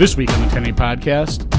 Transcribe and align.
This 0.00 0.16
week 0.16 0.32
on 0.32 0.40
the 0.40 0.46
108 0.46 0.76
podcast, 0.76 1.50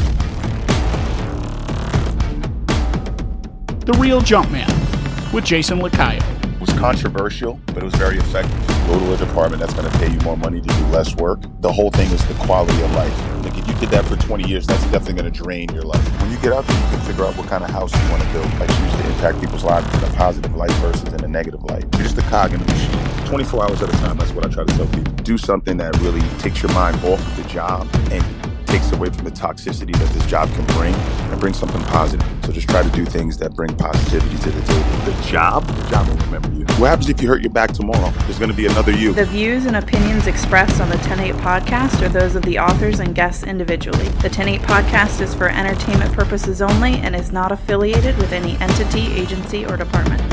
The 3.86 3.94
Real 4.00 4.20
Jumpman 4.20 5.32
with 5.32 5.46
Jason 5.46 5.78
Lacayo. 5.78 6.41
Was 6.62 6.72
controversial, 6.74 7.60
but 7.66 7.78
it 7.78 7.84
was 7.84 7.96
very 7.96 8.18
effective. 8.18 8.68
Go 8.88 9.00
to 9.00 9.14
a 9.14 9.18
department 9.18 9.60
that's 9.60 9.74
going 9.74 9.90
to 9.90 9.98
pay 9.98 10.12
you 10.12 10.20
more 10.20 10.38
money 10.38 10.62
to 10.62 10.68
do 10.68 10.86
less 10.88 11.16
work. 11.16 11.42
The 11.60 11.72
whole 11.72 11.90
thing 11.90 12.10
is 12.12 12.26
the 12.28 12.36
quality 12.36 12.80
of 12.84 12.92
life. 12.94 13.44
Like 13.44 13.58
if 13.58 13.68
you 13.68 13.74
did 13.74 13.90
that 13.90 14.06
for 14.06 14.16
20 14.16 14.48
years, 14.48 14.68
that's 14.68 14.84
definitely 14.84 15.16
going 15.16 15.34
to 15.34 15.44
drain 15.44 15.70
your 15.74 15.82
life. 15.82 16.22
When 16.22 16.30
you 16.30 16.38
get 16.38 16.54
out 16.54 16.66
there, 16.68 16.80
you 16.80 16.88
can 16.90 17.00
figure 17.02 17.26
out 17.26 17.36
what 17.36 17.48
kind 17.48 17.64
of 17.64 17.72
house 17.72 17.92
you 17.92 18.12
want 18.12 18.22
to 18.22 18.30
build. 18.32 18.46
Like 18.60 18.70
choose 18.70 18.92
to 18.94 19.08
impact 19.10 19.42
people's 19.42 19.64
lives 19.64 19.88
in 19.98 20.04
a 20.04 20.14
positive 20.14 20.56
light 20.56 20.72
versus 20.74 21.12
in 21.12 21.24
a 21.24 21.28
negative 21.28 21.64
light. 21.64 21.84
You're 21.94 22.04
just 22.04 22.18
a 22.20 22.22
cog 22.30 22.54
in 22.54 22.60
the 22.60 22.72
machine. 22.72 23.26
24 23.26 23.64
hours 23.64 23.82
at 23.82 23.90
a 23.90 23.98
time. 23.98 24.18
That's 24.18 24.32
what 24.32 24.46
I 24.46 24.50
try 24.50 24.64
to 24.64 24.74
tell 24.78 24.88
people. 24.88 25.14
Do 25.24 25.40
something 25.40 25.78
that 25.78 25.98
really 26.02 26.22
takes 26.40 26.62
your 26.62 26.72
mind 26.74 26.98
off 26.98 27.20
of 27.26 27.38
the 27.38 27.50
job 27.50 27.88
and 28.12 28.24
takes 28.72 28.92
away 28.94 29.10
from 29.10 29.26
the 29.26 29.32
toxicity 29.32 29.92
that 29.92 30.10
this 30.14 30.26
job 30.28 30.50
can 30.54 30.66
bring 30.78 30.94
and 30.94 31.40
bring 31.42 31.54
something 31.54 31.82
positive. 31.84 32.26
So 32.46 32.54
just 32.54 32.70
try 32.70 32.82
to 32.82 32.90
do 32.92 33.04
things 33.04 33.38
that 33.40 33.54
bring 33.54 33.76
positivity 33.76 34.38
to 34.38 34.50
the 34.50 34.62
table. 34.62 35.12
The 35.12 35.28
job, 35.28 35.68
the 35.68 35.90
job 35.90 36.08
will 36.08 36.16
remember 36.26 36.50
you. 36.54 36.66
What 36.80 36.88
happens 36.88 37.10
if 37.10 37.22
you 37.22 37.28
hurt 37.28 37.42
your 37.42 37.52
back 37.52 37.74
tomorrow? 37.74 38.12
There's 38.22 38.40
going 38.40 38.50
to 38.50 38.56
be 38.56 38.68
another 38.68 38.94
you. 38.94 39.12
The 39.12 39.26
views 39.26 39.66
and 39.66 39.76
opinions 39.76 40.26
expressed 40.26 40.80
on 40.80 40.90
the 40.90 40.98
108 40.98 41.36
podcast 41.42 42.02
are 42.02 42.10
those 42.10 42.36
of 42.36 42.44
the 42.44 42.60
authors 42.60 43.02
and 43.02 43.14
guests 43.14 43.44
individually. 43.44 44.08
The 44.24 44.30
108 44.30 44.62
podcast 44.62 45.20
is 45.20 45.36
for 45.36 45.50
entertainment 45.50 46.14
purposes 46.14 46.62
only 46.62 46.94
and 46.96 47.14
is 47.14 47.34
not 47.34 47.52
affiliated 47.52 48.18
with 48.18 48.32
any 48.32 48.56
entity, 48.62 49.12
agency, 49.14 49.66
or 49.66 49.76
department. 49.76 50.31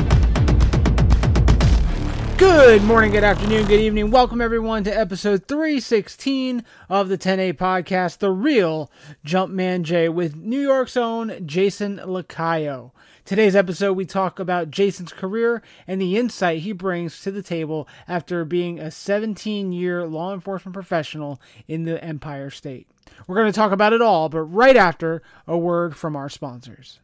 Good 2.39 2.85
morning, 2.85 3.11
good 3.11 3.25
afternoon, 3.25 3.67
good 3.67 3.81
evening. 3.81 4.13
Welcome 4.13 4.41
everyone 4.41 4.85
to 4.85 4.97
episode 4.97 5.49
316 5.49 6.63
of 6.89 7.09
the 7.09 7.15
108 7.15 7.59
podcast, 7.59 8.19
The 8.19 8.31
Real 8.31 8.93
Jumpman 9.27 9.83
J 9.83 10.09
with 10.09 10.37
New 10.37 10.61
York's 10.61 10.97
own 10.97 11.45
Jason 11.45 11.99
Lacayo. 11.99 12.93
Today's 13.25 13.57
episode, 13.57 13.95
we 13.95 14.07
talk 14.07 14.39
about 14.39 14.71
Jason's 14.71 15.13
career 15.13 15.63
and 15.89 16.01
the 16.01 16.17
insight 16.17 16.61
he 16.61 16.71
brings 16.71 17.21
to 17.23 17.33
the 17.33 17.43
table 17.43 17.89
after 18.07 18.45
being 18.45 18.79
a 18.79 18.93
17 18.93 19.73
year 19.73 20.07
law 20.07 20.33
enforcement 20.33 20.75
professional 20.75 21.41
in 21.67 21.87
the 21.87 22.03
Empire 22.05 22.51
State. 22.51 22.87
We're 23.27 23.35
going 23.35 23.51
to 23.51 23.57
talk 23.57 23.73
about 23.73 23.93
it 23.93 24.01
all, 24.01 24.29
but 24.29 24.43
right 24.43 24.77
after 24.77 25.25
a 25.49 25.59
word 25.59 25.97
from 25.97 26.15
our 26.15 26.29
sponsors. 26.29 27.01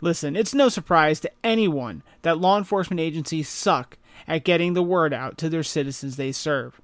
Listen, 0.00 0.34
it's 0.34 0.54
no 0.54 0.68
surprise 0.68 1.20
to 1.20 1.30
anyone 1.44 2.02
that 2.22 2.38
law 2.38 2.58
enforcement 2.58 2.98
agencies 2.98 3.48
suck 3.48 3.96
at 4.26 4.44
getting 4.44 4.74
the 4.74 4.82
word 4.82 5.12
out 5.12 5.38
to 5.38 5.48
their 5.48 5.62
citizens 5.62 6.16
they 6.16 6.32
serve. 6.32 6.80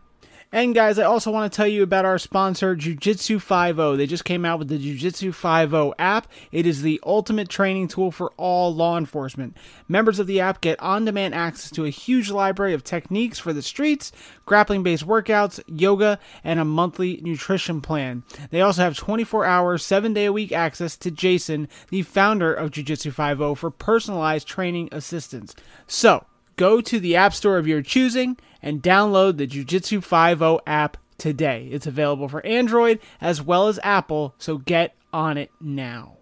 And 0.54 0.72
guys, 0.72 1.00
I 1.00 1.02
also 1.02 1.32
want 1.32 1.52
to 1.52 1.56
tell 1.56 1.66
you 1.66 1.82
about 1.82 2.04
our 2.04 2.16
sponsor, 2.16 2.76
Jiu-Jitsu 2.76 3.40
50. 3.40 3.96
They 3.96 4.06
just 4.06 4.24
came 4.24 4.44
out 4.44 4.60
with 4.60 4.68
the 4.68 4.78
Jiu-Jitsu 4.78 5.32
50 5.32 5.94
app. 5.98 6.28
It 6.52 6.64
is 6.64 6.82
the 6.82 7.00
ultimate 7.04 7.48
training 7.48 7.88
tool 7.88 8.12
for 8.12 8.32
all 8.36 8.72
law 8.72 8.96
enforcement. 8.96 9.56
Members 9.88 10.20
of 10.20 10.28
the 10.28 10.38
app 10.38 10.60
get 10.60 10.78
on-demand 10.78 11.34
access 11.34 11.72
to 11.72 11.86
a 11.86 11.90
huge 11.90 12.30
library 12.30 12.72
of 12.72 12.84
techniques 12.84 13.40
for 13.40 13.52
the 13.52 13.62
streets, 13.62 14.12
grappling-based 14.46 15.04
workouts, 15.04 15.60
yoga, 15.66 16.20
and 16.44 16.60
a 16.60 16.64
monthly 16.64 17.20
nutrition 17.24 17.80
plan. 17.80 18.22
They 18.50 18.60
also 18.60 18.82
have 18.82 18.94
24-hour, 18.94 19.76
7-day-a-week 19.76 20.52
access 20.52 20.96
to 20.98 21.10
Jason, 21.10 21.68
the 21.90 22.02
founder 22.02 22.54
of 22.54 22.70
Jiu-Jitsu 22.70 23.10
50 23.10 23.56
for 23.56 23.72
personalized 23.72 24.46
training 24.46 24.88
assistance. 24.92 25.56
So, 25.88 26.26
go 26.54 26.80
to 26.80 27.00
the 27.00 27.16
app 27.16 27.34
store 27.34 27.58
of 27.58 27.66
your 27.66 27.82
choosing 27.82 28.36
and 28.64 28.82
download 28.82 29.36
the 29.36 29.46
Jiu-Jitsu 29.46 30.00
50 30.00 30.58
app 30.66 30.96
today. 31.18 31.68
It's 31.70 31.86
available 31.86 32.28
for 32.28 32.44
Android 32.44 32.98
as 33.20 33.40
well 33.40 33.68
as 33.68 33.78
Apple, 33.84 34.34
so 34.38 34.58
get 34.58 34.96
on 35.12 35.36
it 35.36 35.52
now. 35.60 36.16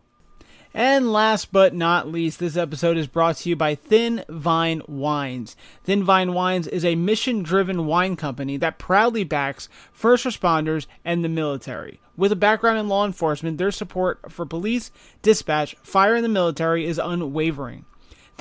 And 0.75 1.13
last 1.13 1.53
but 1.53 1.75
not 1.75 2.09
least, 2.09 2.41
this 2.41 2.57
episode 2.57 2.97
is 2.97 3.07
brought 3.07 3.37
to 3.37 3.49
you 3.49 3.57
by 3.57 3.75
Thin 3.75 4.25
Vine 4.29 4.83
Wines. 4.89 5.55
Thin 5.85 6.03
Vine 6.03 6.33
Wines 6.33 6.67
is 6.67 6.85
a 6.85 6.95
mission 6.97 7.43
driven 7.43 7.87
wine 7.87 8.17
company 8.17 8.57
that 8.57 8.79
proudly 8.79 9.23
backs 9.23 9.69
first 9.93 10.25
responders 10.25 10.87
and 11.05 11.23
the 11.23 11.29
military. 11.29 12.01
With 12.17 12.33
a 12.33 12.37
background 12.37 12.79
in 12.79 12.89
law 12.89 13.07
enforcement, 13.07 13.59
their 13.59 13.71
support 13.71 14.33
for 14.33 14.47
police, 14.47 14.91
dispatch, 15.21 15.77
fire, 15.83 16.15
and 16.15 16.25
the 16.25 16.29
military 16.29 16.87
is 16.87 16.99
unwavering. 16.99 17.85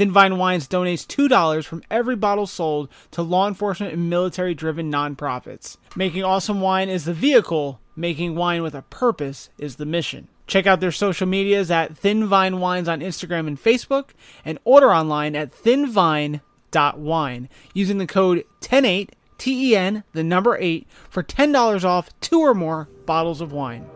Thin 0.01 0.09
Vine 0.09 0.39
Wines 0.39 0.67
donates 0.67 1.05
$2 1.05 1.63
from 1.63 1.83
every 1.91 2.15
bottle 2.15 2.47
sold 2.47 2.89
to 3.11 3.21
law 3.21 3.47
enforcement 3.47 3.93
and 3.93 4.09
military 4.09 4.55
driven 4.55 4.91
nonprofits. 4.91 5.77
Making 5.95 6.23
awesome 6.23 6.59
wine 6.59 6.89
is 6.89 7.05
the 7.05 7.13
vehicle, 7.13 7.79
making 7.95 8.33
wine 8.33 8.63
with 8.63 8.73
a 8.73 8.81
purpose 8.81 9.51
is 9.59 9.75
the 9.75 9.85
mission. 9.85 10.27
Check 10.47 10.65
out 10.65 10.79
their 10.79 10.91
social 10.91 11.27
medias 11.27 11.69
at 11.69 11.95
Thin 11.95 12.25
Vine 12.25 12.59
Wines 12.59 12.89
on 12.89 13.01
Instagram 13.01 13.45
and 13.45 13.61
Facebook, 13.61 14.09
and 14.43 14.57
order 14.63 14.91
online 14.91 15.35
at 15.35 15.51
thinvine.wine 15.51 17.49
using 17.75 17.99
the 17.99 18.07
code 18.07 18.37
108 18.61 19.15
TEN, 19.37 20.03
the 20.13 20.23
number 20.23 20.57
8, 20.59 20.87
for 21.11 21.21
$10 21.21 21.85
off 21.85 22.09
two 22.21 22.39
or 22.39 22.55
more 22.55 22.89
bottles 23.05 23.39
of 23.39 23.51
wine. 23.51 23.87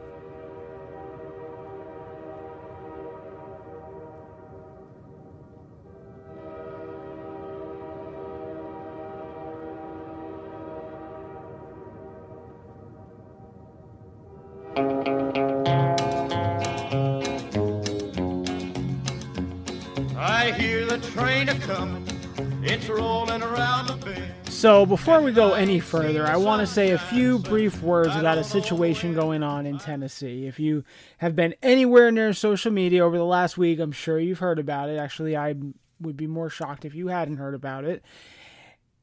So, 24.65 24.85
before 24.85 25.21
we 25.21 25.31
go 25.31 25.53
any 25.53 25.79
further, 25.79 26.25
I 26.25 26.37
want 26.37 26.59
to 26.61 26.67
say 26.67 26.91
a 26.91 26.97
few 26.97 27.39
brief 27.39 27.81
words 27.81 28.15
about 28.15 28.37
a 28.37 28.43
situation 28.43 29.13
going 29.13 29.43
on 29.43 29.65
in 29.65 29.77
Tennessee. 29.77 30.47
If 30.47 30.59
you 30.59 30.83
have 31.19 31.35
been 31.35 31.55
anywhere 31.61 32.11
near 32.11 32.33
social 32.33 32.71
media 32.71 33.05
over 33.05 33.17
the 33.17 33.25
last 33.25 33.57
week, 33.57 33.79
I'm 33.79 33.91
sure 33.91 34.19
you've 34.19 34.39
heard 34.39 34.59
about 34.59 34.89
it. 34.89 34.97
Actually, 34.97 35.37
I 35.37 35.55
would 36.01 36.17
be 36.17 36.27
more 36.27 36.49
shocked 36.49 36.83
if 36.83 36.95
you 36.95 37.07
hadn't 37.09 37.37
heard 37.37 37.53
about 37.53 37.85
it. 37.85 38.03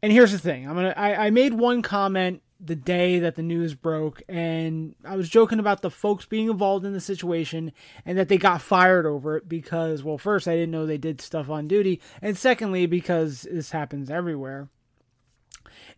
And 0.03 0.13
here's 0.13 0.33
the 0.33 0.39
thing: 0.39 0.69
I'm 0.69 0.75
gonna. 0.75 0.95
I, 0.97 1.27
I 1.27 1.31
made 1.31 1.55
one 1.55 1.81
comment 1.81 2.43
the 2.65 2.77
day 2.77 3.19
that 3.19 3.35
the 3.35 3.43
news 3.43 3.75
broke, 3.75 4.23
and 4.29 4.95
I 5.05 5.17
was 5.17 5.29
joking 5.29 5.59
about 5.59 5.83
the 5.83 5.91
folks 5.91 6.27
being 6.27 6.49
involved 6.49 6.85
in 6.85 6.93
the 6.93 7.01
situation 7.01 7.73
and 8.07 8.17
that 8.17 8.29
they 8.29 8.39
got 8.39 8.63
fired 8.63 9.05
over 9.05 9.37
it 9.37 9.49
because, 9.49 10.05
well, 10.05 10.17
first, 10.19 10.47
I 10.47 10.55
didn't 10.55 10.71
know 10.71 10.87
they 10.87 10.99
did 10.99 11.21
stuff 11.21 11.51
on 11.51 11.67
duty, 11.67 12.01
and 12.21 12.39
secondly, 12.39 12.87
because 12.87 13.43
this 13.51 13.73
happens 13.73 14.11
everywhere. 14.11 14.69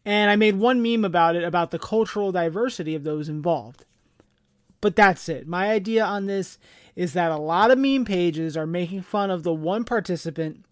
And 0.06 0.30
I 0.30 0.36
made 0.36 0.56
one 0.56 0.82
meme 0.82 1.04
about 1.04 1.36
it 1.36 1.44
about 1.44 1.70
the 1.70 1.78
cultural 1.78 2.32
diversity 2.32 2.94
of 2.94 3.04
those 3.04 3.28
involved. 3.28 3.84
But 4.80 4.96
that's 4.96 5.28
it. 5.28 5.46
My 5.46 5.70
idea 5.70 6.04
on 6.04 6.26
this 6.26 6.58
is 6.96 7.12
that 7.12 7.30
a 7.30 7.36
lot 7.36 7.70
of 7.70 7.78
meme 7.78 8.04
pages 8.04 8.56
are 8.56 8.66
making 8.66 9.02
fun 9.02 9.30
of 9.30 9.42
the 9.42 9.52
one 9.52 9.84
participant, 9.84 10.64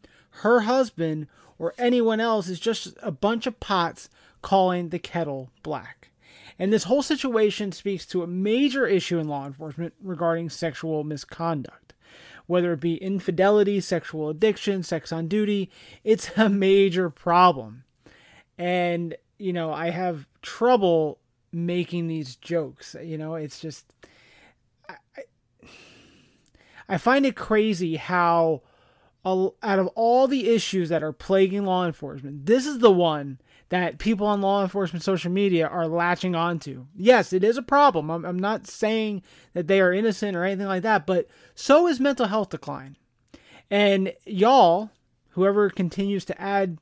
her 0.42 0.60
husband, 0.60 1.28
or 1.58 1.74
anyone 1.78 2.20
else 2.20 2.48
is 2.48 2.60
just 2.60 2.94
a 3.02 3.10
bunch 3.10 3.46
of 3.46 3.60
pots 3.60 4.08
calling 4.42 4.90
the 4.90 4.98
kettle 4.98 5.50
black. 5.62 6.10
And 6.58 6.72
this 6.72 6.84
whole 6.84 7.02
situation 7.02 7.72
speaks 7.72 8.04
to 8.06 8.22
a 8.22 8.26
major 8.26 8.86
issue 8.86 9.18
in 9.18 9.28
law 9.28 9.46
enforcement 9.46 9.94
regarding 10.02 10.50
sexual 10.50 11.02
misconduct. 11.02 11.94
Whether 12.46 12.72
it 12.74 12.80
be 12.80 12.96
infidelity, 12.96 13.80
sexual 13.80 14.28
addiction, 14.28 14.82
sex 14.82 15.12
on 15.12 15.28
duty, 15.28 15.70
it's 16.04 16.36
a 16.36 16.48
major 16.48 17.08
problem. 17.08 17.84
And, 18.58 19.16
you 19.38 19.52
know, 19.52 19.72
I 19.72 19.90
have 19.90 20.26
trouble 20.42 21.18
making 21.52 22.08
these 22.08 22.36
jokes. 22.36 22.94
You 23.02 23.16
know, 23.16 23.36
it's 23.36 23.60
just. 23.60 23.86
I, 24.88 24.96
I 26.88 26.98
find 26.98 27.24
it 27.24 27.36
crazy 27.36 27.96
how, 27.96 28.62
out 29.24 29.54
of 29.62 29.86
all 29.94 30.28
the 30.28 30.50
issues 30.50 30.90
that 30.90 31.02
are 31.02 31.12
plaguing 31.12 31.64
law 31.64 31.86
enforcement, 31.86 32.44
this 32.44 32.66
is 32.66 32.80
the 32.80 32.90
one 32.90 33.40
that 33.72 33.96
people 33.96 34.26
on 34.26 34.42
law 34.42 34.62
enforcement 34.62 35.02
social 35.02 35.32
media 35.32 35.66
are 35.66 35.86
latching 35.86 36.34
onto. 36.34 36.84
Yes, 36.94 37.32
it 37.32 37.42
is 37.42 37.56
a 37.56 37.62
problem. 37.62 38.10
I'm, 38.10 38.22
I'm 38.22 38.38
not 38.38 38.66
saying 38.66 39.22
that 39.54 39.66
they 39.66 39.80
are 39.80 39.94
innocent 39.94 40.36
or 40.36 40.44
anything 40.44 40.66
like 40.66 40.82
that, 40.82 41.06
but 41.06 41.26
so 41.54 41.86
is 41.86 41.98
mental 41.98 42.26
health 42.26 42.50
decline. 42.50 42.98
And 43.70 44.12
y'all, 44.26 44.90
whoever 45.30 45.70
continues 45.70 46.26
to 46.26 46.38
add 46.38 46.76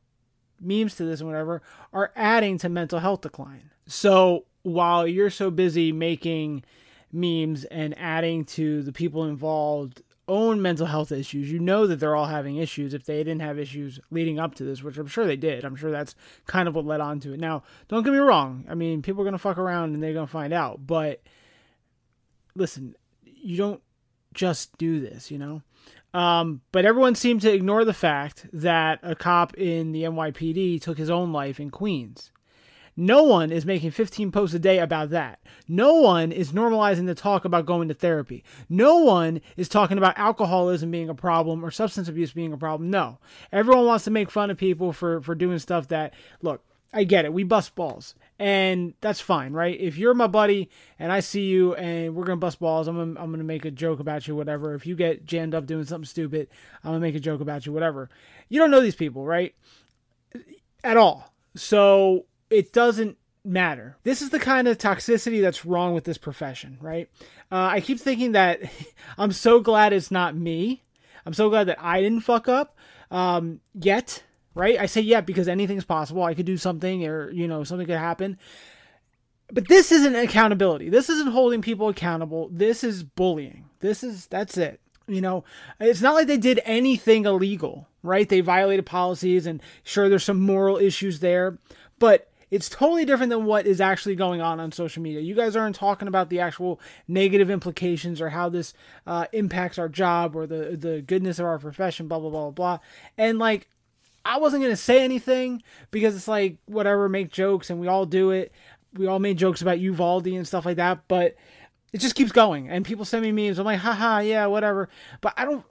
memes 0.61 0.97
to 0.97 1.05
this 1.05 1.21
and 1.21 1.29
whatever, 1.29 1.63
are 1.93 2.11
adding 2.17 2.59
to 2.59 2.69
mental 2.69 2.99
health 2.99 3.21
decline. 3.21 3.71
So 3.87 4.47
while 4.63 5.07
you're 5.07 5.31
so 5.31 5.49
busy 5.49 5.93
making 5.93 6.65
memes 7.13 7.63
and 7.67 7.97
adding 7.99 8.45
to 8.47 8.83
the 8.83 8.93
people 8.93 9.27
involved 9.27 10.03
own 10.31 10.63
mental 10.63 10.87
health 10.87 11.13
issues. 11.13 11.51
You 11.51 11.59
know 11.59 11.87
that 11.87 11.97
they're 11.97 12.17
all 12.17 12.27
having 12.27 12.57
issues 12.57 12.95
if 12.95 13.05
they 13.05 13.19
didn't 13.19 13.41
have 13.41 13.59
issues 13.59 14.01
leading 14.11 14.39
up 14.39 14.55
to 14.55 14.65
this, 14.65 14.83
which 14.83 14.97
I'm 14.97 15.09
sure 15.09 15.27
they 15.27 15.37
did. 15.37 15.65
I'm 15.65 15.77
sure 15.77 15.91
that's 15.91 16.15
kind 16.47 16.69
of 16.69 16.75
what 16.75 16.87
led 16.87 17.01
on 17.01 17.21
to 17.21 17.35
it. 17.35 17.41
Now, 17.41 17.65
don't 17.89 18.05
get 18.05 18.13
me 18.13 18.19
wrong. 18.19 18.65
I 18.69 18.75
mean, 18.75 19.03
people 19.03 19.21
are 19.21 19.25
going 19.25 19.33
to 19.33 19.39
fuck 19.39 19.59
around 19.59 19.95
and 19.95 20.03
they're 20.03 20.15
going 20.15 20.27
to 20.27 20.33
find 20.33 20.53
out. 20.53 20.87
But 20.87 21.23
listen, 22.55 22.95
you 23.25 23.57
don't 23.57 23.83
just 24.33 24.77
do 24.79 25.01
this, 25.01 25.31
you 25.31 25.39
know? 25.39 25.63
Um, 26.13 26.61
but 26.73 26.85
everyone 26.85 27.15
seemed 27.15 27.43
to 27.43 27.53
ignore 27.53 27.85
the 27.85 27.93
fact 27.93 28.47
that 28.53 29.01
a 29.03 29.15
cop 29.15 29.57
in 29.57 29.93
the 29.93 30.05
NYPD 30.05 30.81
took 30.81 30.99
his 30.99 31.11
own 31.11 31.33
life 31.33 31.61
in 31.61 31.71
Queens. 31.71 32.33
No 33.01 33.23
one 33.23 33.51
is 33.51 33.65
making 33.65 33.93
15 33.93 34.31
posts 34.31 34.55
a 34.55 34.59
day 34.59 34.79
about 34.79 35.09
that. 35.09 35.41
No 35.67 35.95
one 35.95 36.33
is 36.33 36.53
normalizing 36.53 37.07
the 37.07 37.15
talk 37.15 37.47
about 37.47 37.65
going 37.65 37.89
to 37.89 37.95
therapy. 37.95 38.45
No 38.69 38.99
one 38.99 39.41
is 39.57 39.71
talking 39.71 39.97
about 39.97 40.19
alcoholism 40.19 40.91
being 40.91 41.09
a 41.09 41.15
problem 41.15 41.65
or 41.65 41.71
substance 41.71 42.09
abuse 42.09 42.33
being 42.33 42.53
a 42.53 42.59
problem. 42.59 42.91
No. 42.91 43.19
Everyone 43.53 43.87
wants 43.87 44.05
to 44.05 44.11
make 44.11 44.31
fun 44.31 44.51
of 44.51 44.59
people 44.59 44.93
for, 44.93 45.23
for 45.23 45.35
doing 45.35 45.59
stuff 45.59 45.89
that, 45.89 46.13
look, 46.43 46.63
I 46.93 47.05
get 47.05 47.25
it. 47.25 47.33
We 47.33 47.43
bust 47.43 47.75
balls. 47.75 48.15
And 48.39 48.93
that's 49.01 49.19
fine, 49.19 49.55
right? 49.55 49.81
If 49.81 49.97
you're 49.97 50.13
my 50.13 50.27
buddy 50.27 50.69
and 50.99 51.11
I 51.11 51.21
see 51.21 51.47
you 51.47 51.75
and 51.77 52.15
we're 52.15 52.27
going 52.27 52.37
to 52.37 52.45
bust 52.45 52.61
balls, 52.61 52.87
I'm 52.87 52.97
going 52.97 53.17
I'm 53.17 53.33
to 53.33 53.43
make 53.43 53.65
a 53.65 53.71
joke 53.71 54.01
about 54.01 54.29
you, 54.29 54.37
whatever. 54.37 54.75
If 54.75 54.87
you 54.87 54.95
get 54.95 55.25
jammed 55.25 55.55
up 55.55 55.65
doing 55.65 55.85
something 55.85 56.05
stupid, 56.05 56.49
I'm 56.85 56.91
going 56.91 57.01
to 57.01 57.07
make 57.07 57.15
a 57.15 57.21
joke 57.21 57.41
about 57.41 57.65
you, 57.65 57.73
whatever. 57.73 58.11
You 58.51 58.61
don't 58.61 58.71
know 58.71 58.83
these 58.83 58.95
people, 58.95 59.25
right? 59.25 59.55
At 60.85 60.99
all. 60.99 61.33
So 61.57 62.27
it 62.51 62.73
doesn't 62.73 63.17
matter. 63.45 63.97
This 64.03 64.23
is 64.23 64.31
the 64.31 64.39
kind 64.39 64.69
of 64.69 64.79
toxicity 64.79 65.41
that's 65.41 65.65
wrong 65.65 65.95
with 65.95 66.05
this 66.05 66.19
profession, 66.19 66.77
right? 66.81 67.09
Uh, 67.51 67.71
I 67.73 67.81
keep 67.81 67.99
thinking 67.99 68.33
that 68.33 68.61
I'm 69.19 69.33
so 69.33 69.61
glad 69.61 69.93
it's 69.93 70.11
not 70.11 70.37
me. 70.37 70.83
I'm 71.25 71.35
so 71.35 71.49
glad 71.49 71.69
that 71.69 71.79
I 71.81 72.01
didn't 72.01 72.21
fuck 72.21 72.49
up 72.49 72.77
um, 73.11 73.61
yet, 73.75 74.23
right? 74.55 74.79
I 74.79 74.87
say 74.87 75.01
yet 75.01 75.27
because 75.27 75.49
anything's 75.49 75.85
possible. 75.85 76.23
I 76.23 76.35
could 76.35 76.47
do 76.47 76.57
something 76.57 77.07
or, 77.07 77.31
you 77.31 77.47
know, 77.47 77.65
something 77.65 77.87
could 77.87 77.99
happen. 77.99 78.39
But 79.53 79.69
this 79.69 79.91
isn't 79.91 80.15
accountability. 80.15 80.91
This 80.91 81.09
isn't 81.09 81.33
holding 81.33 81.61
people 81.61 81.89
accountable. 81.89 82.49
This 82.53 82.85
is 82.85 83.03
bullying. 83.03 83.69
This 83.81 84.03
is, 84.05 84.27
that's 84.27 84.57
it. 84.57 84.81
You 85.09 85.21
know, 85.21 85.45
it's 85.81 86.01
not 86.01 86.15
like 86.15 86.29
they 86.29 86.37
did 86.37 86.61
anything 86.65 87.25
illegal, 87.25 87.89
right? 88.03 88.29
They 88.29 88.41
violated 88.43 88.87
policies 88.87 89.47
and 89.47 89.61
sure, 89.83 90.09
there's 90.09 90.25
some 90.25 90.41
moral 90.41 90.77
issues 90.77 91.19
there. 91.19 91.59
But 91.99 92.30
it's 92.51 92.69
totally 92.69 93.05
different 93.05 93.31
than 93.31 93.45
what 93.45 93.67
is 93.67 93.81
actually 93.81 94.17
going 94.17 94.41
on 94.41 94.59
on 94.59 94.73
social 94.73 95.03
media. 95.03 95.21
You 95.21 95.35
guys 95.35 95.55
aren't 95.55 95.77
talking 95.77 96.09
about 96.09 96.31
the 96.31 96.41
actual 96.41 96.81
negative 97.07 97.51
implications 97.51 98.21
or 98.21 98.29
how 98.31 98.49
this 98.49 98.75
uh, 99.07 99.27
impacts 99.33 99.79
our 99.79 99.89
job 99.89 100.35
or 100.35 100.47
the 100.47 100.77
the 100.77 101.03
goodness 101.03 101.39
of 101.39 101.47
our 101.47 101.59
profession. 101.59 102.09
Blah 102.09 102.19
blah 102.19 102.31
blah 102.31 102.51
blah. 102.51 102.79
And 103.17 103.39
like, 103.39 103.69
I 104.25 104.39
wasn't 104.39 104.63
gonna 104.63 104.77
say 104.77 105.05
anything 105.05 105.63
because 105.91 106.17
it's 106.17 106.29
like 106.29 106.57
whatever, 106.67 107.09
make 107.09 107.31
jokes, 107.31 107.71
and 107.71 107.81
we 107.81 107.87
all 107.87 108.07
do 108.07 108.31
it. 108.31 108.53
We 108.95 109.07
all 109.07 109.21
made 109.21 109.39
jokes 109.39 109.63
about 109.63 109.79
Uvalde 109.79 110.27
and 110.27 110.47
stuff 110.47 110.67
like 110.67 110.77
that, 110.77 111.07
but 111.07 111.37
it 111.93 111.99
just 111.99 112.17
keeps 112.17 112.33
going. 112.33 112.69
And 112.69 112.85
people 112.85 113.05
send 113.05 113.23
me 113.23 113.31
memes. 113.31 113.59
I'm 113.59 113.65
like, 113.65 113.79
haha, 113.79 114.19
yeah, 114.19 114.47
whatever. 114.47 114.89
But 115.21 115.35
I 115.37 115.45
don't 115.45 115.65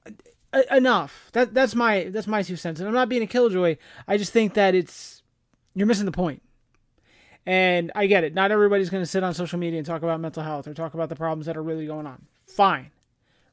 enough. 0.71 1.29
That 1.33 1.53
that's 1.53 1.75
my 1.75 2.05
that's 2.05 2.27
my 2.27 2.41
two 2.41 2.55
cents. 2.55 2.79
And 2.79 2.87
I'm 2.87 2.95
not 2.95 3.09
being 3.09 3.23
a 3.23 3.27
killjoy. 3.27 3.77
I 4.07 4.17
just 4.17 4.31
think 4.31 4.53
that 4.53 4.75
it's 4.75 5.21
you're 5.75 5.87
missing 5.87 6.05
the 6.05 6.11
point. 6.11 6.41
And 7.45 7.91
I 7.95 8.07
get 8.07 8.23
it. 8.23 8.33
Not 8.33 8.51
everybody's 8.51 8.89
going 8.89 9.01
to 9.01 9.09
sit 9.09 9.23
on 9.23 9.33
social 9.33 9.57
media 9.57 9.79
and 9.79 9.85
talk 9.85 10.03
about 10.03 10.19
mental 10.19 10.43
health 10.43 10.67
or 10.67 10.73
talk 10.73 10.93
about 10.93 11.09
the 11.09 11.15
problems 11.15 11.45
that 11.47 11.57
are 11.57 11.63
really 11.63 11.87
going 11.87 12.05
on. 12.05 12.25
Fine. 12.45 12.91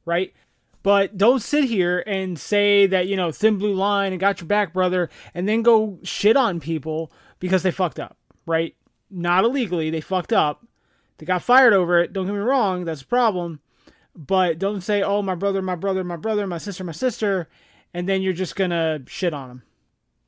Right? 0.04 0.34
But 0.82 1.16
don't 1.16 1.40
sit 1.42 1.64
here 1.64 2.04
and 2.06 2.38
say 2.38 2.86
that, 2.86 3.08
you 3.08 3.16
know, 3.16 3.32
thin 3.32 3.58
blue 3.58 3.74
line 3.74 4.12
and 4.12 4.20
got 4.20 4.40
your 4.40 4.48
back, 4.48 4.72
brother, 4.72 5.10
and 5.34 5.48
then 5.48 5.62
go 5.62 5.98
shit 6.02 6.36
on 6.36 6.60
people 6.60 7.10
because 7.40 7.62
they 7.62 7.70
fucked 7.70 7.98
up. 7.98 8.16
Right? 8.44 8.74
Not 9.10 9.44
illegally. 9.44 9.90
They 9.90 10.00
fucked 10.00 10.32
up. 10.32 10.64
They 11.18 11.26
got 11.26 11.42
fired 11.42 11.72
over 11.72 11.98
it. 12.00 12.12
Don't 12.12 12.26
get 12.26 12.34
me 12.34 12.38
wrong. 12.38 12.84
That's 12.84 13.02
a 13.02 13.06
problem. 13.06 13.60
But 14.14 14.58
don't 14.58 14.80
say, 14.80 15.02
oh, 15.02 15.22
my 15.22 15.34
brother, 15.34 15.62
my 15.62 15.74
brother, 15.74 16.04
my 16.04 16.16
brother, 16.16 16.46
my 16.46 16.58
sister, 16.58 16.84
my 16.84 16.92
sister, 16.92 17.48
and 17.92 18.08
then 18.08 18.22
you're 18.22 18.32
just 18.32 18.56
going 18.56 18.70
to 18.70 19.02
shit 19.06 19.34
on 19.34 19.48
them. 19.48 19.62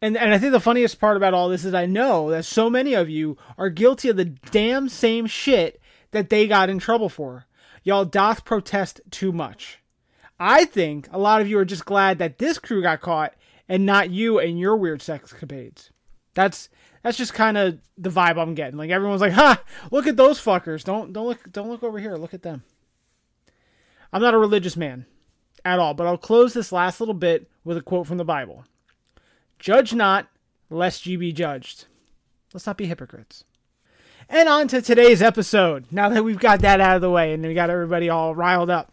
And 0.00 0.16
and 0.16 0.32
I 0.32 0.38
think 0.38 0.52
the 0.52 0.60
funniest 0.60 1.00
part 1.00 1.16
about 1.16 1.34
all 1.34 1.48
this 1.48 1.64
is 1.64 1.74
I 1.74 1.86
know 1.86 2.30
that 2.30 2.44
so 2.44 2.70
many 2.70 2.94
of 2.94 3.10
you 3.10 3.36
are 3.56 3.68
guilty 3.68 4.08
of 4.08 4.16
the 4.16 4.24
damn 4.24 4.88
same 4.88 5.26
shit 5.26 5.80
that 6.12 6.30
they 6.30 6.46
got 6.46 6.70
in 6.70 6.78
trouble 6.78 7.08
for. 7.08 7.46
Y'all 7.82 8.04
doth 8.04 8.44
protest 8.44 9.00
too 9.10 9.32
much. 9.32 9.80
I 10.38 10.64
think 10.64 11.08
a 11.10 11.18
lot 11.18 11.40
of 11.40 11.48
you 11.48 11.58
are 11.58 11.64
just 11.64 11.84
glad 11.84 12.18
that 12.18 12.38
this 12.38 12.58
crew 12.58 12.82
got 12.82 13.00
caught 13.00 13.34
and 13.68 13.84
not 13.84 14.10
you 14.10 14.38
and 14.38 14.58
your 14.58 14.76
weird 14.76 15.02
sex 15.02 15.32
capades. 15.32 15.90
That's 16.34 16.68
that's 17.02 17.18
just 17.18 17.34
kind 17.34 17.56
of 17.56 17.78
the 17.96 18.10
vibe 18.10 18.40
I'm 18.40 18.54
getting. 18.54 18.78
Like 18.78 18.90
everyone's 18.90 19.20
like, 19.20 19.32
"Ha, 19.32 19.62
look 19.90 20.06
at 20.06 20.16
those 20.16 20.40
fuckers. 20.40 20.84
Don't 20.84 21.12
don't 21.12 21.26
look 21.26 21.50
don't 21.50 21.68
look 21.68 21.82
over 21.82 21.98
here. 21.98 22.14
Look 22.14 22.34
at 22.34 22.42
them." 22.42 22.62
I'm 24.12 24.22
not 24.22 24.34
a 24.34 24.38
religious 24.38 24.76
man 24.76 25.06
at 25.64 25.78
all, 25.78 25.94
but 25.94 26.06
I'll 26.06 26.16
close 26.16 26.54
this 26.54 26.72
last 26.72 27.00
little 27.00 27.14
bit 27.14 27.50
with 27.64 27.76
a 27.76 27.82
quote 27.82 28.06
from 28.06 28.16
the 28.16 28.24
Bible. 28.24 28.64
Judge 29.58 29.92
not, 29.92 30.28
lest 30.70 31.06
ye 31.06 31.16
be 31.16 31.32
judged. 31.32 31.86
Let's 32.54 32.66
not 32.66 32.76
be 32.76 32.86
hypocrites. 32.86 33.44
And 34.28 34.48
on 34.48 34.68
to 34.68 34.80
today's 34.80 35.20
episode. 35.20 35.86
Now 35.90 36.08
that 36.10 36.22
we've 36.22 36.38
got 36.38 36.60
that 36.60 36.80
out 36.80 36.96
of 36.96 37.02
the 37.02 37.10
way 37.10 37.32
and 37.32 37.44
we 37.44 37.54
got 37.54 37.70
everybody 37.70 38.08
all 38.08 38.34
riled 38.34 38.70
up. 38.70 38.92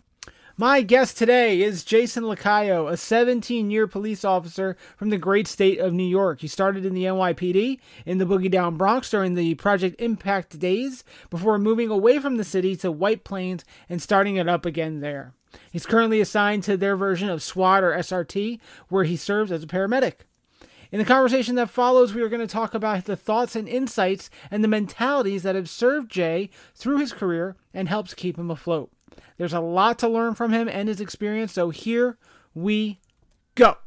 My 0.58 0.82
guest 0.82 1.18
today 1.18 1.62
is 1.62 1.84
Jason 1.84 2.24
Lacayo, 2.24 2.90
a 2.90 2.96
17 2.96 3.70
year 3.70 3.88
police 3.88 4.24
officer 4.24 4.78
from 4.96 5.10
the 5.10 5.18
great 5.18 5.48
state 5.48 5.80
of 5.80 5.94
New 5.94 6.08
York. 6.08 6.40
He 6.40 6.48
started 6.48 6.86
in 6.86 6.94
the 6.94 7.04
NYPD 7.04 7.80
in 8.06 8.18
the 8.18 8.26
Boogie 8.26 8.50
Down 8.50 8.78
Bronx 8.78 9.10
during 9.10 9.34
the 9.34 9.56
Project 9.56 10.00
Impact 10.00 10.58
days 10.58 11.04
before 11.30 11.60
moving 11.60 11.90
away 11.90 12.20
from 12.20 12.38
the 12.38 12.46
city 12.46 12.76
to 12.78 12.92
White 12.92 13.26
Plains 13.26 13.66
and 13.90 14.02
starting 14.02 14.38
it 14.38 14.48
up 14.48 14.66
again 14.66 15.02
there. 15.02 15.34
He's 15.72 15.86
currently 15.86 16.22
assigned 16.22 16.64
to 16.64 16.78
their 16.78 16.96
version 16.96 17.30
of 17.30 17.44
SWAT 17.44 17.84
or 17.84 17.92
SRT, 17.92 18.60
where 18.88 19.04
he 19.04 19.18
serves 19.18 19.52
as 19.52 19.64
a 19.64 19.68
paramedic. 19.68 20.22
In 20.92 21.00
the 21.00 21.06
conversation 21.06 21.56
that 21.56 21.70
follows, 21.70 22.14
we 22.14 22.22
are 22.22 22.30
going 22.30 22.42
to 22.42 22.48
talk 22.48 22.74
about 22.74 23.06
the 23.06 23.16
thoughts 23.16 23.56
and 23.56 23.68
insights 23.68 24.30
and 24.52 24.64
the 24.64 24.68
mentalities 24.68 25.44
that 25.44 25.56
have 25.56 25.70
served 25.70 26.12
Jay 26.12 26.50
through 26.76 27.00
his 27.00 27.14
career 27.14 27.56
and 27.74 27.90
helps 27.90 28.14
keep 28.14 28.38
him 28.38 28.52
afloat. 28.52 28.92
There's 29.38 29.54
a 29.54 29.60
lot 29.60 30.00
to 30.00 30.08
learn 30.08 30.36
from 30.36 30.54
him 30.54 30.68
and 30.68 30.88
his 30.88 31.02
experience, 31.02 31.54
so 31.54 31.70
here 31.70 32.18
we 32.54 33.00
go. 33.56 33.78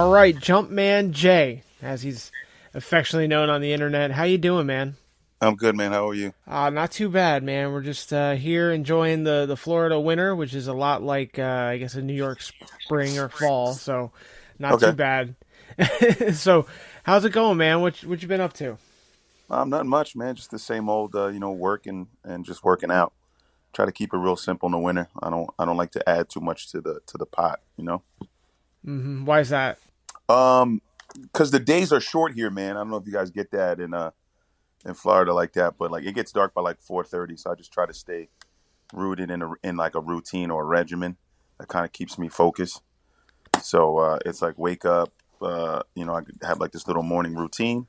Right, 0.00 0.34
Jumpman 0.34 1.10
Jay, 1.12 1.62
as 1.82 2.02
he's 2.02 2.32
affectionately 2.74 3.26
known 3.28 3.50
on 3.50 3.60
the 3.60 3.72
internet. 3.72 4.12
How 4.12 4.24
you 4.24 4.38
doing, 4.38 4.66
man? 4.66 4.96
I'm 5.40 5.56
good, 5.56 5.76
man. 5.76 5.92
How 5.92 6.08
are 6.08 6.14
you? 6.14 6.32
Uh, 6.46 6.70
not 6.70 6.90
too 6.92 7.08
bad, 7.08 7.42
man. 7.42 7.72
We're 7.72 7.82
just 7.82 8.12
uh, 8.12 8.32
here 8.34 8.70
enjoying 8.72 9.24
the, 9.24 9.46
the 9.46 9.56
Florida 9.56 9.98
winter, 10.00 10.34
which 10.36 10.54
is 10.54 10.68
a 10.68 10.72
lot 10.72 11.02
like 11.02 11.38
uh, 11.38 11.42
I 11.42 11.78
guess 11.78 11.94
a 11.94 12.02
New 12.02 12.14
York 12.14 12.40
spring 12.42 13.18
or 13.18 13.28
fall. 13.28 13.76
So 13.76 14.12
not 14.58 14.78
Okay. 14.78 14.78
too 14.78 14.94
bad. 14.94 15.34
so 16.34 16.66
how's 17.04 17.24
it 17.24 17.32
going, 17.32 17.58
man? 17.58 17.80
What 17.80 17.96
what 18.04 18.22
you 18.22 18.28
been 18.28 18.40
up 18.40 18.52
to? 18.54 18.78
Um, 19.50 19.70
not 19.70 19.86
much, 19.86 20.16
man. 20.16 20.34
Just 20.34 20.50
the 20.50 20.58
same 20.58 20.88
old, 20.88 21.14
uh, 21.14 21.28
you 21.28 21.38
know, 21.40 21.52
working 21.52 22.08
and 22.24 22.44
just 22.44 22.64
working 22.64 22.90
out. 22.90 23.12
Try 23.72 23.86
to 23.86 23.92
keep 23.92 24.12
it 24.14 24.18
real 24.18 24.36
simple 24.36 24.66
in 24.66 24.72
the 24.72 24.78
winter. 24.78 25.08
I 25.22 25.30
don't, 25.30 25.50
I 25.58 25.64
don't 25.64 25.76
like 25.76 25.92
to 25.92 26.08
add 26.08 26.28
too 26.28 26.40
much 26.40 26.70
to 26.72 26.80
the 26.80 27.00
to 27.06 27.18
the 27.18 27.26
pot, 27.26 27.60
you 27.76 27.84
know. 27.84 28.02
Hmm 28.84 29.24
Why 29.24 29.40
is 29.40 29.50
that? 29.50 29.78
Um, 30.28 30.80
because 31.20 31.50
the 31.50 31.60
days 31.60 31.92
are 31.92 32.00
short 32.00 32.32
here, 32.32 32.50
man. 32.50 32.76
I 32.76 32.80
don't 32.80 32.90
know 32.90 32.96
if 32.96 33.06
you 33.06 33.12
guys 33.12 33.30
get 33.30 33.50
that 33.52 33.80
in 33.80 33.94
uh 33.94 34.10
in 34.84 34.94
Florida 34.94 35.32
like 35.32 35.52
that, 35.54 35.74
but 35.78 35.90
like 35.90 36.04
it 36.04 36.14
gets 36.14 36.32
dark 36.32 36.54
by 36.54 36.62
like 36.62 36.80
four 36.80 37.04
thirty. 37.04 37.36
So 37.36 37.50
I 37.50 37.54
just 37.54 37.72
try 37.72 37.86
to 37.86 37.94
stay 37.94 38.28
rooted 38.92 39.30
in 39.30 39.42
a 39.42 39.50
in 39.62 39.76
like 39.76 39.94
a 39.94 40.00
routine 40.00 40.50
or 40.50 40.62
a 40.62 40.66
regimen 40.66 41.16
that 41.58 41.68
kind 41.68 41.84
of 41.84 41.92
keeps 41.92 42.18
me 42.18 42.28
focused. 42.28 42.82
So 43.62 43.98
uh, 43.98 44.18
it's 44.26 44.42
like 44.42 44.58
wake 44.58 44.84
up, 44.84 45.12
uh, 45.40 45.82
you 45.94 46.04
know, 46.04 46.14
I 46.14 46.22
have 46.46 46.60
like 46.60 46.72
this 46.72 46.86
little 46.86 47.02
morning 47.02 47.34
routine. 47.34 47.86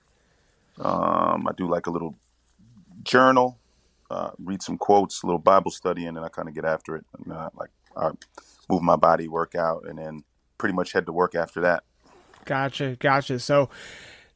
Um, 0.79 1.47
I 1.47 1.51
do 1.55 1.67
like 1.69 1.87
a 1.87 1.91
little 1.91 2.15
journal, 3.03 3.59
uh, 4.09 4.31
read 4.39 4.61
some 4.61 4.77
quotes, 4.77 5.23
a 5.23 5.27
little 5.27 5.39
Bible 5.39 5.71
study, 5.71 6.05
and 6.05 6.17
then 6.17 6.23
I 6.23 6.29
kind 6.29 6.47
of 6.47 6.55
get 6.55 6.65
after 6.65 6.95
it. 6.95 7.05
And, 7.17 7.33
uh, 7.33 7.49
like 7.55 7.69
I 7.95 8.11
move 8.69 8.81
my 8.81 8.95
body, 8.95 9.27
work 9.27 9.55
out, 9.55 9.85
and 9.87 9.97
then 9.97 10.23
pretty 10.63 10.73
much 10.75 10.93
head 10.93 11.05
to 11.05 11.11
work 11.11 11.35
after 11.35 11.59
that. 11.59 11.83
Gotcha, 12.45 12.95
gotcha. 12.99 13.39
So 13.39 13.69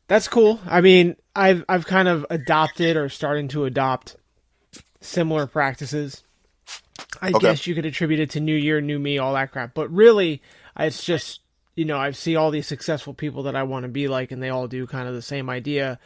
that's 0.10 0.28
cool. 0.28 0.60
I 0.68 0.82
mean, 0.82 1.16
I've 1.36 1.64
I've 1.70 1.86
kind 1.86 2.10
of 2.10 2.26
adopted 2.30 2.98
or 2.98 3.08
starting 3.08 3.48
to 3.50 3.64
adopt 3.64 4.18
similar 5.00 5.48
practices. 5.48 6.24
I 7.22 7.32
Okay. 7.34 7.48
guess 7.48 7.66
you 7.66 7.76
could 7.76 7.86
attribute 7.86 8.20
it 8.20 8.32
to 8.32 8.42
New 8.42 8.56
Year, 8.56 8.82
New 8.82 9.00
Me, 9.00 9.18
all 9.20 9.34
that 9.36 9.52
crap. 9.54 9.74
But 9.74 9.90
really, 9.90 10.42
it's 10.78 11.02
just 11.06 11.40
you 11.76 11.86
know 11.86 11.98
I 11.98 12.12
see 12.12 12.36
all 12.36 12.52
these 12.52 12.68
successful 12.68 13.14
people 13.14 13.44
that 13.44 13.56
I 13.56 13.64
want 13.64 13.84
to 13.84 13.90
be 13.90 14.10
like, 14.10 14.34
and 14.34 14.44
they 14.44 14.50
all 14.50 14.68
do 14.68 14.86
kind 14.86 15.08
of 15.08 15.16
the 15.16 15.22
same 15.22 15.50
idea. 15.50 15.98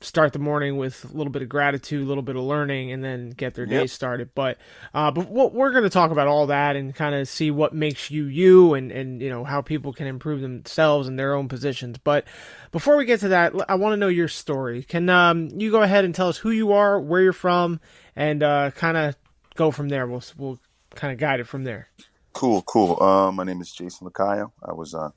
Start 0.00 0.34
the 0.34 0.38
morning 0.38 0.76
with 0.76 1.04
a 1.04 1.16
little 1.16 1.30
bit 1.32 1.40
of 1.40 1.48
gratitude, 1.48 2.02
a 2.02 2.06
little 2.06 2.22
bit 2.22 2.36
of 2.36 2.42
learning, 2.42 2.92
and 2.92 3.02
then 3.02 3.30
get 3.30 3.54
their 3.54 3.64
day 3.64 3.80
Yep. 3.82 3.88
started. 3.88 4.30
But 4.34 4.58
uh, 4.92 5.10
but 5.10 5.30
what 5.30 5.54
we're 5.54 5.70
going 5.70 5.84
to 5.84 5.88
talk 5.90 6.10
about 6.10 6.26
all 6.26 6.46
that 6.48 6.76
and 6.76 6.94
kind 6.94 7.14
of 7.14 7.26
see 7.26 7.50
what 7.50 7.72
makes 7.74 8.10
you 8.10 8.24
you, 8.26 8.74
and 8.74 8.92
and 8.92 9.22
you 9.22 9.30
know 9.30 9.44
how 9.44 9.62
people 9.62 9.94
can 9.94 10.06
improve 10.06 10.42
themselves 10.42 11.08
and 11.08 11.18
their 11.18 11.32
own 11.34 11.48
positions. 11.48 11.96
But 11.96 12.26
before 12.70 12.98
we 12.98 13.06
get 13.06 13.20
to 13.20 13.28
that, 13.28 13.54
I 13.66 13.76
want 13.76 13.94
to 13.94 13.96
know 13.96 14.08
your 14.08 14.28
story. 14.28 14.82
Can 14.82 15.08
um, 15.08 15.48
you 15.58 15.70
go 15.70 15.80
ahead 15.80 16.04
and 16.04 16.14
tell 16.14 16.28
us 16.28 16.36
who 16.36 16.50
you 16.50 16.72
are, 16.72 17.00
where 17.00 17.22
you're 17.22 17.32
from, 17.32 17.80
and 18.14 18.42
uh, 18.42 18.72
kind 18.72 18.98
of 18.98 19.16
go 19.54 19.70
from 19.70 19.88
there? 19.88 20.06
We'll 20.06 20.24
we'll 20.36 20.60
kind 20.94 21.14
of 21.14 21.18
guide 21.18 21.40
it 21.40 21.44
from 21.44 21.64
there. 21.64 21.88
Cool, 22.34 22.60
cool. 22.62 23.02
Uh, 23.02 23.32
my 23.32 23.44
name 23.44 23.62
is 23.62 23.70
Jason 23.72 24.06
Lacayo. 24.06 24.52
I 24.62 24.72
was 24.74 24.94
uh, 24.94 25.10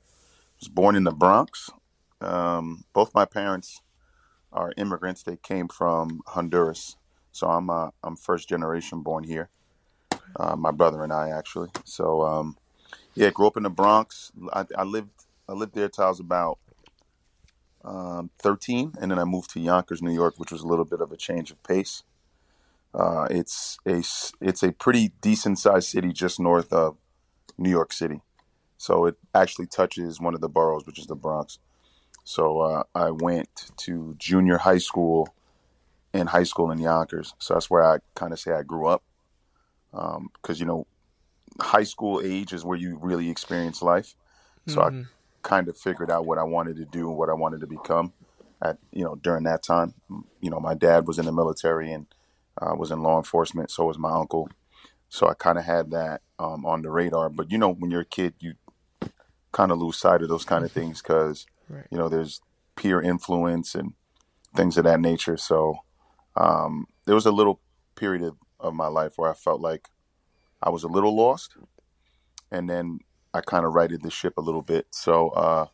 was 0.60 0.68
born 0.68 0.96
in 0.96 1.04
the 1.04 1.10
Bronx. 1.12 1.68
Um, 2.22 2.84
both 2.94 3.14
my 3.14 3.26
parents 3.26 3.82
are 4.52 4.72
immigrants. 4.76 5.22
They 5.22 5.36
came 5.36 5.68
from 5.68 6.20
Honduras, 6.26 6.96
so 7.32 7.48
I'm 7.48 7.70
uh, 7.70 7.90
I'm 8.02 8.16
first 8.16 8.48
generation 8.48 9.02
born 9.02 9.24
here. 9.24 9.48
Uh, 10.36 10.56
my 10.56 10.70
brother 10.70 11.02
and 11.04 11.12
I 11.12 11.30
actually. 11.30 11.68
So 11.84 12.22
um, 12.22 12.56
yeah, 13.14 13.30
grew 13.30 13.46
up 13.46 13.56
in 13.56 13.62
the 13.64 13.70
Bronx. 13.70 14.32
I, 14.52 14.64
I 14.76 14.84
lived 14.84 15.10
I 15.48 15.52
lived 15.52 15.74
there 15.74 15.88
till 15.88 16.04
I 16.04 16.08
was 16.08 16.20
about 16.20 16.58
um, 17.84 18.30
13, 18.40 18.94
and 19.00 19.10
then 19.10 19.18
I 19.18 19.24
moved 19.24 19.50
to 19.50 19.60
Yonkers, 19.60 20.02
New 20.02 20.12
York, 20.12 20.34
which 20.36 20.52
was 20.52 20.62
a 20.62 20.66
little 20.66 20.84
bit 20.84 21.00
of 21.00 21.10
a 21.10 21.16
change 21.16 21.50
of 21.50 21.62
pace. 21.62 22.02
Uh, 22.94 23.26
it's 23.30 23.78
a 23.86 24.02
it's 24.40 24.62
a 24.62 24.72
pretty 24.72 25.12
decent 25.20 25.58
sized 25.58 25.88
city 25.88 26.12
just 26.12 26.40
north 26.40 26.72
of 26.72 26.96
New 27.56 27.70
York 27.70 27.92
City. 27.92 28.20
So 28.76 29.06
it 29.06 29.16
actually 29.34 29.66
touches 29.66 30.20
one 30.20 30.34
of 30.34 30.40
the 30.40 30.48
boroughs, 30.48 30.86
which 30.86 30.98
is 30.98 31.06
the 31.06 31.16
Bronx. 31.16 31.58
So 32.28 32.60
uh, 32.60 32.82
I 32.94 33.10
went 33.10 33.48
to 33.78 34.14
junior 34.18 34.58
high 34.58 34.76
school 34.76 35.34
and 36.12 36.28
high 36.28 36.42
school 36.42 36.70
in 36.70 36.78
Yonkers. 36.78 37.32
So 37.38 37.54
that's 37.54 37.70
where 37.70 37.82
I 37.82 38.00
kind 38.14 38.34
of 38.34 38.38
say 38.38 38.52
I 38.52 38.62
grew 38.62 38.86
up. 38.86 39.02
Because, 39.90 40.60
you 40.60 40.66
know, 40.66 40.86
high 41.58 41.84
school 41.84 42.20
age 42.22 42.52
is 42.52 42.66
where 42.66 42.76
you 42.76 42.98
really 43.00 43.30
experience 43.30 43.80
life. 43.80 44.14
So 44.66 44.82
I 44.82 44.88
kind 45.40 45.68
of 45.68 45.78
figured 45.78 46.10
out 46.10 46.26
what 46.26 46.36
I 46.36 46.42
wanted 46.42 46.76
to 46.76 46.84
do 46.84 47.08
and 47.08 47.16
what 47.16 47.30
I 47.30 47.32
wanted 47.32 47.60
to 47.62 47.66
become 47.66 48.12
at, 48.60 48.76
you 48.92 49.04
know, 49.04 49.14
during 49.14 49.44
that 49.44 49.62
time. 49.62 49.94
You 50.42 50.50
know, 50.50 50.60
my 50.60 50.74
dad 50.74 51.06
was 51.06 51.18
in 51.18 51.24
the 51.24 51.32
military 51.32 51.90
and 51.90 52.06
uh, 52.60 52.74
was 52.76 52.90
in 52.90 53.02
law 53.02 53.16
enforcement. 53.16 53.70
So 53.70 53.86
was 53.86 53.98
my 53.98 54.12
uncle. 54.12 54.50
So 55.08 55.28
I 55.28 55.32
kind 55.32 55.56
of 55.56 55.64
had 55.64 55.92
that 55.92 56.20
um, 56.38 56.66
on 56.66 56.82
the 56.82 56.90
radar. 56.90 57.30
But 57.30 57.50
you 57.50 57.56
know, 57.56 57.72
when 57.72 57.90
you're 57.90 58.02
a 58.02 58.04
kid, 58.04 58.34
you 58.38 58.52
kind 59.50 59.72
of 59.72 59.78
lose 59.78 59.96
sight 59.96 60.20
of 60.20 60.28
those 60.28 60.44
kind 60.44 60.66
of 60.66 60.70
things 60.70 61.00
because 61.00 61.46
Right. 61.68 61.86
you 61.90 61.98
know 61.98 62.08
there's 62.08 62.40
peer 62.76 63.00
influence 63.00 63.74
and 63.74 63.92
things 64.56 64.78
of 64.78 64.84
that 64.84 65.00
nature. 65.00 65.36
So 65.36 65.78
um, 66.36 66.86
there 67.06 67.14
was 67.14 67.26
a 67.26 67.32
little 67.32 67.60
period 67.96 68.22
of, 68.22 68.36
of 68.60 68.74
my 68.74 68.86
life 68.86 69.14
where 69.16 69.30
I 69.30 69.34
felt 69.34 69.60
like 69.60 69.88
I 70.62 70.70
was 70.70 70.84
a 70.84 70.88
little 70.88 71.14
lost, 71.14 71.56
and 72.50 72.68
then 72.68 73.00
I 73.34 73.40
kind 73.40 73.66
of 73.66 73.74
righted 73.74 74.02
the 74.02 74.10
ship 74.10 74.34
a 74.38 74.42
little 74.42 74.62
bit. 74.62 74.86
So 74.90 75.28
uh, 75.30 75.66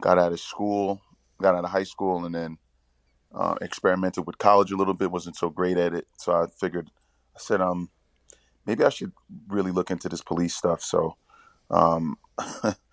got 0.00 0.18
out 0.18 0.32
of 0.32 0.40
school, 0.40 1.00
got 1.40 1.54
out 1.54 1.64
of 1.64 1.70
high 1.70 1.84
school, 1.84 2.24
and 2.24 2.34
then 2.34 2.58
uh, 3.34 3.56
experimented 3.60 4.26
with 4.26 4.38
college 4.38 4.70
a 4.70 4.76
little 4.76 4.94
bit. 4.94 5.10
wasn't 5.10 5.36
so 5.36 5.50
great 5.50 5.76
at 5.76 5.94
it, 5.94 6.06
so 6.16 6.32
I 6.32 6.46
figured 6.46 6.90
I 7.36 7.40
said 7.40 7.60
um 7.60 7.90
maybe 8.66 8.84
I 8.84 8.88
should 8.88 9.12
really 9.48 9.70
look 9.70 9.90
into 9.90 10.08
this 10.08 10.22
police 10.22 10.54
stuff. 10.56 10.82
So 10.82 11.16
um, 11.70 12.16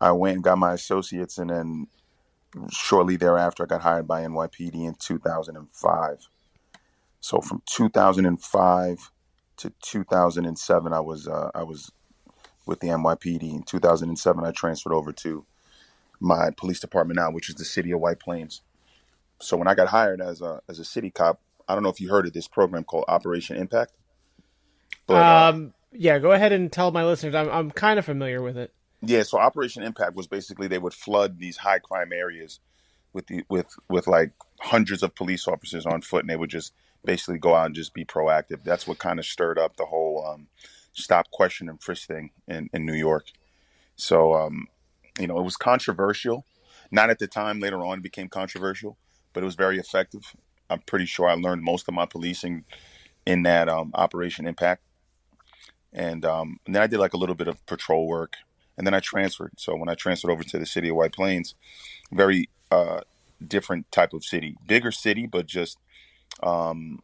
I 0.00 0.12
went 0.12 0.36
and 0.36 0.44
got 0.44 0.58
my 0.58 0.72
associates, 0.72 1.38
and 1.38 1.50
then 1.50 1.86
shortly 2.70 3.16
thereafter, 3.16 3.64
I 3.64 3.66
got 3.66 3.82
hired 3.82 4.06
by 4.06 4.22
NYPD 4.22 4.74
in 4.74 4.94
2005. 4.98 6.28
So 7.20 7.40
from 7.40 7.62
2005 7.66 9.10
to 9.56 9.72
2007, 9.82 10.92
I 10.92 11.00
was 11.00 11.28
uh, 11.28 11.50
I 11.54 11.62
was 11.62 11.90
with 12.66 12.80
the 12.80 12.88
NYPD. 12.88 13.42
In 13.54 13.62
2007, 13.62 14.44
I 14.44 14.50
transferred 14.50 14.92
over 14.92 15.12
to 15.12 15.46
my 16.20 16.50
police 16.50 16.80
department 16.80 17.18
now, 17.18 17.30
which 17.30 17.48
is 17.48 17.54
the 17.54 17.64
city 17.64 17.90
of 17.92 18.00
White 18.00 18.20
Plains. 18.20 18.62
So 19.40 19.56
when 19.56 19.68
I 19.68 19.74
got 19.74 19.88
hired 19.88 20.20
as 20.20 20.40
a 20.40 20.60
as 20.68 20.78
a 20.78 20.84
city 20.84 21.10
cop, 21.10 21.40
I 21.68 21.74
don't 21.74 21.82
know 21.82 21.88
if 21.88 22.00
you 22.00 22.10
heard 22.10 22.26
of 22.26 22.32
this 22.32 22.48
program 22.48 22.84
called 22.84 23.04
Operation 23.08 23.56
Impact. 23.56 23.92
But 25.06 25.22
uh, 25.22 25.50
um, 25.50 25.74
yeah, 25.92 26.18
go 26.18 26.32
ahead 26.32 26.52
and 26.52 26.70
tell 26.70 26.90
my 26.90 27.04
listeners. 27.04 27.34
I'm 27.34 27.50
I'm 27.50 27.70
kind 27.70 27.98
of 27.98 28.04
familiar 28.04 28.42
with 28.42 28.56
it. 28.56 28.72
Yeah, 29.06 29.22
so 29.22 29.38
Operation 29.38 29.82
Impact 29.82 30.14
was 30.14 30.26
basically 30.26 30.68
they 30.68 30.78
would 30.78 30.94
flood 30.94 31.38
these 31.38 31.58
high 31.58 31.78
crime 31.78 32.12
areas 32.12 32.60
with 33.12 33.26
the 33.26 33.44
with 33.48 33.74
with 33.88 34.06
like 34.06 34.32
hundreds 34.60 35.02
of 35.02 35.14
police 35.14 35.46
officers 35.48 35.86
on 35.86 36.02
foot, 36.02 36.22
and 36.22 36.30
they 36.30 36.36
would 36.36 36.50
just 36.50 36.72
basically 37.04 37.38
go 37.38 37.54
out 37.54 37.66
and 37.66 37.74
just 37.74 37.94
be 37.94 38.04
proactive. 38.04 38.62
That's 38.64 38.86
what 38.86 38.98
kind 38.98 39.18
of 39.18 39.26
stirred 39.26 39.58
up 39.58 39.76
the 39.76 39.86
whole 39.86 40.24
um, 40.26 40.46
stop, 40.92 41.30
question, 41.30 41.68
and 41.68 41.82
frisk 41.82 42.08
thing 42.08 42.30
in, 42.48 42.70
in 42.72 42.86
New 42.86 42.94
York. 42.94 43.26
So 43.96 44.34
um, 44.34 44.68
you 45.18 45.26
know, 45.26 45.38
it 45.38 45.44
was 45.44 45.56
controversial. 45.56 46.46
Not 46.90 47.10
at 47.10 47.18
the 47.18 47.26
time. 47.26 47.60
Later 47.60 47.84
on, 47.84 47.98
it 47.98 48.02
became 48.02 48.28
controversial, 48.28 48.96
but 49.32 49.42
it 49.42 49.46
was 49.46 49.56
very 49.56 49.78
effective. 49.78 50.34
I'm 50.70 50.80
pretty 50.80 51.06
sure 51.06 51.28
I 51.28 51.34
learned 51.34 51.62
most 51.62 51.88
of 51.88 51.94
my 51.94 52.06
policing 52.06 52.64
in 53.26 53.42
that 53.42 53.68
um, 53.68 53.90
Operation 53.94 54.46
Impact, 54.46 54.82
and, 55.92 56.24
um, 56.24 56.60
and 56.66 56.74
then 56.74 56.82
I 56.82 56.86
did 56.86 57.00
like 57.00 57.14
a 57.14 57.16
little 57.16 57.34
bit 57.34 57.48
of 57.48 57.64
patrol 57.66 58.06
work 58.06 58.36
and 58.76 58.86
then 58.86 58.94
I 58.94 59.00
transferred. 59.00 59.52
So 59.56 59.76
when 59.76 59.88
I 59.88 59.94
transferred 59.94 60.30
over 60.30 60.44
to 60.44 60.58
the 60.58 60.66
city 60.66 60.88
of 60.88 60.96
White 60.96 61.12
Plains, 61.12 61.54
very 62.12 62.48
uh, 62.70 63.00
different 63.46 63.90
type 63.92 64.12
of 64.12 64.24
city, 64.24 64.56
bigger 64.66 64.90
city, 64.90 65.26
but 65.26 65.46
just 65.46 65.78
um, 66.42 67.00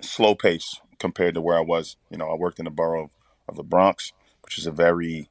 slow 0.00 0.34
pace 0.34 0.80
compared 0.98 1.34
to 1.34 1.40
where 1.40 1.56
I 1.56 1.62
was. 1.62 1.96
You 2.10 2.18
know, 2.18 2.30
I 2.30 2.34
worked 2.34 2.58
in 2.58 2.64
the 2.64 2.70
borough 2.70 3.10
of 3.48 3.56
the 3.56 3.62
Bronx, 3.62 4.12
which 4.42 4.58
is 4.58 4.66
a 4.66 4.72
very, 4.72 5.30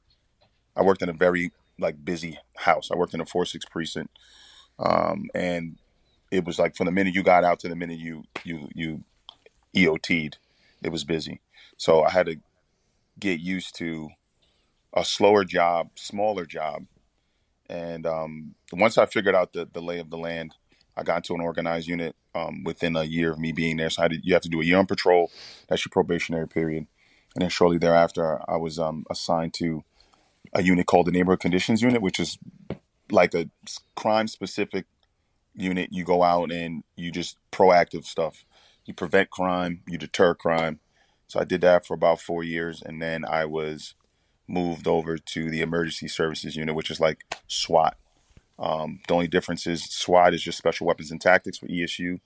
I 0.75 0.82
worked 0.84 1.01
in 1.01 1.10
a 1.10 1.13
very 1.13 1.51
like 1.80 2.04
busy 2.04 2.39
house. 2.56 2.89
I 2.92 2.96
worked 2.96 3.13
in 3.13 3.22
a 3.22 3.25
four 3.25 3.46
six 3.46 3.66
precinct, 3.66 4.18
um, 4.80 5.25
and 5.36 5.77
it 6.32 6.46
was 6.46 6.60
like 6.60 6.75
from 6.75 6.86
the 6.86 6.92
minute 6.92 7.13
you 7.13 7.24
got 7.24 7.44
out 7.44 7.60
to 7.60 7.70
the 7.70 7.75
minute 7.75 8.00
you 8.00 8.24
you 8.44 8.70
you 8.74 9.04
EOT'd, 9.75 10.38
it 10.82 10.92
was 10.92 11.04
busy. 11.04 11.42
So 11.77 12.04
I 12.04 12.10
had 12.10 12.25
to 12.25 12.38
get 13.20 13.39
used 13.39 13.75
to 13.77 14.10
a 14.98 15.06
slower 15.06 15.44
job, 15.44 15.92
smaller 15.96 16.46
job. 16.46 16.86
And 17.70 18.08
um, 18.08 18.56
once 18.74 18.98
I 18.98 19.06
figured 19.06 19.36
out 19.36 19.54
the, 19.54 19.68
the 19.72 19.82
lay 19.82 20.00
of 20.00 20.10
the 20.10 20.18
land, 20.18 20.56
I 20.96 21.04
got 21.04 21.18
into 21.18 21.36
an 21.36 21.42
organized 21.42 21.88
unit 21.88 22.16
um, 22.34 22.63
within 22.63 22.96
a 22.96 23.04
year 23.04 23.32
of 23.32 23.39
me 23.39 23.51
being 23.51 23.77
there. 23.77 23.92
So 23.92 24.04
I 24.04 24.08
did, 24.08 24.25
you 24.25 24.34
have 24.34 24.42
to 24.44 24.50
do 24.50 24.62
a 24.62 24.66
year 24.66 24.77
on 24.77 24.88
patrol. 24.88 25.32
That's 25.68 25.86
your 25.86 25.92
probationary 25.92 26.48
period. 26.48 26.88
And 27.36 27.44
then 27.44 27.50
shortly 27.50 27.77
thereafter, 27.77 28.42
I 28.50 28.58
was 28.58 28.80
um, 28.80 29.06
assigned 29.12 29.54
to 29.56 29.84
a 30.54 30.63
unit 30.63 30.88
called 30.88 31.06
the 31.06 31.12
Neighborhood 31.12 31.42
Conditions 31.42 31.84
Unit, 31.84 32.01
which 32.01 32.20
is 32.20 32.39
like 33.12 33.36
a 33.36 33.50
crime 33.96 34.27
specific 34.27 34.86
unit. 35.54 35.89
You 35.92 36.04
go 36.04 36.24
out 36.24 36.51
and 36.51 36.84
you 36.96 37.12
just 37.12 37.38
proactive 37.51 38.06
stuff. 38.06 38.44
You 38.86 38.96
prevent 38.96 39.30
crime, 39.30 39.82
you 39.88 40.00
deter 40.00 40.34
crime. 40.34 40.80
So 41.27 41.39
I 41.39 41.44
did 41.44 41.62
that 41.62 41.86
for 41.86 41.94
about 41.94 42.22
four 42.22 42.44
years, 42.44 42.82
and 42.82 43.01
then 43.01 43.25
I 43.25 43.46
was 43.46 43.94
moved 44.48 44.88
over 44.88 45.18
to 45.18 45.50
the 45.50 45.62
Emergency 45.62 46.08
Services 46.08 46.56
Unit, 46.56 46.75
which 46.75 46.92
is 46.92 47.00
like 47.00 47.25
SWAT. 47.48 47.98
Um, 48.60 49.00
the 49.08 49.13
only 49.13 49.27
difference 49.27 49.68
is 49.68 49.84
SWAT 49.84 50.34
is 50.34 50.42
just 50.42 50.58
Special 50.58 50.88
Weapons 50.88 51.12
and 51.12 51.22
Tactics. 51.22 51.58
For 51.58 51.68
ESU, 51.68 52.20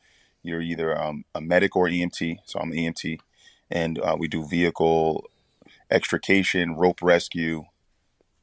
you're 0.43 0.61
either 0.61 0.99
um, 0.99 1.25
a 1.35 1.41
medic 1.41 1.75
or 1.75 1.87
EMT. 1.87 2.39
So 2.45 2.59
I'm 2.59 2.71
an 2.71 2.77
EMT, 2.77 3.19
and 3.69 3.99
uh, 3.99 4.15
we 4.17 4.27
do 4.27 4.47
vehicle 4.47 5.25
extrication, 5.89 6.75
rope 6.75 7.01
rescue, 7.01 7.65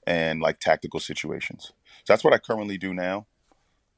and 0.06 0.40
like 0.40 0.60
tactical 0.60 1.00
situations. 1.00 1.72
So 2.04 2.12
that's 2.12 2.24
what 2.24 2.34
I 2.34 2.38
currently 2.38 2.78
do 2.78 2.92
now. 2.92 3.26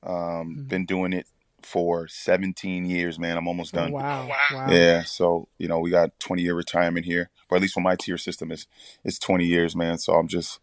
Um, 0.03 0.15
mm-hmm. 0.15 0.63
Been 0.65 0.87
doing 0.87 1.13
it 1.13 1.27
for 1.67 2.09
17 2.09 2.85
years, 2.85 3.19
man. 3.19 3.37
I'm 3.37 3.49
almost 3.49 3.75
done. 3.75 3.93
Wow. 3.93 4.29
wow. 4.29 4.67
Yeah. 4.71 5.05
So, 5.05 5.49
you 5.59 5.69
know, 5.69 5.79
we 5.79 5.91
got 5.91 6.19
20 6.21 6.43
year 6.43 6.55
retirement 6.55 7.07
here, 7.07 7.31
or 7.49 7.57
at 7.57 7.63
least 7.63 7.75
for 7.75 7.81
my 7.81 7.97
tier 7.97 8.19
system 8.19 8.51
is 8.51 8.67
it's 9.05 9.19
20 9.19 9.45
years, 9.45 9.77
man. 9.77 9.99
So 9.99 10.15
I'm 10.15 10.29
just 10.29 10.61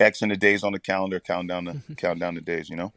Xing 0.00 0.28
the 0.28 0.36
days 0.36 0.62
on 0.62 0.72
the 0.72 0.78
calendar, 0.78 1.20
count 1.20 1.48
down 1.48 1.64
the 1.64 1.82
count 1.96 2.20
down 2.20 2.34
the 2.34 2.40
days, 2.40 2.68
you 2.68 2.76
know? 2.76 2.92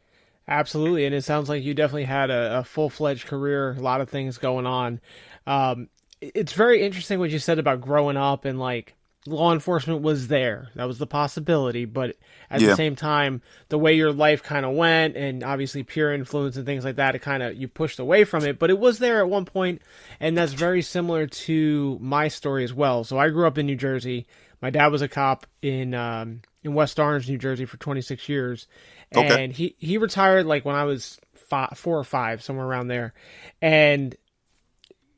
Absolutely. 0.48 1.06
And 1.06 1.14
it 1.14 1.22
sounds 1.22 1.48
like 1.48 1.62
you 1.62 1.74
definitely 1.74 2.04
had 2.04 2.30
a, 2.30 2.58
a 2.58 2.64
full 2.64 2.90
fledged 2.90 3.26
career, 3.26 3.72
a 3.72 3.80
lot 3.80 4.00
of 4.00 4.08
things 4.08 4.38
going 4.38 4.66
on. 4.66 5.00
Um, 5.46 5.88
it's 6.20 6.52
very 6.52 6.82
interesting 6.82 7.18
what 7.18 7.30
you 7.30 7.38
said 7.38 7.58
about 7.58 7.80
growing 7.80 8.16
up 8.16 8.44
and 8.44 8.58
like 8.58 8.94
law 9.26 9.52
enforcement 9.52 10.02
was 10.02 10.28
there. 10.28 10.68
That 10.74 10.84
was 10.84 10.98
the 10.98 11.06
possibility, 11.06 11.84
but 11.84 12.16
at 12.50 12.60
yeah. 12.60 12.68
the 12.68 12.76
same 12.76 12.96
time, 12.96 13.40
the 13.68 13.78
way 13.78 13.94
your 13.94 14.12
life 14.12 14.42
kind 14.42 14.66
of 14.66 14.74
went 14.74 15.16
and 15.16 15.44
obviously 15.44 15.82
peer 15.84 16.12
influence 16.12 16.56
and 16.56 16.66
things 16.66 16.84
like 16.84 16.96
that, 16.96 17.14
it 17.14 17.20
kind 17.20 17.42
of 17.42 17.56
you 17.56 17.68
pushed 17.68 17.98
away 17.98 18.24
from 18.24 18.44
it, 18.44 18.58
but 18.58 18.70
it 18.70 18.78
was 18.78 18.98
there 18.98 19.20
at 19.20 19.28
one 19.28 19.44
point 19.44 19.80
and 20.18 20.36
that's 20.36 20.52
very 20.52 20.82
similar 20.82 21.26
to 21.26 21.98
my 22.00 22.28
story 22.28 22.64
as 22.64 22.74
well. 22.74 23.04
So 23.04 23.18
I 23.18 23.28
grew 23.28 23.46
up 23.46 23.58
in 23.58 23.66
New 23.66 23.76
Jersey. 23.76 24.26
My 24.60 24.70
dad 24.70 24.88
was 24.88 25.02
a 25.02 25.08
cop 25.08 25.46
in 25.60 25.94
um, 25.94 26.42
in 26.64 26.74
West 26.74 26.98
Orange, 26.98 27.28
New 27.28 27.38
Jersey 27.38 27.64
for 27.64 27.76
26 27.76 28.28
years. 28.28 28.66
And 29.12 29.30
okay. 29.30 29.52
he 29.52 29.76
he 29.78 29.98
retired 29.98 30.46
like 30.46 30.64
when 30.64 30.76
I 30.76 30.84
was 30.84 31.20
five, 31.34 31.76
4 31.76 31.98
or 31.98 32.04
5, 32.04 32.42
somewhere 32.42 32.66
around 32.66 32.88
there. 32.88 33.12
And 33.60 34.16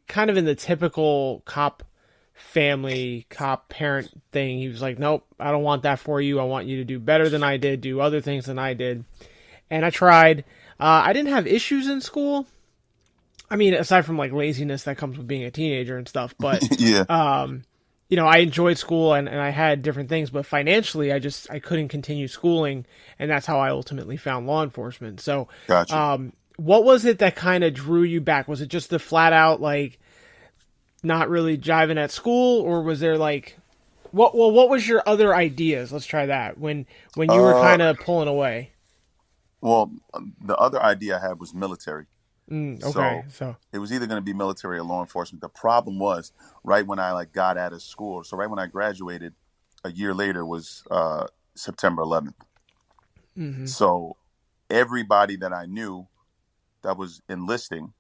kind 0.08 0.30
of 0.30 0.36
in 0.36 0.44
the 0.44 0.54
typical 0.54 1.42
cop 1.44 1.82
family 2.34 3.26
cop 3.30 3.68
parent 3.68 4.10
thing. 4.32 4.58
He 4.58 4.68
was 4.68 4.82
like, 4.82 4.98
"Nope, 4.98 5.26
I 5.38 5.50
don't 5.50 5.62
want 5.62 5.82
that 5.82 5.98
for 5.98 6.20
you. 6.20 6.40
I 6.40 6.44
want 6.44 6.66
you 6.66 6.78
to 6.78 6.84
do 6.84 6.98
better 6.98 7.28
than 7.28 7.42
I 7.42 7.56
did, 7.56 7.80
do 7.80 8.00
other 8.00 8.20
things 8.20 8.46
than 8.46 8.58
I 8.58 8.74
did." 8.74 9.04
And 9.70 9.84
I 9.84 9.90
tried. 9.90 10.44
Uh, 10.78 11.02
I 11.04 11.12
didn't 11.12 11.32
have 11.32 11.46
issues 11.46 11.88
in 11.88 12.00
school. 12.00 12.46
I 13.50 13.56
mean, 13.56 13.74
aside 13.74 14.04
from 14.04 14.18
like 14.18 14.32
laziness 14.32 14.84
that 14.84 14.98
comes 14.98 15.16
with 15.16 15.28
being 15.28 15.44
a 15.44 15.50
teenager 15.50 15.96
and 15.96 16.08
stuff, 16.08 16.34
but 16.38 16.62
yeah, 16.80 17.04
um, 17.08 17.62
you 18.08 18.16
know, 18.16 18.26
I 18.26 18.38
enjoyed 18.38 18.78
school 18.78 19.14
and, 19.14 19.28
and 19.28 19.40
I 19.40 19.50
had 19.50 19.82
different 19.82 20.08
things, 20.08 20.30
but 20.30 20.46
financially, 20.46 21.12
I 21.12 21.18
just 21.18 21.50
I 21.50 21.58
couldn't 21.58 21.88
continue 21.88 22.28
schooling, 22.28 22.86
and 23.18 23.30
that's 23.30 23.46
how 23.46 23.58
I 23.60 23.70
ultimately 23.70 24.16
found 24.16 24.46
law 24.46 24.62
enforcement. 24.62 25.20
So, 25.20 25.48
gotcha. 25.66 25.96
um, 25.96 26.32
what 26.56 26.84
was 26.84 27.04
it 27.04 27.18
that 27.18 27.36
kind 27.36 27.64
of 27.64 27.74
drew 27.74 28.02
you 28.02 28.20
back? 28.20 28.48
Was 28.48 28.60
it 28.60 28.68
just 28.68 28.90
the 28.90 28.98
flat 28.98 29.32
out 29.32 29.60
like 29.60 29.98
not 31.04 31.28
really 31.28 31.58
jiving 31.58 31.98
at 31.98 32.10
school, 32.10 32.62
or 32.62 32.82
was 32.82 33.00
there 33.00 33.18
like 33.18 33.58
what? 34.10 34.36
Well, 34.36 34.50
what 34.50 34.68
was 34.68 34.86
your 34.88 35.02
other 35.06 35.34
ideas? 35.34 35.92
Let's 35.92 36.06
try 36.06 36.26
that 36.26 36.58
when 36.58 36.86
when 37.14 37.30
you 37.30 37.40
were 37.40 37.54
uh, 37.54 37.62
kind 37.62 37.82
of 37.82 37.98
pulling 37.98 38.28
away. 38.28 38.70
Well, 39.60 39.92
the 40.40 40.56
other 40.56 40.82
idea 40.82 41.16
I 41.18 41.28
had 41.28 41.40
was 41.40 41.54
military. 41.54 42.06
Mm, 42.50 42.82
okay, 42.84 43.22
so, 43.28 43.32
so, 43.32 43.56
it 43.72 43.78
was 43.78 43.90
either 43.90 44.06
going 44.06 44.18
to 44.18 44.24
be 44.24 44.34
military 44.34 44.76
or 44.76 44.82
law 44.82 45.00
enforcement. 45.00 45.40
The 45.40 45.48
problem 45.48 45.98
was 45.98 46.32
right 46.62 46.86
when 46.86 46.98
I 46.98 47.12
like 47.12 47.32
got 47.32 47.56
out 47.56 47.72
of 47.72 47.80
school. 47.80 48.22
So 48.22 48.36
right 48.36 48.50
when 48.50 48.58
I 48.58 48.66
graduated, 48.66 49.32
a 49.82 49.90
year 49.90 50.12
later 50.12 50.44
was 50.44 50.84
uh, 50.90 51.26
September 51.54 52.02
11th. 52.02 52.34
Mm-hmm. 53.38 53.64
So 53.64 54.16
everybody 54.68 55.36
that 55.36 55.54
I 55.54 55.64
knew 55.64 56.06
that 56.82 56.98
was 56.98 57.22
enlisting 57.30 57.94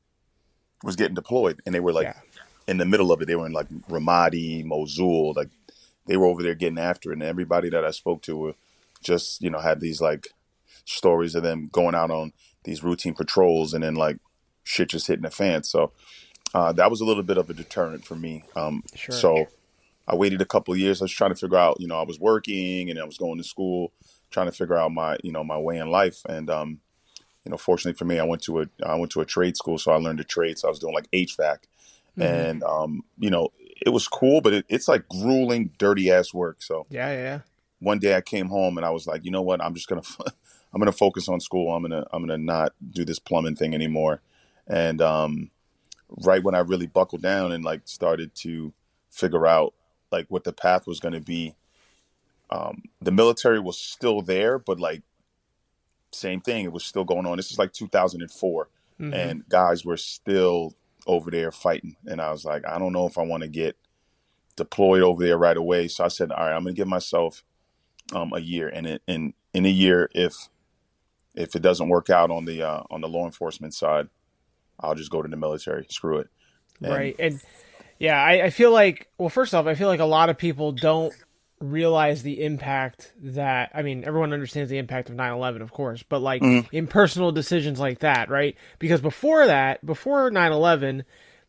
was 0.82 0.96
getting 0.96 1.14
deployed, 1.14 1.62
and 1.64 1.74
they 1.74 1.80
were 1.80 1.92
like 1.92 2.04
yeah 2.04 2.20
in 2.66 2.78
the 2.78 2.84
middle 2.84 3.12
of 3.12 3.20
it. 3.20 3.26
They 3.26 3.36
were 3.36 3.46
in 3.46 3.52
like 3.52 3.68
Ramadi, 3.88 4.64
Mosul, 4.64 5.34
like 5.34 5.50
they 6.06 6.16
were 6.16 6.26
over 6.26 6.42
there 6.42 6.54
getting 6.54 6.78
after 6.78 7.10
it. 7.10 7.14
And 7.14 7.22
everybody 7.22 7.70
that 7.70 7.84
I 7.84 7.90
spoke 7.90 8.22
to 8.22 8.36
were 8.36 8.54
just, 9.02 9.42
you 9.42 9.50
know, 9.50 9.60
had 9.60 9.80
these 9.80 10.00
like 10.00 10.28
stories 10.84 11.34
of 11.34 11.42
them 11.42 11.68
going 11.72 11.94
out 11.94 12.10
on 12.10 12.32
these 12.64 12.82
routine 12.82 13.14
patrols 13.14 13.74
and 13.74 13.84
then 13.84 13.94
like 13.94 14.18
shit 14.64 14.90
just 14.90 15.06
hitting 15.06 15.22
the 15.22 15.30
fan. 15.30 15.62
So 15.62 15.92
uh, 16.54 16.72
that 16.72 16.90
was 16.90 17.00
a 17.00 17.04
little 17.04 17.22
bit 17.22 17.38
of 17.38 17.50
a 17.50 17.54
deterrent 17.54 18.04
for 18.04 18.16
me. 18.16 18.44
Um, 18.56 18.82
sure. 18.94 19.14
So 19.14 19.46
I 20.06 20.14
waited 20.14 20.40
a 20.40 20.46
couple 20.46 20.76
years. 20.76 21.00
I 21.00 21.04
was 21.04 21.12
trying 21.12 21.32
to 21.32 21.36
figure 21.36 21.58
out, 21.58 21.80
you 21.80 21.86
know, 21.86 21.98
I 21.98 22.04
was 22.04 22.20
working 22.20 22.90
and 22.90 22.98
I 22.98 23.04
was 23.04 23.18
going 23.18 23.38
to 23.38 23.44
school, 23.44 23.92
trying 24.30 24.46
to 24.46 24.52
figure 24.52 24.76
out 24.76 24.92
my, 24.92 25.16
you 25.22 25.32
know, 25.32 25.44
my 25.44 25.58
way 25.58 25.78
in 25.78 25.90
life. 25.90 26.20
And, 26.28 26.50
um, 26.50 26.80
you 27.44 27.50
know, 27.50 27.56
fortunately 27.58 27.96
for 27.96 28.04
me, 28.04 28.18
I 28.18 28.24
went 28.24 28.42
to 28.42 28.62
a 28.62 28.66
I 28.84 28.94
went 28.94 29.12
to 29.12 29.20
a 29.20 29.26
trade 29.26 29.56
school, 29.56 29.78
so 29.78 29.92
I 29.92 29.96
learned 29.96 30.20
a 30.20 30.24
trade. 30.24 30.58
So 30.58 30.68
I 30.68 30.70
was 30.70 30.78
doing 30.78 30.94
like 30.94 31.10
HVAC, 31.10 31.58
Mm-hmm. 32.18 32.22
And 32.22 32.62
um, 32.62 33.02
you 33.18 33.30
know, 33.30 33.50
it 33.84 33.90
was 33.90 34.08
cool, 34.08 34.40
but 34.40 34.52
it, 34.52 34.66
it's 34.68 34.88
like 34.88 35.08
grueling, 35.08 35.70
dirty 35.78 36.10
ass 36.10 36.32
work. 36.32 36.62
So 36.62 36.86
yeah, 36.90 37.12
yeah. 37.12 37.40
One 37.80 37.98
day 37.98 38.16
I 38.16 38.20
came 38.20 38.48
home 38.48 38.78
and 38.78 38.86
I 38.86 38.90
was 38.90 39.06
like, 39.06 39.24
you 39.24 39.30
know 39.30 39.42
what? 39.42 39.62
I'm 39.62 39.74
just 39.74 39.88
gonna 39.88 40.02
I'm 40.72 40.80
gonna 40.80 40.92
focus 40.92 41.28
on 41.28 41.40
school. 41.40 41.74
I'm 41.74 41.82
gonna 41.82 42.06
I'm 42.12 42.22
gonna 42.22 42.38
not 42.38 42.72
do 42.90 43.04
this 43.04 43.18
plumbing 43.18 43.56
thing 43.56 43.74
anymore. 43.74 44.20
And 44.66 45.02
um, 45.02 45.50
right 46.08 46.42
when 46.42 46.54
I 46.54 46.60
really 46.60 46.86
buckled 46.86 47.22
down 47.22 47.52
and 47.52 47.64
like 47.64 47.82
started 47.84 48.34
to 48.36 48.72
figure 49.10 49.46
out 49.46 49.74
like 50.10 50.26
what 50.28 50.44
the 50.44 50.52
path 50.52 50.86
was 50.86 51.00
going 51.00 51.14
to 51.14 51.20
be, 51.20 51.54
um, 52.50 52.82
the 53.00 53.10
military 53.10 53.60
was 53.60 53.78
still 53.78 54.22
there, 54.22 54.58
but 54.58 54.78
like 54.78 55.02
same 56.12 56.40
thing. 56.40 56.64
It 56.64 56.72
was 56.72 56.84
still 56.84 57.04
going 57.04 57.26
on. 57.26 57.36
This 57.36 57.50
is 57.50 57.58
like 57.58 57.72
2004, 57.72 58.68
mm-hmm. 59.00 59.12
and 59.12 59.48
guys 59.48 59.84
were 59.84 59.96
still 59.96 60.74
over 61.06 61.30
there 61.30 61.52
fighting. 61.52 61.96
And 62.06 62.20
I 62.20 62.30
was 62.30 62.44
like, 62.44 62.66
I 62.66 62.78
don't 62.78 62.92
know 62.92 63.06
if 63.06 63.18
I 63.18 63.22
want 63.22 63.42
to 63.42 63.48
get 63.48 63.76
deployed 64.56 65.02
over 65.02 65.22
there 65.22 65.38
right 65.38 65.56
away. 65.56 65.88
So 65.88 66.04
I 66.04 66.08
said, 66.08 66.30
all 66.32 66.46
right, 66.46 66.54
I'm 66.54 66.62
going 66.62 66.74
to 66.74 66.80
give 66.80 66.88
myself 66.88 67.44
um, 68.14 68.32
a 68.32 68.40
year. 68.40 68.68
And 68.68 68.86
in, 68.86 68.98
in, 69.06 69.34
in 69.52 69.66
a 69.66 69.70
year, 69.70 70.08
if, 70.14 70.34
if 71.34 71.56
it 71.56 71.62
doesn't 71.62 71.88
work 71.88 72.10
out 72.10 72.30
on 72.30 72.44
the, 72.44 72.62
uh, 72.62 72.82
on 72.90 73.00
the 73.00 73.08
law 73.08 73.24
enforcement 73.24 73.74
side, 73.74 74.08
I'll 74.80 74.94
just 74.94 75.10
go 75.10 75.22
to 75.22 75.28
the 75.28 75.36
military. 75.36 75.86
Screw 75.90 76.18
it. 76.18 76.28
And, 76.80 76.92
right. 76.92 77.16
And 77.18 77.40
yeah, 77.98 78.20
I, 78.22 78.44
I 78.44 78.50
feel 78.50 78.72
like, 78.72 79.08
well, 79.18 79.28
first 79.28 79.54
off, 79.54 79.66
I 79.66 79.74
feel 79.74 79.88
like 79.88 80.00
a 80.00 80.04
lot 80.04 80.30
of 80.30 80.38
people 80.38 80.72
don't 80.72 81.14
realize 81.70 82.22
the 82.22 82.42
impact 82.42 83.12
that 83.20 83.70
I 83.74 83.82
mean 83.82 84.04
everyone 84.04 84.32
understands 84.32 84.70
the 84.70 84.78
impact 84.78 85.08
of 85.10 85.16
9/11 85.16 85.62
of 85.62 85.72
course 85.72 86.02
but 86.02 86.20
like 86.20 86.42
mm. 86.42 86.66
in 86.72 86.86
personal 86.86 87.32
decisions 87.32 87.80
like 87.80 88.00
that 88.00 88.28
right 88.28 88.56
because 88.78 89.00
before 89.00 89.46
that 89.46 89.84
before 89.84 90.30
9/11 90.30 91.04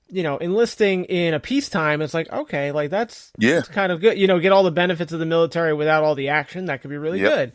you 0.10 0.24
know 0.24 0.38
enlisting 0.38 1.06
in 1.06 1.34
a 1.34 1.40
peacetime 1.40 2.02
it's 2.02 2.14
like 2.14 2.32
okay 2.32 2.72
like 2.72 2.90
that's 2.90 3.32
yeah 3.38 3.56
that's 3.56 3.70
kind 3.70 3.92
of 3.92 4.02
good 4.02 4.18
you 4.18 4.28
know 4.28 4.40
get 4.40 4.52
all 4.52 4.64
the 4.64 4.72
benefits 4.72 5.12
of 5.12 5.20
the 5.20 5.26
military 5.26 5.74
without 5.74 6.04
all 6.04 6.16
the 6.16 6.30
action 6.30 6.66
that 6.66 6.82
could 6.82 6.90
be 6.90 6.98
really 6.98 7.20
yep. 7.20 7.34
good 7.34 7.52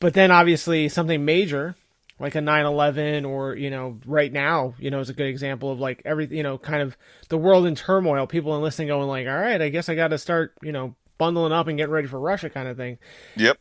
but 0.00 0.14
then 0.14 0.30
obviously 0.30 0.88
something 0.88 1.24
major 1.24 1.76
like 2.18 2.34
a 2.34 2.38
9-11 2.38 3.28
or 3.28 3.54
you 3.54 3.70
know 3.70 3.98
right 4.06 4.32
now 4.32 4.74
you 4.78 4.90
know 4.90 5.00
is 5.00 5.10
a 5.10 5.14
good 5.14 5.26
example 5.26 5.70
of 5.70 5.78
like 5.78 6.00
every 6.04 6.26
you 6.26 6.42
know 6.42 6.58
kind 6.58 6.82
of 6.82 6.96
the 7.28 7.38
world 7.38 7.66
in 7.66 7.74
turmoil 7.74 8.26
people 8.26 8.56
enlisting 8.56 8.88
going 8.88 9.08
like 9.08 9.26
all 9.26 9.38
right 9.38 9.60
i 9.60 9.68
guess 9.68 9.88
i 9.88 9.94
got 9.94 10.08
to 10.08 10.18
start 10.18 10.54
you 10.62 10.72
know 10.72 10.94
bundling 11.18 11.52
up 11.52 11.66
and 11.66 11.78
getting 11.78 11.92
ready 11.92 12.08
for 12.08 12.18
Russia 12.20 12.50
kind 12.50 12.68
of 12.68 12.76
thing. 12.76 12.98
Yep. 13.36 13.58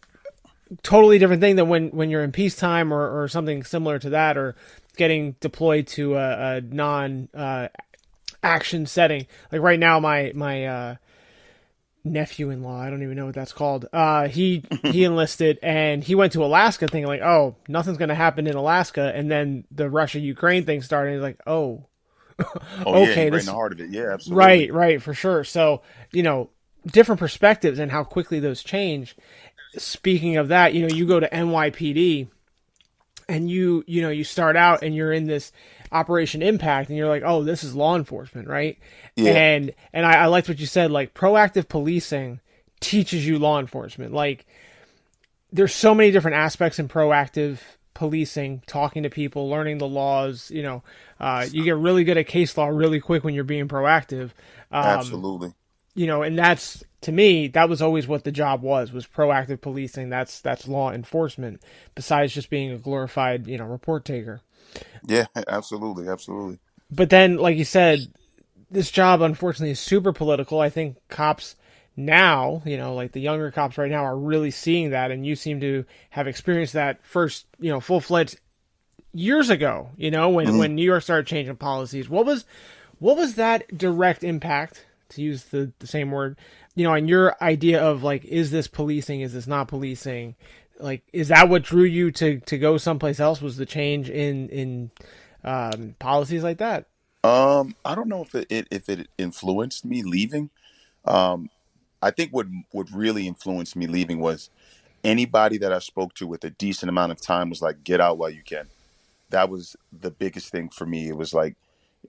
Totally 0.82 1.20
different 1.20 1.42
thing 1.42 1.56
than 1.56 1.70
when, 1.70 1.90
when 1.90 2.10
you're 2.10 2.24
in 2.24 2.32
peacetime 2.32 2.94
or, 2.94 3.22
or 3.22 3.28
something 3.28 3.64
similar 3.64 4.00
to 4.00 4.10
that 4.12 4.38
or 4.38 4.56
getting 4.98 5.36
deployed 5.40 5.88
to 5.88 6.16
a, 6.16 6.58
a 6.58 6.62
non 6.62 7.30
uh, 7.34 7.68
action 8.44 8.86
setting. 8.86 9.28
Like 9.52 9.62
right 9.62 9.80
now, 9.80 10.00
my 10.00 10.32
my 10.36 10.66
uh, 10.66 10.96
nephew 12.04 12.50
in 12.50 12.62
law, 12.62 12.80
I 12.80 12.90
don't 12.90 13.02
even 13.04 13.16
know 13.16 13.26
what 13.26 13.36
that's 13.36 13.54
called. 13.54 13.88
Uh, 13.94 14.28
he 14.28 14.64
he 14.84 15.04
enlisted 15.06 15.60
and 15.64 16.04
he 16.04 16.16
went 16.16 16.34
to 16.34 16.44
Alaska, 16.44 16.88
thinking 16.88 17.08
like, 17.08 17.22
oh, 17.22 17.56
nothing's 17.68 17.98
gonna 17.98 18.16
happen 18.16 18.48
in 18.48 18.56
Alaska, 18.56 19.12
and 19.16 19.32
then 19.32 19.66
the 19.72 19.90
Russia 19.90 20.20
Ukraine 20.20 20.66
thing 20.66 20.82
started. 20.82 21.12
And 21.12 21.18
he's 21.18 21.24
like, 21.24 21.40
oh. 21.48 21.86
oh 22.86 23.04
okay, 23.04 23.26
yeah, 23.26 23.30
this, 23.30 23.32
right 23.32 23.40
in 23.40 23.46
the 23.46 23.54
heart 23.54 23.72
of 23.74 23.80
it. 23.80 23.90
Yeah, 23.92 24.14
absolutely. 24.14 24.46
Right, 24.46 24.74
right, 24.74 25.02
for 25.02 25.14
sure. 25.14 25.44
So, 25.44 25.84
you 26.12 26.24
know, 26.24 26.50
different 26.86 27.20
perspectives 27.20 27.80
and 27.80 27.92
how 27.92 28.04
quickly 28.04 28.40
those 28.40 28.64
change. 28.64 29.16
Speaking 29.78 30.38
of 30.38 30.50
that, 30.50 30.74
you 30.74 30.82
know, 30.88 30.94
you 30.94 31.06
go 31.06 31.20
to 31.20 31.30
NYPD 31.30 32.28
and 33.28 33.50
you, 33.50 33.84
you 33.88 34.02
know, 34.02 34.10
you 34.10 34.24
start 34.24 34.56
out 34.56 34.84
and 34.84 34.96
you're 34.96 35.14
in 35.14 35.26
this 35.26 35.52
Operation 35.92 36.42
Impact 36.42 36.90
and 36.90 36.98
you're 36.98 37.08
like, 37.08 37.24
oh, 37.26 37.44
this 37.44 37.64
is 37.64 37.76
law 37.76 37.96
enforcement, 37.96 38.48
right? 38.48 38.78
Yeah. 39.16 39.34
And 39.34 39.74
and 39.94 40.06
I, 40.06 40.24
I 40.24 40.26
liked 40.26 40.50
what 40.50 40.60
you 40.60 40.66
said, 40.66 40.92
like 40.92 41.14
proactive 41.14 41.68
policing 41.68 42.40
teaches 42.80 43.26
you 43.26 43.40
law 43.40 43.60
enforcement. 43.60 44.14
Like 44.14 44.46
there's 45.52 45.74
so 45.74 45.94
many 45.94 46.12
different 46.12 46.36
aspects 46.36 46.80
in 46.80 46.88
proactive 46.88 47.60
policing, 47.94 48.64
talking 48.66 49.04
to 49.04 49.10
people, 49.10 49.50
learning 49.50 49.78
the 49.78 49.88
laws. 49.88 50.50
You 50.52 50.64
know, 50.64 50.84
uh, 51.20 51.46
you 51.50 51.64
get 51.64 51.78
really 51.78 52.04
good 52.04 52.18
at 52.18 52.28
case 52.28 52.58
law 52.58 52.68
really 52.68 53.00
quick 53.00 53.24
when 53.24 53.34
you're 53.36 53.44
being 53.44 53.68
proactive. 53.68 54.32
Um, 54.72 54.84
Absolutely. 54.84 55.54
You 55.96 56.08
know, 56.08 56.24
and 56.24 56.38
that's 56.38 56.84
to 57.02 57.12
me 57.12 57.48
that 57.50 57.70
was 57.70 57.82
always 57.82 58.08
what 58.08 58.24
the 58.24 58.32
job 58.32 58.62
was 58.62 58.92
was 58.92 59.06
proactive 59.06 59.62
policing. 59.62 60.10
That's 60.10 60.42
that's 60.42 60.68
law 60.68 60.92
enforcement. 60.92 61.62
Besides 61.96 62.34
just 62.34 62.50
being 62.50 62.72
a 62.72 62.78
glorified 62.78 63.48
you 63.48 63.58
know 63.58 63.66
report 63.66 64.06
taker. 64.06 64.42
Yeah, 65.06 65.26
absolutely, 65.48 66.08
absolutely. 66.08 66.60
But 66.92 67.10
then, 67.10 67.38
like 67.38 67.58
you 67.58 67.66
said, 67.66 68.08
this 68.70 68.92
job 68.92 69.22
unfortunately 69.22 69.72
is 69.72 69.80
super 69.80 70.14
political. 70.14 70.60
I 70.60 70.70
think 70.70 70.98
cops 71.10 71.56
now, 71.96 72.62
you 72.66 72.78
know, 72.78 72.96
like 72.96 73.12
the 73.12 73.22
younger 73.22 73.52
cops 73.52 73.78
right 73.78 73.92
now 73.92 74.04
are 74.04 74.18
really 74.18 74.52
seeing 74.52 74.92
that, 74.92 75.12
and 75.12 75.26
you 75.26 75.36
seem 75.36 75.60
to 75.62 75.86
have 76.10 76.28
experienced 76.28 76.74
that 76.74 77.06
first, 77.06 77.46
you 77.60 77.72
know, 77.72 77.80
full 77.80 78.00
fledged 78.00 78.40
years 79.14 79.50
ago. 79.50 79.90
You 79.98 80.12
know, 80.12 80.30
when 80.30 80.48
mm-hmm. 80.48 80.58
when 80.58 80.76
New 80.76 80.86
York 80.86 81.04
started 81.04 81.28
changing 81.28 81.56
policies, 81.58 82.10
what 82.10 82.26
was 82.26 82.46
what 83.00 83.18
was 83.18 83.36
that 83.36 83.78
direct 83.78 84.24
impact? 84.24 84.86
To 85.16 85.22
use 85.22 85.46
the 85.46 85.72
the 85.80 85.88
same 85.88 86.12
word, 86.12 86.38
you 86.76 86.84
know, 86.84 86.94
and 86.94 87.10
your 87.10 87.36
idea 87.42 87.82
of 87.82 88.04
like, 88.04 88.26
is 88.26 88.52
this 88.52 88.68
policing? 88.68 89.22
Is 89.22 89.34
this 89.34 89.48
not 89.48 89.68
policing? 89.68 90.36
Like, 90.80 91.04
is 91.14 91.28
that 91.30 91.50
what 91.50 91.64
drew 91.64 91.84
you 91.84 92.12
to 92.12 92.40
to 92.40 92.58
go 92.58 92.78
someplace 92.78 93.20
else? 93.20 93.42
Was 93.42 93.58
the 93.58 93.66
change 93.66 94.10
in 94.10 94.50
in 94.50 94.92
um, 95.44 95.96
policies 96.00 96.44
like 96.44 96.58
that? 96.58 96.88
Um, 97.24 97.76
I 97.86 97.96
don't 97.96 98.10
know 98.10 98.24
if 98.24 98.36
it, 98.36 98.68
if 98.70 98.90
it 98.90 99.08
influenced 99.18 99.86
me 99.86 100.04
leaving. 100.04 100.50
Um, 101.06 101.50
I 102.02 102.12
think 102.12 102.32
what 102.32 102.48
what 102.72 102.92
really 102.92 103.28
influenced 103.28 103.76
me 103.76 103.88
leaving 103.88 104.20
was 104.20 104.50
anybody 105.04 105.58
that 105.60 105.72
I 105.72 105.80
spoke 105.80 106.14
to 106.16 106.28
with 106.28 106.44
a 106.44 106.50
decent 106.50 106.90
amount 106.90 107.12
of 107.12 107.22
time 107.22 107.50
was 107.50 107.62
like, 107.62 107.84
get 107.84 108.02
out 108.02 108.18
while 108.18 108.30
you 108.30 108.44
can. 108.44 108.68
That 109.30 109.50
was 109.50 109.76
the 109.92 110.12
biggest 110.12 110.50
thing 110.50 110.70
for 110.70 110.86
me. 110.86 111.08
It 111.08 111.18
was 111.18 111.34
like 111.34 111.56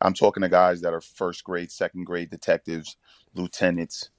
I'm 0.00 0.14
talking 0.14 0.42
to 0.42 0.48
guys 0.48 0.80
that 0.80 0.92
are 0.92 1.00
first 1.00 1.44
grade, 1.44 1.70
second 1.70 2.04
grade 2.04 2.30
detectives, 2.30 2.96
lieutenants, 3.35 4.11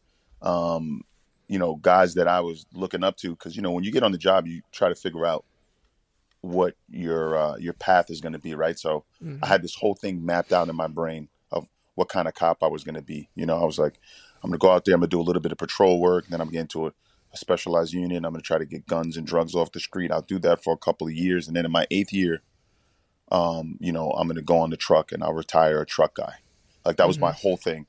um, 0.42 1.02
you 1.48 1.60
know, 1.60 1.76
guys 1.76 2.16
that 2.16 2.28
I 2.28 2.40
was 2.40 2.66
looking 2.74 3.04
up 3.04 3.18
to 3.18 3.32
because 3.32 3.56
you 3.56 3.62
know 3.62 3.72
when 3.72 3.84
you 3.84 3.92
get 3.92 4.04
on 4.04 4.12
the 4.12 4.18
job, 4.18 4.48
you 4.48 4.62
try 4.72 4.90
to 4.90 4.96
figure 4.96 5.26
out 5.26 5.46
what 6.42 6.76
your 6.90 7.38
uh, 7.38 7.56
your 7.58 7.74
path 7.74 8.10
is 8.10 8.22
going 8.22 8.34
to 8.34 8.40
be, 8.40 8.56
right? 8.56 8.78
So 8.78 9.06
mm-hmm. 9.24 9.44
I 9.44 9.48
had 9.48 9.62
this 9.62 9.76
whole 9.76 9.96
thing 9.96 10.26
mapped 10.26 10.54
out 10.54 10.70
in 10.70 10.76
my 10.76 10.88
brain 10.88 11.30
of 11.52 11.68
what 11.96 12.10
kind 12.10 12.28
of 12.28 12.34
cop 12.34 12.64
I 12.64 12.68
was 12.68 12.84
going 12.84 12.96
to 12.96 13.02
be. 13.02 13.30
You 13.36 13.46
know, 13.46 13.58
I 13.58 13.66
was 13.66 13.80
like, 13.80 14.00
I'm 14.44 14.50
going 14.50 14.60
to 14.60 14.62
go 14.62 14.72
out 14.72 14.86
there, 14.86 14.96
I'm 14.96 15.02
going 15.02 15.10
to 15.10 15.16
do 15.16 15.22
a 15.22 15.24
little 15.24 15.42
bit 15.42 15.52
of 15.52 15.58
patrol 15.58 16.00
work, 16.00 16.28
then 16.28 16.42
I'm 16.42 16.50
getting 16.50 16.68
to 16.70 16.88
a, 16.88 16.92
a 17.34 17.38
specialized 17.38 17.94
unit. 17.94 18.18
I'm 18.18 18.32
going 18.32 18.36
to 18.36 18.42
try 18.42 18.58
to 18.58 18.66
get 18.66 18.88
guns 18.88 19.18
and 19.18 19.26
drugs 19.26 19.56
off 19.56 19.72
the 19.72 19.80
street. 19.80 20.12
I'll 20.12 20.22
do 20.22 20.40
that 20.40 20.64
for 20.64 20.74
a 20.74 20.78
couple 20.78 21.08
of 21.08 21.14
years, 21.14 21.48
and 21.48 21.56
then 21.56 21.66
in 21.66 21.72
my 21.72 21.88
eighth 21.92 22.14
year, 22.14 22.42
um, 23.32 23.78
you 23.80 23.92
know, 23.92 24.12
I'm 24.12 24.28
going 24.28 24.36
to 24.36 24.42
go 24.42 24.58
on 24.58 24.70
the 24.70 24.78
truck 24.78 25.12
and 25.12 25.24
I'll 25.24 25.34
retire 25.34 25.82
a 25.82 25.86
truck 25.86 26.16
guy. 26.16 26.36
Like 26.86 26.98
that 26.98 27.08
was 27.08 27.18
mm-hmm. 27.18 27.26
my 27.26 27.32
whole 27.32 27.58
thing. 27.58 27.88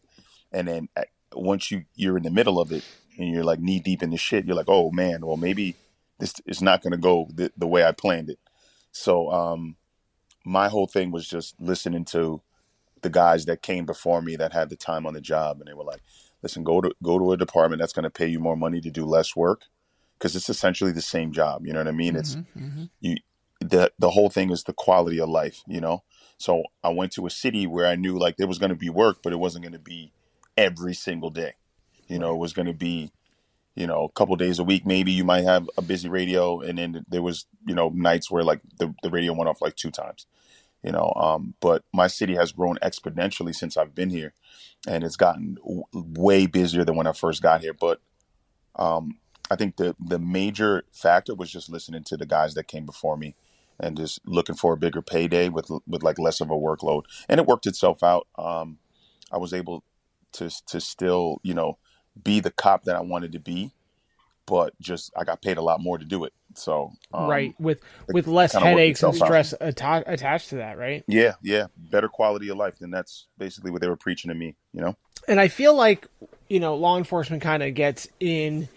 And 0.53 0.68
then 0.68 0.88
at, 0.96 1.09
once 1.35 1.70
you 1.70 1.85
you're 1.94 2.16
in 2.16 2.22
the 2.22 2.31
middle 2.31 2.59
of 2.59 2.72
it 2.72 2.85
and 3.18 3.29
you're 3.29 3.44
like 3.44 3.61
knee 3.61 3.81
deep 3.81 4.03
in 4.03 4.11
the 4.11 4.16
shit, 4.16 4.46
you're 4.46 4.57
like, 4.57 4.68
oh 4.68 4.90
man, 4.90 5.27
well 5.27 5.37
maybe 5.37 5.77
this 6.18 6.35
is 6.46 6.62
not 6.62 6.83
going 6.83 6.92
to 6.92 6.99
go 6.99 7.29
the, 7.33 7.53
the 7.57 7.66
way 7.66 7.85
I 7.85 7.92
planned 7.92 8.31
it. 8.31 8.38
So 8.92 9.31
um, 9.31 9.77
my 10.44 10.68
whole 10.68 10.87
thing 10.87 11.11
was 11.11 11.29
just 11.29 11.61
listening 11.61 12.05
to 12.07 12.40
the 13.03 13.11
guys 13.11 13.44
that 13.44 13.62
came 13.62 13.85
before 13.85 14.22
me 14.22 14.37
that 14.37 14.53
had 14.53 14.70
the 14.70 14.77
time 14.77 15.07
on 15.07 15.12
the 15.12 15.20
job, 15.20 15.59
and 15.59 15.68
they 15.68 15.75
were 15.75 15.85
like, 15.85 16.01
"Listen, 16.42 16.64
go 16.64 16.81
to 16.81 16.92
go 17.03 17.18
to 17.18 17.33
a 17.33 17.37
department 17.37 17.81
that's 17.81 17.92
going 17.92 18.05
to 18.05 18.11
pay 18.11 18.27
you 18.27 18.40
more 18.40 18.57
money 18.57 18.81
to 18.81 18.90
do 18.90 19.05
less 19.05 19.37
work, 19.37 19.64
because 20.18 20.35
it's 20.35 20.49
essentially 20.49 20.92
the 20.92 21.03
same 21.03 21.33
job. 21.33 21.66
You 21.66 21.72
know 21.72 21.81
what 21.81 21.88
I 21.88 21.92
mean? 21.92 22.14
Mm-hmm, 22.14 22.20
it's 22.20 22.37
mm-hmm. 22.37 22.85
you. 23.01 23.16
The 23.61 23.92
the 23.99 24.11
whole 24.11 24.31
thing 24.31 24.51
is 24.51 24.64
the 24.64 24.73
quality 24.73 25.21
of 25.21 25.29
life. 25.29 25.62
You 25.66 25.81
know. 25.81 26.03
So 26.38 26.64
I 26.85 26.90
went 26.90 27.12
to 27.12 27.27
a 27.27 27.31
city 27.31 27.66
where 27.66 27.87
I 27.87 27.97
knew 27.97 28.19
like 28.19 28.37
there 28.37 28.47
was 28.47 28.59
going 28.59 28.71
to 28.71 28.77
be 28.77 28.90
work, 28.90 29.19
but 29.23 29.33
it 29.33 29.37
wasn't 29.37 29.64
going 29.64 29.73
to 29.73 29.79
be 29.79 30.12
every 30.57 30.92
single 30.92 31.31
day. 31.31 31.55
You 32.09 32.19
know, 32.19 32.35
it 32.35 32.38
was 32.38 32.53
going 32.53 32.66
to 32.66 32.75
be 32.75 33.11
you 33.77 33.87
know, 33.87 34.05
a 34.05 34.09
couple 34.09 34.35
days 34.37 34.59
a 34.59 34.64
week, 34.64 34.87
maybe 34.87 35.12
you 35.12 35.23
might 35.23 35.45
have 35.45 35.69
a 35.77 35.83
busy 35.83 36.09
radio. 36.09 36.61
And 36.61 36.79
then 36.79 37.05
there 37.09 37.23
was, 37.23 37.47
you 37.66 37.75
know, 37.75 37.90
nights 37.90 38.31
where 38.31 38.42
like 38.42 38.61
the, 38.79 38.95
the 39.03 39.11
radio 39.11 39.35
went 39.35 39.49
off 39.49 39.61
like 39.61 39.77
two 39.77 39.90
times, 39.90 40.27
you 40.83 40.90
know. 40.90 41.12
Um, 41.14 41.55
but 41.61 41.85
my 41.92 42.07
city 42.07 42.35
has 42.35 42.53
grown 42.53 42.79
exponentially 42.83 43.55
since 43.55 43.77
I've 43.77 43.95
been 43.95 44.09
here 44.11 44.33
and 44.88 45.05
it's 45.05 45.16
gotten 45.16 45.57
w- 45.57 45.85
way 45.92 46.47
busier 46.47 46.85
than 46.85 46.97
when 46.97 47.07
I 47.07 47.12
first 47.12 47.42
got 47.42 47.61
here. 47.61 47.75
But 47.75 48.01
um, 48.77 49.19
I 49.51 49.57
think 49.57 49.77
the, 49.77 49.95
the 50.01 50.19
major 50.19 50.85
factor 50.90 51.35
was 51.35 51.53
just 51.53 51.69
listening 51.69 52.03
to 52.05 52.16
the 52.16 52.27
guys 52.27 52.55
that 52.55 52.69
came 52.69 52.87
before 52.87 53.19
me 53.19 53.35
and 53.78 53.96
just 53.96 54.20
looking 54.26 54.54
for 54.54 54.72
a 54.72 54.76
bigger 54.76 55.02
payday 55.02 55.48
with, 55.48 55.70
with 55.86 56.02
like 56.02 56.18
less 56.18 56.40
of 56.40 56.50
a 56.50 56.54
workload. 56.54 57.02
And 57.28 57.40
it 57.40 57.46
worked 57.46 57.66
itself 57.66 58.02
out. 58.02 58.26
Um, 58.38 58.78
I 59.32 59.38
was 59.38 59.52
able 59.52 59.84
to, 60.32 60.50
to 60.66 60.80
still, 60.80 61.38
you 61.42 61.54
know, 61.54 61.78
be 62.22 62.40
the 62.40 62.50
cop 62.50 62.84
that 62.84 62.96
I 62.96 63.00
wanted 63.00 63.32
to 63.32 63.38
be, 63.38 63.72
but 64.46 64.78
just 64.80 65.12
I 65.16 65.24
got 65.24 65.42
paid 65.42 65.58
a 65.58 65.62
lot 65.62 65.80
more 65.80 65.98
to 65.98 66.04
do 66.04 66.24
it. 66.24 66.32
So 66.54 66.92
um, 67.12 67.28
right 67.28 67.54
with 67.58 67.80
with 68.08 68.26
less 68.26 68.54
headaches 68.54 69.02
and 69.02 69.14
stress 69.14 69.52
atta- 69.60 70.04
attached 70.06 70.50
to 70.50 70.56
that, 70.56 70.78
right? 70.78 71.04
Yeah, 71.06 71.34
yeah, 71.42 71.66
better 71.76 72.08
quality 72.08 72.48
of 72.48 72.56
life. 72.56 72.80
And 72.80 72.92
that's 72.92 73.26
basically 73.36 73.70
what 73.70 73.82
they 73.82 73.88
were 73.88 73.96
preaching 73.96 74.30
to 74.30 74.34
me, 74.34 74.56
you 74.72 74.80
know. 74.80 74.96
And 75.28 75.40
I 75.40 75.48
feel 75.48 75.74
like 75.74 76.06
you 76.48 76.60
know 76.60 76.76
law 76.76 76.96
enforcement 76.96 77.42
kind 77.42 77.62
of 77.62 77.74
gets 77.74 78.08
in 78.20 78.68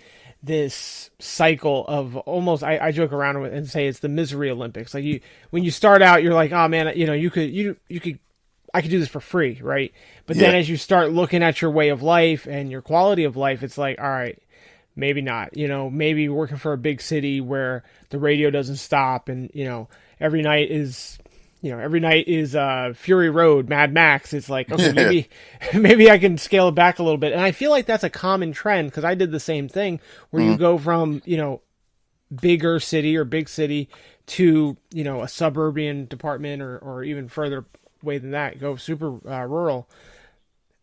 this 0.42 1.10
cycle 1.20 1.86
of 1.88 2.16
almost 2.16 2.64
I, 2.64 2.78
I 2.78 2.92
joke 2.92 3.12
around 3.12 3.42
with 3.42 3.54
and 3.54 3.70
say 3.70 3.88
it's 3.88 4.00
the 4.00 4.10
misery 4.10 4.50
Olympics. 4.50 4.94
Like 4.94 5.04
you 5.04 5.20
when 5.50 5.64
you 5.64 5.72
start 5.72 6.02
out, 6.02 6.24
you're 6.24 6.34
like, 6.34 6.52
oh 6.52 6.68
man, 6.68 6.94
you 6.96 7.06
know, 7.06 7.14
you 7.14 7.30
could 7.30 7.50
you 7.52 7.78
you 7.88 8.00
could 8.00 8.20
I 8.74 8.82
could 8.82 8.92
do 8.92 9.00
this 9.00 9.10
for 9.10 9.20
free, 9.20 9.60
right? 9.62 9.94
But 10.26 10.36
yeah. 10.36 10.44
then 10.44 10.56
as 10.56 10.70
you 10.70 10.78
start 10.78 11.12
looking 11.12 11.44
at 11.44 11.62
your 11.62 11.72
way 11.72 11.90
of 11.90 12.02
life 12.02 12.46
and 12.48 12.72
your 12.72 12.82
quality 12.82 13.24
of 13.24 13.36
life, 13.36 13.64
it's 13.64 13.78
like, 13.78 14.00
all 14.00 14.10
right, 14.10 14.42
maybe 14.96 15.22
not. 15.22 15.58
You 15.58 15.68
know, 15.68 15.90
maybe 15.90 16.30
working 16.30 16.58
for 16.58 16.74
a 16.74 16.78
big 16.78 17.02
city 17.02 17.42
where 17.42 17.84
the 18.10 18.20
radio 18.20 18.50
doesn't 18.50 18.78
stop 18.78 19.30
and, 19.30 19.50
you 19.54 19.66
know, 19.66 19.90
every 20.20 20.42
night 20.42 20.72
is 20.72 21.18
you 21.62 21.72
know, 21.72 21.80
every 21.80 22.00
night 22.00 22.28
is 22.28 22.56
uh 22.56 22.94
Fury 22.96 23.30
Road, 23.30 23.70
Mad 23.70 23.94
Max. 23.94 24.34
It's 24.34 24.50
like, 24.50 24.72
okay, 24.72 24.92
maybe 24.94 25.30
maybe 25.74 26.10
I 26.10 26.18
can 26.18 26.38
scale 26.38 26.70
it 26.70 26.76
back 26.76 27.00
a 27.00 27.04
little 27.04 27.18
bit. 27.18 27.34
And 27.34 27.42
I 27.42 27.52
feel 27.52 27.72
like 27.72 27.86
that's 27.86 28.04
a 28.04 28.10
common 28.10 28.52
trend 28.52 28.90
because 28.90 29.04
I 29.04 29.16
did 29.16 29.32
the 29.32 29.40
same 29.40 29.68
thing 29.68 30.00
where 30.30 30.42
mm-hmm. 30.42 30.54
you 30.54 30.58
go 30.58 30.78
from, 30.78 31.22
you 31.26 31.38
know, 31.38 31.62
bigger 32.34 32.80
city 32.80 33.18
or 33.18 33.24
big 33.24 33.50
city 33.50 33.90
to, 34.28 34.78
you 34.92 35.04
know, 35.04 35.22
a 35.22 35.28
suburban 35.28 36.06
department 36.06 36.62
or 36.62 36.78
or 36.80 37.04
even 37.04 37.28
further 37.28 37.66
way 38.04 38.18
than 38.18 38.32
that, 38.32 38.60
go 38.60 38.76
super 38.76 39.20
uh, 39.30 39.46
rural. 39.46 39.90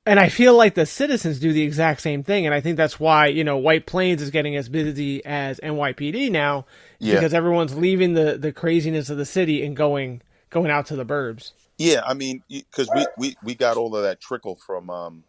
And 0.04 0.20
I 0.20 0.28
feel 0.28 0.54
like 0.54 0.74
the 0.74 0.86
citizens 0.86 1.40
do 1.40 1.52
the 1.52 1.62
exact 1.62 2.00
same 2.00 2.22
thing, 2.22 2.46
and 2.46 2.54
I 2.54 2.60
think 2.60 2.76
that's 2.76 3.00
why 3.00 3.26
you 3.26 3.42
know 3.42 3.56
White 3.56 3.86
Plains 3.86 4.22
is 4.22 4.30
getting 4.30 4.54
as 4.54 4.68
busy 4.68 5.24
as 5.24 5.58
NYPD 5.58 6.30
now, 6.30 6.64
yeah. 7.00 7.14
because 7.14 7.34
everyone's 7.34 7.74
leaving 7.74 8.14
the 8.14 8.38
the 8.38 8.52
craziness 8.52 9.10
of 9.10 9.18
the 9.18 9.24
city 9.24 9.66
and 9.66 9.76
going 9.76 10.22
going 10.50 10.70
out 10.70 10.86
to 10.86 10.96
the 10.96 11.04
burbs. 11.04 11.52
Yeah, 11.78 12.02
I 12.06 12.14
mean, 12.14 12.42
because 12.48 12.88
we, 12.94 13.06
we 13.18 13.36
we 13.42 13.54
got 13.54 13.76
all 13.76 13.94
of 13.94 14.02
that 14.02 14.20
trickle 14.20 14.56
from 14.56 14.88
um 14.90 15.24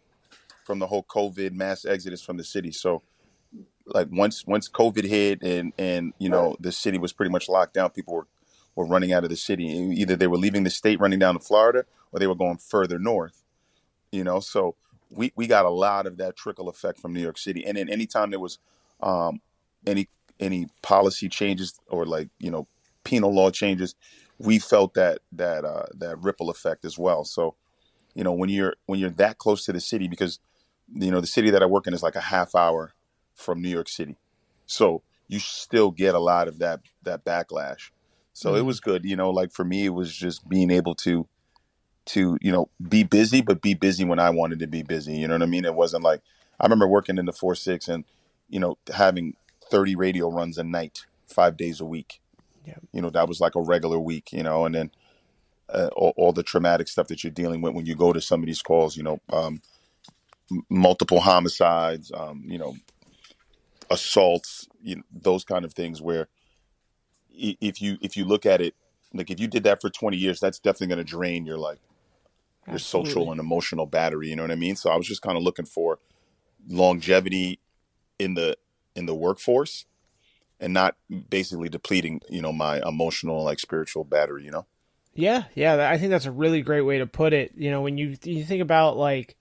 from 0.66 0.80
the 0.80 0.88
whole 0.88 1.04
COVID 1.04 1.54
mass 1.54 1.86
exodus 1.86 2.22
from 2.22 2.38
the 2.38 2.44
city. 2.44 2.72
So, 2.72 3.02
like 3.86 4.08
once 4.12 4.46
once 4.46 4.70
COVID 4.70 5.06
hit 5.06 5.42
and 5.42 5.74
and 5.78 6.14
you 6.20 6.30
know 6.30 6.56
the 6.60 6.72
city 6.72 6.98
was 6.98 7.14
pretty 7.14 7.32
much 7.32 7.50
locked 7.50 7.74
down, 7.74 7.90
people 7.90 8.14
were 8.14 8.28
were 8.76 8.86
running 8.86 9.12
out 9.12 9.24
of 9.24 9.30
the 9.30 9.36
city. 9.36 9.66
Either 9.66 10.16
they 10.16 10.28
were 10.28 10.38
leaving 10.38 10.64
the 10.64 10.70
state, 10.70 11.00
running 11.00 11.20
down 11.20 11.34
to 11.34 11.40
Florida, 11.40 11.84
or 12.12 12.20
they 12.20 12.28
were 12.28 12.36
going 12.36 12.58
further 12.58 13.00
north. 13.00 13.44
You 14.12 14.24
know, 14.24 14.40
so 14.40 14.76
we 15.10 15.34
we 15.36 15.48
got 15.48 15.66
a 15.66 15.70
lot 15.70 16.06
of 16.06 16.18
that 16.18 16.36
trickle 16.36 16.70
effect 16.70 17.00
from 17.00 17.14
New 17.14 17.22
York 17.22 17.38
City. 17.38 17.66
And 17.66 17.78
then 17.78 17.90
anytime 17.90 18.30
there 18.30 18.40
was 18.40 18.60
um, 19.02 19.42
any 19.86 20.08
any 20.40 20.68
policy 20.82 21.30
changes 21.30 21.80
or 21.88 22.06
like 22.06 22.30
you 22.40 22.52
know 22.52 22.68
penal 23.04 23.34
law 23.34 23.50
changes, 23.50 23.96
we 24.40 24.60
felt 24.60 24.94
that 24.94 25.20
that 25.32 25.66
uh, 25.66 25.86
that 25.96 26.20
ripple 26.20 26.50
effect 26.50 26.86
as 26.86 26.98
well. 26.98 27.24
So 27.24 27.56
you 28.14 28.24
know 28.24 28.34
when 28.34 28.50
you're 28.50 28.76
when 28.86 29.00
you're 29.00 29.10
that 29.12 29.38
close 29.38 29.66
to 29.66 29.74
the 29.74 29.80
city, 29.80 30.08
because 30.08 30.40
you 30.94 31.12
know 31.12 31.22
the 31.22 31.28
city 31.28 31.50
that 31.52 31.64
I 31.64 31.66
work 31.66 31.88
in 31.88 31.94
is 31.94 32.04
like 32.04 32.16
a 32.16 32.22
half 32.22 32.56
hour 32.56 32.94
from 33.34 33.62
New 33.62 33.70
York 33.70 33.90
City, 33.90 34.18
so 34.66 35.02
you 35.28 35.40
still 35.40 35.92
get 35.92 36.16
a 36.16 36.20
lot 36.20 36.48
of 36.48 36.60
that 36.60 36.82
that 37.04 37.26
backlash. 37.26 37.92
So 38.34 38.50
mm-hmm. 38.50 38.60
it 38.60 38.62
was 38.64 38.80
good, 38.80 39.06
you 39.06 39.16
know, 39.16 39.30
like 39.30 39.52
for 39.52 39.66
me 39.66 39.86
it 39.86 39.94
was 39.94 40.16
just 40.16 40.48
being 40.48 40.72
able 40.72 40.96
to 40.96 41.28
to, 42.06 42.38
you 42.42 42.52
know, 42.52 42.70
be 42.88 43.04
busy 43.04 43.42
but 43.42 43.62
be 43.62 43.74
busy 43.74 44.06
when 44.06 44.20
I 44.20 44.30
wanted 44.30 44.60
to 44.60 44.68
be 44.68 44.84
busy, 44.84 45.18
you 45.18 45.28
know 45.28 45.34
what 45.36 45.44
I 45.44 45.48
mean? 45.48 45.66
It 45.66 45.76
wasn't 45.76 46.04
like 46.04 46.22
I 46.60 46.66
remember 46.66 46.88
working 46.88 47.18
in 47.18 47.26
the 47.26 47.34
4 47.34 47.56
6 47.56 47.88
and 47.88 48.06
you 48.50 48.60
know, 48.60 48.78
having 48.94 49.36
30 49.70 49.96
radio 49.96 50.32
runs 50.32 50.58
a 50.58 50.64
night, 50.64 51.06
5 51.28 51.58
days 51.58 51.82
a 51.82 51.86
week. 51.86 52.22
Yeah. 52.68 52.76
You 52.92 53.02
know, 53.02 53.10
that 53.12 53.30
was 53.30 53.40
like 53.40 53.56
a 53.56 53.62
regular 53.62 53.98
week, 53.98 54.34
you 54.34 54.44
know, 54.44 54.66
and 54.66 54.76
then 54.76 54.92
uh, 55.70 55.90
all, 55.96 56.14
all, 56.18 56.34
the 56.34 56.44
traumatic 56.44 56.90
stuff 56.90 57.08
that 57.08 57.24
you're 57.24 57.32
dealing 57.32 57.62
with 57.62 57.74
when 57.74 57.86
you 57.86 57.96
go 57.96 58.12
to 58.12 58.20
some 58.20 58.42
of 58.42 58.46
these 58.46 58.62
calls, 58.62 58.98
you 58.98 59.04
know, 59.04 59.20
um, 59.32 59.62
m- 60.52 60.66
multiple 60.70 61.22
homicides, 61.22 62.12
um, 62.14 62.44
you 62.46 62.58
know, 62.58 62.76
assaults, 63.90 64.68
you 64.84 64.98
know, 64.98 65.04
those 65.12 65.46
kind 65.46 65.64
of 65.64 65.74
things 65.74 66.02
where 66.02 66.28
if 67.32 67.82
you 67.82 67.98
if 68.02 68.18
you 68.18 68.26
look 68.26 68.46
at 68.46 68.60
it, 68.60 68.76
like 69.14 69.30
if 69.30 69.40
you 69.40 69.48
did 69.48 69.64
that 69.64 69.80
for 69.80 69.90
20 69.90 70.18
years, 70.18 70.40
that's 70.40 70.60
definitely 70.60 70.88
going 70.88 71.06
to 71.06 71.10
drain 71.10 71.46
your 71.46 71.58
like 71.58 71.80
your 72.68 72.80
social 72.80 73.32
and 73.32 73.40
emotional 73.40 73.86
battery. 73.86 74.30
You 74.30 74.36
know 74.36 74.44
what 74.44 74.52
I 74.52 74.56
mean? 74.56 74.76
So 74.76 74.90
I 74.90 74.98
was 74.98 75.08
just 75.08 75.22
kind 75.22 75.38
of 75.38 75.44
looking 75.44 75.66
for 75.66 76.00
longevity 76.68 77.60
in 78.20 78.34
the 78.34 78.58
in 78.94 79.06
the 79.06 79.16
workforce 79.16 79.86
and 80.60 80.74
not 80.74 80.96
basically 81.30 81.70
depleting 81.70 82.22
you 82.30 82.42
know 82.42 82.52
my 82.52 82.82
emotional 82.88 83.44
like 83.44 83.60
spiritual 83.60 84.04
battery. 84.04 84.46
You 84.46 84.52
know? 84.52 84.66
Yeah, 85.14 85.46
yeah, 85.56 85.90
I 85.90 85.98
think 85.98 86.12
that's 86.12 86.26
a 86.26 86.32
really 86.32 86.62
great 86.62 86.82
way 86.82 87.00
to 87.00 87.08
put 87.08 87.34
it. 87.34 87.54
You 87.58 87.72
know, 87.72 87.82
when 87.82 87.98
you 87.98 88.16
you 88.24 88.44
think 88.44 88.62
about 88.62 88.98
like 88.98 89.36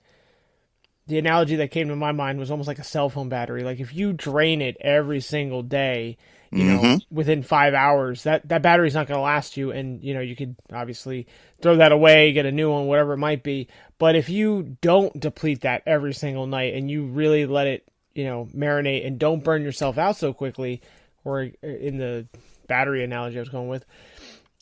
the 1.07 1.19
analogy 1.19 1.57
that 1.57 1.71
came 1.71 1.89
to 1.89 1.97
my 1.97 2.13
mind 2.13 2.39
was 2.39 2.51
almost 2.51 2.67
like 2.67 2.79
a 2.79 2.85
cell 2.85 3.09
phone 3.09 3.29
battery. 3.29 3.63
Like 3.63 3.79
if 3.79 3.95
you 3.95 4.13
drain 4.13 4.61
it 4.61 4.77
every 4.81 5.21
single 5.21 5.63
day, 5.63 6.17
you 6.51 6.65
know, 6.65 6.81
Mhm. 6.81 7.03
within 7.11 7.43
five 7.43 7.75
hours, 7.75 8.25
that 8.25 8.49
that 8.49 8.63
battery's 8.63 8.95
not 8.95 9.07
going 9.07 9.19
to 9.19 9.23
last 9.23 9.57
you. 9.57 9.71
And 9.71 10.03
you 10.03 10.15
know, 10.15 10.21
you 10.21 10.35
could 10.35 10.57
obviously 10.73 11.27
throw 11.61 11.77
that 11.77 11.93
away, 11.93 12.33
get 12.33 12.47
a 12.47 12.53
new 12.53 12.71
one, 12.73 12.87
whatever 12.87 13.13
it 13.13 13.19
might 13.19 13.43
be. 13.43 13.69
But 13.99 14.17
if 14.17 14.29
you 14.29 14.77
don't 14.81 15.19
deplete 15.21 15.61
that 15.61 15.83
every 15.87 16.13
single 16.13 16.47
night 16.47 16.75
and 16.75 16.91
you 16.91 17.05
really 17.07 17.47
let 17.47 17.67
it, 17.67 17.87
you 18.15 18.25
know, 18.25 18.49
marinate 18.55 19.07
and 19.07 19.19
don't 19.19 19.45
burn 19.45 19.63
yourself 19.63 19.99
out 19.99 20.17
so 20.17 20.33
quickly, 20.33 20.81
or 21.27 21.41
uh, 21.41 21.67
in 21.67 21.99
the 21.99 22.27
battery 22.69 23.05
analogy 23.05 23.37
I 23.37 23.41
was 23.41 23.49
going 23.49 23.69
with, 23.69 23.85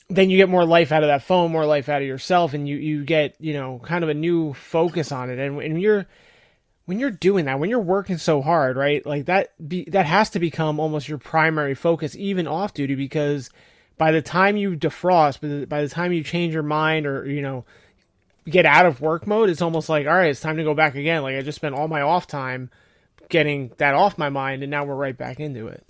then 0.08 0.30
you 0.30 0.36
get 0.36 0.48
more 0.48 0.64
life 0.64 0.92
out 0.92 1.02
of 1.02 1.08
that 1.08 1.22
phone, 1.22 1.52
more 1.52 1.66
life 1.66 1.88
out 1.88 2.02
of 2.02 2.08
yourself, 2.08 2.54
and 2.54 2.68
you 2.68 2.76
you 2.76 3.04
get 3.04 3.36
you 3.38 3.52
know 3.54 3.80
kind 3.84 4.02
of 4.02 4.10
a 4.10 4.14
new 4.14 4.54
focus 4.54 5.12
on 5.12 5.30
it. 5.30 5.38
And 5.38 5.56
when 5.56 5.76
you're 5.76 6.06
when 6.86 6.98
you're 6.98 7.10
doing 7.10 7.46
that, 7.46 7.58
when 7.58 7.70
you're 7.70 7.80
working 7.80 8.18
so 8.18 8.42
hard, 8.42 8.76
right? 8.76 9.04
Like 9.04 9.26
that 9.26 9.52
be 9.66 9.84
that 9.90 10.06
has 10.06 10.30
to 10.30 10.38
become 10.38 10.80
almost 10.80 11.08
your 11.08 11.18
primary 11.18 11.74
focus, 11.74 12.16
even 12.16 12.46
off 12.46 12.74
duty, 12.74 12.94
because 12.94 13.50
by 13.96 14.10
the 14.10 14.22
time 14.22 14.56
you 14.56 14.76
defrost, 14.76 15.40
by 15.40 15.48
the, 15.48 15.66
by 15.66 15.82
the 15.82 15.88
time 15.88 16.12
you 16.12 16.22
change 16.22 16.52
your 16.52 16.62
mind 16.62 17.06
or 17.06 17.26
you 17.26 17.42
know 17.42 17.64
get 18.46 18.66
out 18.66 18.86
of 18.86 19.00
work 19.00 19.26
mode, 19.26 19.48
it's 19.48 19.62
almost 19.62 19.88
like 19.88 20.06
all 20.06 20.12
right, 20.12 20.30
it's 20.30 20.40
time 20.40 20.58
to 20.58 20.64
go 20.64 20.74
back 20.74 20.94
again. 20.94 21.22
Like 21.22 21.36
I 21.36 21.42
just 21.42 21.56
spent 21.56 21.74
all 21.74 21.88
my 21.88 22.02
off 22.02 22.26
time 22.26 22.70
getting 23.30 23.72
that 23.78 23.94
off 23.94 24.18
my 24.18 24.28
mind, 24.28 24.62
and 24.62 24.70
now 24.70 24.84
we're 24.84 24.94
right 24.94 25.16
back 25.16 25.40
into 25.40 25.68
it. 25.68 25.86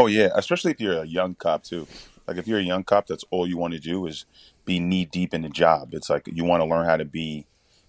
Oh 0.00 0.06
yeah, 0.06 0.30
especially 0.34 0.70
if 0.70 0.80
you're 0.80 1.02
a 1.02 1.04
young 1.04 1.34
cop 1.34 1.62
too. 1.62 1.86
Like 2.26 2.38
if 2.38 2.48
you're 2.48 2.58
a 2.58 2.62
young 2.62 2.84
cop, 2.84 3.06
that's 3.06 3.22
all 3.30 3.46
you 3.46 3.58
want 3.58 3.74
to 3.74 3.78
do 3.78 4.06
is 4.06 4.24
be 4.64 4.80
knee 4.80 5.04
deep 5.04 5.34
in 5.34 5.42
the 5.42 5.50
job. 5.50 5.92
It's 5.92 6.08
like 6.08 6.26
you 6.26 6.42
want 6.42 6.62
to 6.62 6.64
learn 6.64 6.86
how 6.86 6.96
to 6.96 7.04
be 7.04 7.46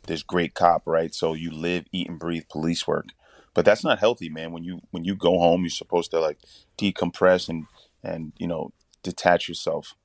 this 0.07 0.21
great 0.21 0.53
cop, 0.53 0.83
right? 0.85 1.15
So 1.15 1.31
you 1.31 1.51
live, 1.51 1.85
eat, 1.93 2.09
and 2.09 2.19
breathe 2.19 2.49
police 2.49 2.85
work. 2.85 3.05
But 3.53 3.63
that's 3.63 3.85
not 3.85 3.99
healthy, 3.99 4.27
man. 4.27 4.51
When 4.51 4.65
you 4.65 4.81
when 4.91 5.05
you 5.05 5.15
go 5.15 5.39
home, 5.39 5.61
you're 5.61 5.69
supposed 5.69 6.11
to 6.11 6.19
like 6.19 6.39
decompress 6.77 7.47
and 7.47 7.67
and 8.03 8.33
you 8.37 8.47
know 8.47 8.73
detach 9.03 9.47
yourself, 9.47 9.95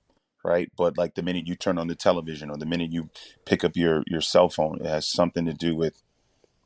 right? 0.45 0.71
But 0.79 0.97
like 0.97 1.16
the 1.16 1.25
minute 1.25 1.49
you 1.49 1.57
turn 1.57 1.77
on 1.77 1.88
the 1.88 1.97
television 1.97 2.51
or 2.51 2.57
the 2.57 2.66
minute 2.66 2.92
you 2.92 3.11
pick 3.47 3.64
up 3.64 3.77
your 3.77 4.05
your 4.07 4.21
cell 4.21 4.49
phone, 4.49 4.79
it 4.81 4.87
has 4.87 5.09
something 5.09 5.45
to 5.45 5.53
do 5.53 5.75
with 5.75 6.05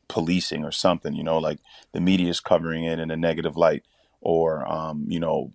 policing 0.09 0.65
or 0.65 0.73
something. 0.73 1.15
You 1.15 1.25
know, 1.25 1.39
like 1.39 1.61
the 1.93 2.01
media 2.01 2.29
is 2.29 2.41
covering 2.41 2.85
it 2.85 2.99
in 2.99 3.11
a 3.11 3.17
negative 3.17 3.57
light, 3.57 3.85
or 4.21 4.67
um, 4.71 5.05
you 5.09 5.21
know, 5.21 5.53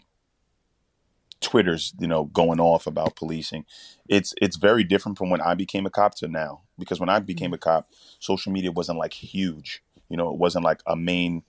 Twitter's 1.42 1.94
you 2.00 2.08
know 2.08 2.26
going 2.26 2.60
off 2.60 2.88
about 2.88 3.16
policing. 3.16 3.66
It's 4.08 4.34
it's 4.42 4.56
very 4.56 4.84
different 4.84 5.18
from 5.18 5.30
when 5.30 5.42
I 5.42 5.54
became 5.54 5.86
a 5.86 5.90
cop 5.90 6.16
to 6.16 6.28
now. 6.28 6.62
Because 6.80 7.00
when 7.00 7.10
I 7.10 7.20
became 7.20 7.54
a 7.54 7.58
cop, 7.58 7.90
social 8.20 8.52
media 8.52 8.72
wasn't 8.72 8.98
like 8.98 9.14
huge. 9.14 9.84
You 10.10 10.18
know, 10.18 10.30
it 10.30 10.38
wasn't 10.38 10.66
like 10.66 10.82
a 10.88 10.96
main 10.96 11.44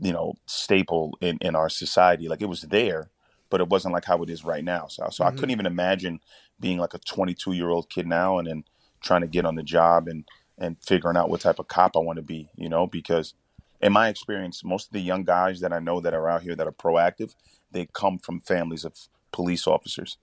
you 0.00 0.12
know 0.12 0.34
staple 0.46 1.16
in 1.20 1.38
in 1.40 1.54
our 1.54 1.68
society. 1.68 2.28
Like 2.28 2.42
it 2.42 2.48
was 2.48 2.62
there, 2.62 3.10
but 3.50 3.60
it 3.60 3.68
wasn't 3.68 3.94
like 3.94 4.06
how 4.06 4.22
it 4.22 4.30
is 4.30 4.44
right 4.44 4.64
now. 4.64 4.86
So 4.88 5.06
so 5.10 5.24
I 5.24 5.30
Mhm. 5.30 5.36
couldn't 5.36 5.50
even 5.52 5.66
imagine 5.66 6.20
being 6.58 6.78
like 6.78 6.94
a 6.94 6.98
22 6.98 7.52
year 7.52 7.68
old 7.68 7.88
kid 7.90 8.06
now 8.06 8.38
and 8.38 8.48
then 8.48 8.64
trying 9.02 9.20
to 9.22 9.26
get 9.28 9.44
on 9.44 9.54
the 9.54 9.62
job 9.62 10.08
and 10.08 10.24
and 10.58 10.76
figuring 10.82 11.16
out 11.16 11.30
what 11.30 11.40
type 11.42 11.58
of 11.58 11.68
cop 11.68 11.96
I 11.96 12.00
want 12.00 12.16
to 12.16 12.22
be. 12.22 12.48
You 12.56 12.68
know, 12.68 12.86
because 12.86 13.34
in 13.80 13.92
my 13.92 14.08
experience, 14.08 14.64
most 14.64 14.88
of 14.88 14.94
the 14.94 15.00
young 15.00 15.24
guys 15.24 15.60
that 15.60 15.72
I 15.72 15.80
know 15.80 16.00
that 16.00 16.14
are 16.14 16.28
out 16.28 16.42
here 16.42 16.56
that 16.56 16.66
are 16.68 16.72
proactive, 16.72 17.34
they 17.72 17.88
come 17.92 18.18
from 18.18 18.40
families 18.42 18.84
of 18.84 18.94
police 19.32 19.66
officers, 19.66 20.18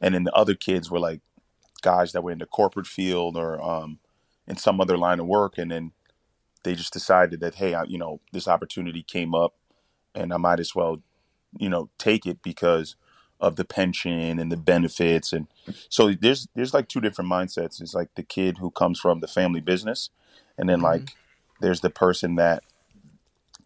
and 0.00 0.14
then 0.14 0.24
the 0.24 0.34
other 0.34 0.54
kids 0.54 0.90
were 0.90 1.00
like 1.00 1.20
guys 1.82 2.12
that 2.12 2.22
were 2.24 2.32
in 2.32 2.38
the 2.38 2.46
corporate 2.46 2.86
field 2.86 3.36
or 3.36 3.62
um, 3.62 3.98
in 4.46 4.56
some 4.56 4.80
other 4.80 4.98
line 4.98 5.20
of 5.20 5.26
work, 5.26 5.58
and 5.58 5.70
then 5.70 5.92
they 6.64 6.74
just 6.74 6.92
decided 6.92 7.40
that 7.40 7.56
hey, 7.56 7.74
I, 7.74 7.84
you 7.84 7.98
know, 7.98 8.20
this 8.32 8.48
opportunity 8.48 9.02
came 9.02 9.34
up, 9.34 9.54
and 10.14 10.32
I 10.32 10.38
might 10.38 10.60
as 10.60 10.74
well, 10.74 11.02
you 11.58 11.68
know, 11.70 11.90
take 11.98 12.26
it 12.26 12.42
because 12.42 12.96
of 13.40 13.56
the 13.56 13.64
pension 13.66 14.38
and 14.40 14.52
the 14.52 14.56
benefits, 14.58 15.32
and 15.32 15.48
so 15.88 16.12
there's 16.12 16.48
there's 16.54 16.74
like 16.74 16.88
two 16.88 17.00
different 17.00 17.30
mindsets. 17.30 17.80
It's 17.80 17.94
like 17.94 18.10
the 18.16 18.22
kid 18.24 18.58
who 18.58 18.70
comes 18.70 19.00
from 19.00 19.20
the 19.20 19.28
family 19.28 19.60
business, 19.60 20.10
and 20.58 20.68
then 20.68 20.80
Mhm. 20.80 20.84
like 20.84 21.16
there's 21.60 21.80
the 21.80 21.90
person 21.90 22.36
that 22.36 22.64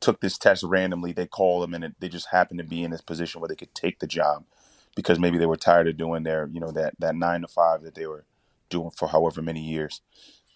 took 0.05 0.21
this 0.21 0.39
test 0.39 0.63
randomly. 0.63 1.13
They 1.13 1.27
call 1.27 1.61
them, 1.61 1.75
and 1.75 1.85
it, 1.85 1.95
they 1.99 2.09
just 2.09 2.29
happen 2.29 2.59
to 2.59 2.65
be 2.65 2.85
in 2.85 2.91
this 2.91 3.01
position 3.01 3.41
where 3.41 3.49
they 3.49 3.57
could 3.57 3.75
take 3.75 3.99
the 3.99 4.07
job 4.07 4.45
because 4.95 5.19
maybe 5.19 5.39
they 5.39 5.47
were 5.47 5.57
tired 5.57 5.89
of 5.89 5.97
doing 5.97 6.23
their, 6.23 6.49
you 6.53 6.61
know, 6.61 6.71
that 6.73 6.95
that 6.99 7.17
nine 7.17 7.41
to 7.41 7.49
five 7.49 7.83
that 7.83 7.95
they 7.95 8.07
were 8.07 8.25
doing 8.69 8.91
for 8.91 9.09
however 9.09 9.43
many 9.43 9.61
years. 9.61 10.03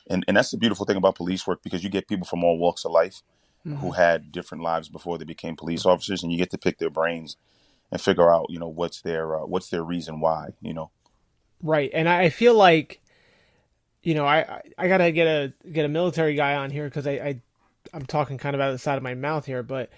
And 0.08 0.24
and 0.28 0.36
that's 0.36 0.50
the 0.50 0.58
beautiful 0.58 0.86
thing 0.86 0.96
about 0.96 1.16
police 1.16 1.46
work 1.46 1.62
because 1.62 1.82
you 1.82 1.90
get 1.90 2.08
people 2.08 2.26
from 2.26 2.44
all 2.44 2.58
walks 2.58 2.84
of 2.84 2.92
life 2.92 3.22
who 3.80 3.92
had 3.92 4.32
different 4.32 4.64
lives 4.64 4.88
before 4.88 5.18
they 5.18 5.24
became 5.24 5.54
police 5.54 5.84
officers, 5.84 6.22
and 6.22 6.32
you 6.32 6.38
get 6.38 6.50
to 6.50 6.58
pick 6.58 6.78
their 6.78 6.88
brains 6.90 7.36
and 7.90 8.00
figure 8.00 8.32
out, 8.32 8.46
you 8.48 8.58
know, 8.58 8.68
what's 8.68 9.02
their 9.02 9.36
uh, 9.36 9.46
what's 9.46 9.68
their 9.68 9.82
reason 9.82 10.20
why, 10.20 10.50
you 10.60 10.72
know. 10.72 10.90
Right, 11.62 11.90
and 11.92 12.08
I 12.08 12.30
feel 12.30 12.54
like, 12.54 13.00
you 14.02 14.14
know, 14.14 14.24
I 14.24 14.38
I, 14.38 14.62
I 14.78 14.88
gotta 14.88 15.10
get 15.12 15.26
a 15.26 15.52
get 15.70 15.84
a 15.84 15.88
military 15.88 16.34
guy 16.34 16.54
on 16.54 16.70
here 16.70 16.84
because 16.84 17.06
I, 17.06 17.12
I 17.12 17.42
I'm 17.92 18.06
talking 18.06 18.38
kind 18.38 18.54
of 18.54 18.60
out 18.60 18.68
of 18.68 18.74
the 18.74 18.78
side 18.78 18.96
of 18.96 19.02
my 19.02 19.14
mouth 19.14 19.46
here, 19.46 19.62
but 19.62 19.90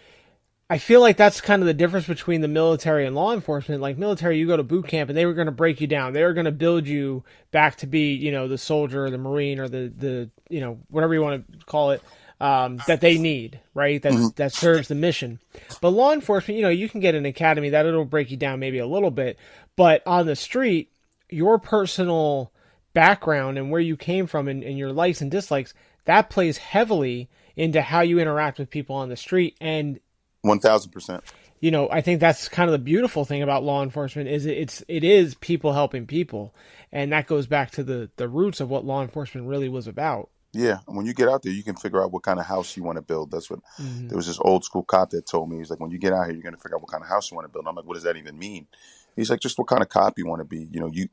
I 0.68 0.78
feel 0.78 1.00
like 1.00 1.16
that's 1.16 1.40
kind 1.40 1.62
of 1.62 1.66
the 1.66 1.74
difference 1.74 2.06
between 2.06 2.42
the 2.42 2.48
military 2.48 3.04
and 3.04 3.16
law 3.16 3.32
enforcement. 3.32 3.80
Like 3.80 3.98
military, 3.98 4.38
you 4.38 4.46
go 4.46 4.56
to 4.56 4.62
boot 4.62 4.86
camp 4.86 5.10
and 5.10 5.16
they 5.18 5.26
were 5.26 5.34
going 5.34 5.46
to 5.46 5.52
break 5.52 5.80
you 5.80 5.88
down. 5.88 6.12
They 6.12 6.22
were 6.22 6.32
going 6.32 6.44
to 6.44 6.52
build 6.52 6.86
you 6.86 7.24
back 7.50 7.76
to 7.78 7.88
be, 7.88 8.14
you 8.14 8.30
know, 8.30 8.46
the 8.46 8.56
soldier 8.56 9.06
or 9.06 9.10
the 9.10 9.18
marine 9.18 9.58
or 9.58 9.68
the 9.68 9.92
the 9.94 10.30
you 10.48 10.60
know 10.60 10.78
whatever 10.88 11.12
you 11.12 11.22
want 11.22 11.44
to 11.58 11.66
call 11.66 11.90
it 11.90 12.02
um, 12.40 12.80
that 12.86 13.00
they 13.00 13.18
need, 13.18 13.58
right? 13.74 14.00
That 14.00 14.34
that 14.36 14.52
serves 14.52 14.86
the 14.86 14.94
mission. 14.94 15.40
But 15.80 15.90
law 15.90 16.12
enforcement, 16.12 16.56
you 16.56 16.62
know, 16.62 16.70
you 16.70 16.88
can 16.88 17.00
get 17.00 17.16
an 17.16 17.26
academy 17.26 17.70
that 17.70 17.84
it'll 17.84 18.04
break 18.04 18.30
you 18.30 18.36
down 18.36 18.60
maybe 18.60 18.78
a 18.78 18.86
little 18.86 19.10
bit, 19.10 19.38
but 19.74 20.06
on 20.06 20.26
the 20.26 20.36
street, 20.36 20.92
your 21.28 21.58
personal 21.58 22.52
background 22.92 23.58
and 23.58 23.70
where 23.70 23.80
you 23.80 23.96
came 23.96 24.26
from 24.26 24.46
and, 24.48 24.62
and 24.62 24.78
your 24.78 24.92
likes 24.92 25.20
and 25.20 25.30
dislikes 25.30 25.74
that 26.04 26.30
plays 26.30 26.58
heavily 26.58 27.28
into 27.60 27.82
how 27.82 28.00
you 28.00 28.18
interact 28.18 28.58
with 28.58 28.70
people 28.70 28.96
on 28.96 29.08
the 29.08 29.16
street 29.16 29.56
and 29.60 30.00
One 30.42 30.60
thousand 30.60 30.92
percent. 30.92 31.22
you 31.60 31.70
know 31.70 31.88
i 31.90 32.00
think 32.00 32.20
that's 32.20 32.48
kind 32.48 32.68
of 32.68 32.72
the 32.72 32.78
beautiful 32.78 33.24
thing 33.24 33.42
about 33.42 33.62
law 33.62 33.82
enforcement 33.82 34.28
is 34.28 34.46
it's 34.46 34.82
it 34.88 35.04
is 35.04 35.34
people 35.36 35.72
helping 35.74 36.06
people 36.06 36.54
and 36.90 37.12
that 37.12 37.26
goes 37.26 37.46
back 37.46 37.70
to 37.72 37.84
the 37.84 38.10
the 38.16 38.28
roots 38.28 38.60
of 38.60 38.70
what 38.70 38.84
law 38.84 39.02
enforcement 39.02 39.46
really 39.46 39.68
was 39.68 39.86
about 39.86 40.30
Yeah, 40.52 40.78
and 40.88 40.96
when 40.96 41.06
you 41.06 41.14
get 41.14 41.28
out 41.28 41.42
there, 41.44 41.52
you 41.52 41.62
can 41.62 41.76
figure 41.76 42.02
out 42.02 42.10
what 42.10 42.24
kind 42.24 42.40
of 42.40 42.46
house 42.46 42.76
you 42.76 42.82
want 42.82 42.96
to 42.96 43.02
build. 43.12 43.30
That's 43.30 43.48
what 43.50 43.60
Mhm. 43.78 44.08
there 44.08 44.16
was 44.16 44.26
this 44.26 44.40
old 44.40 44.64
school 44.64 44.82
cop 44.82 45.10
that 45.10 45.24
told 45.24 45.48
me. 45.48 45.58
He's 45.58 45.70
like, 45.70 45.78
when 45.78 45.92
you 45.92 45.98
get 46.06 46.12
out 46.12 46.24
here, 46.26 46.34
you're 46.34 46.42
gonna 46.48 46.56
figure 46.64 46.74
out 46.76 46.82
what 46.82 46.90
kind 46.90 47.04
of 47.04 47.08
house 47.14 47.30
you 47.30 47.36
want 47.36 47.46
to 47.46 47.52
build. 47.52 47.66
I'm 47.68 47.76
like, 47.76 47.86
what 47.86 47.94
does 47.94 48.02
that 48.08 48.16
even 48.16 48.36
mean? 48.36 48.66
He's 49.14 49.30
like, 49.30 49.38
just 49.46 49.58
what 49.58 49.68
kind 49.68 49.80
of 49.84 49.88
cop 49.88 50.18
you 50.18 50.26
want 50.26 50.40
to 50.40 50.48
be. 50.56 50.66
You 50.74 50.80
know, 50.80 50.90
you 50.98 51.06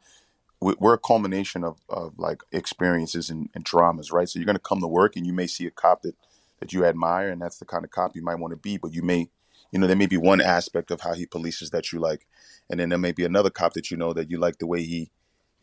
we- 0.60 0.80
we're 0.80 0.96
a 0.96 1.04
culmination 1.12 1.64
of, 1.64 1.76
of 1.88 2.18
like 2.18 2.42
experiences 2.52 3.30
and, 3.30 3.48
and 3.54 3.64
traumas, 3.64 4.12
right? 4.12 4.28
So 4.28 4.40
you're 4.40 4.48
gonna 4.52 4.58
come 4.72 4.82
to 4.82 4.88
work 4.88 5.16
and 5.16 5.28
you 5.28 5.34
may 5.34 5.46
see 5.46 5.68
a 5.68 5.72
cop 5.84 6.02
that 6.02 6.16
that 6.60 6.74
you 6.74 6.86
admire, 6.86 7.30
and 7.30 7.42
that's 7.42 7.58
the 7.58 7.66
kind 7.66 7.84
of 7.84 7.92
cop 7.92 8.16
you 8.16 8.24
might 8.24 8.40
want 8.40 8.52
to 8.52 8.58
be. 8.58 8.78
But 8.78 8.94
you 8.94 9.02
may, 9.02 9.30
you 9.72 9.80
know, 9.80 9.88
there 9.88 9.96
may 9.96 10.06
be 10.08 10.18
one 10.18 10.42
aspect 10.42 10.92
of 10.92 11.02
how 11.02 11.14
he 11.14 11.26
polices 11.26 11.72
that 11.72 11.92
you 11.92 12.00
like, 12.00 12.28
and 12.70 12.80
then 12.80 12.90
there 12.90 12.98
may 12.98 13.12
be 13.12 13.26
another 13.26 13.50
cop 13.50 13.74
that 13.74 13.92
you 13.92 13.98
know 13.98 14.14
that 14.14 14.30
you 14.30 14.38
like 14.38 14.58
the 14.58 14.68
way 14.68 14.84
he, 14.84 15.12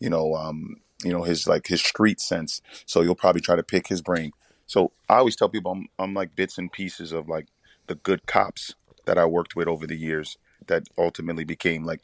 you 0.01 0.11
know, 0.11 0.35
um, 0.35 0.77
you 1.05 1.13
know, 1.13 1.23
his 1.23 1.47
like 1.47 1.67
his 1.67 1.83
street 1.83 2.21
sense. 2.21 2.61
So 2.87 3.03
you'll 3.03 3.15
probably 3.15 3.41
try 3.41 3.57
to 3.57 3.63
pick 3.63 3.89
his 3.89 4.03
brain. 4.03 4.33
So 4.67 4.93
I 5.09 5.17
always 5.17 5.37
tell 5.37 5.49
people 5.49 5.73
I'm, 5.73 5.89
I'm 5.99 6.15
like 6.15 6.35
bits 6.37 6.59
and 6.59 6.73
pieces 6.73 7.13
of 7.13 7.29
like 7.29 7.49
the 7.87 7.97
good 7.97 8.27
cops 8.27 8.75
that 9.07 9.19
I 9.19 9.27
worked 9.27 9.55
with 9.57 9.69
over 9.69 9.87
the 9.87 9.97
years 9.97 10.39
that 10.67 10.85
ultimately 10.97 11.45
became 11.45 11.85
like 11.85 12.01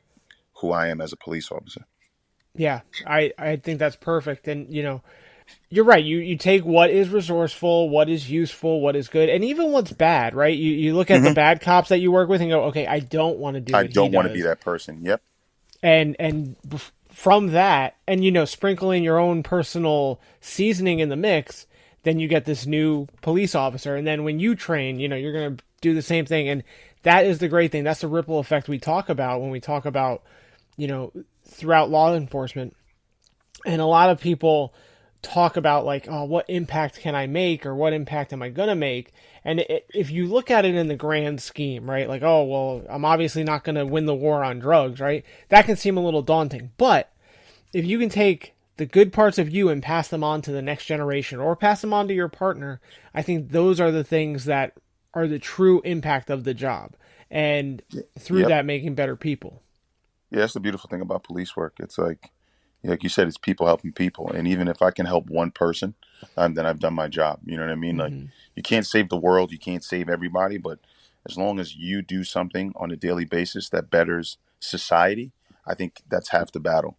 who 0.56 0.72
I 0.72 0.88
am 0.88 1.00
as 1.00 1.12
a 1.12 1.16
police 1.16 1.50
officer. 1.50 1.86
yeah 2.54 2.80
i 3.06 3.32
i 3.38 3.56
think 3.56 3.78
that's 3.78 3.96
perfect 3.96 4.48
and 4.48 4.72
you 4.74 4.82
know 4.82 5.02
you're 5.68 5.84
right 5.84 6.04
you 6.04 6.18
you 6.18 6.36
take 6.36 6.64
what 6.64 6.90
is 6.90 7.08
resourceful 7.08 7.88
what 7.88 8.08
is 8.08 8.30
useful 8.30 8.80
what 8.80 8.96
is 8.96 9.08
good 9.08 9.28
and 9.28 9.44
even 9.44 9.72
what's 9.72 9.92
bad 9.92 10.34
right 10.34 10.56
you 10.56 10.72
you 10.72 10.94
look 10.94 11.10
at 11.10 11.22
the 11.22 11.32
bad 11.34 11.60
cops 11.60 11.88
that 11.90 11.98
you 11.98 12.10
work 12.10 12.28
with 12.28 12.40
and 12.40 12.50
go 12.50 12.64
okay 12.64 12.86
i 12.86 12.98
don't 12.98 13.38
want 13.38 13.54
to 13.54 13.60
do 13.60 13.72
Mm-hmm. 13.72 13.84
I 13.84 13.86
don't 13.86 14.12
want 14.12 14.28
to 14.28 14.34
be 14.34 14.42
that 14.42 14.60
person. 14.60 15.04
Yep. 15.04 15.22
and 15.82 16.16
and 16.18 16.56
from 17.12 17.48
that 17.48 17.96
and 18.06 18.24
you 18.24 18.30
know 18.30 18.44
sprinkle 18.44 18.90
in 18.90 19.02
your 19.02 19.18
own 19.18 19.42
personal 19.42 20.20
seasoning 20.40 20.98
in 21.00 21.08
the 21.08 21.16
mix 21.16 21.66
then 22.02 22.18
you 22.18 22.28
get 22.28 22.44
this 22.46 22.66
new 22.66 23.06
police 23.20 23.54
officer 23.54 23.94
and 23.96 24.06
then 24.06 24.24
when 24.24 24.38
you 24.38 24.54
train 24.54 24.98
you 24.98 25.08
know 25.08 25.16
you're 25.16 25.32
going 25.32 25.56
to 25.56 25.64
do 25.80 25.94
the 25.94 26.02
same 26.02 26.26
thing 26.26 26.48
and 26.48 26.62
that 27.02 27.24
is 27.24 27.38
the 27.38 27.48
great 27.48 27.72
thing 27.72 27.84
that's 27.84 28.00
the 28.00 28.08
ripple 28.08 28.38
effect 28.38 28.68
we 28.68 28.78
talk 28.78 29.08
about 29.08 29.40
when 29.40 29.50
we 29.50 29.60
talk 29.60 29.86
about 29.86 30.22
you 30.80 30.86
know, 30.86 31.12
throughout 31.44 31.90
law 31.90 32.14
enforcement. 32.14 32.74
And 33.66 33.82
a 33.82 33.86
lot 33.86 34.08
of 34.08 34.18
people 34.18 34.72
talk 35.22 35.56
about 35.56 35.84
like, 35.84 36.06
oh, 36.08 36.24
what 36.24 36.48
impact 36.48 37.00
can 37.00 37.14
I 37.14 37.26
make 37.26 37.66
or 37.66 37.74
what 37.74 37.92
impact 37.92 38.32
am 38.32 38.42
I 38.42 38.48
going 38.48 38.68
to 38.68 38.74
make? 38.74 39.12
And 39.44 39.60
it, 39.60 39.86
if 39.94 40.10
you 40.10 40.26
look 40.26 40.50
at 40.50 40.64
it 40.64 40.74
in 40.74 40.88
the 40.88 40.96
grand 40.96 41.40
scheme, 41.40 41.88
right? 41.88 42.08
Like, 42.08 42.22
oh, 42.22 42.44
well, 42.44 42.84
I'm 42.88 43.04
obviously 43.04 43.44
not 43.44 43.64
going 43.64 43.76
to 43.76 43.86
win 43.86 44.06
the 44.06 44.14
war 44.14 44.44
on 44.44 44.58
drugs, 44.58 45.00
right? 45.00 45.24
That 45.48 45.66
can 45.66 45.76
seem 45.76 45.96
a 45.96 46.04
little 46.04 46.22
daunting. 46.22 46.70
But 46.76 47.12
if 47.72 47.84
you 47.84 47.98
can 47.98 48.08
take 48.08 48.54
the 48.76 48.86
good 48.86 49.12
parts 49.12 49.38
of 49.38 49.50
you 49.50 49.68
and 49.68 49.82
pass 49.82 50.08
them 50.08 50.24
on 50.24 50.42
to 50.42 50.52
the 50.52 50.62
next 50.62 50.86
generation 50.86 51.38
or 51.38 51.54
pass 51.54 51.80
them 51.80 51.92
on 51.92 52.08
to 52.08 52.14
your 52.14 52.28
partner, 52.28 52.80
I 53.14 53.22
think 53.22 53.50
those 53.50 53.80
are 53.80 53.90
the 53.90 54.04
things 54.04 54.46
that 54.46 54.74
are 55.12 55.26
the 55.26 55.38
true 55.38 55.80
impact 55.84 56.30
of 56.30 56.44
the 56.44 56.54
job. 56.54 56.94
And 57.30 57.82
through 58.18 58.40
Yep. 58.40 58.48
that, 58.48 58.64
making 58.66 58.94
better 58.94 59.16
people. 59.16 59.62
Yeah, 60.30 60.40
that's 60.40 60.54
the 60.54 60.60
beautiful 60.60 60.88
thing 60.88 61.00
about 61.00 61.24
police 61.24 61.56
work. 61.56 61.76
It's 61.78 61.98
like, 61.98 62.30
like 62.84 63.02
you 63.02 63.08
said, 63.08 63.28
it's 63.28 63.38
people 63.38 63.66
helping 63.66 63.92
people, 63.92 64.30
and 64.30 64.48
even 64.48 64.68
if 64.68 64.82
I 64.82 64.90
can 64.90 65.06
help 65.06 65.28
one 65.28 65.50
person, 65.50 65.94
um, 66.36 66.54
then 66.54 66.66
I've 66.66 66.80
done 66.80 66.94
my 66.94 67.08
job. 67.08 67.40
You 67.44 67.56
know 67.56 67.64
what 67.64 67.72
I 67.72 67.76
mean? 67.76 67.98
Like, 67.98 68.14
you 68.56 68.62
can't 68.62 68.86
save 68.86 69.08
the 69.08 69.18
world, 69.18 69.52
you 69.52 69.58
can't 69.58 69.84
save 69.84 70.08
everybody, 70.08 70.58
but 70.58 70.78
as 71.28 71.36
long 71.36 71.60
as 71.60 71.76
you 71.76 72.02
do 72.02 72.24
something 72.24 72.72
on 72.76 72.90
a 72.90 72.96
daily 72.96 73.24
basis 73.24 73.68
that 73.70 73.90
betters 73.90 74.38
society, 74.60 75.32
I 75.66 75.74
think 75.74 76.02
that's 76.08 76.30
half 76.30 76.52
the 76.52 76.60
battle. 76.60 76.96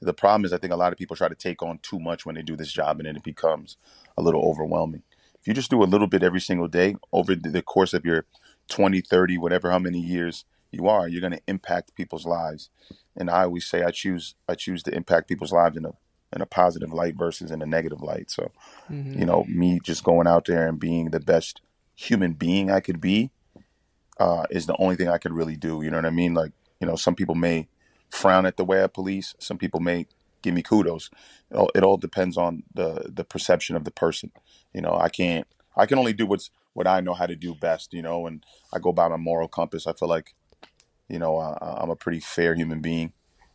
The 0.00 0.14
problem 0.14 0.44
is, 0.44 0.52
I 0.52 0.58
think 0.58 0.72
a 0.72 0.76
lot 0.76 0.92
of 0.92 0.98
people 0.98 1.16
try 1.16 1.28
to 1.28 1.34
take 1.34 1.62
on 1.62 1.78
too 1.78 1.98
much 1.98 2.26
when 2.26 2.34
they 2.36 2.42
do 2.42 2.56
this 2.56 2.72
job, 2.72 2.98
and 3.00 3.06
then 3.06 3.16
it 3.16 3.24
becomes 3.24 3.76
a 4.16 4.22
little 4.22 4.42
overwhelming. 4.44 5.02
If 5.40 5.48
you 5.48 5.54
just 5.54 5.70
do 5.70 5.82
a 5.82 5.84
little 5.84 6.06
bit 6.06 6.22
every 6.22 6.40
single 6.40 6.68
day 6.68 6.96
over 7.12 7.34
the 7.34 7.50
the 7.50 7.62
course 7.62 7.94
of 7.94 8.04
your 8.04 8.26
20, 8.68 9.00
30, 9.00 9.38
whatever, 9.38 9.70
how 9.70 9.78
many 9.78 10.00
years 10.00 10.44
you 10.70 10.88
are, 10.88 11.08
you're 11.08 11.20
going 11.20 11.32
to 11.32 11.42
impact 11.46 11.94
people's 11.94 12.26
lives. 12.26 12.70
And 13.16 13.30
I 13.30 13.44
always 13.44 13.66
say 13.66 13.82
I 13.82 13.90
choose 13.90 14.34
I 14.48 14.54
choose 14.54 14.82
to 14.84 14.94
impact 14.94 15.28
people's 15.28 15.52
lives 15.52 15.76
in 15.76 15.84
a 15.84 15.92
in 16.34 16.42
a 16.42 16.46
positive 16.46 16.92
light 16.92 17.16
versus 17.16 17.50
in 17.50 17.62
a 17.62 17.66
negative 17.66 18.02
light. 18.02 18.30
So, 18.30 18.50
you 19.14 19.24
know, 19.24 19.44
me 19.48 19.80
just 19.82 20.02
going 20.04 20.26
out 20.26 20.46
there 20.46 20.66
and 20.68 20.80
being 20.80 21.10
the 21.10 21.20
best 21.20 21.60
human 21.94 22.32
being 22.32 22.70
I 22.70 22.80
could 22.80 23.00
be 23.00 23.30
uh, 24.18 24.44
is 24.50 24.66
the 24.66 24.76
only 24.78 24.96
thing 24.96 25.08
I 25.08 25.18
could 25.18 25.32
really 25.32 25.56
do. 25.56 25.82
You 25.82 25.90
know 25.90 25.98
what 25.98 26.06
I 26.06 26.10
mean? 26.10 26.34
Like, 26.34 26.52
you 26.80 26.86
know, 26.86 26.96
some 26.96 27.14
people 27.14 27.34
may 27.34 27.68
frown 28.10 28.46
at 28.46 28.56
the 28.56 28.64
way 28.64 28.82
I 28.82 28.86
police. 28.86 29.34
Some 29.38 29.58
people 29.58 29.80
may 29.80 30.06
give 30.42 30.54
me 30.54 30.62
kudos. 30.62 31.10
It 31.50 31.56
all, 31.56 31.70
it 31.74 31.82
all 31.82 31.96
depends 31.96 32.36
on 32.36 32.62
the 32.74 33.10
the 33.12 33.24
perception 33.24 33.76
of 33.76 33.84
the 33.84 33.90
person. 33.90 34.32
You 34.72 34.82
know, 34.82 34.96
I 34.96 35.08
can't. 35.08 35.46
I 35.76 35.86
can 35.86 35.98
only 35.98 36.12
do 36.12 36.26
what's 36.26 36.50
what 36.72 36.86
I 36.86 37.00
know 37.00 37.14
how 37.14 37.26
to 37.26 37.36
do 37.36 37.54
best. 37.54 37.92
You 37.92 38.02
know, 38.02 38.26
and 38.26 38.44
I 38.72 38.78
go 38.78 38.92
by 38.92 39.08
my 39.08 39.16
moral 39.16 39.48
compass. 39.48 39.86
I 39.86 39.92
feel 39.92 40.08
like, 40.08 40.34
you 41.08 41.18
know, 41.18 41.38
uh, 41.38 41.78
I'm 41.80 41.90
a 41.90 41.96
pretty 41.96 42.20
fair 42.20 42.54
human 42.54 42.80
being, 42.80 43.12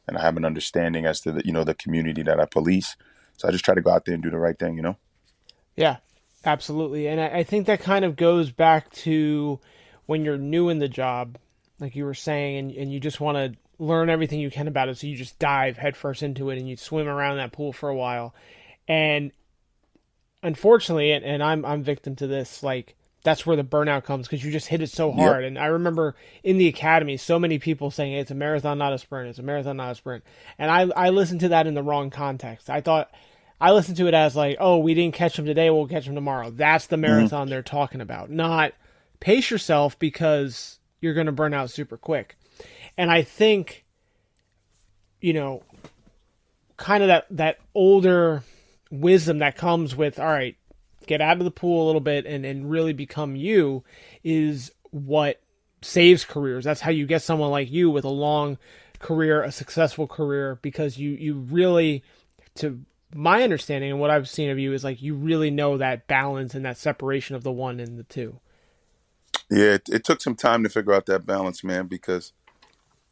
and 0.07 0.17
I 0.17 0.21
have 0.21 0.37
an 0.37 0.45
understanding 0.45 1.05
as 1.05 1.21
to 1.21 1.31
the 1.31 1.41
you 1.45 1.51
know 1.51 1.63
the 1.63 1.73
community 1.73 2.23
that 2.23 2.39
I 2.39 2.45
police. 2.45 2.95
So 3.37 3.47
I 3.47 3.51
just 3.51 3.65
try 3.65 3.75
to 3.75 3.81
go 3.81 3.91
out 3.91 4.05
there 4.05 4.13
and 4.13 4.23
do 4.23 4.29
the 4.29 4.39
right 4.39 4.57
thing. 4.57 4.75
You 4.75 4.83
know. 4.83 4.97
Yeah, 5.75 5.97
absolutely. 6.43 7.07
And 7.07 7.21
I, 7.21 7.39
I 7.39 7.43
think 7.43 7.67
that 7.67 7.79
kind 7.79 8.03
of 8.03 8.15
goes 8.15 8.51
back 8.51 8.91
to 8.91 9.59
when 10.05 10.25
you're 10.25 10.37
new 10.37 10.69
in 10.69 10.79
the 10.79 10.89
job, 10.89 11.37
like 11.79 11.95
you 11.95 12.03
were 12.03 12.13
saying, 12.13 12.57
and, 12.57 12.71
and 12.71 12.91
you 12.91 12.99
just 12.99 13.21
want 13.21 13.37
to 13.37 13.57
learn 13.81 14.09
everything 14.09 14.39
you 14.39 14.51
can 14.51 14.67
about 14.67 14.89
it. 14.89 14.97
So 14.97 15.07
you 15.07 15.15
just 15.15 15.39
dive 15.39 15.77
headfirst 15.77 16.21
into 16.21 16.49
it 16.49 16.57
and 16.57 16.67
you 16.67 16.75
swim 16.75 17.07
around 17.07 17.37
that 17.37 17.53
pool 17.53 17.71
for 17.71 17.87
a 17.87 17.95
while. 17.95 18.35
And 18.87 19.31
unfortunately, 20.43 21.13
and, 21.13 21.23
and 21.23 21.41
I'm, 21.41 21.63
I'm 21.63 21.83
victim 21.83 22.15
to 22.17 22.27
this, 22.27 22.61
like, 22.61 22.95
that's 23.23 23.45
where 23.45 23.57
the 23.57 23.63
burnout 23.63 24.03
comes 24.05 24.27
because 24.27 24.43
you 24.43 24.51
just 24.51 24.67
hit 24.67 24.81
it 24.81 24.89
so 24.89 25.11
hard. 25.11 25.43
And 25.43 25.59
I 25.59 25.65
remember 25.65 26.15
in 26.43 26.57
the 26.57 26.67
academy, 26.67 27.17
so 27.17 27.37
many 27.37 27.59
people 27.59 27.91
saying 27.91 28.13
it's 28.13 28.31
a 28.31 28.35
marathon, 28.35 28.77
not 28.77 28.93
a 28.93 28.97
sprint. 28.97 29.29
It's 29.29 29.39
a 29.39 29.43
marathon, 29.43 29.77
not 29.77 29.91
a 29.91 29.95
sprint. 29.95 30.23
And 30.57 30.71
I, 30.71 30.89
I 30.95 31.09
listened 31.09 31.41
to 31.41 31.49
that 31.49 31.67
in 31.67 31.73
the 31.73 31.83
wrong 31.83 32.09
context. 32.09 32.69
I 32.69 32.81
thought 32.81 33.11
I 33.59 33.71
listened 33.71 33.97
to 33.97 34.07
it 34.07 34.13
as 34.13 34.35
like, 34.35 34.57
oh, 34.59 34.77
we 34.77 34.93
didn't 34.93 35.15
catch 35.15 35.37
him 35.37 35.45
today, 35.45 35.69
we'll 35.69 35.87
catch 35.87 36.05
him 36.05 36.15
tomorrow. 36.15 36.49
That's 36.49 36.87
the 36.87 36.95
mm-hmm. 36.95 37.01
marathon 37.01 37.49
they're 37.49 37.61
talking 37.61 38.01
about, 38.01 38.29
not 38.29 38.73
pace 39.19 39.51
yourself 39.51 39.99
because 39.99 40.79
you're 41.01 41.13
going 41.13 41.25
to 41.25 41.31
burn 41.31 41.53
out 41.53 41.69
super 41.69 41.97
quick. 41.97 42.37
And 42.97 43.11
I 43.11 43.21
think, 43.23 43.85
you 45.19 45.33
know, 45.33 45.63
kind 46.77 47.03
of 47.03 47.07
that 47.07 47.25
that 47.31 47.59
older 47.75 48.43
wisdom 48.89 49.39
that 49.39 49.57
comes 49.57 49.95
with, 49.95 50.19
all 50.19 50.25
right, 50.25 50.55
get 51.09 51.21
out 51.21 51.39
of 51.39 51.43
the 51.43 51.51
pool 51.51 51.83
a 51.83 51.87
little 51.87 52.01
bit 52.01 52.27
and 52.27 52.45
and 52.45 52.69
really 52.69 52.93
become 52.93 53.35
you 53.35 53.83
is 54.23 54.71
what 54.91 55.41
saves 55.81 56.23
careers. 56.23 56.63
That's 56.63 56.81
how 56.81 56.91
you 56.91 57.07
get 57.07 57.23
someone 57.23 57.49
like 57.49 57.71
you 57.71 57.89
with 57.89 58.05
a 58.05 58.09
long 58.09 58.59
career, 58.99 59.41
a 59.41 59.51
successful 59.51 60.07
career, 60.07 60.59
because 60.61 60.99
you 60.99 61.09
you 61.11 61.33
really 61.33 62.03
to 62.55 62.81
my 63.15 63.41
understanding 63.41 63.89
and 63.89 63.99
what 63.99 64.11
I've 64.11 64.29
seen 64.29 64.51
of 64.51 64.59
you 64.59 64.71
is 64.71 64.83
like 64.83 65.01
you 65.01 65.15
really 65.15 65.49
know 65.49 65.77
that 65.77 66.07
balance 66.07 66.53
and 66.53 66.63
that 66.65 66.77
separation 66.77 67.35
of 67.35 67.43
the 67.43 67.51
one 67.51 67.79
and 67.79 67.97
the 67.97 68.03
two. 68.03 68.39
Yeah, 69.49 69.73
it, 69.73 69.89
it 69.89 70.03
took 70.03 70.21
some 70.21 70.35
time 70.35 70.61
to 70.61 70.69
figure 70.69 70.93
out 70.93 71.07
that 71.07 71.25
balance, 71.25 71.63
man. 71.63 71.87
Because 71.87 72.33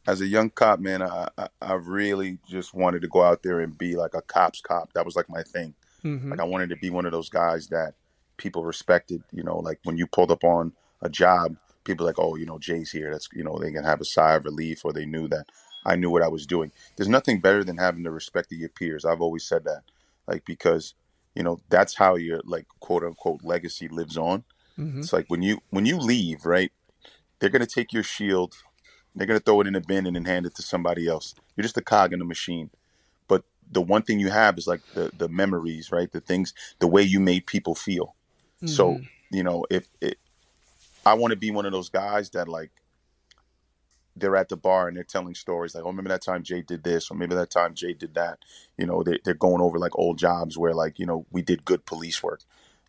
as 0.05 0.21
a 0.21 0.27
young 0.27 0.51
cop, 0.51 0.79
man, 0.79 1.01
I, 1.01 1.29
I 1.35 1.47
I 1.63 1.73
really 1.73 2.37
just 2.47 2.75
wanted 2.75 3.01
to 3.01 3.07
go 3.07 3.23
out 3.23 3.41
there 3.41 3.59
and 3.59 3.75
be 3.75 3.95
like 3.95 4.13
a 4.13 4.21
cop's 4.21 4.61
cop. 4.61 4.93
That 4.93 5.03
was 5.03 5.15
like 5.15 5.29
my 5.29 5.41
thing. 5.41 5.73
Mm-hmm. 6.03 6.31
Like 6.31 6.39
I 6.39 6.45
wanted 6.45 6.69
to 6.69 6.77
be 6.77 6.89
one 6.89 7.05
of 7.05 7.11
those 7.11 7.29
guys 7.29 7.67
that 7.67 7.93
people 8.37 8.63
respected. 8.63 9.23
You 9.31 9.43
know, 9.43 9.57
like 9.59 9.79
when 9.83 9.97
you 9.97 10.07
pulled 10.07 10.31
up 10.31 10.43
on 10.43 10.73
a 11.01 11.09
job, 11.09 11.57
people 11.83 12.05
like, 12.05 12.19
oh, 12.19 12.35
you 12.35 12.45
know, 12.45 12.59
Jay's 12.59 12.91
here. 12.91 13.11
That's 13.11 13.29
you 13.33 13.43
know, 13.43 13.57
they 13.57 13.71
can 13.71 13.83
have 13.83 14.01
a 14.01 14.05
sigh 14.05 14.35
of 14.35 14.45
relief, 14.45 14.85
or 14.85 14.93
they 14.93 15.05
knew 15.05 15.27
that 15.29 15.47
I 15.85 15.95
knew 15.95 16.09
what 16.09 16.23
I 16.23 16.27
was 16.27 16.45
doing. 16.45 16.71
There's 16.95 17.09
nothing 17.09 17.39
better 17.39 17.63
than 17.63 17.77
having 17.77 18.03
the 18.03 18.11
respect 18.11 18.51
of 18.51 18.59
your 18.59 18.69
peers. 18.69 19.05
I've 19.05 19.21
always 19.21 19.45
said 19.45 19.63
that, 19.63 19.83
like 20.27 20.45
because 20.45 20.93
you 21.33 21.43
know 21.43 21.59
that's 21.69 21.95
how 21.95 22.15
your 22.15 22.41
like 22.45 22.67
quote 22.79 23.03
unquote 23.03 23.43
legacy 23.43 23.87
lives 23.87 24.17
on. 24.17 24.43
Mm-hmm. 24.77 24.99
It's 24.99 25.13
like 25.13 25.25
when 25.29 25.41
you 25.41 25.59
when 25.69 25.85
you 25.85 25.97
leave, 25.97 26.45
right? 26.45 26.71
They're 27.39 27.49
gonna 27.49 27.65
take 27.65 27.93
your 27.93 28.03
shield, 28.03 28.55
they're 29.15 29.27
gonna 29.27 29.39
throw 29.39 29.61
it 29.61 29.67
in 29.67 29.75
a 29.75 29.81
bin 29.81 30.05
and 30.05 30.15
then 30.15 30.25
hand 30.25 30.45
it 30.45 30.55
to 30.55 30.61
somebody 30.61 31.07
else. 31.07 31.33
You're 31.55 31.63
just 31.63 31.77
a 31.77 31.81
cog 31.81 32.13
in 32.13 32.19
the 32.19 32.25
machine. 32.25 32.69
The 33.71 33.81
one 33.81 34.01
thing 34.01 34.19
you 34.19 34.29
have 34.29 34.57
is 34.57 34.67
like 34.67 34.81
the 34.93 35.11
the 35.17 35.29
memories, 35.29 35.91
right? 35.91 36.11
The 36.11 36.21
things, 36.21 36.53
the 36.79 36.87
way 36.87 37.01
you 37.01 37.19
made 37.19 37.45
people 37.45 37.75
feel. 37.75 38.15
So 38.65 38.93
mm-hmm. 38.93 39.03
you 39.35 39.43
know, 39.43 39.65
if 39.69 39.87
it, 40.01 40.17
I 41.05 41.13
want 41.13 41.31
to 41.31 41.37
be 41.37 41.51
one 41.51 41.65
of 41.65 41.71
those 41.71 41.89
guys 41.89 42.29
that 42.31 42.47
like 42.47 42.71
they're 44.19 44.35
at 44.35 44.49
the 44.49 44.57
bar 44.57 44.87
and 44.87 44.97
they're 44.97 45.03
telling 45.03 45.35
stories 45.35 45.75
like, 45.75 45.83
oh, 45.83 45.87
remember 45.87 46.09
that 46.09 46.23
time 46.23 46.43
Jay 46.43 46.61
did 46.61 46.83
this, 46.83 47.11
or 47.11 47.15
maybe 47.15 47.35
that 47.35 47.51
time 47.51 47.73
Jay 47.73 47.93
did 47.93 48.15
that. 48.15 48.39
You 48.77 48.85
know, 48.85 49.03
they, 49.03 49.19
they're 49.23 49.33
going 49.33 49.61
over 49.61 49.77
like 49.77 49.97
old 49.97 50.17
jobs 50.17 50.57
where 50.57 50.73
like 50.73 50.99
you 50.99 51.05
know 51.05 51.25
we 51.31 51.41
did 51.41 51.65
good 51.65 51.85
police 51.85 52.21
work. 52.23 52.41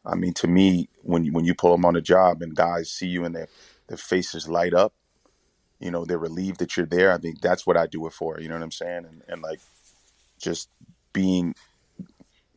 I 0.05 0.15
mean, 0.15 0.33
to 0.35 0.47
me, 0.47 0.89
when 1.03 1.25
you, 1.25 1.33
when 1.33 1.45
you 1.45 1.55
pull 1.55 1.73
them 1.73 1.85
on 1.85 1.97
a 1.97 2.01
job 2.01 2.41
and 2.41 2.55
guys 2.55 2.91
see 2.91 3.09
you 3.09 3.25
and 3.25 3.35
their 3.35 3.49
their 3.89 3.99
faces 3.99 4.49
light 4.49 4.75
up, 4.75 4.95
you 5.81 5.91
know, 5.91 6.05
they're 6.05 6.19
relieved 6.19 6.61
that 6.61 6.77
you're 6.77 6.87
there. 6.87 7.13
I 7.13 7.19
think 7.19 7.41
that's 7.41 7.67
what 7.67 7.77
I 7.77 7.87
do 7.87 8.07
it 8.07 8.13
for. 8.13 8.41
You 8.41 8.49
know 8.49 8.55
what 8.55 8.63
I'm 8.63 8.71
saying? 8.71 9.05
And 9.05 9.23
and 9.29 9.43
like 9.43 9.61
just 10.39 10.69
being 11.13 11.55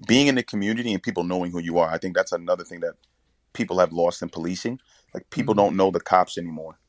being 0.08 0.28
in 0.28 0.36
the 0.36 0.44
community 0.44 0.94
and 0.94 1.04
people 1.04 1.24
knowing 1.24 1.52
who 1.52 1.60
you 1.60 1.78
are. 1.78 1.90
I 1.90 1.98
think 1.98 2.16
that's 2.16 2.32
another 2.32 2.64
thing 2.64 2.80
that 2.80 2.96
people 3.54 3.80
have 3.80 3.92
lost 3.92 4.22
in 4.22 4.30
policing. 4.30 4.80
Like 5.14 5.30
people 5.30 5.54
don't 5.54 5.70
mm-hmm. 5.70 5.78
know 5.78 5.92
the 5.92 6.00
cops 6.00 6.38
anymore. 6.38 6.80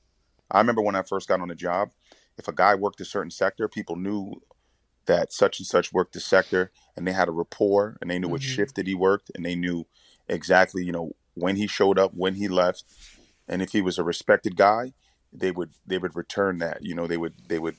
I 0.51 0.59
remember 0.59 0.83
when 0.83 0.97
I 0.97 1.03
first 1.03 1.29
got 1.29 1.41
on 1.41 1.49
the 1.49 1.55
job, 1.55 1.91
if 2.39 2.49
a 2.49 2.53
guy 2.53 2.75
worked 2.75 3.01
a 3.01 3.05
certain 3.05 3.31
sector, 3.31 3.69
people 3.69 3.97
knew 3.97 4.41
that 5.07 5.33
such 5.33 5.59
and 5.59 5.67
such 5.67 5.93
worked 5.93 6.13
the 6.13 6.21
sector 6.21 6.71
and 6.97 7.07
they 7.07 7.13
had 7.13 7.29
a 7.29 7.33
rapport 7.33 7.97
and 8.01 8.11
they 8.11 8.19
knew 8.19 8.29
what 8.29 8.41
mm-hmm. 8.41 8.53
shift 8.53 8.77
that 8.77 8.87
he 8.87 8.95
worked 8.95 9.31
and 9.35 9.45
they 9.45 9.55
knew 9.55 9.87
exactly, 10.29 10.85
you 10.85 10.93
know, 10.93 11.13
when 11.35 11.57
he 11.57 11.67
showed 11.67 11.99
up, 11.99 12.13
when 12.15 12.35
he 12.35 12.49
left. 12.49 12.85
And 13.49 13.61
if 13.61 13.73
he 13.73 13.83
was 13.83 13.99
a 13.99 14.05
respected 14.05 14.57
guy, 14.57 14.93
they 15.33 15.51
would 15.51 15.71
they 15.87 15.99
would 15.99 16.15
return 16.15 16.59
that. 16.59 16.79
You 16.83 16.95
know, 16.95 17.07
they 17.07 17.17
would 17.17 17.35
they 17.49 17.59
would 17.59 17.77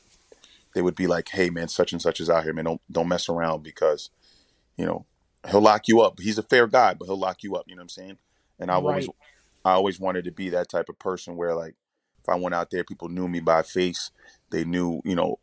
they 0.73 0.81
would 0.81 0.95
be 0.95 1.07
like, 1.07 1.29
Hey 1.29 1.49
man, 1.49 1.67
such 1.67 1.91
and 1.91 2.01
such 2.01 2.19
is 2.19 2.29
out 2.29 2.43
here, 2.43 2.53
man. 2.53 2.65
Don't 2.65 2.81
don't 2.91 3.07
mess 3.07 3.29
around 3.29 3.63
because, 3.63 4.09
you 4.77 4.85
know, 4.85 5.05
he'll 5.49 5.61
lock 5.61 5.87
you 5.87 6.01
up. 6.01 6.19
He's 6.19 6.37
a 6.37 6.43
fair 6.43 6.67
guy, 6.67 6.93
but 6.93 7.05
he'll 7.05 7.19
lock 7.19 7.43
you 7.43 7.55
up, 7.55 7.65
you 7.67 7.75
know 7.75 7.79
what 7.79 7.83
I'm 7.83 7.89
saying? 7.89 8.17
And 8.59 8.71
I've 8.71 8.85
always 8.85 9.09
I 9.65 9.71
always 9.71 9.99
wanted 9.99 10.25
to 10.25 10.31
be 10.31 10.49
that 10.49 10.69
type 10.69 10.89
of 10.89 10.99
person 10.99 11.35
where 11.35 11.55
like 11.55 11.75
if 12.21 12.29
I 12.29 12.35
went 12.35 12.55
out 12.55 12.71
there, 12.71 12.83
people 12.83 13.09
knew 13.09 13.27
me 13.27 13.41
by 13.41 13.63
face. 13.63 14.11
They 14.49 14.63
knew, 14.63 15.01
you 15.03 15.15
know, 15.15 15.39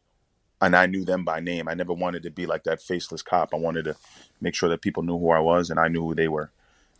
and 0.60 0.74
I 0.74 0.86
knew 0.86 1.04
them 1.04 1.24
by 1.24 1.40
name. 1.40 1.68
I 1.68 1.74
never 1.74 1.92
wanted 1.92 2.22
to 2.22 2.30
be 2.30 2.46
like 2.46 2.64
that 2.64 2.82
faceless 2.82 3.22
cop. 3.22 3.52
I 3.52 3.56
wanted 3.56 3.84
to 3.84 3.96
make 4.40 4.54
sure 4.54 4.68
that 4.68 4.82
people 4.82 5.02
knew 5.02 5.18
who 5.18 5.30
I 5.30 5.40
was 5.40 5.70
and 5.70 5.78
I 5.78 5.88
knew 5.88 6.02
who 6.02 6.14
they 6.14 6.28
were. 6.28 6.50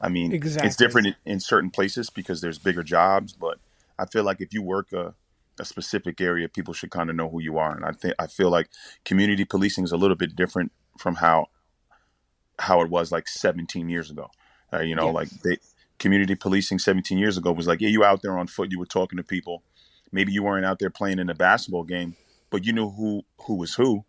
I 0.00 0.08
mean, 0.08 0.32
exactly. 0.32 0.66
it's 0.66 0.76
different 0.76 1.08
in, 1.08 1.14
in 1.26 1.40
certain 1.40 1.70
places 1.70 2.08
because 2.08 2.40
there's 2.40 2.58
bigger 2.58 2.82
jobs, 2.82 3.32
but 3.34 3.58
I 3.98 4.06
feel 4.06 4.24
like 4.24 4.40
if 4.40 4.54
you 4.54 4.62
work 4.62 4.92
a, 4.92 5.14
a 5.61 5.64
specific 5.64 6.20
area, 6.20 6.48
people 6.48 6.74
should 6.74 6.90
kind 6.90 7.11
of 7.11 7.16
know 7.16 7.28
who 7.28 7.40
you 7.40 7.58
are. 7.58 7.74
And 7.76 7.84
I 7.84 7.92
think 7.92 8.14
I 8.18 8.26
feel 8.26 8.50
like 8.50 8.68
community 9.04 9.44
policing 9.44 9.84
is 9.84 9.92
a 9.92 9.96
little 9.96 10.16
bit 10.16 10.34
different 10.34 10.72
from 10.98 11.16
how 11.16 11.46
how 12.58 12.80
it 12.82 12.90
was 12.90 13.11
like 13.11 13.26
17 13.28 13.88
years 13.88 14.11
ago. 14.11 14.30
Uh, 14.72 14.80
you 14.80 14.94
know, 14.94 15.06
Yes. 15.06 15.14
like 15.14 15.30
they 15.42 15.56
community 15.98 16.34
policing 16.34 16.78
17 16.78 17.18
years 17.18 17.36
ago 17.36 17.52
was 17.52 17.66
like, 17.66 17.80
yeah, 17.80 17.88
you 17.88 18.04
out 18.04 18.22
there 18.22 18.38
on 18.38 18.46
foot, 18.46 18.70
you 18.70 18.78
were 18.78 18.86
talking 18.86 19.16
to 19.16 19.22
people. 19.22 19.62
Maybe 20.12 20.32
you 20.32 20.42
weren't 20.42 20.64
out 20.66 20.78
there 20.78 20.90
playing 20.90 21.18
in 21.18 21.30
a 21.30 21.34
basketball 21.34 21.84
game, 21.84 22.16
but 22.50 22.64
you 22.64 22.72
knew 22.72 22.90
who 22.90 23.22
who 23.46 23.54
was 23.54 23.74
who, 23.74 24.04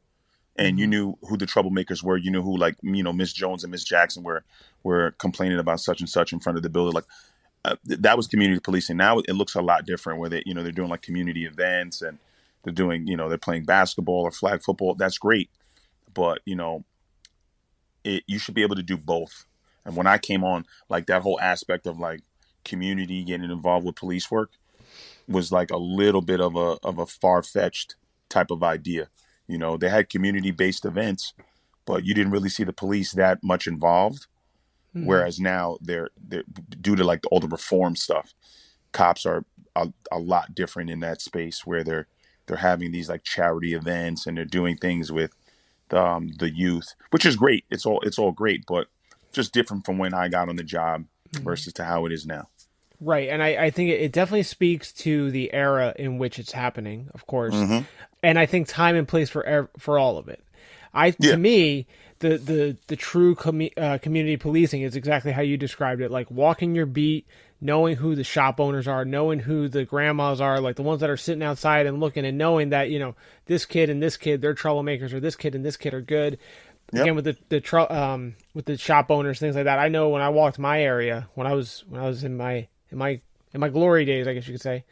and 0.55 0.79
you 0.79 0.85
Mhm. 0.85 0.89
knew 0.89 1.17
who 1.23 1.37
the 1.37 1.45
troublemakers 1.45 2.03
were. 2.03 2.17
You 2.17 2.31
knew 2.31 2.41
who 2.41 2.57
like 2.57 2.75
you 2.81 3.03
know 3.03 3.13
Miss 3.13 3.33
Jones 3.33 3.63
and 3.63 3.71
Miss 3.71 3.83
Jackson 3.83 4.23
were 4.23 4.43
were 4.83 5.11
complaining 5.19 5.59
about 5.59 5.79
such 5.79 5.99
and 5.99 6.09
such 6.09 6.33
in 6.33 6.39
front 6.39 6.57
of 6.57 6.63
the 6.63 6.69
building. 6.69 6.93
Like 6.93 7.05
uh, 7.63 7.75
that 7.85 8.17
was 8.17 8.27
community 8.27 8.59
policing. 8.59 8.97
Now 8.97 9.19
it 9.19 9.33
looks 9.33 9.55
a 9.55 9.61
lot 9.61 9.85
different, 9.85 10.19
where 10.19 10.29
they 10.29 10.43
you 10.45 10.53
know 10.53 10.63
they're 10.63 10.71
doing 10.71 10.89
like 10.89 11.01
community 11.01 11.45
events 11.45 12.01
and 12.01 12.17
they're 12.63 12.73
doing 12.73 13.07
you 13.07 13.15
know 13.15 13.29
they're 13.29 13.37
playing 13.37 13.65
basketball 13.65 14.21
or 14.21 14.31
flag 14.31 14.63
football. 14.63 14.95
That's 14.95 15.17
great, 15.17 15.49
but 16.13 16.41
you 16.45 16.55
know 16.55 16.83
it 18.03 18.23
you 18.27 18.39
should 18.39 18.55
be 18.55 18.63
able 18.63 18.75
to 18.75 18.83
do 18.83 18.97
both. 18.97 19.45
And 19.85 19.95
when 19.95 20.07
I 20.07 20.17
came 20.17 20.43
on, 20.43 20.65
like 20.89 21.07
that 21.07 21.21
whole 21.21 21.39
aspect 21.39 21.87
of 21.87 21.99
like 21.99 22.21
community 22.63 23.23
getting 23.23 23.49
involved 23.49 23.85
with 23.85 23.95
police 23.95 24.29
work 24.29 24.51
was 25.27 25.51
like 25.51 25.71
a 25.71 25.77
little 25.77 26.21
bit 26.21 26.41
of 26.41 26.55
a 26.55 26.77
of 26.83 26.99
a 26.99 27.05
far 27.05 27.43
fetched 27.43 27.95
type 28.29 28.51
of 28.51 28.63
idea. 28.63 29.09
You 29.47 29.57
know, 29.57 29.77
they 29.77 29.89
had 29.89 30.09
community 30.09 30.51
based 30.51 30.85
events, 30.85 31.33
but 31.85 32.05
you 32.05 32.13
didn't 32.13 32.31
really 32.31 32.49
see 32.49 32.63
the 32.63 32.73
police 32.73 33.11
that 33.13 33.43
much 33.43 33.67
involved. 33.67 34.27
Mhm. 34.95 35.05
Whereas 35.05 35.39
now 35.39 35.77
they're 35.81 36.09
they're 36.27 36.43
due 36.81 36.95
to 36.95 37.03
like 37.03 37.21
all 37.31 37.39
the 37.39 37.47
reform 37.47 37.95
stuff, 37.95 38.33
cops 38.91 39.25
are 39.25 39.45
a, 39.75 39.91
a 40.11 40.19
lot 40.19 40.53
different 40.53 40.89
in 40.89 40.99
that 40.99 41.21
space 41.21 41.65
where 41.65 41.83
they're 41.83 42.07
they're 42.47 42.57
having 42.57 42.91
these 42.91 43.07
like 43.07 43.23
charity 43.23 43.73
events 43.73 44.27
and 44.27 44.35
they're 44.37 44.43
doing 44.45 44.75
things 44.75 45.11
with 45.11 45.31
the, 45.89 46.01
um, 46.03 46.29
the 46.39 46.49
youth, 46.53 46.95
which 47.11 47.25
is 47.25 47.35
great. 47.37 47.63
It's 47.69 47.85
all 47.85 48.01
it's 48.01 48.19
all 48.19 48.31
great, 48.33 48.65
but 48.67 48.87
just 49.31 49.53
different 49.53 49.85
from 49.85 49.97
when 49.97 50.13
I 50.13 50.27
got 50.27 50.49
on 50.49 50.57
the 50.57 50.63
job 50.63 51.05
versus 51.41 51.71
to 51.73 51.85
how 51.85 52.05
it 52.05 52.11
is 52.11 52.25
now. 52.25 52.49
Right, 52.99 53.29
and 53.29 53.41
I, 53.41 53.65
I 53.65 53.69
think 53.71 53.89
it, 53.89 54.01
it 54.01 54.11
definitely 54.11 54.43
speaks 54.43 54.91
to 54.93 55.31
the 55.31 55.51
era 55.53 55.93
in 55.97 56.17
which 56.17 56.37
it's 56.37 56.51
happening, 56.51 57.09
of 57.13 57.25
course, 57.27 57.55
Mhm. 57.55 57.85
and 58.21 58.37
I 58.37 58.45
think 58.45 58.67
time 58.67 58.95
and 58.97 59.07
place 59.07 59.29
for 59.29 59.43
ev- 59.45 59.69
for 59.79 59.97
all 59.97 60.17
of 60.17 60.27
it. 60.27 60.43
I 60.93 61.15
Yeah. 61.17 61.31
to 61.31 61.37
me, 61.37 61.87
the 62.21 62.37
the 62.37 62.77
the 62.87 62.95
true 62.95 63.35
commu- 63.35 63.77
uh, 63.77 63.97
community 63.97 64.37
policing 64.37 64.83
is 64.83 64.95
exactly 64.95 65.31
how 65.31 65.41
you 65.41 65.57
described 65.57 66.01
it, 66.01 66.09
like 66.09 66.31
walking 66.31 66.73
your 66.73 66.85
beat, 66.85 67.27
knowing 67.59 67.97
who 67.97 68.15
the 68.15 68.23
shop 68.23 68.59
owners 68.59 68.87
are, 68.87 69.03
knowing 69.03 69.39
who 69.39 69.67
the 69.67 69.83
grandmas 69.83 70.39
are, 70.39 70.61
like 70.61 70.75
the 70.77 70.83
ones 70.83 71.01
that 71.01 71.09
are 71.09 71.17
sitting 71.17 71.43
outside 71.43 71.85
and 71.85 71.99
looking, 71.99 72.25
and 72.25 72.37
knowing 72.37 72.69
that 72.69 72.89
you 72.89 72.99
know 72.99 73.15
this 73.47 73.65
kid 73.65 73.89
and 73.89 74.01
this 74.01 74.15
kid 74.15 74.41
they're 74.41 74.55
troublemakers, 74.55 75.11
or 75.11 75.19
this 75.19 75.35
kid 75.35 75.55
and 75.55 75.65
this 75.65 75.77
kid 75.77 75.93
are 75.93 76.01
good. 76.01 76.37
Yep. 76.93 77.01
Again, 77.01 77.15
with 77.15 77.25
the 77.25 77.37
the 77.49 77.59
tr- 77.59 77.91
um 77.91 78.35
with 78.53 78.65
the 78.65 78.77
shop 78.77 79.11
owners, 79.11 79.39
things 79.39 79.55
like 79.55 79.65
that. 79.65 79.79
I 79.79 79.89
know 79.89 80.09
when 80.09 80.21
I 80.21 80.29
walked 80.29 80.59
my 80.59 80.81
area 80.81 81.27
when 81.33 81.47
I 81.47 81.53
was 81.53 81.83
when 81.89 82.01
I 82.01 82.07
was 82.07 82.23
in 82.23 82.37
my 82.37 82.67
in 82.91 82.97
my 82.97 83.19
in 83.53 83.59
my 83.59 83.69
glory 83.69 84.05
days, 84.05 84.27
I 84.27 84.33
guess 84.33 84.47
you 84.47 84.53
could 84.53 84.61
say, 84.61 84.85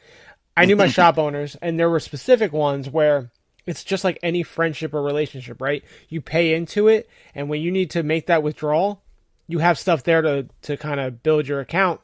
I 0.57 0.65
knew 0.65 0.75
my 0.75 0.87
shop 0.99 1.17
owners, 1.17 1.55
and 1.61 1.79
there 1.79 1.89
were 1.89 1.99
specific 1.99 2.51
ones 2.51 2.89
where 2.89 3.31
it's 3.65 3.83
just 3.83 4.03
like 4.03 4.17
any 4.23 4.43
friendship 4.43 4.93
or 4.93 5.01
relationship, 5.01 5.61
right? 5.61 5.83
You 6.07 6.21
pay 6.21 6.53
into 6.53 6.87
it, 6.87 7.09
and 7.35 7.49
when 7.49 7.61
you 7.61 7.71
need 7.71 7.91
to 7.91 8.03
make 8.03 8.27
that 8.27 8.43
withdrawal, 8.43 9.03
you 9.47 9.59
have 9.59 9.77
stuff 9.77 10.03
there 10.03 10.21
to 10.21 10.47
to 10.63 10.77
kind 10.77 10.99
of 10.99 11.23
build 11.23 11.47
your 11.47 11.59
account. 11.59 12.01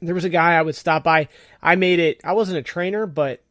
There 0.00 0.14
was 0.14 0.24
a 0.24 0.30
guy 0.30 0.54
I 0.54 0.62
would 0.62 0.74
stop 0.74 1.04
by. 1.04 1.28
I 1.62 1.76
made 1.76 1.98
it. 1.98 2.20
I 2.24 2.32
wasn't 2.32 2.58
a 2.58 2.62
trainer, 2.62 3.06
but 3.06 3.42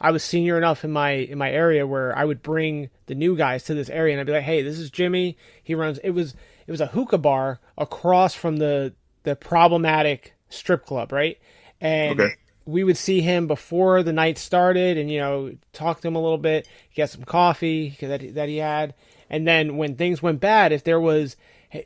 I 0.00 0.10
was 0.10 0.22
senior 0.22 0.58
enough 0.58 0.84
in 0.84 0.90
my 0.90 1.12
in 1.12 1.38
my 1.38 1.50
area 1.50 1.86
where 1.86 2.16
I 2.16 2.24
would 2.24 2.42
bring 2.42 2.90
the 3.06 3.14
new 3.14 3.36
guys 3.36 3.64
to 3.64 3.74
this 3.74 3.88
area, 3.88 4.12
and 4.12 4.20
I'd 4.20 4.26
be 4.26 4.32
like, 4.32 4.42
"Hey, 4.42 4.62
this 4.62 4.78
is 4.78 4.90
Jimmy. 4.90 5.38
He 5.62 5.74
runs." 5.74 5.98
It 5.98 6.10
was 6.10 6.34
it 6.66 6.70
was 6.70 6.80
a 6.80 6.88
hookah 6.88 7.18
bar 7.18 7.60
across 7.78 8.34
from 8.34 8.56
the 8.58 8.92
the 9.22 9.36
problematic 9.36 10.34
strip 10.50 10.84
club, 10.84 11.12
right? 11.12 11.38
And 11.80 12.20
Okay. 12.20 12.34
We 12.66 12.84
would 12.84 12.96
see 12.96 13.20
him 13.20 13.46
before 13.46 14.02
the 14.02 14.12
night 14.12 14.38
started, 14.38 14.96
and 14.96 15.10
you 15.10 15.20
know, 15.20 15.54
talk 15.72 16.00
to 16.00 16.08
him 16.08 16.16
a 16.16 16.22
little 16.22 16.38
bit, 16.38 16.68
get 16.94 17.10
some 17.10 17.24
coffee 17.24 17.96
that 18.00 18.20
he, 18.20 18.30
that 18.30 18.48
he 18.48 18.56
had, 18.58 18.94
and 19.28 19.46
then 19.46 19.76
when 19.76 19.96
things 19.96 20.22
went 20.22 20.40
bad, 20.40 20.72
if 20.72 20.84
there 20.84 21.00
was 21.00 21.36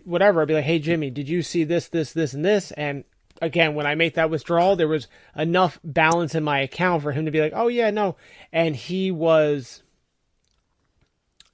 whatever, 0.05 0.43
I'd 0.43 0.49
be 0.49 0.55
like, 0.55 0.65
"Hey, 0.65 0.79
Jimmy, 0.79 1.11
did 1.11 1.29
you 1.29 1.43
see 1.43 1.65
this, 1.65 1.89
this, 1.89 2.13
this, 2.13 2.35
and 2.35 2.45
this?" 2.45 2.73
And 2.73 3.05
again, 3.41 3.75
when 3.75 3.87
I 3.87 3.95
make 3.95 4.15
that 4.15 4.31
withdrawal, 4.31 4.77
there 4.77 4.89
was 4.89 5.09
enough 5.37 5.79
balance 5.83 6.35
in 6.35 6.45
my 6.45 6.61
account 6.61 7.03
for 7.03 7.13
him 7.13 7.25
to 7.25 7.31
be 7.31 7.41
like, 7.41 7.53
"Oh 7.55 7.69
yeah, 7.69 7.91
no," 7.91 8.17
and 8.53 8.77
he 8.77 9.11
was. 9.11 9.83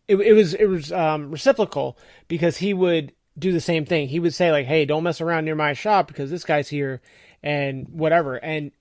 It, 0.06 0.16
it 0.16 0.34
was 0.34 0.52
it 0.54 0.66
was 0.66 0.92
um, 0.92 1.30
reciprocal 1.30 1.96
because 2.28 2.58
he 2.58 2.74
would 2.74 3.12
do 3.38 3.52
the 3.52 3.60
same 3.60 3.86
thing. 3.86 4.08
He 4.08 4.20
would 4.20 4.34
say 4.34 4.52
like, 4.52 4.66
"Hey, 4.66 4.84
don't 4.84 5.02
mess 5.02 5.20
around 5.20 5.44
near 5.44 5.54
my 5.54 5.72
shop 5.72 6.08
because 6.08 6.30
this 6.30 6.44
guy's 6.44 6.68
here," 6.68 7.00
and 7.42 7.88
whatever. 7.88 8.36
And 8.36 8.72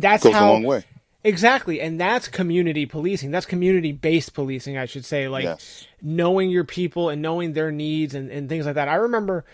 that's 0.00 0.24
Goes 0.24 0.32
a 0.34 0.36
how 0.36 0.52
long 0.52 0.62
way. 0.62 0.84
exactly. 1.24 1.80
And 1.80 2.00
that's 2.00 2.28
community 2.28 2.86
policing. 2.86 3.30
That's 3.30 3.46
community 3.46 3.92
based 3.92 4.34
policing, 4.34 4.76
I 4.78 4.86
should 4.86 5.04
say. 5.04 5.28
Like 5.28 5.44
yes. 5.44 5.86
knowing 6.02 6.50
your 6.50 6.64
people 6.64 7.08
and 7.08 7.20
knowing 7.22 7.52
their 7.52 7.70
needs 7.70 8.14
and, 8.14 8.30
and 8.30 8.48
things 8.48 8.66
like 8.66 8.76
that. 8.76 8.88
I 8.88 8.94
remember 8.96 9.44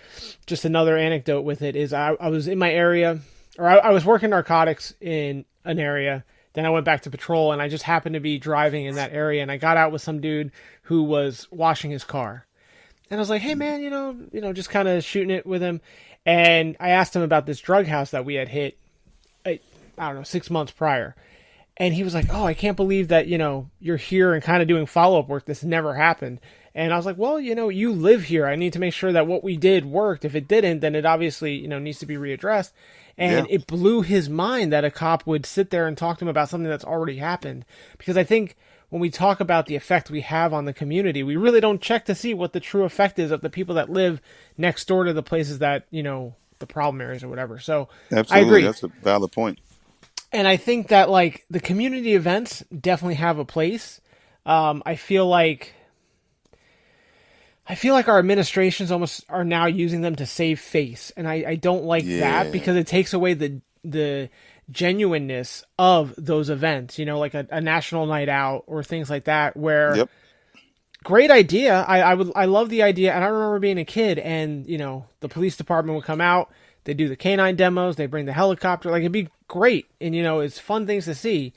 just 0.47 0.65
another 0.65 0.97
anecdote 0.97 1.43
with 1.43 1.63
it 1.63 1.77
is 1.77 1.93
I, 1.93 2.15
I 2.21 2.29
was 2.29 2.49
in 2.49 2.59
my 2.59 2.73
area 2.73 3.21
or 3.59 3.67
I, 3.67 3.77
I 3.77 3.91
was 3.91 4.05
working 4.05 4.31
narcotics 4.31 4.95
in 5.01 5.45
an 5.65 5.79
area. 5.79 6.25
Then 6.53 6.67
I 6.67 6.71
went 6.71 6.85
back 6.85 7.03
to 7.03 7.11
patrol 7.11 7.53
and 7.53 7.61
I 7.61 7.69
just 7.69 7.83
happened 7.83 8.15
to 8.15 8.21
be 8.21 8.39
driving 8.39 8.85
in 8.85 8.95
that 8.95 9.13
area 9.13 9.43
and 9.43 9.51
I 9.51 9.57
got 9.57 9.77
out 9.77 9.91
with 9.91 10.03
some 10.03 10.21
dude 10.21 10.53
who 10.83 11.03
was 11.03 11.49
washing 11.51 11.91
his 11.91 12.05
car. 12.05 12.47
And 13.11 13.19
I 13.19 13.21
was 13.21 13.29
like, 13.29 13.43
"Hey 13.43 13.55
man, 13.55 13.83
you 13.83 13.91
know, 13.91 14.17
you 14.33 14.41
know, 14.41 14.53
just 14.53 14.71
kind 14.71 14.89
of 14.89 15.05
shooting 15.05 15.31
it 15.31 15.45
with 15.45 15.61
him." 15.61 15.81
And 16.25 16.77
I 16.81 16.91
asked 16.91 17.15
him 17.15 17.23
about 17.23 17.45
this 17.45 17.61
drug 17.61 17.87
house 17.87 18.13
that 18.13 18.25
we 18.25 18.35
had 18.35 18.49
hit 18.49 18.79
I, 19.99 20.07
don't 20.09 20.17
know, 20.17 20.23
6 20.23 20.51
months 20.51 20.73
prior. 20.73 21.15
And 21.77 21.93
he 21.93 22.05
was 22.05 22.15
like, 22.15 22.27
"Oh, 22.33 22.45
I 22.45 22.55
can't 22.55 22.77
believe 22.77 23.09
that, 23.09 23.27
you 23.27 23.37
know, 23.37 23.69
you're 23.81 23.97
here 23.97 24.33
and 24.33 24.43
kind 24.43 24.63
of 24.63 24.69
doing 24.69 24.87
follow-up 24.87 25.29
work. 25.29 25.45
This 25.45 25.65
never 25.65 25.95
happened." 25.95 26.41
And 26.73 26.93
I 26.93 26.97
was 26.97 27.07
like, 27.07 27.19
"Well, 27.19 27.41
you 27.41 27.55
know, 27.55 27.69
you 27.69 27.93
live 27.93 28.25
here. 28.25 28.47
I 28.47 28.55
need 28.55 28.73
to 28.75 28.79
make 28.79 28.95
sure 28.95 29.13
that 29.13 29.27
what 29.27 29.43
we 29.43 29.57
did 29.57 29.85
worked. 29.85 30.25
If 30.25 30.37
it 30.37 30.47
didn't, 30.47 30.81
then 30.81 30.95
it 30.95 31.05
obviously, 31.05 31.55
you 31.55 31.69
know, 31.69 31.81
needs 31.81 31.99
to 31.99 32.07
be 32.07 32.15
readdressed." 32.15 32.73
And 33.19 33.49
Yeah. 33.49 33.57
it 33.57 33.67
blew 33.67 34.03
his 34.03 34.29
mind 34.29 34.73
that 34.73 34.85
a 34.85 34.91
cop 34.91 35.27
would 35.27 35.47
sit 35.47 35.71
there 35.71 35.87
and 35.87 35.97
talk 35.99 36.19
to 36.19 36.25
him 36.25 36.29
about 36.29 36.49
something 36.49 36.71
that's 36.71 36.85
already 36.85 37.17
happened. 37.17 37.65
Because 37.99 38.17
I 38.17 38.25
think 38.25 38.57
when 38.91 39.01
we 39.01 39.11
talk 39.11 39.41
about 39.41 39.67
the 39.67 39.77
effect 39.77 40.11
we 40.11 40.21
have 40.21 40.53
on 40.53 40.67
the 40.67 40.73
community, 40.73 41.25
we 41.25 41.37
really 41.37 41.61
don't 41.61 41.81
check 41.81 42.05
to 42.05 42.15
see 42.15 42.35
what 42.35 42.53
the 42.53 42.61
true 42.61 42.85
effect 42.85 43.19
is 43.19 43.33
of 43.33 43.41
the 43.41 43.51
people 43.51 43.75
that 43.77 43.91
live 43.91 44.21
next 44.57 44.87
door 44.87 45.05
to 45.05 45.13
the 45.13 45.23
places 45.23 45.59
that, 45.59 45.87
you 45.91 46.03
know, 46.03 46.35
the 46.61 46.67
problem 46.67 47.01
areas 47.01 47.25
or 47.25 47.29
whatever. 47.29 47.59
So 47.59 47.89
Absolutely. 48.13 48.37
I 48.37 48.47
agree. 48.47 48.63
That's 48.63 48.83
a 48.85 48.89
valid 49.03 49.33
point. 49.33 49.59
And 50.35 50.49
I 50.49 50.57
think 50.57 50.89
that 50.89 51.09
like 51.09 51.47
the 51.49 51.61
community 51.61 52.15
events 52.15 52.65
definitely 52.79 53.15
have 53.15 53.39
a 53.39 53.45
place. 53.45 54.01
Um, 54.45 54.83
I 54.85 54.97
feel 54.97 55.27
like 55.27 55.75
I 57.67 57.77
feel 57.77 57.95
like 57.95 58.09
our 58.09 58.19
administrations 58.19 58.91
almost 58.91 59.25
are 59.31 59.45
now 59.45 59.67
using 59.67 60.03
them 60.03 60.17
to 60.17 60.27
save 60.27 60.61
face, 60.61 61.13
and 61.17 61.27
I, 61.27 61.45
I 61.49 61.55
don't 61.57 61.85
like 61.85 62.05
Yeah. 62.05 62.19
that 62.19 62.53
because 62.53 62.77
it 62.77 62.87
takes 62.87 63.15
away 63.15 63.35
the 63.35 63.61
the 63.85 64.29
genuineness 64.71 65.65
of 65.79 66.15
those 66.19 66.51
events. 66.51 66.99
You 66.99 67.07
know, 67.07 67.19
like 67.19 67.35
a, 67.35 67.47
a 67.51 67.61
national 67.61 68.07
night 68.07 68.29
out 68.29 68.65
or 68.67 68.83
things 68.83 69.09
like 69.09 69.25
that, 69.25 69.57
where 69.57 69.97
Yep. 69.97 70.11
great 71.05 71.31
idea. 71.31 71.83
I, 71.87 72.01
I 72.01 72.15
would 72.15 72.33
I 72.35 72.47
love 72.47 72.69
the 72.71 72.83
idea, 72.83 73.15
and 73.15 73.23
I 73.25 73.29
remember 73.29 73.61
being 73.61 73.79
a 73.79 73.85
kid, 73.85 74.19
and 74.19 74.67
you 74.67 74.79
know 74.79 75.07
the 75.21 75.29
police 75.29 75.57
department 75.57 75.97
would 75.97 76.05
come 76.05 76.21
out, 76.21 76.51
they 76.85 76.95
do 76.95 77.09
the 77.09 77.17
canine 77.17 77.57
demos, 77.57 77.97
they 77.97 78.07
bring 78.07 78.27
the 78.27 78.33
helicopter, 78.33 78.91
like 78.91 79.01
it'd 79.01 79.13
be 79.13 79.29
great, 79.49 79.87
and 80.01 80.15
you 80.15 80.23
know 80.23 80.41
it's 80.41 80.59
fun 80.59 80.87
things 80.87 81.05
to 81.07 81.15
see. 81.15 81.53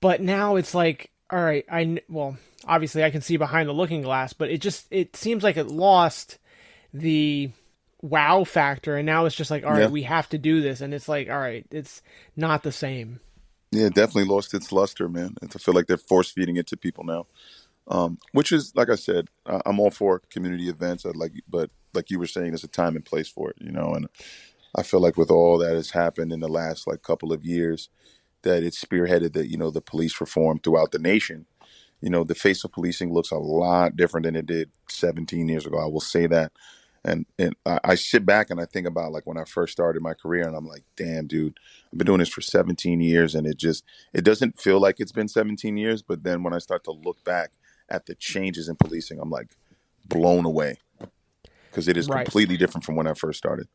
But 0.00 0.20
now 0.20 0.56
it's 0.56 0.74
like, 0.74 1.10
all 1.30 1.40
right, 1.42 1.64
I 1.70 2.00
well 2.08 2.36
obviously 2.66 3.02
I 3.04 3.10
can 3.10 3.20
see 3.22 3.36
behind 3.36 3.68
the 3.68 3.72
looking 3.72 4.02
glass, 4.02 4.32
but 4.32 4.50
it 4.50 4.60
just 4.60 4.86
it 4.90 5.16
seems 5.16 5.42
like 5.42 5.56
it 5.56 5.68
lost 5.68 6.38
the 6.94 7.50
wow 8.02 8.44
factor, 8.44 8.96
and 8.96 9.06
now 9.06 9.24
it's 9.24 9.34
just 9.36 9.50
like, 9.50 9.64
all 9.64 9.72
right, 9.72 9.80
Yeah. 9.82 9.88
we 9.88 10.02
have 10.04 10.28
to 10.30 10.38
do 10.38 10.60
this, 10.60 10.80
and 10.80 10.94
it's 10.94 11.08
like, 11.08 11.28
all 11.28 11.38
right, 11.38 11.66
it's 11.70 12.02
not 12.36 12.62
the 12.62 12.72
same. 12.72 13.20
Yeah, 13.70 13.86
it 13.86 13.94
definitely 13.94 14.24
lost 14.32 14.54
its 14.54 14.72
luster, 14.72 15.08
man. 15.10 15.34
And 15.42 15.52
I 15.54 15.58
feel 15.58 15.74
like 15.74 15.86
they're 15.88 15.98
force 15.98 16.30
feeding 16.30 16.56
it 16.56 16.66
to 16.68 16.76
people 16.78 17.04
now, 17.04 17.26
um, 17.88 18.18
which 18.32 18.50
is 18.52 18.72
like 18.74 18.88
I 18.88 18.94
said, 18.94 19.28
I'm 19.44 19.78
all 19.80 19.90
for 19.90 20.20
community 20.30 20.68
events. 20.70 21.04
I 21.04 21.10
like, 21.10 21.32
but 21.48 21.70
like 21.92 22.10
you 22.10 22.18
were 22.18 22.26
saying, 22.26 22.50
there's 22.50 22.64
a 22.64 22.68
time 22.68 22.96
and 22.96 23.04
place 23.04 23.28
for 23.28 23.50
it, 23.50 23.56
you 23.60 23.70
know. 23.72 23.92
And 23.94 24.08
I 24.76 24.82
feel 24.82 25.00
like 25.00 25.16
with 25.16 25.30
all 25.30 25.58
that 25.58 25.74
has 25.74 25.90
happened 25.90 26.32
in 26.32 26.40
the 26.40 26.48
last 26.48 26.86
like 26.86 27.02
couple 27.02 27.32
of 27.32 27.44
years, 27.44 27.88
that 28.42 28.62
it's 28.62 28.82
spearheaded 28.82 29.32
that 29.34 29.48
you 29.48 29.56
know 29.56 29.70
the 29.70 29.80
police 29.80 30.20
reform 30.20 30.60
throughout 30.60 30.92
the 30.92 30.98
nation. 30.98 31.46
You 32.00 32.10
know, 32.10 32.24
the 32.24 32.34
face 32.34 32.64
of 32.64 32.72
policing 32.72 33.12
looks 33.12 33.32
a 33.32 33.38
lot 33.38 33.96
different 33.96 34.24
than 34.24 34.36
it 34.36 34.46
did 34.46 34.70
17 34.88 35.48
years 35.48 35.66
ago. 35.66 35.78
I 35.78 35.86
will 35.86 36.00
say 36.00 36.26
that. 36.28 36.52
And 37.04 37.26
and 37.38 37.54
I, 37.66 37.80
I 37.84 37.94
sit 37.94 38.26
back 38.26 38.50
and 38.50 38.60
I 38.60 38.66
think 38.66 38.86
about 38.86 39.12
like 39.12 39.26
when 39.26 39.38
I 39.38 39.44
first 39.44 39.72
started 39.72 40.02
my 40.02 40.14
career, 40.14 40.46
and 40.46 40.56
I'm 40.56 40.66
like, 40.66 40.84
damn, 40.96 41.26
dude, 41.26 41.58
I've 41.92 41.98
been 41.98 42.06
doing 42.06 42.18
this 42.20 42.28
for 42.28 42.40
17 42.42 43.00
years, 43.00 43.34
and 43.34 43.46
it 43.46 43.56
just 43.56 43.84
it 44.12 44.24
doesn't 44.24 44.60
feel 44.60 44.80
like 44.80 44.96
it's 45.00 45.12
been 45.12 45.28
17 45.28 45.76
years. 45.76 46.02
But 46.02 46.24
then 46.24 46.42
when 46.42 46.54
I 46.54 46.58
start 46.58 46.84
to 46.84 46.92
look 46.92 47.22
back 47.24 47.52
at 47.88 48.06
the 48.06 48.14
changes 48.14 48.68
in 48.68 48.76
policing, 48.76 49.20
I'm 49.20 49.30
like 49.30 49.56
blown 50.06 50.44
away 50.44 50.78
because 51.70 51.88
it 51.88 51.96
is 51.96 52.06
Right. 52.06 52.08
completely 52.08 52.56
different 52.56 52.84
from 52.84 52.96
when 52.96 53.06
I 53.06 53.14
first 53.14 53.38
started. 53.38 53.68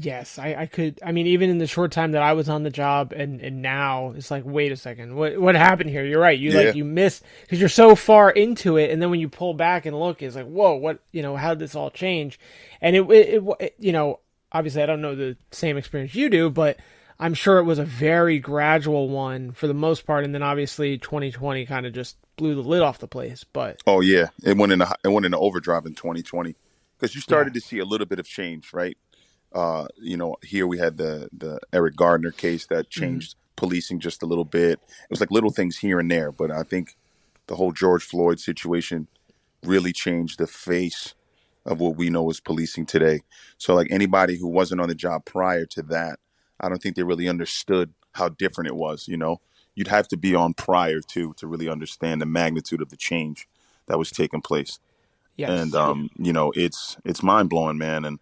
Yes, 0.00 0.38
I, 0.38 0.54
I 0.54 0.66
could. 0.66 1.00
I 1.04 1.10
mean, 1.10 1.26
even 1.26 1.50
in 1.50 1.58
the 1.58 1.66
short 1.66 1.90
time 1.90 2.12
that 2.12 2.22
I 2.22 2.32
was 2.32 2.48
on 2.48 2.62
the 2.62 2.70
job, 2.70 3.12
and 3.12 3.40
and 3.40 3.60
now 3.60 4.12
it's 4.14 4.30
like, 4.30 4.44
wait 4.46 4.70
a 4.70 4.76
second, 4.76 5.16
what 5.16 5.40
what 5.40 5.56
happened 5.56 5.90
here? 5.90 6.04
You're 6.04 6.20
right. 6.20 6.38
You 6.38 6.52
Yeah. 6.52 6.58
like 6.58 6.76
you 6.76 6.84
miss 6.84 7.20
because 7.42 7.58
you're 7.58 7.68
so 7.68 7.96
far 7.96 8.30
into 8.30 8.76
it, 8.76 8.92
and 8.92 9.02
then 9.02 9.10
when 9.10 9.18
you 9.18 9.28
pull 9.28 9.54
back 9.54 9.86
and 9.86 9.98
look, 9.98 10.22
it's 10.22 10.36
like, 10.36 10.46
whoa, 10.46 10.76
what 10.76 11.00
you 11.10 11.20
know? 11.20 11.34
How 11.34 11.48
did 11.50 11.58
this 11.58 11.74
all 11.74 11.90
change? 11.90 12.38
And 12.80 12.94
it, 12.94 13.10
it, 13.10 13.34
it, 13.34 13.44
it 13.58 13.74
you 13.80 13.90
know, 13.90 14.20
obviously, 14.52 14.84
I 14.84 14.86
don't 14.86 15.00
know 15.00 15.16
the 15.16 15.36
same 15.50 15.76
experience 15.76 16.14
you 16.14 16.30
do, 16.30 16.48
but 16.48 16.78
I'm 17.18 17.34
sure 17.34 17.58
it 17.58 17.64
was 17.64 17.80
a 17.80 17.84
very 17.84 18.38
gradual 18.38 19.08
one 19.08 19.50
for 19.50 19.66
the 19.66 19.74
most 19.74 20.06
part, 20.06 20.24
and 20.24 20.32
then 20.32 20.44
obviously 20.44 20.98
2020 20.98 21.66
kind 21.66 21.86
of 21.86 21.92
just 21.92 22.16
blew 22.36 22.54
the 22.54 22.62
lid 22.62 22.82
off 22.82 23.00
the 23.00 23.08
place. 23.08 23.42
But 23.42 23.80
Oh 23.84 24.00
yeah, 24.00 24.28
it 24.44 24.56
went 24.56 24.70
in 24.70 24.80
a, 24.80 24.94
it 25.02 25.08
went 25.08 25.26
into 25.26 25.38
overdrive 25.38 25.86
in 25.86 25.94
2020 25.94 26.54
because 26.96 27.16
you 27.16 27.20
started 27.20 27.52
to 27.54 27.60
see 27.60 27.80
a 27.80 27.84
little 27.84 28.06
bit 28.06 28.20
of 28.20 28.28
change, 28.28 28.72
right? 28.72 28.96
Uh, 29.52 29.86
you 29.96 30.16
know, 30.16 30.36
here 30.42 30.66
we 30.66 30.78
had 30.78 30.96
the 30.98 31.28
the 31.32 31.58
Eric 31.72 31.96
Gardner 31.96 32.30
case 32.32 32.66
that 32.66 32.90
changed 32.90 33.34
policing 33.56 34.00
just 34.00 34.22
a 34.22 34.26
little 34.26 34.44
bit. 34.44 34.78
It 34.80 35.10
was 35.10 35.20
like 35.20 35.30
little 35.30 35.50
things 35.50 35.78
here 35.78 35.98
and 35.98 36.10
there, 36.10 36.30
but 36.32 36.50
I 36.50 36.62
think 36.62 36.96
the 37.46 37.56
whole 37.56 37.72
George 37.72 38.04
Floyd 38.04 38.40
situation 38.40 39.08
really 39.64 39.92
changed 39.92 40.38
the 40.38 40.46
face 40.46 41.14
of 41.66 41.80
what 41.80 41.96
we 41.96 42.10
know 42.10 42.30
as 42.30 42.40
policing 42.40 42.86
today. 42.86 43.20
So 43.58 43.74
like 43.74 43.88
anybody 43.90 44.36
who 44.38 44.48
wasn't 44.48 44.80
on 44.80 44.88
the 44.88 44.94
job 44.94 45.24
prior 45.24 45.66
to 45.66 45.82
that, 45.84 46.18
I 46.60 46.68
don't 46.68 46.82
think 46.82 46.96
they 46.96 47.02
really 47.02 47.28
understood 47.28 47.92
how 48.12 48.28
different 48.30 48.68
it 48.68 48.76
was, 48.76 49.08
you 49.08 49.16
know. 49.16 49.40
You'd 49.74 49.88
have 49.88 50.08
to 50.08 50.16
be 50.16 50.34
on 50.34 50.54
prior 50.54 51.00
to 51.00 51.34
to 51.34 51.46
really 51.46 51.68
understand 51.68 52.20
the 52.20 52.26
magnitude 52.26 52.82
of 52.82 52.90
the 52.90 52.96
change 52.96 53.48
that 53.86 53.98
was 53.98 54.10
taking 54.10 54.42
place. 54.42 54.80
yes, 55.36 55.50
And 55.50 55.74
um, 55.74 56.10
you 56.16 56.32
know, 56.32 56.52
it's 56.56 56.96
it's 57.04 57.22
mind 57.22 57.48
blowing, 57.50 57.78
man. 57.78 58.04
And 58.04 58.18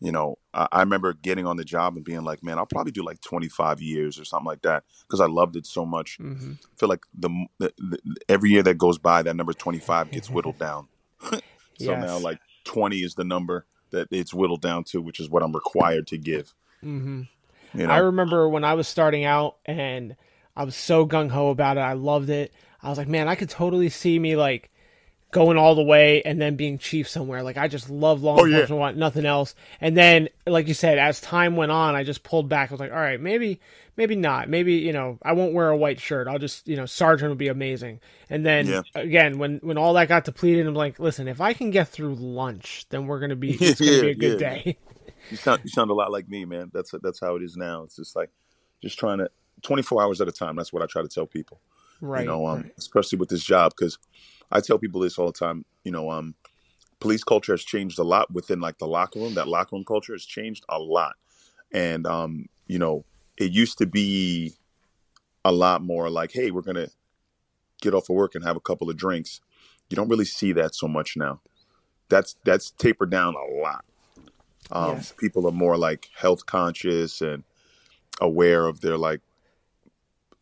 you 0.00 0.12
know, 0.12 0.38
I, 0.52 0.68
I 0.72 0.80
remember 0.80 1.12
getting 1.14 1.46
on 1.46 1.56
the 1.56 1.64
job 1.64 1.96
and 1.96 2.04
being 2.04 2.22
like, 2.22 2.42
man, 2.42 2.58
I'll 2.58 2.66
probably 2.66 2.92
do 2.92 3.04
like 3.04 3.20
25 3.20 3.80
years 3.80 4.18
or 4.18 4.24
something 4.24 4.46
like 4.46 4.62
that 4.62 4.84
because 5.02 5.20
I 5.20 5.26
loved 5.26 5.56
it 5.56 5.66
so 5.66 5.84
much. 5.86 6.16
hmm 6.16 6.52
I 6.64 6.78
feel 6.78 6.88
like 6.88 7.04
the, 7.14 7.30
the, 7.58 7.72
the 7.78 7.98
every 8.28 8.50
year 8.50 8.62
that 8.62 8.76
goes 8.76 8.98
by, 8.98 9.22
that 9.22 9.34
number 9.34 9.52
25 9.54 10.10
gets 10.10 10.30
whittled 10.30 10.58
down. 10.60 10.88
so 11.78 11.94
now 11.96 12.18
like 12.18 12.38
20 12.64 12.98
is 12.98 13.14
the 13.14 13.24
number 13.24 13.66
that 13.90 14.08
it's 14.10 14.34
whittled 14.34 14.60
down 14.60 14.84
to, 14.84 15.00
which 15.00 15.20
is 15.20 15.30
what 15.30 15.42
I'm 15.42 15.52
required 15.52 16.06
to 16.08 16.18
give. 16.18 16.54
hmm 16.82 17.22
You 17.74 17.86
know, 17.86 17.92
I 17.92 17.98
remember 17.98 18.48
when 18.48 18.64
I 18.64 18.74
was 18.74 18.88
starting 18.88 19.24
out 19.24 19.56
and 19.64 20.16
I 20.54 20.64
was 20.64 20.76
so 20.76 21.06
gung 21.06 21.30
ho 21.30 21.50
about 21.50 21.76
it. 21.76 21.80
I 21.80 21.94
loved 21.94 22.30
it. 22.30 22.52
I 22.82 22.88
was 22.88 22.98
like, 22.98 23.08
man, 23.08 23.28
I 23.28 23.34
could 23.34 23.50
totally 23.50 23.88
see 23.88 24.18
me 24.18 24.36
like 24.36 24.70
going 25.36 25.58
all 25.58 25.74
the 25.74 25.82
way 25.82 26.22
and 26.22 26.40
then 26.40 26.56
being 26.56 26.78
chief 26.78 27.06
somewhere. 27.08 27.42
Like 27.42 27.58
I 27.58 27.68
just 27.68 27.90
love 27.90 28.22
law 28.22 28.38
Oh, 28.38 28.46
yeah. 28.46 28.66
want 28.70 28.96
nothing 28.96 29.26
else. 29.26 29.54
And 29.82 29.94
then, 29.94 30.30
like 30.46 30.66
you 30.66 30.72
said, 30.74 30.98
as 30.98 31.20
time 31.20 31.56
went 31.56 31.70
on, 31.72 31.94
I 31.94 32.04
just 32.04 32.22
pulled 32.22 32.48
back. 32.48 32.70
I 32.70 32.74
was 32.74 32.80
like, 32.80 32.90
all 32.90 32.96
right, 32.98 33.20
maybe, 33.20 33.60
maybe 33.98 34.16
not. 34.16 34.48
Maybe 34.48 34.74
you 34.74 34.94
know, 34.94 35.18
I 35.22 35.32
won't 35.32 35.52
wear 35.52 35.68
a 35.68 35.76
white 35.76 36.00
shirt. 36.00 36.26
I'll 36.26 36.38
just 36.38 36.66
you 36.66 36.76
know, 36.76 36.86
sergeant 36.86 37.28
would 37.30 37.38
be 37.38 37.48
amazing. 37.48 38.00
And 38.30 38.46
then 38.46 38.66
Yeah. 38.66 38.82
again, 38.94 39.38
when 39.38 39.58
when 39.58 39.76
all 39.76 39.92
that 39.94 40.08
got 40.08 40.24
depleted, 40.24 40.66
I'm 40.66 40.74
like, 40.74 40.98
listen, 40.98 41.28
if 41.28 41.40
I 41.40 41.52
can 41.52 41.70
get 41.70 41.88
through 41.88 42.14
lunch, 42.14 42.86
then 42.88 43.06
we're 43.06 43.20
gonna 43.20 43.36
be 43.36 43.52
it's 43.62 43.82
gonna 43.82 43.98
Yeah, 43.98 44.00
be 44.00 44.10
a 44.10 44.14
good 44.16 44.38
day. 44.38 44.78
you 45.30 45.36
sound 45.36 45.60
you 45.64 45.70
sound 45.70 45.90
a 45.90 45.94
lot 45.94 46.10
like 46.12 46.28
me, 46.30 46.46
man. 46.46 46.70
That's 46.72 46.92
that's 47.02 47.20
how 47.20 47.36
it 47.36 47.42
is 47.42 47.56
now. 47.56 47.82
It's 47.82 47.96
just 47.96 48.16
like 48.16 48.30
just 48.82 48.98
trying 48.98 49.18
to 49.18 49.28
24 49.62 50.02
hours 50.02 50.20
at 50.22 50.28
a 50.28 50.32
time. 50.32 50.56
That's 50.56 50.72
what 50.72 50.82
I 50.82 50.86
try 50.86 51.02
to 51.02 51.08
tell 51.08 51.26
people. 51.26 51.60
right. 52.00 52.22
you 52.22 52.26
know, 52.26 52.46
um, 52.46 52.62
right. 52.62 52.72
especially 52.78 53.18
with 53.18 53.28
this 53.28 53.42
job 53.44 53.72
because 53.76 53.98
I 54.50 54.60
tell 54.60 54.78
people 54.78 55.00
this 55.00 55.18
all 55.18 55.26
the 55.26 55.32
time. 55.32 55.64
You 55.84 55.92
know, 55.92 56.10
um, 56.10 56.34
police 57.00 57.24
culture 57.24 57.52
has 57.52 57.64
changed 57.64 57.98
a 57.98 58.04
lot 58.04 58.32
within 58.32 58.60
like 58.60 58.78
the 58.78 58.86
locker 58.86 59.20
room. 59.20 59.34
That 59.34 59.48
locker 59.48 59.76
room 59.76 59.84
culture 59.84 60.12
has 60.12 60.24
changed 60.24 60.64
a 60.68 60.78
lot, 60.78 61.16
and 61.72 62.06
um, 62.06 62.46
you 62.66 62.78
know, 62.78 63.04
it 63.36 63.52
used 63.52 63.78
to 63.78 63.86
be 63.86 64.54
a 65.44 65.52
lot 65.52 65.82
more 65.82 66.10
like, 66.10 66.32
hey, 66.32 66.50
we're 66.50 66.62
gonna 66.62 66.88
get 67.80 67.94
off 67.94 68.10
of 68.10 68.16
work 68.16 68.34
and 68.34 68.44
have 68.44 68.56
a 68.56 68.60
couple 68.60 68.90
of 68.90 68.96
drinks. 68.96 69.40
You 69.90 69.96
don't 69.96 70.08
really 70.08 70.24
see 70.24 70.52
that 70.52 70.74
so 70.74 70.88
much 70.88 71.16
now. 71.16 71.40
That's 72.08 72.36
that's 72.44 72.70
tapered 72.70 73.10
down 73.10 73.34
a 73.34 73.60
lot. 73.60 73.84
Um, 74.72 74.96
Yes. 74.96 75.12
People 75.18 75.46
are 75.46 75.52
more 75.52 75.76
like 75.76 76.08
health 76.16 76.46
conscious 76.46 77.20
and 77.20 77.44
aware 78.20 78.66
of 78.66 78.80
their 78.80 78.96
like 78.96 79.20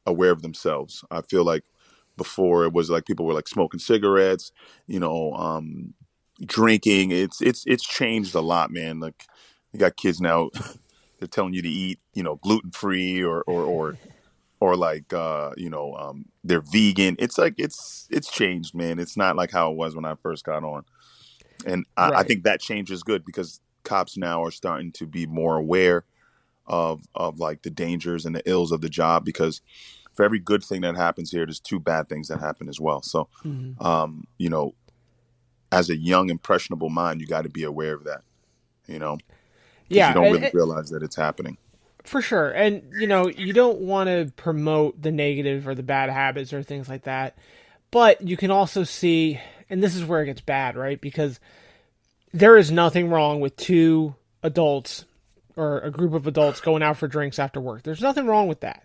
aware 0.07 0.31
of 0.31 0.43
themselves. 0.43 1.05
I 1.11 1.23
feel 1.23 1.45
like 1.45 1.65
before 2.17 2.65
it 2.65 2.73
was 2.73 2.91
like 2.91 3.07
people 3.07 3.27
were 3.27 3.35
like 3.35 3.49
smoking 3.49 3.81
cigarettes, 3.81 4.53
you 4.87 5.01
know, 5.01 5.33
um, 5.35 5.95
drinking. 6.45 7.11
It's 7.11 7.41
it's 7.41 7.65
it's 7.67 7.85
changed 7.85 8.35
a 8.35 8.41
lot, 8.41 8.71
man. 8.71 9.01
Like 9.01 9.25
you 9.73 9.79
got 9.79 9.97
kids 9.97 10.21
now, 10.21 10.51
they're 11.19 11.29
telling 11.29 11.55
you 11.55 11.63
to 11.63 11.69
eat, 11.69 12.01
you 12.15 12.23
know, 12.23 12.37
gluten 12.37 12.71
free 12.71 13.23
or 13.23 13.43
or 13.43 13.65
or 13.65 13.99
or 14.61 14.77
like 14.77 15.13
uh, 15.13 15.51
you 15.57 15.69
know, 15.69 15.95
um, 15.95 16.27
they're 16.43 16.63
vegan. 16.63 17.17
It's 17.19 17.39
like 17.39 17.55
it's 17.59 18.07
it's 18.11 18.31
changed, 18.31 18.75
man. 18.75 18.99
It's 18.99 19.17
not 19.17 19.37
like 19.37 19.51
how 19.51 19.71
it 19.71 19.77
was 19.77 19.95
when 19.95 20.05
I 20.05 20.15
first 20.23 20.45
got 20.45 20.65
on, 20.65 20.85
and 21.67 21.85
I, 21.97 22.11
I 22.11 22.23
think 22.23 22.45
that 22.45 22.61
change 22.61 22.91
is 22.91 23.03
good 23.03 23.25
because 23.25 23.61
cops 23.83 24.17
now 24.17 24.43
are 24.43 24.51
starting 24.51 24.93
to 24.93 25.07
be 25.07 25.27
more 25.27 25.57
aware 25.57 26.05
of 26.67 27.03
of 27.15 27.39
like 27.39 27.63
the 27.63 27.71
dangers 27.71 28.25
and 28.25 28.35
the 28.35 28.49
ills 28.49 28.73
of 28.73 28.81
the 28.81 28.89
job 28.89 29.25
because 29.25 29.61
for 30.15 30.25
every 30.25 30.39
good 30.39 30.63
thing 30.65 30.81
that 30.83 30.97
happens 30.97 31.31
here 31.31 31.45
there's 31.45 31.61
two 31.61 31.79
bad 31.81 32.09
things 32.09 32.29
that 32.29 32.41
happen 32.41 32.69
as 32.69 32.81
well 32.81 33.03
so 33.03 33.29
Mhm. 33.45 33.81
um 33.85 34.27
you 34.39 34.49
know 34.49 34.75
as 35.73 35.91
a 35.91 35.97
young 35.97 36.31
impressionable 36.31 36.89
mind 36.91 37.21
you 37.21 37.27
got 37.27 37.43
to 37.43 37.49
be 37.49 37.65
aware 37.65 37.95
of 37.95 38.05
that 38.05 38.23
you 38.87 38.99
know, 38.99 39.17
Yeah, 39.89 40.09
you 40.09 40.15
don't 40.15 40.25
and- 40.27 40.35
really 40.35 40.51
realize 40.53 40.91
that 40.91 41.03
it's 41.03 41.17
happening 41.17 41.57
For 42.05 42.21
sure. 42.21 42.51
And, 42.51 42.83
you 43.01 43.07
know, 43.07 43.29
you 43.29 43.55
don't 43.55 43.79
want 43.79 44.09
to 44.09 44.31
promote 44.37 45.01
the 45.01 45.11
negative 45.11 45.67
or 45.67 45.75
the 45.75 45.83
bad 45.83 46.11
habits 46.11 46.53
or 46.53 46.63
things 46.63 46.87
like 46.87 47.05
that. 47.05 47.35
But 47.91 48.21
you 48.21 48.37
can 48.37 48.51
also 48.51 48.85
see, 48.85 49.41
and 49.71 49.83
this 49.83 49.95
is 49.97 50.05
where 50.05 50.21
it 50.23 50.27
gets 50.27 50.43
bad, 50.43 50.77
right? 50.77 51.01
Because 51.01 51.41
there 52.35 52.59
is 52.59 52.71
nothing 52.71 53.09
wrong 53.09 53.41
with 53.41 53.57
two 53.57 54.15
adults 54.43 55.07
or 55.57 55.81
a 55.81 55.91
group 55.91 56.13
of 56.13 56.27
adults 56.27 56.61
going 56.61 56.83
out 56.83 56.99
for 56.99 57.09
drinks 57.09 57.39
after 57.39 57.59
work. 57.59 57.83
There's 57.85 58.03
nothing 58.03 58.27
wrong 58.27 58.49
with 58.49 58.61
that. 58.61 58.83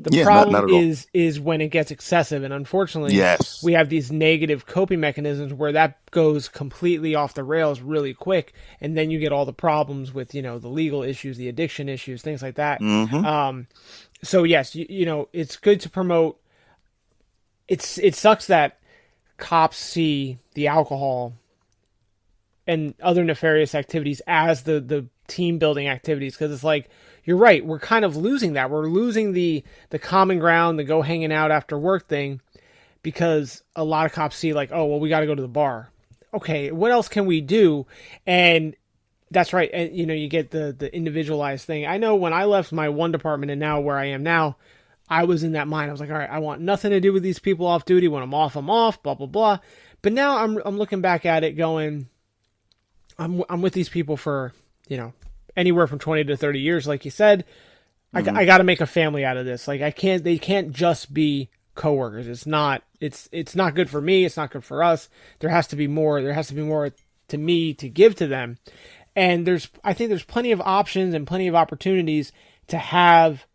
The 0.00 0.10
Yeah, 0.10 0.24
problem 0.24 0.64
not 0.64 0.64
all. 0.70 0.84
is 0.84 1.06
is 1.14 1.40
when 1.40 1.60
it 1.60 1.68
gets 1.68 1.90
excessive 1.90 2.42
and 2.42 2.52
unfortunately 2.52 3.24
yes. 3.24 3.60
we 3.60 3.72
have 3.74 3.88
these 3.88 4.12
negative 4.12 4.66
coping 4.66 5.00
mechanisms 5.00 5.52
where 5.54 5.72
that 5.72 5.98
goes 6.10 6.48
completely 6.48 7.14
off 7.14 7.34
the 7.34 7.44
rails 7.44 7.80
really 7.80 8.14
quick 8.14 8.52
and 8.80 8.96
then 8.96 9.10
you 9.10 9.18
get 9.18 9.32
all 9.32 9.44
the 9.46 9.52
problems 9.52 10.12
with 10.12 10.34
you 10.34 10.42
know 10.42 10.58
the 10.58 10.68
legal 10.68 11.02
issues 11.02 11.36
the 11.36 11.48
addiction 11.48 11.88
issues 11.88 12.22
things 12.22 12.42
like 12.42 12.56
that. 12.56 12.82
Hmm 12.82 13.24
um 13.24 13.66
so 14.22 14.42
yes 14.44 14.74
you, 14.74 14.86
you 14.88 15.06
know 15.06 15.28
it's 15.32 15.56
good 15.56 15.80
to 15.80 15.90
promote. 15.90 16.38
It's 17.68 17.98
it 17.98 18.14
sucks 18.14 18.46
that 18.46 18.78
cops 19.38 19.76
see 19.78 20.38
the 20.54 20.68
alcohol 20.68 21.34
and 22.66 22.94
other 23.02 23.24
nefarious 23.24 23.74
activities 23.74 24.22
as 24.26 24.62
the 24.62 24.80
the 24.80 25.06
team 25.26 25.58
building 25.58 25.88
activities 25.88 26.34
because 26.34 26.52
it's 26.52 26.64
like 26.64 26.88
you're 27.24 27.36
right 27.36 27.64
we're 27.64 27.78
kind 27.78 28.04
of 28.04 28.16
losing 28.16 28.54
that. 28.54 28.70
We're 28.70 28.86
losing 28.86 29.32
the 29.32 29.64
the 29.90 29.98
common 29.98 30.38
ground 30.38 30.78
the 30.78 30.84
go 30.84 31.02
hanging 31.02 31.32
out 31.32 31.50
after 31.50 31.78
work 31.78 32.06
thing 32.08 32.40
because 33.02 33.62
a 33.74 33.84
lot 33.84 34.06
of 34.06 34.12
cops 34.12 34.36
see 34.36 34.52
like 34.52 34.70
oh 34.72 34.84
well 34.86 35.00
we 35.00 35.08
got 35.08 35.20
to 35.20 35.26
go 35.26 35.34
to 35.34 35.42
the 35.42 35.48
bar. 35.48 35.90
Okay 36.32 36.70
what 36.70 36.90
else 36.90 37.08
can 37.08 37.26
we 37.26 37.40
do? 37.40 37.86
And 38.26 38.76
that's 39.30 39.52
right 39.52 39.70
and 39.72 39.96
you 39.96 40.06
know 40.06 40.14
you 40.14 40.28
get 40.28 40.50
the 40.50 40.74
the 40.78 40.94
individualized 40.94 41.66
thing. 41.66 41.86
I 41.86 41.96
know 41.96 42.14
when 42.14 42.32
i 42.32 42.44
left 42.44 42.72
my 42.72 42.88
one 42.88 43.12
department 43.12 43.50
and 43.50 43.60
now 43.60 43.80
where 43.80 43.96
i 43.96 44.06
am 44.06 44.22
now 44.22 44.56
i 45.08 45.24
was 45.24 45.42
in 45.42 45.52
that 45.52 45.66
mind. 45.66 45.88
I 45.88 45.92
was 45.92 46.00
like 46.00 46.10
all 46.10 46.18
right 46.18 46.30
i 46.30 46.38
want 46.38 46.60
nothing 46.60 46.90
to 46.90 47.00
do 47.00 47.12
with 47.12 47.22
these 47.22 47.38
people 47.38 47.66
off 47.66 47.84
duty. 47.84 48.06
When 48.06 48.22
i'm 48.22 48.34
off 48.34 48.56
i'm 48.56 48.70
off 48.70 49.02
blah 49.02 49.14
blah 49.14 49.26
blah. 49.26 49.58
But 50.02 50.12
now 50.12 50.38
i'm 50.38 50.60
i'm 50.64 50.76
looking 50.76 51.00
back 51.00 51.24
at 51.24 51.42
it 51.42 51.52
going 51.52 52.08
i'm 53.18 53.42
i'm 53.48 53.62
with 53.62 53.72
these 53.72 53.88
people 53.88 54.16
for 54.16 54.52
you 54.88 54.98
know 54.98 55.14
anywhere 55.56 55.86
from 55.86 55.98
20 55.98 56.24
to 56.24 56.36
30 56.36 56.60
years 56.60 56.86
like 56.86 57.04
you 57.04 57.10
said 57.10 57.44
I, 58.14 58.20
I 58.20 58.22
mm-hmm. 58.22 58.46
got 58.46 58.58
to 58.58 58.64
make 58.64 58.80
a 58.80 58.86
family 58.86 59.24
out 59.24 59.36
of 59.36 59.44
this. 59.44 59.66
Like 59.66 59.82
i 59.82 59.90
can't 59.90 60.24
they 60.24 60.38
can't 60.38 60.72
just 60.72 61.12
be 61.12 61.50
coworkers. 61.74 62.28
It's 62.28 62.46
not 62.46 62.82
it's 63.00 63.28
it's 63.32 63.56
not 63.56 63.74
good 63.74 63.90
for 63.90 64.00
me. 64.00 64.24
It's 64.24 64.36
not 64.36 64.50
good 64.50 64.64
for 64.64 64.82
us. 64.82 65.08
There 65.40 65.50
has 65.50 65.66
to 65.68 65.76
be 65.76 65.88
more 65.88 66.22
there 66.22 66.32
has 66.32 66.48
to 66.48 66.54
be 66.54 66.62
more 66.62 66.92
to 67.28 67.38
me 67.38 67.74
to 67.74 67.88
give 67.88 68.14
to 68.16 68.26
them. 68.26 68.58
And 69.16 69.46
there's 69.46 69.68
i 69.82 69.92
think 69.92 70.08
there's 70.08 70.24
plenty 70.24 70.52
of 70.52 70.60
options 70.60 71.14
and 71.14 71.26
plenty 71.26 71.48
of 71.48 71.54
opportunities 71.54 72.32
to 72.68 72.78
have 72.78 73.46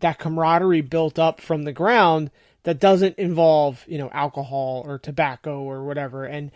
that 0.00 0.18
camaraderie 0.18 0.80
built 0.82 1.18
up 1.18 1.40
from 1.40 1.64
the 1.64 1.72
ground 1.72 2.30
that 2.62 2.80
doesn't 2.80 3.18
involve 3.18 3.84
you 3.88 3.98
know 3.98 4.10
alcohol 4.12 4.82
or 4.86 4.98
tobacco 4.98 5.62
or 5.62 5.84
whatever. 5.84 6.24
And 6.26 6.50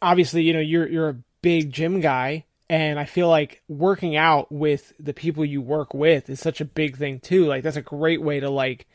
obviously 0.00 0.44
you 0.44 0.54
know 0.54 0.60
you're 0.60 0.88
you're 0.88 1.08
a 1.10 1.18
big 1.42 1.72
gym 1.72 2.00
guy 2.00 2.44
and 2.68 2.98
I 2.98 3.06
feel 3.06 3.28
like 3.28 3.62
working 3.68 4.16
out 4.16 4.52
with 4.52 4.92
the 4.98 5.14
people 5.14 5.44
you 5.44 5.62
work 5.62 5.94
with 5.94 6.28
is 6.28 6.40
such 6.40 6.60
a 6.60 6.64
big 6.64 6.96
thing 6.96 7.20
too. 7.20 7.46
Like 7.46 7.62
that's 7.62 7.76
a 7.76 7.82
great 7.82 8.22
way 8.22 8.40
to 8.40 8.50
like 8.50 8.86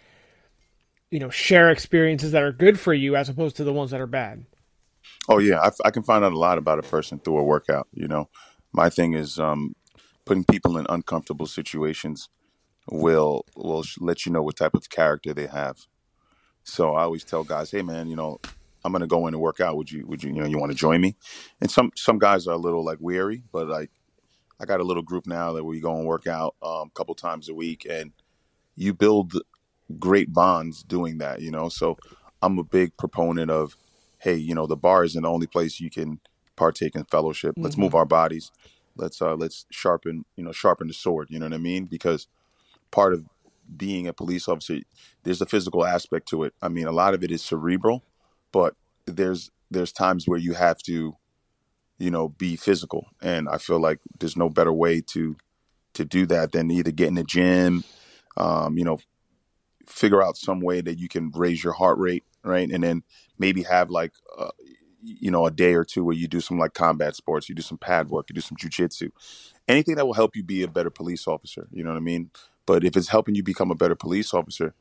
you 1.09 1.19
know 1.19 1.29
share 1.29 1.69
experiences 1.69 2.31
that 2.31 2.43
are 2.43 2.51
good 2.51 2.79
for 2.79 2.93
you 2.93 3.15
as 3.15 3.29
opposed 3.29 3.55
to 3.57 3.63
the 3.63 3.73
ones 3.73 3.91
that 3.91 4.01
are 4.01 4.07
bad. 4.07 4.45
Oh 5.27 5.39
yeah, 5.39 5.59
I, 5.59 5.71
I 5.85 5.91
can 5.91 6.03
find 6.03 6.23
out 6.23 6.33
a 6.33 6.39
lot 6.39 6.57
about 6.57 6.79
a 6.79 6.83
person 6.83 7.19
through 7.19 7.39
a 7.39 7.43
workout. 7.43 7.87
You 7.93 8.07
know, 8.07 8.29
my 8.73 8.89
thing 8.89 9.13
is 9.13 9.39
um, 9.39 9.75
putting 10.25 10.43
people 10.43 10.77
in 10.77 10.85
uncomfortable 10.89 11.47
situations 11.47 12.29
will 12.89 13.45
will 13.55 13.83
let 13.99 14.25
you 14.25 14.31
know 14.31 14.43
what 14.43 14.57
type 14.57 14.73
of 14.73 14.89
character 14.89 15.33
they 15.33 15.47
have. 15.47 15.77
So 16.63 16.93
I 16.93 17.03
always 17.03 17.23
tell 17.23 17.43
guys, 17.43 17.71
hey 17.71 17.81
man, 17.81 18.07
you 18.07 18.15
know, 18.15 18.39
I'm 18.83 18.91
gonna 18.91 19.07
go 19.07 19.27
in 19.27 19.33
and 19.33 19.41
work 19.41 19.59
out. 19.59 19.77
Would 19.77 19.91
you 19.91 20.05
would 20.07 20.23
you 20.23 20.33
you 20.33 20.41
know 20.41 20.47
you 20.47 20.57
want 20.59 20.71
to 20.71 20.77
join 20.77 21.01
me? 21.01 21.15
And 21.61 21.69
some 21.71 21.91
some 21.95 22.19
guys 22.19 22.47
are 22.47 22.53
a 22.53 22.57
little 22.57 22.83
like 22.83 22.99
weary, 23.01 23.43
but 23.51 23.67
like 23.67 23.91
I 24.59 24.65
got 24.65 24.79
a 24.79 24.83
little 24.83 25.03
group 25.03 25.27
now 25.27 25.53
that 25.53 25.63
we 25.63 25.79
go 25.79 25.95
and 25.95 26.05
work 26.05 26.27
out 26.27 26.55
um, 26.61 26.87
a 26.87 26.91
couple 26.93 27.15
times 27.15 27.49
a 27.49 27.53
week, 27.53 27.85
and 27.89 28.11
you 28.75 28.93
build 28.93 29.33
great 29.99 30.33
bonds 30.33 30.83
doing 30.83 31.17
that. 31.19 31.41
You 31.41 31.51
know, 31.51 31.69
so 31.69 31.97
I'm 32.41 32.59
a 32.59 32.63
big 32.63 32.95
proponent 32.97 33.51
of, 33.51 33.77
hey, 34.19 34.35
you 34.35 34.55
know, 34.55 34.67
the 34.67 34.77
bar 34.77 35.03
isn't 35.03 35.21
the 35.21 35.29
only 35.29 35.47
place 35.47 35.79
you 35.79 35.89
can 35.89 36.19
partake 36.55 36.95
in 36.95 37.03
fellowship. 37.05 37.55
Let's 37.57 37.77
move 37.77 37.95
our 37.95 38.05
bodies. 38.05 38.51
Let's 38.95 39.21
uh 39.21 39.35
let's 39.35 39.65
sharpen 39.71 40.25
you 40.35 40.43
know 40.43 40.51
sharpen 40.51 40.87
the 40.87 40.93
sword. 40.93 41.29
You 41.29 41.39
know 41.39 41.47
what 41.47 41.53
I 41.53 41.57
mean? 41.57 41.85
Because 41.85 42.27
part 42.91 43.13
of 43.13 43.25
being 43.75 44.07
a 44.07 44.13
police 44.13 44.47
officer, 44.47 44.79
there's 45.23 45.41
a 45.41 45.45
physical 45.45 45.85
aspect 45.85 46.27
to 46.29 46.43
it. 46.43 46.53
I 46.61 46.69
mean, 46.69 46.85
a 46.85 46.91
lot 46.91 47.13
of 47.13 47.23
it 47.23 47.31
is 47.31 47.43
cerebral, 47.43 48.03
but 48.53 48.75
there's 49.05 49.51
there's 49.69 49.91
times 49.91 50.25
where 50.27 50.39
you 50.39 50.53
have 50.53 50.77
to, 50.83 51.17
you 51.97 52.11
know, 52.11 52.29
be 52.29 52.55
physical, 52.55 53.07
and 53.21 53.49
I 53.49 53.57
feel 53.57 53.81
like 53.81 53.99
there's 54.19 54.37
no 54.37 54.49
better 54.49 54.71
way 54.71 55.01
to 55.07 55.35
to 55.95 56.05
do 56.05 56.25
that 56.27 56.53
than 56.53 56.71
either 56.71 56.91
get 56.91 57.09
in 57.09 57.15
the 57.15 57.23
gym, 57.25 57.83
um, 58.37 58.77
you 58.77 58.85
know, 58.85 58.99
figure 59.85 60.23
out 60.23 60.37
some 60.37 60.61
way 60.61 60.79
that 60.79 60.97
you 60.97 61.09
can 61.09 61.31
raise 61.35 61.63
your 61.63 61.73
heart 61.73 61.97
rate, 61.97 62.23
right, 62.43 62.69
and 62.71 62.83
then 62.83 63.03
maybe 63.37 63.63
have 63.63 63.89
like, 63.89 64.13
uh, 64.37 64.49
you 65.03 65.29
know, 65.29 65.45
a 65.45 65.51
day 65.51 65.73
or 65.73 65.83
two 65.83 66.05
where 66.05 66.15
you 66.15 66.27
do 66.27 66.39
some 66.39 66.57
like 66.57 66.73
combat 66.73 67.15
sports, 67.15 67.49
you 67.49 67.55
do 67.55 67.61
some 67.61 67.77
pad 67.77 68.09
work, 68.09 68.27
you 68.29 68.33
do 68.33 68.41
some 68.41 68.57
jujitsu, 68.57 69.09
anything 69.67 69.95
that 69.95 70.05
will 70.05 70.13
help 70.13 70.35
you 70.35 70.43
be 70.43 70.63
a 70.63 70.67
better 70.67 70.89
police 70.89 71.27
officer. 71.27 71.67
You 71.71 71.83
know 71.83 71.91
what 71.91 71.97
I 71.97 72.01
mean? 72.01 72.31
But 72.65 72.85
if 72.85 72.95
it's 72.95 73.09
helping 73.09 73.35
you 73.35 73.43
become 73.43 73.71
a 73.71 73.75
better 73.75 73.95
police 73.95 74.33
officer, 74.33 74.73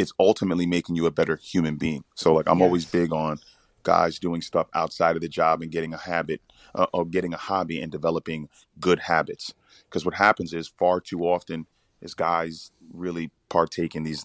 it's 0.00 0.12
ultimately 0.18 0.66
making 0.66 0.96
you 0.96 1.04
a 1.04 1.10
better 1.10 1.36
human 1.36 1.76
being. 1.76 2.04
So 2.14 2.32
like 2.32 2.48
I'm 2.48 2.62
always 2.62 2.86
big 2.86 3.12
on 3.12 3.38
guys 3.82 4.18
doing 4.18 4.40
stuff 4.40 4.66
outside 4.74 5.14
of 5.14 5.22
the 5.22 5.28
job 5.28 5.60
and 5.60 5.70
getting 5.70 5.92
a 5.92 5.98
habit 5.98 6.40
uh, 6.74 6.86
or 6.94 7.04
getting 7.04 7.34
a 7.34 7.36
hobby 7.36 7.80
and 7.80 7.92
developing 7.92 8.48
good 8.78 9.00
habits. 9.00 9.52
Because 9.84 10.04
what 10.04 10.14
happens 10.14 10.54
is 10.54 10.68
far 10.68 11.00
too 11.00 11.20
often 11.20 11.66
is 12.00 12.14
guys 12.14 12.70
really 12.92 13.30
partake 13.50 13.94
in 13.94 14.02
these 14.02 14.24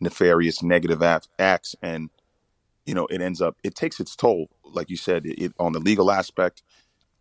nefarious 0.00 0.62
negative 0.62 1.02
acts 1.02 1.74
and 1.82 2.10
you 2.86 2.94
know 2.94 3.06
it 3.06 3.20
ends 3.20 3.42
up 3.42 3.56
it 3.64 3.74
takes 3.74 3.98
its 3.98 4.14
toll 4.14 4.48
like 4.62 4.88
you 4.88 4.96
said 4.96 5.26
it, 5.26 5.42
it 5.42 5.52
on 5.58 5.72
the 5.72 5.80
legal 5.80 6.12
aspect 6.12 6.62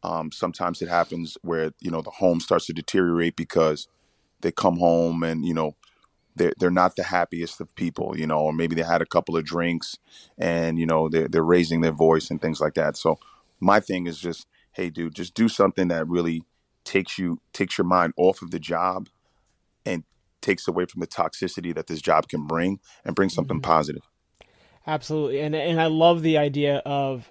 um, 0.03 0.31
sometimes 0.31 0.83
it 0.83 0.87
happens 0.87 1.39
where 1.41 1.71
you 1.81 1.89
know 1.89 2.03
the 2.03 2.11
home 2.11 2.39
starts 2.39 2.67
to 2.67 2.73
deteriorate 2.73 3.35
because 3.35 3.87
they 4.41 4.51
come 4.51 4.77
home 4.77 5.23
and 5.23 5.43
you 5.43 5.55
know 5.55 5.75
they're, 6.37 6.53
they're 6.59 6.71
not 6.71 6.95
the 6.95 7.03
happiest 7.03 7.59
of 7.61 7.73
people 7.75 8.17
you 8.17 8.27
know 8.27 8.39
or 8.39 8.53
maybe 8.53 8.75
they 8.75 8.83
had 8.83 9.01
a 9.01 9.05
couple 9.05 9.35
of 9.35 9.45
drinks 9.45 9.97
and 10.37 10.79
you 10.79 10.85
know 10.85 11.09
they're, 11.09 11.27
they're 11.27 11.43
raising 11.43 11.81
their 11.81 11.91
voice 11.91 12.29
and 12.29 12.41
things 12.41 12.61
like 12.61 12.73
that 12.73 12.95
so 12.97 13.17
my 13.59 13.79
thing 13.79 14.07
is 14.07 14.19
just 14.19 14.47
hey 14.71 14.89
dude 14.89 15.15
just 15.15 15.33
do 15.33 15.49
something 15.49 15.87
that 15.87 16.07
really 16.07 16.43
takes 16.83 17.17
you 17.17 17.39
takes 17.53 17.77
your 17.77 17.85
mind 17.85 18.13
off 18.17 18.41
of 18.41 18.51
the 18.51 18.59
job 18.59 19.09
and 19.85 20.03
takes 20.41 20.67
away 20.67 20.85
from 20.85 21.01
the 21.01 21.07
toxicity 21.07 21.73
that 21.73 21.87
this 21.87 22.01
job 22.01 22.27
can 22.27 22.45
bring 22.47 22.79
and 23.03 23.15
bring 23.15 23.29
something 23.29 23.57
mm-hmm. 23.57 23.71
positive 23.71 24.03
Absolutely. 24.87 25.41
And 25.41 25.53
and 25.53 25.81
I 25.81 25.87
love 25.87 26.21
the 26.21 26.37
idea 26.37 26.77
of 26.85 27.29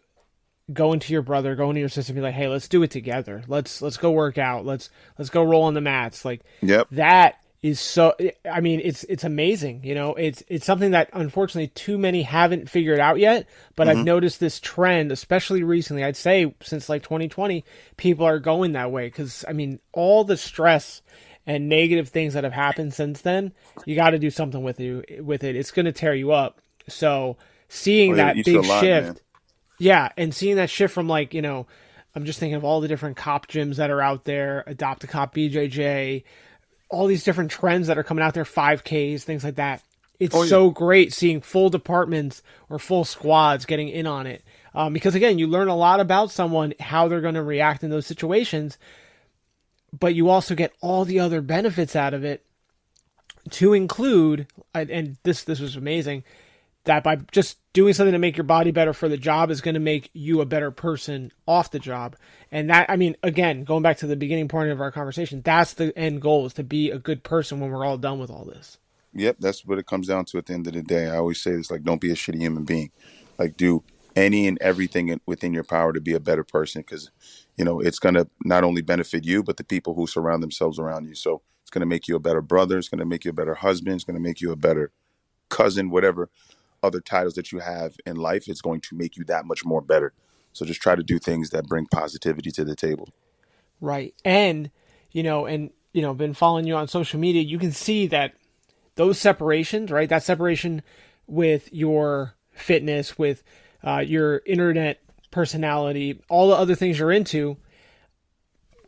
going 0.72 1.00
to 1.00 1.12
your 1.12 1.22
brother, 1.22 1.56
going 1.56 1.74
to 1.74 1.80
your 1.80 1.88
sister, 1.88 2.12
and 2.12 2.16
be 2.16 2.20
like, 2.20 2.34
hey, 2.34 2.48
let's 2.48 2.68
do 2.68 2.82
it 2.82 2.90
together. 2.90 3.42
Let's 3.48 3.80
let's 3.80 3.96
go 3.96 4.10
work 4.10 4.36
out. 4.36 4.66
Let's 4.66 4.90
let's 5.18 5.30
go 5.30 5.42
roll 5.42 5.62
on 5.62 5.74
the 5.74 5.80
mats. 5.80 6.24
Like 6.24 6.42
yep 6.60 6.86
that 6.92 7.36
is 7.62 7.80
so 7.80 8.14
I 8.50 8.60
mean, 8.60 8.80
it's 8.82 9.04
it's 9.04 9.24
amazing. 9.24 9.82
You 9.84 9.94
know, 9.94 10.14
it's 10.14 10.42
it's 10.48 10.66
something 10.66 10.92
that 10.92 11.10
unfortunately 11.12 11.68
too 11.68 11.98
many 11.98 12.22
haven't 12.22 12.70
figured 12.70 13.00
out 13.00 13.18
yet. 13.18 13.46
But 13.74 13.88
I've 13.88 13.96
mm-hmm. 13.96 14.04
noticed 14.04 14.40
this 14.40 14.60
trend, 14.60 15.10
especially 15.10 15.62
recently. 15.62 16.04
I'd 16.04 16.16
say 16.16 16.54
since 16.62 16.88
like 16.88 17.02
2020, 17.02 17.64
people 17.96 18.26
are 18.26 18.38
going 18.38 18.72
that 18.72 18.92
way 18.92 19.06
because 19.06 19.44
I 19.48 19.52
mean, 19.52 19.80
all 19.92 20.24
the 20.24 20.36
stress 20.36 21.02
and 21.46 21.68
negative 21.68 22.08
things 22.08 22.34
that 22.34 22.44
have 22.44 22.52
happened 22.52 22.92
since 22.92 23.22
then, 23.22 23.52
you 23.84 23.94
got 23.94 24.10
to 24.10 24.18
do 24.18 24.30
something 24.30 24.62
with 24.62 24.80
you 24.80 25.04
with 25.20 25.44
it. 25.44 25.56
It's 25.56 25.70
going 25.70 25.86
to 25.86 25.92
tear 25.92 26.14
you 26.14 26.32
up. 26.32 26.60
So 26.88 27.36
seeing 27.68 28.12
Oh, 28.12 28.16
yeah, 28.16 28.24
that 28.24 28.36
it 28.36 28.40
eats 28.40 28.48
you 28.48 28.60
big 28.60 28.64
alive, 28.66 28.80
shift, 28.80 29.06
man. 29.06 29.16
yeah, 29.78 30.08
and 30.16 30.34
seeing 30.34 30.56
that 30.56 30.70
shift 30.70 30.92
from 30.92 31.08
like 31.08 31.34
you 31.34 31.42
know, 31.42 31.66
I'm 32.14 32.24
just 32.24 32.38
thinking 32.38 32.56
of 32.56 32.64
all 32.64 32.80
the 32.80 32.88
different 32.88 33.16
cop 33.16 33.46
gyms 33.46 33.76
that 33.76 33.90
are 33.90 34.00
out 34.00 34.24
there, 34.24 34.64
Adopt 34.66 35.04
a 35.04 35.06
Cop 35.06 35.34
BJJ, 35.34 36.24
all 36.88 37.06
these 37.06 37.24
different 37.24 37.50
trends 37.50 37.86
that 37.88 37.98
are 37.98 38.02
coming 38.04 38.22
out 38.24 38.34
there, 38.34 38.44
5Ks, 38.44 39.22
things 39.22 39.44
like 39.44 39.56
that. 39.56 39.82
It's 40.18 40.34
Oh, 40.34 40.42
yeah. 40.42 40.48
so 40.48 40.70
great 40.70 41.12
seeing 41.12 41.40
full 41.40 41.68
departments 41.68 42.42
or 42.70 42.78
full 42.78 43.04
squads 43.04 43.66
getting 43.66 43.88
in 43.88 44.06
on 44.06 44.26
it. 44.26 44.42
Um, 44.74 44.92
because 44.92 45.14
again, 45.14 45.38
you 45.38 45.46
learn 45.46 45.68
a 45.68 45.76
lot 45.76 46.00
about 46.00 46.30
someone, 46.30 46.74
how 46.80 47.08
they're 47.08 47.20
going 47.20 47.34
to 47.34 47.42
react 47.42 47.82
in 47.82 47.90
those 47.90 48.06
situations, 48.06 48.78
but 49.98 50.14
you 50.14 50.28
also 50.28 50.54
get 50.54 50.72
all 50.80 51.04
the 51.04 51.20
other 51.20 51.40
benefits 51.40 51.96
out 51.96 52.14
of 52.14 52.24
it 52.24 52.44
to 53.50 53.72
include, 53.72 54.46
and- 54.74 54.90
and 54.90 55.16
this 55.22 55.44
this 55.44 55.60
was 55.60 55.76
amazing, 55.76 56.24
that 56.84 57.02
by 57.02 57.16
just 57.32 57.58
doing 57.72 57.92
something 57.94 58.12
to 58.12 58.18
make 58.18 58.36
your 58.36 58.44
body 58.44 58.70
better 58.70 58.92
for 58.92 59.08
the 59.08 59.16
job 59.16 59.50
is 59.50 59.60
going 59.60 59.74
to 59.74 59.80
make 59.80 60.10
you 60.12 60.40
a 60.40 60.46
better 60.46 60.70
person 60.70 61.30
off 61.46 61.70
the 61.70 61.78
job. 61.78 62.16
And 62.52 62.70
that, 62.70 62.88
I 62.88 62.96
mean, 62.96 63.16
again, 63.22 63.64
going 63.64 63.82
back 63.82 63.98
to 63.98 64.06
the 64.06 64.16
beginning 64.16 64.48
point 64.48 64.70
of 64.70 64.80
our 64.80 64.92
conversation, 64.92 65.42
that's 65.42 65.74
the 65.74 65.96
end 65.98 66.22
goal 66.22 66.46
is 66.46 66.54
to 66.54 66.64
be 66.64 66.90
a 66.90 66.98
good 66.98 67.22
person 67.22 67.60
when 67.60 67.70
we're 67.70 67.84
all 67.84 67.98
done 67.98 68.18
with 68.18 68.30
all 68.30 68.44
this. 68.44 68.78
Yep, 69.14 69.36
that's 69.40 69.64
what 69.64 69.78
it 69.78 69.86
comes 69.86 70.06
down 70.06 70.26
to 70.26 70.38
at 70.38 70.46
the 70.46 70.54
end 70.54 70.66
of 70.66 70.74
the 70.74 70.82
day. 70.82 71.06
I 71.08 71.16
always 71.16 71.40
say 71.40 71.52
this 71.52 71.70
like, 71.70 71.82
don't 71.82 72.00
be 72.00 72.10
a 72.10 72.14
shitty 72.14 72.38
human 72.38 72.64
being. 72.64 72.90
Like, 73.38 73.56
do 73.56 73.82
any 74.14 74.46
and 74.46 74.58
everything 74.60 75.20
within 75.26 75.52
your 75.52 75.64
power 75.64 75.92
to 75.92 76.00
be 76.00 76.14
a 76.14 76.20
better 76.20 76.44
person 76.44 76.82
because, 76.82 77.10
you 77.56 77.64
know, 77.64 77.80
it's 77.80 77.98
going 77.98 78.14
to 78.14 78.28
not 78.44 78.64
only 78.64 78.82
benefit 78.82 79.24
you, 79.24 79.42
but 79.42 79.56
the 79.56 79.64
people 79.64 79.94
who 79.94 80.06
surround 80.06 80.42
themselves 80.42 80.78
around 80.78 81.06
you. 81.06 81.14
So 81.14 81.42
it's 81.62 81.70
going 81.70 81.80
to 81.80 81.86
make 81.86 82.08
you 82.08 82.16
a 82.16 82.20
better 82.20 82.42
brother. 82.42 82.78
It's 82.78 82.88
going 82.88 83.00
to 83.00 83.04
make 83.04 83.24
you 83.24 83.30
a 83.30 83.34
better 83.34 83.54
husband. 83.54 83.96
It's 83.96 84.04
going 84.04 84.16
to 84.16 84.22
make 84.22 84.40
you 84.40 84.52
a 84.52 84.56
better 84.56 84.92
cousin, 85.48 85.90
whatever 85.90 86.30
other 86.82 87.00
titles 87.00 87.34
that 87.34 87.52
you 87.52 87.58
have 87.58 87.96
in 88.06 88.16
life. 88.16 88.48
It's 88.48 88.60
going 88.60 88.80
to 88.82 88.94
make 88.94 89.16
you 89.16 89.24
that 89.24 89.46
much 89.46 89.64
more 89.64 89.80
better. 89.80 90.12
So 90.56 90.64
just 90.64 90.80
try 90.80 90.96
to 90.96 91.02
do 91.02 91.18
things 91.18 91.50
that 91.50 91.66
bring 91.66 91.86
positivity 91.86 92.50
to 92.52 92.64
the 92.64 92.74
table. 92.74 93.10
Right. 93.80 94.14
And, 94.24 94.70
you 95.12 95.22
know, 95.22 95.46
and, 95.46 95.70
you 95.92 96.02
know, 96.02 96.14
been 96.14 96.34
following 96.34 96.66
you 96.66 96.74
on 96.76 96.88
social 96.88 97.20
media, 97.20 97.42
you 97.42 97.58
can 97.58 97.72
see 97.72 98.06
that 98.08 98.34
those 98.94 99.18
separations, 99.18 99.90
right? 99.90 100.08
That 100.08 100.22
separation 100.22 100.82
with 101.26 101.72
your 101.72 102.34
fitness, 102.52 103.18
with 103.18 103.42
uh, 103.84 103.98
your 103.98 104.40
internet 104.46 105.00
personality, 105.30 106.22
all 106.30 106.48
the 106.48 106.56
other 106.56 106.74
things 106.74 106.98
you're 106.98 107.12
into 107.12 107.58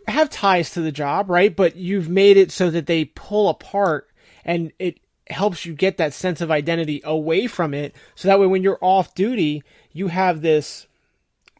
have 0.06 0.30
ties 0.30 0.70
to 0.70 0.80
the 0.80 0.92
job, 0.92 1.28
right? 1.28 1.54
But 1.54 1.76
you've 1.76 2.08
made 2.08 2.38
it 2.38 2.50
so 2.50 2.70
that 2.70 2.86
they 2.86 3.04
pull 3.04 3.50
apart 3.50 4.08
and 4.44 4.72
it 4.78 5.00
helps 5.28 5.66
you 5.66 5.74
get 5.74 5.98
that 5.98 6.14
sense 6.14 6.40
of 6.40 6.50
identity 6.50 7.02
away 7.04 7.46
from 7.46 7.74
it. 7.74 7.94
So 8.14 8.28
that 8.28 8.40
way, 8.40 8.46
when 8.46 8.62
you're 8.62 8.78
off 8.80 9.14
duty, 9.14 9.62
you 9.92 10.08
have 10.08 10.40
this 10.40 10.86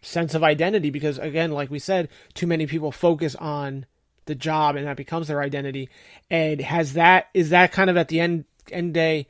sense 0.03 0.35
of 0.35 0.43
identity 0.45 0.91
because 0.91 1.19
again 1.19 1.51
like 1.51 1.71
we 1.71 1.79
said 1.79 2.09
too 2.35 2.47
many 2.47 2.67
people 2.67 2.93
focus 2.93 3.35
on 3.37 3.87
the 4.27 4.35
job 4.35 4.77
and 4.77 4.87
that 4.87 4.97
becomes 4.97 5.29
their 5.29 5.41
identity 5.43 5.89
and 6.31 6.61
has 6.61 6.93
that 6.95 7.29
is 7.35 7.51
that 7.51 7.73
kind 7.73 7.91
of 7.91 7.97
at 7.97 8.09
the 8.09 8.21
end 8.21 8.45
end 8.71 8.95
day 8.95 9.27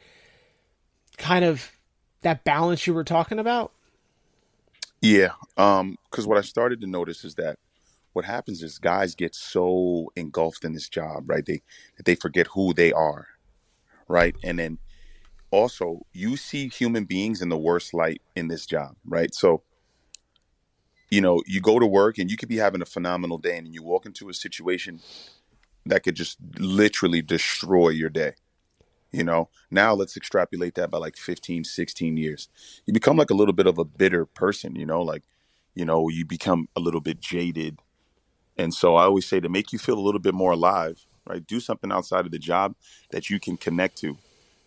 kind 1.17 1.45
of 1.45 1.73
that 2.23 2.45
balance 2.45 2.87
you 2.87 2.95
were 2.95 3.05
talking 3.05 3.39
about 3.39 3.73
Yeah, 5.01 5.31
um, 5.57 5.97
because 6.11 6.27
what 6.27 6.39
I 6.39 6.43
started 6.43 6.81
to 6.81 6.87
notice 6.87 7.25
is 7.25 7.37
that 7.37 7.59
what 8.13 8.25
happens 8.25 8.63
is 8.63 8.79
guys 8.79 9.15
get 9.15 9.35
so 9.35 10.11
engulfed 10.17 10.65
in 10.65 10.73
this 10.73 10.89
job, 10.89 11.31
right? 11.31 11.47
They 11.47 11.63
they 12.05 12.17
forget 12.17 12.49
who 12.49 12.75
they 12.75 12.93
are, 12.93 13.29
right? 14.09 14.35
And 14.43 14.59
then 14.59 14.79
also 15.51 16.05
you 16.13 16.37
see 16.37 16.69
human 16.69 17.05
beings 17.05 17.41
in 17.41 17.49
the 17.49 17.57
worst 17.57 17.95
light 17.95 18.21
in 18.35 18.49
this 18.49 18.67
job, 18.67 18.97
right? 19.05 19.33
So 19.35 19.63
you 21.11 21.21
know, 21.21 21.43
you 21.47 21.61
go 21.61 21.79
to 21.79 21.87
work 21.87 22.19
and 22.19 22.31
you 22.31 22.37
could 22.37 22.49
be 22.49 22.57
having 22.57 22.83
a 22.83 22.87
phenomenal 22.87 23.39
day, 23.39 23.57
and 23.57 23.73
you 23.75 23.83
walk 23.83 24.07
into 24.07 24.29
a 24.29 24.35
situation 24.35 25.01
that 25.87 26.03
could 26.03 26.15
just 26.15 26.39
literally 26.59 27.23
destroy 27.23 27.89
your 27.89 28.11
day. 28.11 28.33
You 29.11 29.25
know, 29.25 29.49
now 29.71 29.95
let's 29.95 30.17
extrapolate 30.17 30.75
that 30.75 30.91
by 30.91 30.99
like 30.99 31.17
15, 31.17 31.65
16 31.65 32.17
years. 32.19 32.49
You 32.85 32.93
become 32.93 33.17
like 33.17 33.31
a 33.31 33.35
little 33.35 33.55
bit 33.55 33.67
of 33.67 33.79
a 33.79 33.85
bitter 33.85 34.27
person, 34.27 34.77
you 34.77 34.85
know, 34.85 35.01
like, 35.01 35.23
you 35.75 35.85
know, 35.85 36.09
you 36.09 36.27
become 36.27 36.69
a 36.77 36.81
little 36.81 37.01
bit 37.01 37.21
jaded. 37.21 37.79
And 38.59 38.75
so 38.75 38.97
I 38.97 39.05
always 39.05 39.27
say 39.27 39.41
to 39.41 39.49
make 39.49 39.73
you 39.73 39.79
feel 39.79 39.99
a 39.99 40.01
little 40.01 40.21
bit 40.21 40.35
more 40.35 40.53
alive, 40.53 41.07
right? 41.27 41.47
Do 41.47 41.59
something 41.59 41.91
outside 41.91 42.27
of 42.27 42.33
the 42.33 42.39
job 42.39 42.75
that 43.11 43.31
you 43.31 43.41
can 43.41 43.57
connect 43.57 43.97
to. 43.99 44.19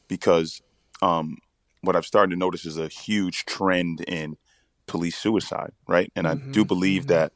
Because 0.07 0.61
um, 1.03 1.37
what 1.81 1.95
I've 1.95 2.05
started 2.05 2.31
to 2.31 2.39
notice 2.39 2.65
is 2.65 2.79
a 2.79 2.87
huge 2.87 3.45
trend 3.45 4.01
in 4.01 4.37
police 4.91 5.17
suicide, 5.17 5.71
right? 5.87 6.11
And 6.15 6.27
I 6.27 6.35
do 6.35 6.65
believe 6.65 7.07
that 7.07 7.31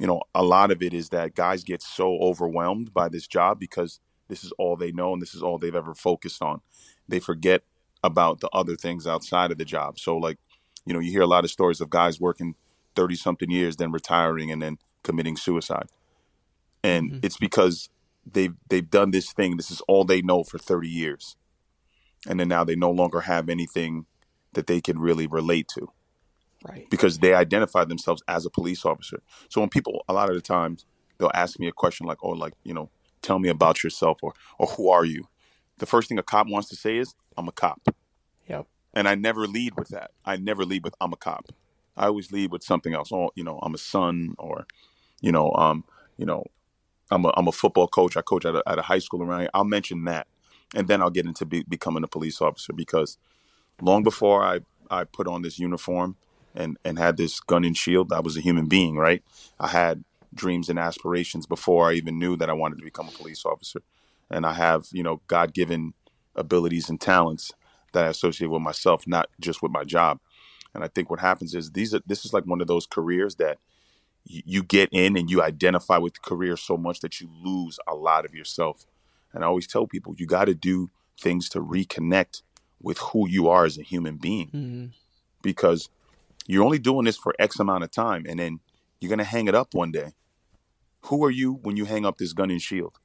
you 0.00 0.06
know, 0.06 0.22
a 0.34 0.42
lot 0.42 0.70
of 0.70 0.82
it 0.82 0.94
is 0.94 1.10
that 1.10 1.34
guys 1.34 1.64
get 1.64 1.82
so 1.82 2.18
overwhelmed 2.20 2.92
by 2.92 3.08
this 3.08 3.26
job 3.26 3.58
because 3.58 4.00
this 4.28 4.42
is 4.42 4.52
all 4.58 4.76
they 4.76 4.92
know 4.92 5.12
and 5.12 5.20
this 5.20 5.34
is 5.34 5.42
all 5.42 5.58
they've 5.58 5.74
ever 5.74 5.94
focused 5.94 6.42
on. 6.42 6.60
They 7.08 7.20
forget 7.20 7.62
about 8.02 8.40
the 8.40 8.48
other 8.52 8.74
things 8.74 9.06
outside 9.06 9.52
of 9.52 9.58
the 9.58 9.64
job. 9.64 9.98
So, 9.98 10.16
like, 10.16 10.38
you 10.86 10.94
know, 10.94 11.00
you 11.00 11.12
hear 11.12 11.22
a 11.22 11.26
lot 11.26 11.44
of 11.44 11.50
stories 11.50 11.80
of 11.80 11.90
guys 11.90 12.20
working 12.20 12.54
30 12.96 13.14
something 13.16 13.50
years, 13.50 13.76
then 13.76 13.92
retiring 13.92 14.50
and 14.50 14.60
then 14.60 14.78
committing 15.02 15.36
suicide. 15.36 15.86
And 16.82 17.10
mm-hmm. 17.10 17.20
it's 17.22 17.36
because 17.36 17.88
they've 18.26 18.54
they've 18.68 18.90
done 18.90 19.10
this 19.10 19.32
thing. 19.32 19.56
This 19.56 19.70
is 19.70 19.80
all 19.82 20.04
they 20.04 20.22
know 20.22 20.42
for 20.42 20.58
30 20.58 20.88
years. 20.88 21.36
And 22.26 22.40
then 22.40 22.48
now 22.48 22.64
they 22.64 22.76
no 22.76 22.90
longer 22.90 23.20
have 23.20 23.48
anything 23.48 24.06
that 24.54 24.66
they 24.66 24.80
can 24.80 24.98
really 24.98 25.26
relate 25.26 25.68
to. 25.74 25.92
Right. 26.64 26.88
Because 26.90 27.18
they 27.18 27.34
identify 27.34 27.84
themselves 27.84 28.22
as 28.28 28.46
a 28.46 28.50
police 28.50 28.84
officer. 28.84 29.22
So 29.48 29.60
when 29.60 29.70
people 29.70 30.04
a 30.08 30.12
lot 30.12 30.28
of 30.28 30.34
the 30.34 30.40
times 30.42 30.84
they'll 31.18 31.30
ask 31.34 31.58
me 31.58 31.68
a 31.68 31.72
question 31.72 32.06
like, 32.06 32.18
"Oh, 32.22 32.30
like, 32.30 32.54
you 32.64 32.74
know, 32.74 32.90
tell 33.20 33.38
me 33.38 33.48
about 33.48 33.82
yourself 33.82 34.18
or 34.22 34.34
or 34.58 34.66
who 34.68 34.90
are 34.90 35.04
you?" 35.04 35.28
The 35.78 35.86
first 35.86 36.08
thing 36.08 36.18
a 36.18 36.22
cop 36.22 36.48
wants 36.48 36.68
to 36.70 36.76
say 36.76 36.98
is, 36.98 37.14
"I'm 37.36 37.48
a 37.48 37.52
cop." 37.52 37.80
Yep. 38.46 38.66
And 38.94 39.08
I 39.08 39.14
never 39.14 39.46
lead 39.46 39.74
with 39.76 39.88
that. 39.88 40.10
I 40.24 40.36
never 40.36 40.64
lead 40.64 40.84
with 40.84 40.94
I'm 41.00 41.12
a 41.12 41.16
cop. 41.16 41.46
I 41.96 42.06
always 42.06 42.32
lead 42.32 42.52
with 42.52 42.62
something 42.62 42.94
else. 42.94 43.10
Oh, 43.12 43.30
you 43.34 43.44
know, 43.44 43.58
I'm 43.62 43.74
a 43.74 43.78
son 43.78 44.34
or 44.38 44.66
you 45.20 45.32
know, 45.32 45.52
um, 45.54 45.84
you 46.18 46.26
know, 46.26 46.44
I'm 47.10 47.24
a 47.24 47.32
I'm 47.36 47.48
a 47.48 47.52
football 47.52 47.88
coach. 47.88 48.16
I 48.16 48.22
coach 48.22 48.44
at 48.44 48.54
a, 48.54 48.62
at 48.66 48.78
a 48.78 48.82
high 48.82 48.98
school 48.98 49.22
around 49.22 49.40
here. 49.40 49.50
I'll 49.54 49.64
mention 49.64 50.04
that, 50.04 50.26
and 50.74 50.88
then 50.88 51.02
I'll 51.02 51.10
get 51.10 51.26
into 51.26 51.44
be, 51.46 51.62
becoming 51.64 52.04
a 52.04 52.08
police 52.08 52.40
officer 52.40 52.72
because 52.72 53.18
long 53.80 54.02
before 54.02 54.44
I 54.44 54.60
I 54.90 55.04
put 55.04 55.26
on 55.28 55.42
this 55.42 55.58
uniform 55.58 56.16
and 56.54 56.76
and 56.84 56.98
had 56.98 57.16
this 57.16 57.40
gun 57.40 57.64
and 57.64 57.76
shield, 57.76 58.12
I 58.12 58.20
was 58.20 58.36
a 58.36 58.40
human 58.40 58.66
being, 58.66 58.96
right? 58.96 59.22
I 59.58 59.68
had 59.68 60.04
dreams 60.34 60.68
and 60.68 60.78
aspirations 60.78 61.46
before 61.46 61.90
I 61.90 61.94
even 61.94 62.18
knew 62.18 62.36
that 62.36 62.50
I 62.50 62.54
wanted 62.54 62.78
to 62.78 62.84
become 62.84 63.08
a 63.08 63.12
police 63.12 63.44
officer, 63.44 63.82
and 64.30 64.46
I 64.46 64.54
have 64.54 64.86
you 64.92 65.02
know 65.02 65.20
God 65.26 65.54
given 65.54 65.94
abilities 66.34 66.88
and 66.88 67.00
talents 67.00 67.52
that 67.92 68.04
I 68.04 68.08
associate 68.08 68.48
with 68.48 68.62
myself, 68.62 69.06
not 69.06 69.28
just 69.40 69.62
with 69.62 69.72
my 69.72 69.84
job. 69.84 70.18
And 70.74 70.82
I 70.82 70.88
think 70.88 71.10
what 71.10 71.20
happens 71.20 71.54
is 71.54 71.72
these 71.72 71.94
are 71.94 72.00
this 72.06 72.24
is 72.24 72.32
like 72.32 72.44
one 72.44 72.60
of 72.60 72.66
those 72.66 72.86
careers 72.86 73.36
that 73.36 73.58
you 74.24 74.62
get 74.62 74.88
in 74.92 75.16
and 75.16 75.30
you 75.30 75.42
identify 75.42 75.98
with 75.98 76.14
the 76.14 76.20
career 76.20 76.56
so 76.56 76.76
much 76.76 77.00
that 77.00 77.20
you 77.20 77.28
lose 77.42 77.78
a 77.88 77.94
lot 77.94 78.24
of 78.24 78.34
yourself. 78.34 78.86
And 79.32 79.42
I 79.42 79.46
always 79.46 79.66
tell 79.66 79.86
people 79.86 80.14
you 80.16 80.26
got 80.26 80.44
to 80.44 80.54
do 80.54 80.90
things 81.18 81.48
to 81.50 81.60
reconnect 81.60 82.42
with 82.80 82.98
who 82.98 83.28
you 83.28 83.48
are 83.48 83.64
as 83.64 83.78
a 83.78 83.82
human 83.82 84.16
being 84.16 84.46
mm-hmm. 84.48 84.86
because 85.42 85.88
you're 86.46 86.64
only 86.64 86.78
doing 86.78 87.04
this 87.04 87.16
for 87.16 87.34
X 87.38 87.58
amount 87.58 87.84
of 87.84 87.90
time 87.90 88.24
and 88.28 88.38
then 88.38 88.60
you're 89.00 89.08
going 89.08 89.18
to 89.18 89.24
hang 89.24 89.48
it 89.48 89.54
up 89.54 89.74
one 89.74 89.90
day. 89.90 90.12
Who 91.06 91.24
are 91.24 91.30
you 91.30 91.54
when 91.62 91.76
you 91.76 91.84
hang 91.84 92.06
up 92.06 92.18
this 92.18 92.32
gun 92.32 92.50
and 92.50 92.62
shield? 92.62 92.98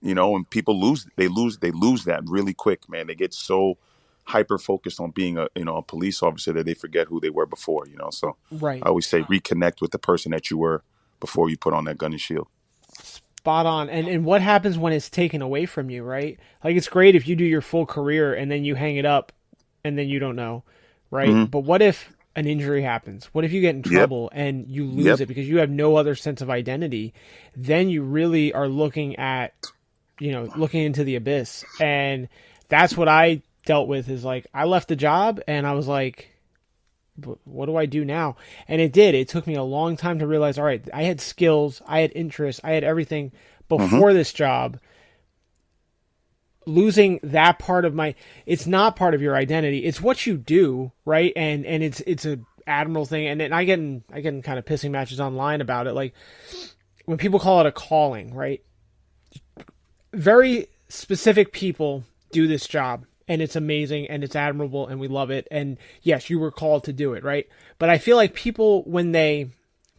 You 0.00 0.14
know, 0.14 0.34
and 0.34 0.48
people 0.48 0.80
lose, 0.80 1.06
they 1.16 1.28
lose, 1.28 1.58
they 1.58 1.70
lose 1.70 2.04
that 2.04 2.22
really 2.26 2.54
quick, 2.54 2.88
man. 2.88 3.06
They 3.06 3.14
get 3.14 3.34
so 3.34 3.78
hyper 4.24 4.58
focused 4.58 5.00
on 5.00 5.10
being 5.10 5.36
a 5.36 5.48
you 5.54 5.64
know 5.64 5.76
a 5.76 5.82
police 5.82 6.22
officer 6.22 6.52
that 6.52 6.64
they 6.64 6.74
forget 6.74 7.08
who 7.08 7.20
they 7.20 7.30
were 7.30 7.46
before. 7.46 7.86
You 7.86 7.96
know, 7.96 8.10
so 8.10 8.36
right. 8.50 8.82
I 8.84 8.88
always 8.88 9.06
say 9.06 9.22
reconnect 9.22 9.80
with 9.80 9.90
the 9.90 9.98
person 9.98 10.32
that 10.32 10.50
you 10.50 10.58
were 10.58 10.82
before 11.20 11.50
you 11.50 11.56
put 11.56 11.74
on 11.74 11.84
that 11.84 11.98
gun 11.98 12.12
and 12.12 12.20
shield. 12.20 12.48
Spot 13.02 13.66
on. 13.66 13.88
And 13.88 14.08
and 14.08 14.24
what 14.24 14.42
happens 14.42 14.78
when 14.78 14.92
it's 14.92 15.10
taken 15.10 15.42
away 15.42 15.66
from 15.66 15.90
you, 15.90 16.02
right? 16.02 16.38
Like 16.64 16.76
it's 16.76 16.88
great 16.88 17.14
if 17.14 17.28
you 17.28 17.36
do 17.36 17.44
your 17.44 17.60
full 17.60 17.86
career 17.86 18.34
and 18.34 18.50
then 18.50 18.64
you 18.64 18.74
hang 18.74 18.96
it 18.96 19.06
up 19.06 19.32
and 19.84 19.98
then 19.98 20.08
you 20.08 20.18
don't 20.18 20.36
know, 20.36 20.64
right? 21.12 21.28
Mm-hmm. 21.28 21.44
But 21.44 21.60
what 21.60 21.82
if 21.82 22.12
an 22.34 22.46
injury 22.46 22.82
happens? 22.82 23.26
What 23.26 23.44
if 23.44 23.52
you 23.52 23.60
get 23.60 23.76
in 23.76 23.82
trouble 23.82 24.30
yep. 24.32 24.40
and 24.40 24.68
you 24.68 24.86
lose 24.86 25.04
yep. 25.04 25.20
it 25.20 25.26
because 25.26 25.48
you 25.48 25.58
have 25.58 25.70
no 25.70 25.94
other 25.94 26.16
sense 26.16 26.40
of 26.40 26.50
identity? 26.50 27.14
Then 27.54 27.88
you 27.88 28.02
really 28.02 28.52
are 28.52 28.66
looking 28.66 29.16
at, 29.16 29.52
you 30.18 30.32
know, 30.32 30.50
looking 30.56 30.82
into 30.82 31.04
the 31.04 31.16
abyss. 31.16 31.64
And 31.78 32.28
that's 32.68 32.96
what 32.96 33.08
I 33.08 33.42
dealt 33.66 33.86
with 33.86 34.08
is 34.08 34.24
like 34.24 34.46
I 34.52 34.64
left 34.64 34.88
the 34.88 34.96
job 34.96 35.40
and 35.46 35.66
I 35.66 35.74
was 35.74 35.86
like 35.86 36.30
what 37.44 37.66
do 37.66 37.76
I 37.76 37.84
do 37.84 38.06
now? 38.06 38.36
And 38.66 38.80
it 38.80 38.90
did. 38.90 39.14
It 39.14 39.28
took 39.28 39.46
me 39.46 39.54
a 39.54 39.62
long 39.62 39.98
time 39.98 40.20
to 40.20 40.26
realize 40.26 40.58
all 40.58 40.64
right, 40.64 40.82
I 40.92 41.02
had 41.02 41.20
skills, 41.20 41.82
I 41.86 42.00
had 42.00 42.12
interests, 42.14 42.60
I 42.64 42.72
had 42.72 42.84
everything 42.84 43.32
before 43.68 44.08
mm-hmm. 44.08 44.16
this 44.16 44.32
job. 44.32 44.78
Losing 46.66 47.20
that 47.22 47.58
part 47.58 47.84
of 47.84 47.94
my 47.94 48.14
it's 48.46 48.66
not 48.66 48.96
part 48.96 49.14
of 49.14 49.22
your 49.22 49.34
identity. 49.34 49.84
It's 49.84 50.00
what 50.00 50.26
you 50.26 50.36
do, 50.36 50.92
right? 51.04 51.32
And 51.36 51.66
and 51.66 51.82
it's 51.82 52.00
it's 52.00 52.24
a 52.24 52.38
admiral 52.66 53.04
thing 53.04 53.26
and, 53.26 53.42
and 53.42 53.52
I 53.52 53.64
get 53.64 53.80
in 53.80 54.04
I 54.12 54.20
get 54.20 54.34
in 54.34 54.42
kind 54.42 54.58
of 54.58 54.64
pissing 54.64 54.92
matches 54.92 55.18
online 55.18 55.60
about 55.60 55.88
it 55.88 55.94
like 55.94 56.14
when 57.06 57.18
people 57.18 57.40
call 57.40 57.60
it 57.60 57.66
a 57.66 57.72
calling, 57.72 58.34
right? 58.34 58.62
Very 60.12 60.68
specific 60.88 61.52
people 61.52 62.04
do 62.30 62.46
this 62.46 62.68
job 62.68 63.04
and 63.28 63.40
it's 63.40 63.56
amazing 63.56 64.08
and 64.08 64.22
it's 64.24 64.36
admirable 64.36 64.86
and 64.86 65.00
we 65.00 65.08
love 65.08 65.30
it. 65.30 65.48
And 65.50 65.78
yes, 66.02 66.30
you 66.30 66.38
were 66.38 66.50
called 66.50 66.84
to 66.84 66.92
do 66.92 67.14
it, 67.14 67.24
right? 67.24 67.48
But 67.78 67.88
I 67.88 67.98
feel 67.98 68.16
like 68.16 68.34
people, 68.34 68.82
when 68.84 69.12
they 69.12 69.50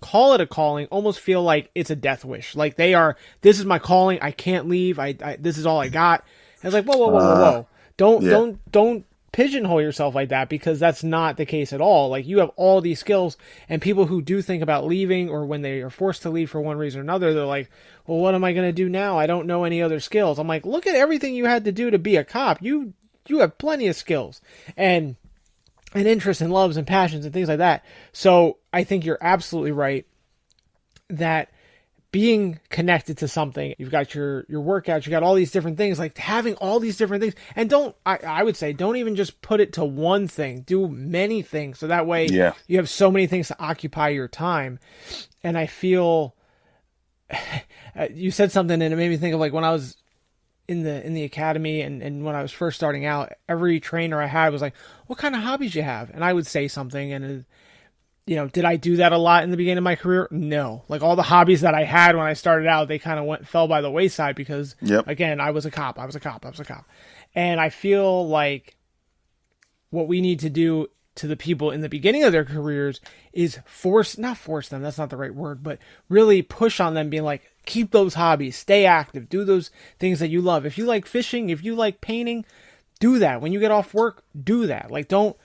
call 0.01 0.34
it 0.34 0.41
a 0.41 0.47
calling, 0.47 0.88
almost 0.88 1.20
feel 1.20 1.41
like 1.41 1.72
it's 1.74 1.89
a 1.89 1.95
death 1.95 2.26
wish. 2.26 2.55
Like 2.55 2.76
they 2.76 2.93
are, 2.93 3.18
this 3.41 3.59
is 3.59 3.66
my 3.66 3.80
calling. 3.80 4.20
I 4.22 4.32
can't 4.32 4.68
leave. 4.68 4.99
I, 4.99 5.16
I 5.24 5.38
this 5.38 5.57
is 5.57 5.66
all 5.66 5.80
I 5.80 5.89
got. 5.89 6.24
And 6.64 6.74
it's 6.74 6.74
like, 6.74 6.86
whoa, 6.86 6.97
whoa, 6.97 7.09
whoa, 7.09 7.20
whoa, 7.20 7.32
uh, 7.32 7.51
whoa. 7.51 7.68
Don't, 7.97 8.24
yeah. 8.24 8.30
don't, 8.32 8.72
don't 8.72 9.05
pigeonhole 9.34 9.82
yourself 9.82 10.16
like 10.16 10.30
that 10.30 10.47
because 10.47 10.80
that's 10.80 11.03
not 11.03 11.36
the 11.36 11.45
case 11.45 11.74
at 11.74 11.82
all. 11.82 12.09
Like 12.09 12.26
you 12.26 12.39
have 12.39 12.51
all 12.55 12.80
these 12.80 12.99
skills 12.99 13.36
and 13.68 13.82
people 13.82 14.05
who 14.05 14.22
do 14.22 14.41
think 14.41 14.64
about 14.64 14.86
leaving 14.86 15.30
or 15.30 15.45
when 15.45 15.61
they 15.61 15.82
are 15.82 15.89
forced 15.89 16.22
to 16.22 16.30
leave 16.30 16.49
for 16.49 16.61
one 16.61 16.78
reason 16.78 16.99
or 16.99 17.03
another, 17.03 17.34
they're 17.34 17.45
like, 17.45 17.70
well, 18.07 18.20
what 18.20 18.36
am 18.36 18.43
I 18.43 18.53
going 18.53 18.68
to 18.68 18.72
do 18.72 18.88
now? 18.88 19.20
I 19.20 19.28
don't 19.28 19.47
know 19.47 19.64
any 19.64 19.82
other 19.82 19.99
skills. 19.99 20.39
I'm 20.39 20.47
like, 20.47 20.66
look 20.66 20.88
at 20.88 20.95
everything 20.95 21.36
you 21.36 21.45
had 21.45 21.66
to 21.66 21.72
do 21.72 21.91
to 21.91 21.99
be 21.99 22.16
a 22.16 22.24
cop. 22.24 22.61
You 22.61 22.93
you 23.28 23.39
have 23.39 23.57
plenty 23.57 23.88
of 23.88 23.95
skills 23.95 24.41
and 24.78 25.16
and 25.93 26.07
interests 26.07 26.41
and 26.41 26.51
loves 26.51 26.78
and 26.78 26.88
passions 26.88 27.26
and 27.26 27.34
things 27.34 27.49
like 27.49 27.59
that. 27.59 27.84
So 28.11 28.57
I 28.72 28.84
think 28.84 29.05
you're 29.05 29.18
absolutely 29.22 29.72
right 29.72 30.05
that 31.09 31.49
being 32.14 32.59
connected 32.70 33.18
to 33.18 33.28
something, 33.28 33.74
you've 33.80 33.89
got 33.89 34.14
your 34.14 34.45
your 34.47 34.61
workouts, 34.61 35.05
you 35.05 35.09
got 35.09 35.24
all 35.24 35.34
these 35.34 35.49
different 35.49 35.78
things, 35.78 35.97
like 35.97 36.16
having 36.16 36.53
all 36.55 36.80
these 36.80 36.95
different 36.95 37.24
things, 37.24 37.34
and 37.55 37.70
don't 37.70 37.95
I, 38.05 38.18
I 38.18 38.43
would 38.43 38.55
say 38.55 38.72
don't 38.72 38.97
even 38.97 39.16
just 39.16 39.41
put 39.41 39.59
it 39.59 39.74
to 39.74 39.84
one 39.84 40.28
thing, 40.28 40.61
do 40.61 40.88
many 40.88 41.41
things, 41.41 41.80
so 41.80 41.88
that 41.88 42.05
way 42.05 42.28
yeah. 42.28 42.53
you 42.68 42.78
have 42.78 42.88
so 42.88 43.09
many 43.09 43.26
things 43.26 43.47
to 43.47 43.59
occupy 43.59 44.09
your 44.09 44.28
time. 44.28 44.78
And 45.43 45.57
I 45.57 45.66
feel 45.66 46.36
you 48.14 48.30
said 48.30 48.51
something 48.51 48.80
and 48.80 48.93
it 48.93 48.95
made 48.95 49.09
me 49.09 49.18
think 49.18 49.34
of 49.34 49.39
like 49.39 49.51
when 49.51 49.64
I 49.64 49.72
was 49.72 49.97
in 50.68 50.84
the 50.84 51.03
in 51.03 51.16
the 51.16 51.24
academy 51.24 51.82
and, 51.82 52.03
and 52.03 52.24
when 52.24 52.36
I 52.36 52.43
was 52.43 52.51
first 52.51 52.78
starting 52.78 53.05
out, 53.07 53.34
every 53.49 53.80
trainer 53.80 54.22
I 54.22 54.28
had 54.28 54.53
was 54.53 54.61
like, 54.61 54.76
"What 55.07 55.18
kind 55.18 55.36
of 55.36 55.41
hobbies 55.41 55.74
you 55.74 55.82
have?" 55.82 56.11
And 56.11 56.24
I 56.24 56.32
would 56.32 56.45
say 56.45 56.68
something, 56.68 57.11
and 57.11 57.39
uh, 57.39 57.43
you 58.26 58.36
know, 58.36 58.47
did 58.47 58.65
I 58.65 58.78
do 58.78 58.97
that 58.97 59.11
a 59.11 59.17
lot 59.17 59.43
in 59.43 59.51
the 59.51 59.57
beginning 59.57 59.80
of 59.80 59.84
my 59.84 59.95
career? 59.95 60.28
No. 60.32 60.84
Like 60.88 61.01
all 61.01 61.15
the 61.15 61.24
hobbies 61.24 61.61
that 61.61 61.74
I 61.74 61.84
had 61.84 62.15
when 62.15 62.26
I 62.26 62.34
started 62.34 62.67
out, 62.67 62.88
they 62.88 62.99
kind 62.99 63.19
of 63.19 63.26
went 63.26 63.47
fell 63.47 63.67
by 63.67 63.82
the 63.82 63.91
wayside 63.91 64.36
because 64.36 64.76
yep. 64.82 65.07
again, 65.07 65.39
I 65.39 65.51
was 65.51 65.65
a 65.65 65.71
cop. 65.71 65.99
I 65.99 66.05
was 66.05 66.15
a 66.15 66.19
cop. 66.19 66.45
I 66.45 66.49
was 66.49 66.59
a 66.59 66.65
cop, 66.65 66.86
and 67.36 67.59
I 67.59 67.69
feel 67.69 68.28
like 68.28 68.78
what 69.89 70.07
we 70.07 70.21
need 70.21 70.39
to 70.39 70.49
do 70.49 70.88
to 71.15 71.28
the 71.28 71.36
people 71.36 71.69
in 71.69 71.82
the 71.82 71.89
beginning 71.89 72.24
of 72.24 72.32
their 72.32 72.45
careers 72.45 72.99
is 73.34 73.59
force 73.65 74.17
not 74.17 74.36
force 74.36 74.69
them 74.69 74.82
that's 74.82 74.97
not 74.97 75.11
the 75.11 75.15
right 75.15 75.36
word 75.36 75.61
but 75.61 75.78
really 76.09 76.41
push 76.41 76.80
on 76.80 76.95
them 76.95 77.11
being 77.11 77.21
like 77.21 77.53
keep 77.65 77.91
those 77.91 78.13
hobbies, 78.13 78.55
stay 78.55 78.86
active, 78.86 79.30
do 79.30 79.43
those 79.43 79.71
things 79.99 80.19
that 80.19 80.30
you 80.30 80.41
love. 80.41 80.65
If 80.65 80.78
you 80.78 80.86
like 80.86 81.05
fishing, 81.05 81.49
if 81.49 81.63
you 81.63 81.76
like 81.76 82.01
painting, 82.01 82.45
do 82.99 83.19
that. 83.19 83.41
When 83.41 83.51
you 83.51 83.59
get 83.59 83.71
off 83.71 83.93
work, 83.93 84.24
do 84.41 84.67
that. 84.67 84.91
Like 84.91 85.07
don't 85.07 85.38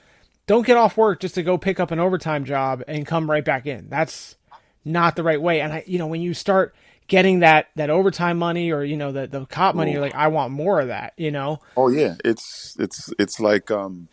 don't 0.49 0.67
get 0.67 0.77
off 0.77 0.97
work 0.97 1.21
just 1.21 1.37
to 1.37 1.45
go 1.45 1.57
pick 1.57 1.79
up 1.79 1.93
an 1.93 2.01
overtime 2.01 2.45
job 2.45 2.83
and 2.89 3.07
come 3.07 3.31
right 3.31 3.45
back 3.45 3.67
in. 3.67 3.89
That's 3.89 4.37
not 4.85 5.15
the 5.15 5.23
right 5.23 5.41
way. 5.41 5.61
And 5.61 5.73
I 5.73 5.85
you 5.87 5.99
know, 5.99 6.09
when 6.09 6.23
you 6.23 6.35
start 6.35 6.75
getting 7.07 7.41
that 7.41 7.69
that 7.77 7.91
overtime 7.91 8.39
money 8.39 8.73
or 8.73 8.83
you 8.83 8.97
know 8.97 9.13
the 9.13 9.29
the 9.29 9.47
cop 9.47 9.77
money, 9.77 9.93
you're 9.93 10.01
like 10.01 10.15
I 10.15 10.29
want 10.29 10.53
more 10.53 10.81
of 10.81 10.89
that, 10.89 11.13
you 11.17 11.31
know? 11.31 11.61
Oh 11.77 11.89
yeah. 11.89 12.17
It's 12.25 12.77
it's 12.81 13.13
it's 13.19 13.39
like 13.39 13.71
um 13.71 14.09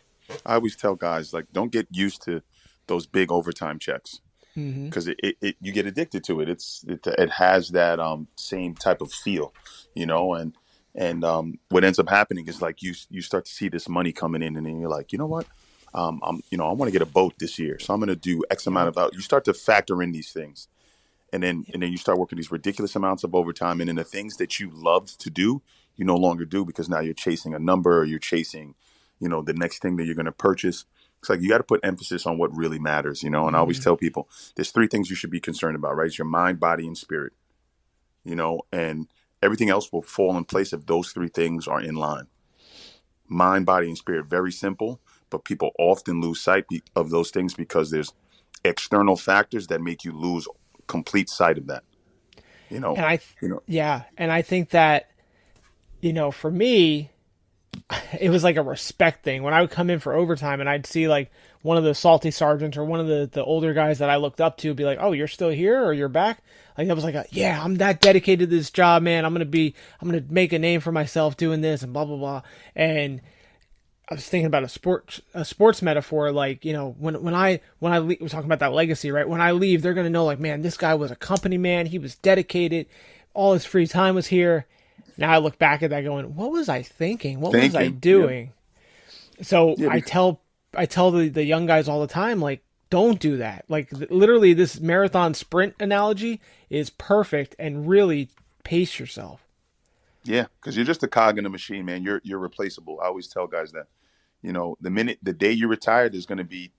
I 0.45 0.55
always 0.55 0.75
tell 0.75 0.95
guys 0.95 1.33
like 1.33 1.45
don't 1.53 1.71
get 1.71 1.87
used 1.89 2.21
to 2.25 2.43
those 2.87 3.07
big 3.07 3.31
overtime 3.31 3.79
checks 3.79 4.19
because 4.53 5.05
mm-hmm. 5.05 5.11
it, 5.11 5.19
it, 5.23 5.37
it, 5.41 5.55
you 5.61 5.71
get 5.71 5.85
addicted 5.85 6.23
to 6.25 6.39
it. 6.41 6.49
It's 6.49 6.85
it, 6.87 7.05
it 7.05 7.29
has 7.29 7.69
that 7.69 7.99
um, 7.99 8.27
same 8.35 8.73
type 8.73 9.01
of 9.01 9.11
feel, 9.11 9.53
you 9.93 10.05
know, 10.05 10.33
and 10.33 10.53
and 10.93 11.25
um, 11.25 11.59
what 11.69 11.83
ends 11.83 11.99
up 11.99 12.09
happening 12.09 12.47
is 12.47 12.61
like 12.61 12.81
you 12.81 12.93
you 13.09 13.21
start 13.21 13.45
to 13.45 13.51
see 13.51 13.67
this 13.67 13.89
money 13.89 14.13
coming 14.13 14.41
in, 14.41 14.55
and 14.55 14.65
then 14.65 14.79
you're 14.79 14.89
like, 14.89 15.11
you 15.11 15.17
know 15.17 15.25
what, 15.25 15.45
um, 15.95 16.19
I'm 16.23 16.41
you 16.51 16.57
know 16.57 16.67
I 16.67 16.73
want 16.73 16.89
to 16.89 16.91
get 16.91 17.01
a 17.01 17.11
boat 17.11 17.35
this 17.39 17.57
year, 17.57 17.79
so 17.79 17.93
I'm 17.93 17.99
going 17.99 18.09
to 18.09 18.15
do 18.15 18.43
X 18.51 18.67
amount 18.67 18.89
of 18.89 18.97
out. 18.97 19.13
You 19.13 19.21
start 19.21 19.45
to 19.45 19.53
factor 19.53 20.03
in 20.03 20.11
these 20.11 20.31
things, 20.31 20.67
and 21.31 21.41
then 21.41 21.65
and 21.73 21.81
then 21.81 21.91
you 21.91 21.97
start 21.97 22.19
working 22.19 22.35
these 22.35 22.51
ridiculous 22.51 22.95
amounts 22.95 23.23
of 23.23 23.33
overtime, 23.33 23.79
and 23.79 23.87
then 23.87 23.95
the 23.95 24.03
things 24.03 24.35
that 24.37 24.59
you 24.59 24.69
loved 24.71 25.19
to 25.21 25.29
do, 25.29 25.61
you 25.95 26.05
no 26.05 26.17
longer 26.17 26.43
do 26.45 26.65
because 26.65 26.89
now 26.89 26.99
you're 26.99 27.13
chasing 27.13 27.53
a 27.53 27.59
number, 27.59 27.99
or 27.99 28.03
you're 28.03 28.19
chasing, 28.19 28.75
you 29.19 29.29
know, 29.29 29.41
the 29.41 29.53
next 29.53 29.81
thing 29.81 29.95
that 29.95 30.05
you're 30.05 30.15
going 30.15 30.25
to 30.25 30.31
purchase. 30.33 30.85
It's 31.21 31.29
like 31.29 31.41
you 31.41 31.49
got 31.49 31.57
to 31.57 31.63
put 31.63 31.79
emphasis 31.81 32.27
on 32.27 32.37
what 32.37 32.55
really 32.55 32.77
matters, 32.77 33.23
you 33.23 33.29
know. 33.29 33.47
And 33.47 33.55
I 33.55 33.59
always 33.59 33.79
tell 33.83 33.95
people 33.95 34.29
there's 34.55 34.71
three 34.71 34.87
things 34.87 35.09
you 35.09 35.15
should 35.15 35.31
be 35.31 35.39
concerned 35.39 35.75
about, 35.75 35.95
right? 35.95 36.07
It's 36.07 36.17
your 36.17 36.27
mind, 36.27 36.59
body, 36.59 36.85
and 36.85 36.97
spirit, 36.97 37.33
you 38.23 38.35
know, 38.35 38.61
and 38.71 39.07
everything 39.41 39.69
else 39.69 39.91
will 39.93 40.01
fall 40.03 40.37
in 40.37 40.43
place 40.43 40.73
if 40.73 40.85
those 40.85 41.11
three 41.11 41.29
things 41.29 41.67
are 41.67 41.81
in 41.81 41.95
line. 41.95 42.27
Mind, 43.27 43.65
body, 43.65 43.87
and 43.87 43.97
spirit, 43.97 44.25
very 44.25 44.51
simple, 44.51 44.99
but 45.35 45.43
people 45.43 45.71
often 45.77 46.21
lose 46.21 46.39
sight 46.39 46.63
of 46.95 47.09
those 47.09 47.29
things 47.29 47.53
because 47.53 47.91
there's 47.91 48.13
external 48.63 49.17
factors 49.17 49.67
that 49.67 49.81
make 49.81 50.05
you 50.05 50.13
lose 50.13 50.47
complete 50.87 51.29
sight 51.29 51.57
of 51.57 51.67
that. 51.67 51.83
You 52.69 52.79
know, 52.79 52.95
And 52.95 53.05
I, 53.05 53.17
th- 53.17 53.35
you 53.41 53.49
know, 53.49 53.61
yeah, 53.67 54.03
and 54.17 54.31
I 54.31 54.41
think 54.41 54.69
that, 54.69 55.11
you 55.99 56.13
know, 56.13 56.31
for 56.31 56.49
me, 56.49 57.11
it 58.19 58.29
was 58.29 58.45
like 58.45 58.55
a 58.55 58.63
respect 58.63 59.25
thing. 59.25 59.43
When 59.43 59.53
I 59.53 59.59
would 59.59 59.71
come 59.71 59.89
in 59.89 59.99
for 59.99 60.13
overtime 60.13 60.61
and 60.61 60.69
I'd 60.69 60.85
see 60.85 61.09
like 61.09 61.31
one 61.63 61.75
of 61.75 61.83
the 61.83 61.93
salty 61.93 62.31
sergeants 62.31 62.77
or 62.77 62.85
one 62.85 63.01
of 63.01 63.07
the, 63.07 63.29
the 63.29 63.43
older 63.43 63.73
guys 63.73 63.99
that 63.99 64.09
I 64.09 64.15
looked 64.15 64.39
up 64.39 64.55
to 64.59 64.73
be 64.73 64.85
like, 64.85 64.99
"Oh, 65.01 65.11
you're 65.11 65.27
still 65.27 65.49
here 65.49 65.83
or 65.83 65.91
you're 65.91 66.07
back?" 66.07 66.41
Like 66.77 66.87
that 66.87 66.95
was 66.95 67.03
like, 67.03 67.15
a, 67.15 67.25
"Yeah, 67.29 67.61
I'm 67.61 67.75
that 67.75 67.99
dedicated 67.99 68.49
to 68.49 68.55
this 68.55 68.71
job, 68.71 69.03
man. 69.03 69.25
I'm 69.25 69.33
gonna 69.33 69.43
be, 69.43 69.75
I'm 69.99 70.09
gonna 70.09 70.23
make 70.29 70.53
a 70.53 70.59
name 70.59 70.79
for 70.79 70.93
myself 70.93 71.35
doing 71.35 71.59
this 71.59 71.83
and 71.83 71.91
blah 71.91 72.05
blah 72.05 72.17
blah." 72.17 72.41
And 72.73 73.21
I 74.07 74.13
was 74.13 74.27
thinking 74.27 74.45
about 74.45 74.63
a 74.63 74.69
sports 74.69 75.21
a 75.33 75.43
sports 75.43 75.81
metaphor, 75.81 76.31
like 76.31 76.63
you 76.63 76.73
know, 76.73 76.95
when 76.99 77.21
when 77.23 77.33
I 77.33 77.59
when 77.79 77.91
I 77.91 77.97
le- 77.97 78.17
we're 78.19 78.29
talking 78.29 78.45
about 78.45 78.59
that 78.59 78.73
legacy, 78.73 79.11
right? 79.11 79.27
When 79.27 79.41
I 79.41 79.51
leave, 79.51 79.81
they're 79.81 79.93
gonna 79.93 80.09
know, 80.09 80.25
like, 80.25 80.39
man, 80.39 80.61
this 80.61 80.77
guy 80.77 80.93
was 80.93 81.11
a 81.11 81.15
company 81.15 81.57
man. 81.57 81.87
He 81.87 81.97
was 81.97 82.15
dedicated. 82.15 82.87
All 83.33 83.53
his 83.53 83.65
free 83.65 83.87
time 83.87 84.15
was 84.15 84.27
here. 84.27 84.65
Now 85.17 85.31
I 85.31 85.39
look 85.39 85.57
back 85.57 85.81
at 85.81 85.89
that, 85.89 86.03
going, 86.03 86.35
what 86.35 86.51
was 86.51 86.69
I 86.69 86.81
thinking? 86.81 87.39
What 87.39 87.53
was 87.53 87.75
I 87.75 87.89
Thinking, 87.89 87.93
yeah. 87.93 87.99
doing? 87.99 88.53
So 89.41 89.75
Yeah, 89.77 89.89
I 89.91 89.99
tell 90.01 90.41
I 90.75 90.85
tell 90.85 91.11
the 91.11 91.29
the 91.29 91.43
young 91.43 91.65
guys 91.65 91.87
all 91.87 92.01
the 92.01 92.07
time, 92.07 92.39
like, 92.39 92.63
don't 92.89 93.19
do 93.19 93.37
that. 93.37 93.65
Like, 93.67 93.89
literally, 93.91 94.53
this 94.53 94.79
marathon 94.79 95.33
sprint 95.33 95.75
analogy 95.79 96.41
is 96.69 96.89
perfect, 96.89 97.55
and 97.57 97.87
really 97.87 98.29
pace 98.63 98.99
yourself. 98.99 99.44
Yeah, 100.25 100.47
because 100.59 100.75
you're 100.75 100.85
just 100.85 101.03
a 101.03 101.07
cog 101.07 101.37
in 101.37 101.45
a 101.45 101.49
machine, 101.49 101.85
man. 101.85 102.03
You're 102.03 102.21
you're 102.23 102.39
replaceable. 102.39 102.99
I 103.01 103.05
always 103.05 103.27
tell 103.27 103.47
guys 103.47 103.71
that. 103.71 103.87
You 104.41 104.53
know, 104.53 104.77
the 104.79 104.91
minute 104.91 105.17
the 105.23 105.33
day 105.33 105.51
you 105.51 105.67
retire, 105.67 106.07
there's 106.07 106.27
going 106.27 106.37
to 106.37 106.43
be 106.43 106.71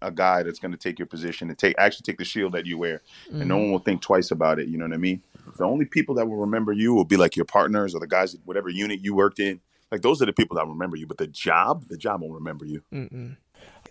a 0.00 0.10
guy 0.10 0.42
that's 0.42 0.58
going 0.58 0.72
to 0.72 0.78
take 0.78 0.98
your 0.98 1.06
position 1.06 1.50
and 1.50 1.58
take 1.58 1.74
actually 1.78 2.04
take 2.04 2.16
the 2.16 2.24
shield 2.24 2.52
that 2.52 2.64
you 2.64 2.78
wear, 2.78 3.02
and 3.30 3.46
no 3.46 3.56
mm-hmm. 3.56 3.62
one 3.62 3.72
will 3.72 3.78
think 3.78 4.00
twice 4.00 4.30
about 4.30 4.58
it. 4.58 4.68
You 4.68 4.78
know 4.78 4.86
what 4.86 4.94
I 4.94 4.98
mean? 4.98 5.22
The 5.56 5.64
only 5.64 5.84
people 5.84 6.14
that 6.14 6.26
will 6.26 6.36
remember 6.36 6.72
you 6.72 6.94
will 6.94 7.04
be 7.04 7.16
like 7.16 7.36
your 7.36 7.44
partners 7.44 7.94
or 7.94 8.00
the 8.00 8.06
guys, 8.06 8.36
whatever 8.44 8.68
unit 8.68 9.00
you 9.00 9.14
worked 9.14 9.38
in. 9.38 9.60
Like 9.90 10.02
those 10.02 10.22
are 10.22 10.26
the 10.26 10.32
people 10.32 10.56
that 10.56 10.66
remember 10.66 10.96
you. 10.96 11.06
But 11.06 11.18
the 11.18 11.26
job, 11.26 11.88
the 11.88 11.98
job 11.98 12.20
won't 12.20 12.32
remember 12.32 12.64
you. 12.64 12.82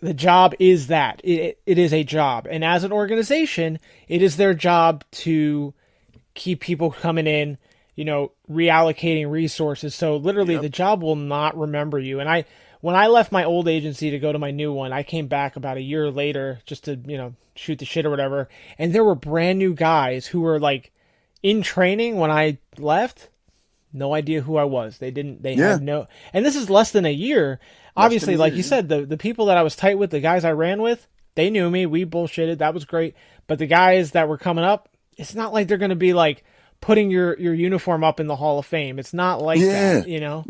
the 0.01 0.13
job 0.13 0.53
is 0.59 0.87
that 0.87 1.21
it, 1.23 1.59
it 1.65 1.77
is 1.77 1.93
a 1.93 2.03
job 2.03 2.47
and 2.49 2.63
as 2.63 2.83
an 2.83 2.91
organization 2.91 3.79
it 4.07 4.21
is 4.21 4.37
their 4.37 4.53
job 4.53 5.03
to 5.11 5.73
keep 6.33 6.61
people 6.61 6.91
coming 6.91 7.27
in 7.27 7.57
you 7.99 8.05
know 8.05 8.31
reallocating 8.49 9.29
resources 9.29 9.93
so 9.93 10.15
literally 10.15 10.55
the 10.57 10.69
job 10.69 11.03
will 11.03 11.17
not 11.17 11.57
remember 11.57 11.99
you 11.99 12.21
and 12.21 12.29
i 12.29 12.45
when 12.79 12.95
i 12.95 13.07
left 13.07 13.29
my 13.31 13.43
old 13.43 13.67
agency 13.67 14.09
to 14.11 14.19
go 14.19 14.31
to 14.31 14.39
my 14.39 14.51
new 14.51 14.71
one 14.71 14.93
i 14.93 15.03
came 15.03 15.27
back 15.27 15.57
about 15.57 15.75
a 15.75 15.81
year 15.81 16.09
later 16.09 16.61
just 16.65 16.85
to 16.85 16.97
you 17.05 17.17
know 17.17 17.35
shoot 17.55 17.77
the 17.77 17.83
shit 17.83 18.05
or 18.05 18.09
whatever 18.09 18.47
and 18.77 18.93
there 18.93 19.03
were 19.03 19.15
brand 19.15 19.59
new 19.59 19.73
guys 19.73 20.27
who 20.27 20.39
were 20.39 20.61
like 20.61 20.93
in 21.43 21.61
training 21.61 22.15
when 22.15 22.31
i 22.31 22.57
left 22.77 23.27
no 23.91 24.13
idea 24.13 24.41
who 24.41 24.55
I 24.55 24.65
was. 24.65 24.99
They 24.99 25.09
didn't. 25.09 25.41
They 25.41 25.53
Yeah. 25.55 25.69
had 25.71 25.81
no. 25.81 26.07
And 26.31 26.45
this 26.45 26.55
is 26.55 26.69
less 26.69 26.91
than 26.91 27.05
a 27.05 27.11
year. 27.11 27.59
Obviously, 27.97 28.35
a 28.35 28.37
like 28.37 28.51
year, 28.51 28.57
you 28.57 28.63
yeah. 28.63 28.69
said, 28.69 28.87
the 28.89 29.05
the 29.05 29.17
people 29.17 29.47
that 29.47 29.57
I 29.57 29.63
was 29.63 29.75
tight 29.75 29.97
with, 29.97 30.11
the 30.11 30.19
guys 30.19 30.45
I 30.45 30.51
ran 30.51 30.81
with, 30.81 31.07
they 31.33 31.49
knew 31.49 31.69
me. 31.71 31.87
We 31.87 32.05
bullshitted. 32.05 32.59
That 32.59 32.75
was 32.75 32.85
great. 32.85 33.15
But 33.47 33.57
the 33.57 33.65
guys 33.65 34.11
that 34.11 34.29
were 34.29 34.37
coming 34.37 34.63
up, 34.63 34.89
it's 35.17 35.33
not 35.33 35.53
like 35.53 35.67
they're 35.67 35.79
going 35.79 35.89
to 35.89 35.95
be 35.95 36.13
like 36.13 36.43
putting 36.81 37.11
your 37.11 37.37
your 37.39 37.53
uniform 37.53 38.03
up 38.03 38.19
in 38.19 38.27
the 38.27 38.35
Hall 38.35 38.59
of 38.59 38.65
Fame. 38.65 38.99
It's 38.99 39.13
not 39.13 39.41
like 39.41 39.59
Yeah. 39.59 39.99
that. 40.01 40.09
You 40.09 40.19
know. 40.19 40.45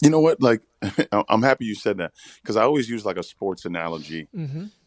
You 0.00 0.10
know 0.10 0.20
what? 0.20 0.40
Like, 0.42 0.62
I'm 1.28 1.42
happy 1.42 1.64
you 1.66 1.74
said 1.74 1.98
that 1.98 2.12
because 2.42 2.56
I 2.56 2.62
always 2.62 2.88
use 2.88 3.04
like 3.04 3.16
a 3.18 3.22
sports 3.22 3.64
analogy 3.64 4.28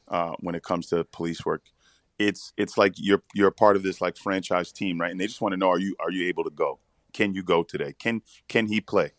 uh, 0.08 0.34
when 0.40 0.56
it 0.56 0.64
comes 0.64 0.88
to 0.88 1.04
police 1.06 1.46
work. 1.46 1.64
It's 2.20 2.54
it's 2.58 2.78
like 2.78 2.94
you're 2.98 3.22
you're 3.36 3.50
a 3.50 3.52
part 3.54 3.76
of 3.76 3.84
this 3.84 4.02
like 4.02 4.18
franchise 4.18 4.72
team, 4.72 5.00
right? 5.00 5.12
And 5.12 5.20
they 5.20 5.28
just 5.28 5.42
want 5.42 5.54
to 5.54 5.58
know 5.58 5.70
are 5.70 5.80
you 5.80 5.96
are 6.00 6.12
you 6.12 6.28
able 6.28 6.44
to 6.44 6.50
go? 6.50 6.80
Can 7.14 7.34
you 7.34 7.44
go 7.44 7.64
today? 7.64 7.94
Can 7.98 8.22
can 8.48 8.68
he 8.68 8.82
play? 8.82 9.12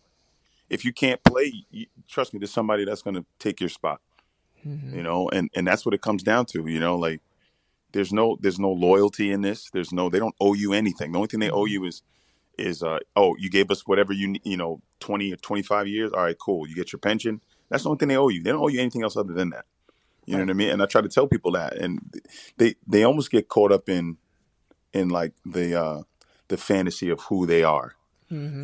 If 0.69 0.85
you 0.85 0.93
can't 0.93 1.23
play, 1.25 1.65
you, 1.71 1.87
trust 2.09 2.35
me, 2.35 2.41
there's 2.41 2.53
somebody 2.53 2.85
that's 2.85 3.03
going 3.03 3.15
to 3.17 3.25
take 3.39 3.61
your 3.61 3.71
spot. 3.71 4.01
You 4.95 5.03
know, 5.03 5.29
and 5.31 5.49
and 5.55 5.67
that's 5.67 5.87
what 5.87 5.95
it 5.95 6.03
comes 6.03 6.23
down 6.23 6.47
to. 6.47 6.67
You 6.67 6.81
know, 6.81 6.97
like 6.97 7.21
there's 7.93 8.13
no 8.13 8.37
there's 8.41 8.59
no 8.59 8.71
loyalty 8.71 9.31
in 9.31 9.43
this. 9.43 9.71
There's 9.71 9.93
no 9.93 10.09
they 10.09 10.19
don't 10.19 10.35
owe 10.41 10.55
you 10.55 10.73
anything. 10.73 11.13
The 11.13 11.19
only 11.19 11.29
thing 11.29 11.41
they 11.41 11.51
owe 11.51 11.65
you 11.65 11.85
is 11.85 12.03
is 12.59 12.83
uh 12.83 12.99
oh 13.17 13.37
you 13.39 13.49
gave 13.49 13.71
us 13.71 13.87
whatever 13.87 14.13
you 14.13 14.37
you 14.45 14.57
know 14.57 14.83
20 15.01 15.33
or 15.33 15.37
25 15.37 15.89
years? 15.89 16.13
All 16.13 16.23
right 16.23 16.37
cool. 16.39 16.69
You 16.69 16.75
get 16.75 16.93
your 16.93 17.01
pension. 17.01 17.41
That's 17.69 17.85
the 17.85 17.91
only 17.91 17.99
thing 17.99 18.09
they 18.09 18.17
owe 18.17 18.29
you. 18.29 18.43
They 18.43 18.51
don't 18.51 18.63
owe 18.63 18.69
you 18.69 18.81
anything 18.81 19.03
else 19.03 19.17
other 19.17 19.33
than 19.33 19.51
that. 19.51 19.65
You 20.27 20.37
know 20.37 20.43
what 20.43 20.51
i 20.51 20.55
mean? 20.55 20.69
And 20.69 20.83
i 20.83 20.87
try 20.87 21.01
to 21.01 21.09
tell 21.09 21.27
people 21.27 21.53
that 21.53 21.75
and 21.77 22.01
they 22.59 22.75
they 22.87 23.05
almost 23.05 23.31
get 23.31 23.49
caught 23.49 23.73
up 23.73 23.89
in 23.89 24.19
in 24.93 25.09
like 25.09 25.33
the 25.47 25.81
uh 25.81 26.03
the 26.49 26.59
fantasy 26.59 27.09
of 27.09 27.21
who 27.23 27.47
they 27.47 27.63
are. 27.63 27.95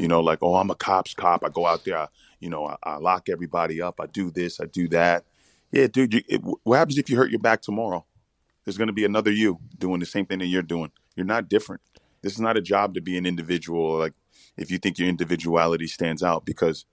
You 0.00 0.08
know 0.08 0.20
like 0.20 0.40
oh 0.42 0.56
i'm 0.56 0.70
a 0.70 0.74
cop's 0.74 1.14
cop. 1.14 1.42
I 1.42 1.48
go 1.48 1.64
out 1.66 1.86
there 1.86 1.96
I, 1.96 2.08
you 2.40 2.50
know 2.50 2.66
I, 2.66 2.76
I 2.82 2.96
lock 2.96 3.30
everybody 3.30 3.80
up. 3.80 4.00
I 4.00 4.06
do 4.06 4.30
this 4.30 4.60
i 4.60 4.66
do 4.66 4.88
that. 4.88 5.24
Yeah 5.72 5.86
dude 5.86 6.12
you, 6.12 6.20
it, 6.28 6.42
what 6.64 6.76
happens 6.76 6.98
if 6.98 7.08
you 7.08 7.16
hurt 7.16 7.30
your 7.30 7.40
back 7.40 7.62
tomorrow 7.62 8.04
there's 8.64 8.78
going 8.78 8.88
to 8.88 8.92
be 8.94 9.04
another 9.04 9.30
you 9.30 9.58
doing 9.78 10.00
the 10.00 10.06
same 10.06 10.26
thing 10.26 10.38
that 10.38 10.46
you're 10.46 10.62
doing. 10.62 10.90
You're 11.16 11.26
not 11.26 11.48
different. 11.48 11.82
This 12.22 12.32
is 12.32 12.40
not 12.40 12.56
a 12.56 12.62
job 12.62 12.94
to 12.94 13.00
be 13.00 13.16
an 13.18 13.26
individual. 13.26 13.98
Like 13.98 14.14
if 14.56 14.70
you 14.70 14.78
think 14.78 14.98
your 14.98 15.08
individuality 15.08 15.86
stands 15.86 16.22
out, 16.22 16.44
because 16.44 16.86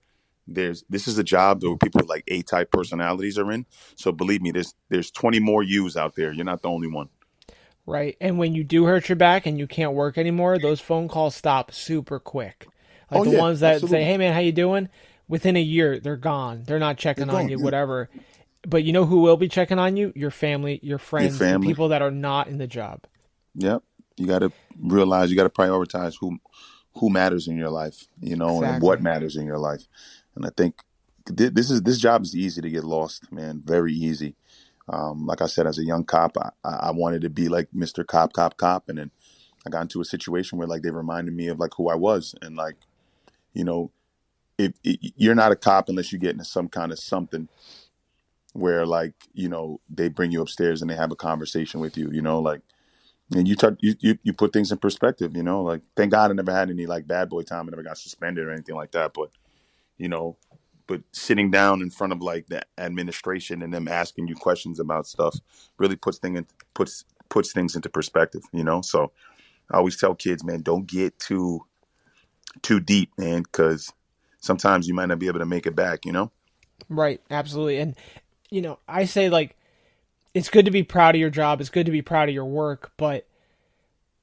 there's 0.46 0.84
this 0.90 1.06
is 1.06 1.18
a 1.18 1.24
job 1.24 1.62
where 1.62 1.76
people 1.76 2.00
with 2.00 2.08
like 2.08 2.24
A 2.28 2.42
type 2.42 2.70
personalities 2.70 3.38
are 3.38 3.50
in. 3.52 3.66
So 3.96 4.12
believe 4.12 4.42
me, 4.42 4.50
there's 4.50 4.74
there's 4.88 5.10
20 5.10 5.40
more 5.40 5.62
yous 5.62 5.96
out 5.96 6.14
there. 6.16 6.32
You're 6.32 6.44
not 6.44 6.62
the 6.62 6.68
only 6.68 6.88
one. 6.88 7.08
Right. 7.86 8.16
And 8.20 8.38
when 8.38 8.54
you 8.54 8.62
do 8.62 8.84
hurt 8.84 9.08
your 9.08 9.16
back 9.16 9.46
and 9.46 9.58
you 9.58 9.66
can't 9.66 9.92
work 9.92 10.16
anymore, 10.16 10.58
those 10.58 10.80
phone 10.80 11.08
calls 11.08 11.34
stop 11.34 11.72
super 11.72 12.18
quick. 12.20 12.66
Like 13.10 13.20
Oh, 13.20 13.24
the 13.24 13.32
yeah, 13.32 13.38
ones 13.40 13.60
that 13.60 13.74
absolutely. 13.74 13.98
say, 13.98 14.04
"Hey 14.04 14.16
man, 14.18 14.32
how 14.32 14.40
you 14.40 14.52
doing?" 14.52 14.88
Within 15.28 15.56
a 15.56 15.62
year, 15.62 15.98
they're 15.98 16.16
gone. 16.16 16.64
They're 16.66 16.78
not 16.78 16.98
checking 16.98 17.26
They're 17.26 17.36
on 17.36 17.48
you, 17.48 17.58
whatever. 17.58 18.10
But 18.66 18.84
you 18.84 18.92
know 18.92 19.04
who 19.04 19.20
will 19.20 19.36
be 19.36 19.48
checking 19.48 19.78
on 19.78 19.96
you? 19.96 20.12
Your 20.14 20.30
family, 20.30 20.78
your 20.82 20.98
friends, 20.98 21.38
the 21.38 21.44
family. 21.44 21.66
people 21.66 21.88
that 21.88 22.02
are 22.02 22.10
not 22.10 22.48
in 22.48 22.58
the 22.58 22.66
job. 22.66 23.04
Yep. 23.56 23.82
You 24.16 24.26
got 24.26 24.40
to 24.40 24.52
realize 24.78 25.30
you 25.30 25.36
got 25.36 25.44
to 25.44 25.48
prioritize 25.50 26.14
who 26.20 26.38
who 26.94 27.10
matters 27.10 27.48
in 27.48 27.56
your 27.56 27.70
life, 27.70 28.06
you 28.20 28.36
know, 28.36 28.62
and 28.62 28.82
what 28.82 29.02
matters 29.02 29.36
in 29.36 29.46
your 29.46 29.58
life. 29.58 29.86
And 30.34 30.46
I 30.46 30.50
think 30.56 30.76
thi- 31.26 31.48
this 31.48 31.70
is 31.70 31.82
this 31.82 31.98
job 31.98 32.22
is 32.22 32.36
easy 32.36 32.60
to 32.60 32.70
get 32.70 32.84
lost, 32.84 33.32
man. 33.32 33.62
Very 33.64 33.92
easy. 33.92 34.36
Um, 34.88 35.26
like 35.26 35.40
I 35.40 35.46
said, 35.46 35.66
as 35.66 35.78
a 35.78 35.84
young 35.84 36.04
cop, 36.04 36.36
I, 36.36 36.50
I 36.64 36.74
I 36.74 36.90
wanted 36.90 37.22
to 37.22 37.30
be 37.30 37.48
like 37.48 37.68
Mr. 37.74 38.06
Cop, 38.06 38.32
Cop, 38.32 38.56
Cop, 38.56 38.88
and 38.88 38.98
then 38.98 39.10
I 39.66 39.70
got 39.70 39.82
into 39.82 40.00
a 40.00 40.04
situation 40.04 40.58
where 40.58 40.68
like 40.68 40.82
they 40.82 40.90
reminded 40.90 41.34
me 41.34 41.48
of 41.48 41.58
like 41.58 41.72
who 41.76 41.88
I 41.88 41.94
was, 41.94 42.34
and 42.42 42.56
like, 42.56 42.76
you 43.54 43.64
know, 43.64 43.90
if, 44.58 44.72
if 44.84 45.12
you're 45.16 45.34
not 45.34 45.52
a 45.52 45.56
cop 45.56 45.88
unless 45.88 46.12
you 46.12 46.18
get 46.18 46.32
into 46.32 46.44
some 46.44 46.68
kind 46.68 46.92
of 46.92 46.98
something 46.98 47.48
where 48.52 48.86
like 48.86 49.14
you 49.32 49.48
know 49.48 49.80
they 49.88 50.08
bring 50.08 50.32
you 50.32 50.42
upstairs 50.42 50.82
and 50.82 50.90
they 50.90 50.96
have 50.96 51.12
a 51.12 51.16
conversation 51.16 51.80
with 51.80 51.96
you, 51.96 52.10
you 52.10 52.22
know, 52.22 52.38
like 52.38 52.60
and 53.34 53.48
you, 53.48 53.56
talk, 53.56 53.74
you 53.80 53.94
you 54.00 54.18
you 54.22 54.32
put 54.32 54.52
things 54.52 54.72
in 54.72 54.78
perspective, 54.78 55.36
you 55.36 55.42
know. 55.42 55.62
Like, 55.62 55.82
thank 55.96 56.10
God 56.10 56.30
I 56.30 56.34
never 56.34 56.52
had 56.52 56.70
any 56.70 56.86
like 56.86 57.06
bad 57.06 57.28
boy 57.28 57.42
time. 57.42 57.66
I 57.66 57.70
never 57.70 57.82
got 57.82 57.98
suspended 57.98 58.46
or 58.46 58.52
anything 58.52 58.74
like 58.74 58.92
that. 58.92 59.12
But 59.14 59.30
you 59.96 60.08
know, 60.08 60.36
but 60.86 61.02
sitting 61.12 61.50
down 61.50 61.80
in 61.80 61.90
front 61.90 62.12
of 62.12 62.20
like 62.20 62.46
the 62.48 62.62
administration 62.78 63.62
and 63.62 63.72
them 63.72 63.88
asking 63.88 64.28
you 64.28 64.34
questions 64.34 64.80
about 64.80 65.06
stuff 65.06 65.36
really 65.78 65.96
puts 65.96 66.18
thing 66.18 66.36
in, 66.36 66.46
puts 66.74 67.04
puts 67.28 67.52
things 67.52 67.74
into 67.74 67.88
perspective, 67.88 68.42
you 68.52 68.64
know. 68.64 68.82
So 68.82 69.12
I 69.70 69.78
always 69.78 69.96
tell 69.96 70.14
kids, 70.14 70.44
man, 70.44 70.62
don't 70.62 70.86
get 70.86 71.18
too 71.18 71.64
too 72.62 72.80
deep, 72.80 73.10
man, 73.16 73.42
because 73.42 73.90
sometimes 74.40 74.86
you 74.86 74.94
might 74.94 75.06
not 75.06 75.18
be 75.18 75.28
able 75.28 75.38
to 75.38 75.46
make 75.46 75.66
it 75.66 75.74
back, 75.74 76.04
you 76.04 76.12
know. 76.12 76.30
Right, 76.88 77.20
absolutely. 77.30 77.78
And 77.78 77.96
you 78.52 78.62
know, 78.62 78.78
I 78.86 79.06
say 79.06 79.28
like 79.28 79.56
it's 80.34 80.48
good 80.50 80.66
to 80.66 80.70
be 80.70 80.82
proud 80.82 81.14
of 81.14 81.20
your 81.20 81.30
job, 81.30 81.60
it's 81.60 81.70
good 81.70 81.86
to 81.86 81.92
be 81.92 82.02
proud 82.02 82.28
of 82.28 82.34
your 82.34 82.44
work, 82.44 82.92
but 82.96 83.26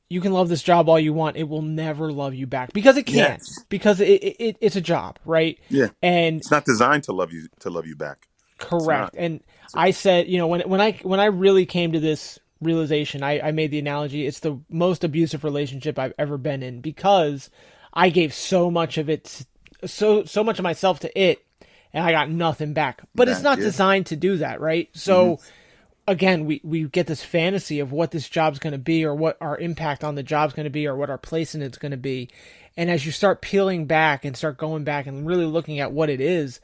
you 0.09 0.21
can 0.21 0.33
love 0.33 0.49
this 0.49 0.63
job 0.63 0.89
all 0.89 0.99
you 0.99 1.13
want. 1.13 1.37
It 1.37 1.47
will 1.47 1.61
never 1.61 2.11
love 2.11 2.33
you 2.33 2.47
back 2.47 2.73
because 2.73 2.97
it 2.97 3.03
can't. 3.03 3.39
Yes. 3.39 3.63
Because 3.69 3.99
it, 3.99 4.07
it, 4.07 4.35
it 4.39 4.57
it's 4.61 4.75
a 4.75 4.81
job, 4.81 5.19
right? 5.25 5.59
Yeah, 5.69 5.87
And 6.01 6.37
it's 6.37 6.51
not 6.51 6.65
designed 6.65 7.03
to 7.03 7.13
love 7.13 7.31
you 7.31 7.47
to 7.59 7.69
love 7.69 7.85
you 7.85 7.95
back. 7.95 8.27
correct. 8.57 9.15
And 9.17 9.41
I 9.73 9.91
said, 9.91 10.27
you 10.27 10.37
know, 10.37 10.47
when 10.47 10.61
when 10.61 10.81
I 10.81 10.93
when 11.03 11.19
I 11.19 11.25
really 11.25 11.65
came 11.65 11.91
to 11.91 11.99
this 11.99 12.39
realization, 12.61 13.23
I, 13.23 13.39
I 13.39 13.51
made 13.51 13.71
the 13.71 13.79
analogy. 13.79 14.25
It's 14.25 14.39
the 14.39 14.59
most 14.69 15.03
abusive 15.03 15.43
relationship 15.43 15.97
I've 15.99 16.13
ever 16.17 16.37
been 16.37 16.63
in 16.63 16.81
because 16.81 17.49
I 17.93 18.09
gave 18.09 18.33
so 18.33 18.71
much 18.71 18.97
of 18.97 19.09
it, 19.09 19.45
so 19.85 20.23
so 20.23 20.43
much 20.43 20.59
of 20.59 20.63
myself 20.63 20.99
to 21.01 21.19
it, 21.19 21.45
and 21.93 22.03
I 22.03 22.11
got 22.11 22.29
nothing 22.29 22.73
back. 22.73 23.01
But 23.15 23.27
it's 23.27 23.41
not 23.41 23.57
yeah. 23.57 23.65
designed 23.65 24.07
to 24.07 24.15
do 24.15 24.37
that, 24.37 24.61
right? 24.61 24.89
So 24.93 25.37
mm-hmm. 25.37 26.11
again, 26.11 26.45
we, 26.45 26.61
we 26.63 26.83
get 26.83 27.07
this 27.07 27.23
fantasy 27.23 27.79
of 27.79 27.91
what 27.91 28.11
this 28.11 28.29
job's 28.29 28.59
going 28.59 28.73
to 28.73 28.77
be 28.79 29.05
or 29.05 29.15
what 29.15 29.37
our 29.41 29.57
impact 29.57 30.03
on 30.03 30.15
the 30.15 30.23
job's 30.23 30.53
going 30.53 30.65
to 30.65 30.69
be 30.69 30.87
or 30.87 30.95
what 30.95 31.09
our 31.09 31.17
place 31.17 31.55
in 31.55 31.61
it's 31.61 31.77
going 31.77 31.91
to 31.91 31.97
be. 31.97 32.29
And 32.77 32.89
as 32.89 33.05
you 33.05 33.11
start 33.11 33.41
peeling 33.41 33.85
back 33.85 34.23
and 34.23 34.37
start 34.37 34.57
going 34.57 34.83
back 34.83 35.07
and 35.07 35.27
really 35.27 35.45
looking 35.45 35.79
at 35.79 35.91
what 35.91 36.09
it 36.09 36.21
is, 36.21 36.59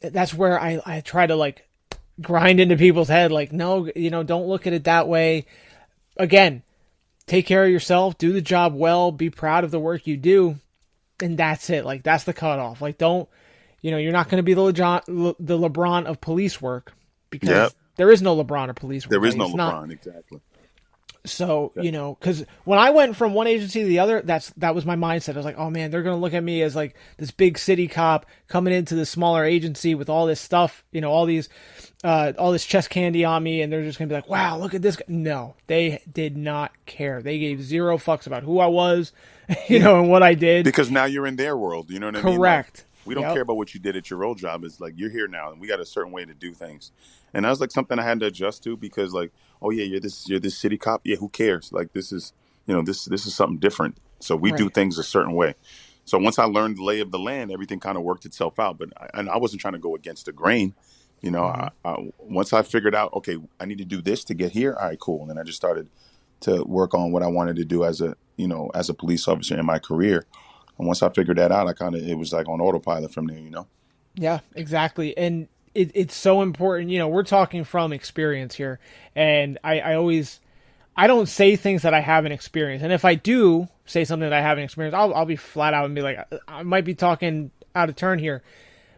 that's 0.00 0.34
where 0.34 0.60
I, 0.60 0.80
I 0.84 1.00
try 1.00 1.26
to 1.26 1.36
like 1.36 1.66
grind 2.20 2.60
into 2.60 2.76
people's 2.76 3.08
head 3.08 3.32
like, 3.32 3.52
no, 3.52 3.90
you 3.96 4.10
know, 4.10 4.22
don't 4.22 4.46
look 4.46 4.66
at 4.66 4.72
it 4.72 4.84
that 4.84 5.08
way. 5.08 5.46
Again, 6.16 6.62
take 7.26 7.46
care 7.46 7.64
of 7.64 7.70
yourself, 7.70 8.18
do 8.18 8.32
the 8.32 8.42
job 8.42 8.74
well, 8.74 9.10
be 9.10 9.30
proud 9.30 9.64
of 9.64 9.70
the 9.70 9.80
work 9.80 10.06
you 10.06 10.16
do, 10.16 10.56
and 11.20 11.38
that's 11.38 11.70
it. 11.70 11.84
Like 11.84 12.02
that's 12.02 12.24
the 12.24 12.32
cutoff. 12.32 12.82
Like 12.82 12.98
don't, 12.98 13.28
you 13.82 13.90
know, 13.90 13.96
you're 13.98 14.12
not 14.12 14.28
going 14.28 14.38
to 14.38 14.42
be 14.42 14.54
the 14.54 14.60
LeBron, 14.72 15.34
the 15.38 15.58
LeBron 15.58 16.06
of 16.06 16.20
police 16.20 16.60
work 16.60 16.92
because 17.30 17.48
Yep. 17.48 17.72
there 17.96 18.10
is 18.10 18.22
no 18.22 18.36
LeBron 18.42 18.70
of 18.70 18.76
police 18.76 19.04
work. 19.06 19.10
There 19.10 19.24
is 19.24 19.34
Like, 19.36 19.38
no 19.38 19.44
it's 19.46 19.54
LeBron, 19.54 19.56
not- 19.56 19.90
exactly. 19.90 20.40
so 21.26 21.70
you 21.80 21.92
know, 21.92 22.16
because 22.18 22.44
when 22.64 22.78
I 22.78 22.90
went 22.90 23.14
from 23.14 23.34
one 23.34 23.46
agency 23.46 23.80
to 23.82 23.86
the 23.86 23.98
other, 23.98 24.22
that's 24.22 24.50
that 24.56 24.74
was 24.74 24.86
my 24.86 24.96
mindset. 24.96 25.34
I 25.34 25.36
was 25.36 25.44
like, 25.44 25.58
oh 25.58 25.68
man, 25.68 25.90
they're 25.90 26.02
gonna 26.02 26.16
look 26.16 26.32
at 26.34 26.42
me 26.42 26.62
as 26.62 26.74
like 26.74 26.94
this 27.18 27.30
big 27.30 27.58
city 27.58 27.88
cop 27.88 28.24
coming 28.48 28.72
into 28.72 28.94
the 28.94 29.04
smaller 29.04 29.44
agency 29.44 29.94
with 29.94 30.08
all 30.08 30.24
this 30.26 30.40
stuff, 30.40 30.82
you 30.92 31.00
know, 31.02 31.10
all 31.10 31.26
these, 31.26 31.50
uh, 32.04 32.32
all 32.38 32.52
this 32.52 32.64
chest 32.64 32.88
candy 32.88 33.22
on 33.24 33.42
me, 33.42 33.60
and 33.60 33.70
they're 33.70 33.82
just 33.84 33.98
gonna 33.98 34.08
be 34.08 34.14
like, 34.14 34.30
wow, 34.30 34.56
look 34.58 34.72
at 34.72 34.80
this. 34.80 34.96
guy. 34.96 35.04
No, 35.08 35.56
they 35.66 36.00
did 36.10 36.38
not 36.38 36.72
care. 36.86 37.20
They 37.20 37.38
gave 37.38 37.62
zero 37.62 37.98
fucks 37.98 38.26
about 38.26 38.42
who 38.42 38.58
I 38.58 38.66
was, 38.68 39.12
you 39.68 39.78
know, 39.78 40.00
and 40.00 40.08
what 40.08 40.22
I 40.22 40.32
did. 40.34 40.64
Because 40.64 40.90
now 40.90 41.04
you're 41.04 41.26
in 41.26 41.36
their 41.36 41.56
world. 41.56 41.90
You 41.90 42.00
know 42.00 42.06
what 42.06 42.16
I 42.16 42.22
mean? 42.22 42.26
Like, 42.26 42.36
Correct. 42.38 42.84
We 43.04 43.14
don't 43.14 43.24
Yep. 43.24 43.32
care 43.32 43.42
about 43.42 43.56
what 43.56 43.74
you 43.74 43.80
did 43.80 43.96
at 43.96 44.10
your 44.10 44.24
old 44.24 44.38
job. 44.38 44.64
It's 44.64 44.80
like 44.80 44.94
you're 44.96 45.10
here 45.10 45.28
now, 45.28 45.50
and 45.50 45.60
we 45.60 45.66
got 45.66 45.80
a 45.80 45.86
certain 45.86 46.12
way 46.12 46.24
to 46.24 46.34
do 46.34 46.52
things. 46.52 46.92
And 47.32 47.44
that 47.44 47.50
was 47.50 47.60
like 47.60 47.70
something 47.70 47.98
I 47.98 48.02
had 48.02 48.20
to 48.20 48.26
adjust 48.26 48.62
to 48.64 48.76
because, 48.76 49.12
like, 49.12 49.32
oh 49.62 49.70
yeah, 49.70 49.84
you're 49.84 50.00
this 50.00 50.28
you're 50.28 50.40
this 50.40 50.58
city 50.58 50.76
cop. 50.78 51.02
Yeah, 51.04 51.16
who 51.16 51.28
cares? 51.28 51.72
Like 51.72 51.92
this 51.92 52.12
is 52.12 52.32
you 52.66 52.74
know 52.74 52.82
this 52.82 53.04
this 53.06 53.26
is 53.26 53.34
something 53.34 53.58
different. 53.58 53.98
So 54.20 54.36
we 54.36 54.52
do 54.52 54.68
things 54.68 54.98
a 54.98 55.02
certain 55.02 55.34
way. 55.34 55.54
So 56.04 56.18
once 56.18 56.38
I 56.38 56.44
learned 56.44 56.76
the 56.78 56.84
lay 56.84 57.00
of 57.00 57.10
the 57.10 57.18
land, 57.18 57.52
everything 57.52 57.80
kind 57.80 57.96
of 57.96 58.02
worked 58.02 58.24
itself 58.26 58.58
out. 58.58 58.78
But 58.78 58.90
I, 58.96 59.08
and 59.14 59.30
I 59.30 59.38
wasn't 59.38 59.60
trying 59.60 59.74
to 59.74 59.78
go 59.78 59.94
against 59.94 60.26
the 60.26 60.32
grain. 60.32 60.74
You 61.20 61.30
know, 61.30 61.42
mm-hmm. 61.42 61.86
I, 61.86 61.90
I, 61.90 62.10
once 62.18 62.52
I 62.52 62.62
figured 62.62 62.94
out, 62.94 63.12
okay, 63.14 63.38
I 63.58 63.66
need 63.66 63.78
to 63.78 63.84
do 63.84 64.02
this 64.02 64.24
to 64.24 64.34
get 64.34 64.52
here. 64.52 64.74
All 64.74 64.88
right, 64.88 64.98
cool. 64.98 65.20
And 65.20 65.30
then 65.30 65.38
I 65.38 65.42
just 65.42 65.56
started 65.56 65.88
to 66.40 66.64
work 66.64 66.94
on 66.94 67.12
what 67.12 67.22
I 67.22 67.26
wanted 67.26 67.56
to 67.56 67.64
do 67.64 67.84
as 67.84 68.00
a 68.00 68.16
you 68.36 68.48
know 68.48 68.70
as 68.74 68.88
a 68.88 68.94
police 68.94 69.28
officer 69.28 69.58
in 69.58 69.66
my 69.66 69.78
career. 69.78 70.24
And 70.80 70.86
once 70.86 71.02
I 71.02 71.10
figured 71.10 71.36
that 71.36 71.52
out, 71.52 71.68
I 71.68 71.74
kind 71.74 71.94
of 71.94 72.02
it 72.02 72.16
was 72.16 72.32
like 72.32 72.48
on 72.48 72.60
autopilot 72.60 73.12
from 73.12 73.26
there. 73.26 73.38
You 73.38 73.50
know. 73.50 73.66
Yeah, 74.14 74.40
exactly. 74.54 75.16
And 75.16 75.46
it, 75.74 75.90
it's 75.94 76.14
so 76.14 76.42
important. 76.42 76.90
You 76.90 76.98
know, 76.98 77.08
we're 77.08 77.22
talking 77.22 77.64
from 77.64 77.92
experience 77.92 78.54
here. 78.54 78.80
And 79.14 79.58
I, 79.62 79.80
I 79.80 79.94
always, 79.94 80.40
I 80.96 81.06
don't 81.06 81.26
say 81.26 81.56
things 81.56 81.82
that 81.82 81.94
I 81.94 82.00
haven't 82.00 82.32
experienced. 82.32 82.82
And 82.82 82.92
if 82.92 83.04
I 83.04 83.14
do 83.14 83.68
say 83.86 84.04
something 84.04 84.28
that 84.28 84.36
I 84.36 84.42
haven't 84.42 84.64
experienced, 84.64 84.96
I'll, 84.96 85.14
I'll 85.14 85.26
be 85.26 85.36
flat 85.36 85.74
out 85.74 85.84
and 85.84 85.94
be 85.94 86.02
like, 86.02 86.18
I 86.48 86.62
might 86.62 86.84
be 86.84 86.94
talking 86.94 87.50
out 87.74 87.88
of 87.88 87.96
turn 87.96 88.18
here. 88.18 88.42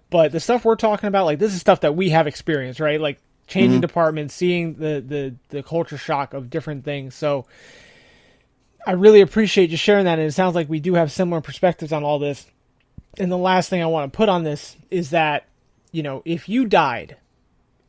But 0.08 0.32
the 0.32 0.40
stuff 0.40 0.64
we're 0.64 0.76
talking 0.76 1.08
about, 1.08 1.24
like, 1.24 1.38
this 1.38 1.54
is 1.54 1.60
stuff 1.60 1.80
that 1.80 1.96
we 1.96 2.10
have 2.10 2.26
experienced, 2.26 2.80
right? 2.80 3.00
Like, 3.00 3.18
changing 3.46 3.72
mm-hmm. 3.72 3.80
departments, 3.80 4.34
seeing 4.34 4.74
the, 4.74 5.02
the, 5.06 5.34
the 5.48 5.62
culture 5.62 5.98
shock 5.98 6.32
of 6.32 6.48
different 6.48 6.84
things. 6.84 7.14
So, 7.14 7.46
I 8.86 8.92
really 8.92 9.20
appreciate 9.20 9.70
you 9.70 9.76
sharing 9.76 10.06
that. 10.06 10.18
And 10.18 10.28
it 10.28 10.32
sounds 10.32 10.54
like 10.54 10.68
we 10.68 10.80
do 10.80 10.94
have 10.94 11.12
similar 11.12 11.40
perspectives 11.40 11.92
on 11.92 12.02
all 12.02 12.18
this. 12.18 12.46
And 13.18 13.30
the 13.30 13.38
last 13.38 13.68
thing 13.68 13.82
I 13.82 13.86
want 13.86 14.12
to 14.12 14.16
put 14.16 14.28
on 14.28 14.42
this 14.42 14.76
is 14.90 15.10
that, 15.10 15.46
you 15.92 16.02
know, 16.02 16.22
if 16.24 16.48
you 16.48 16.66
died 16.66 17.16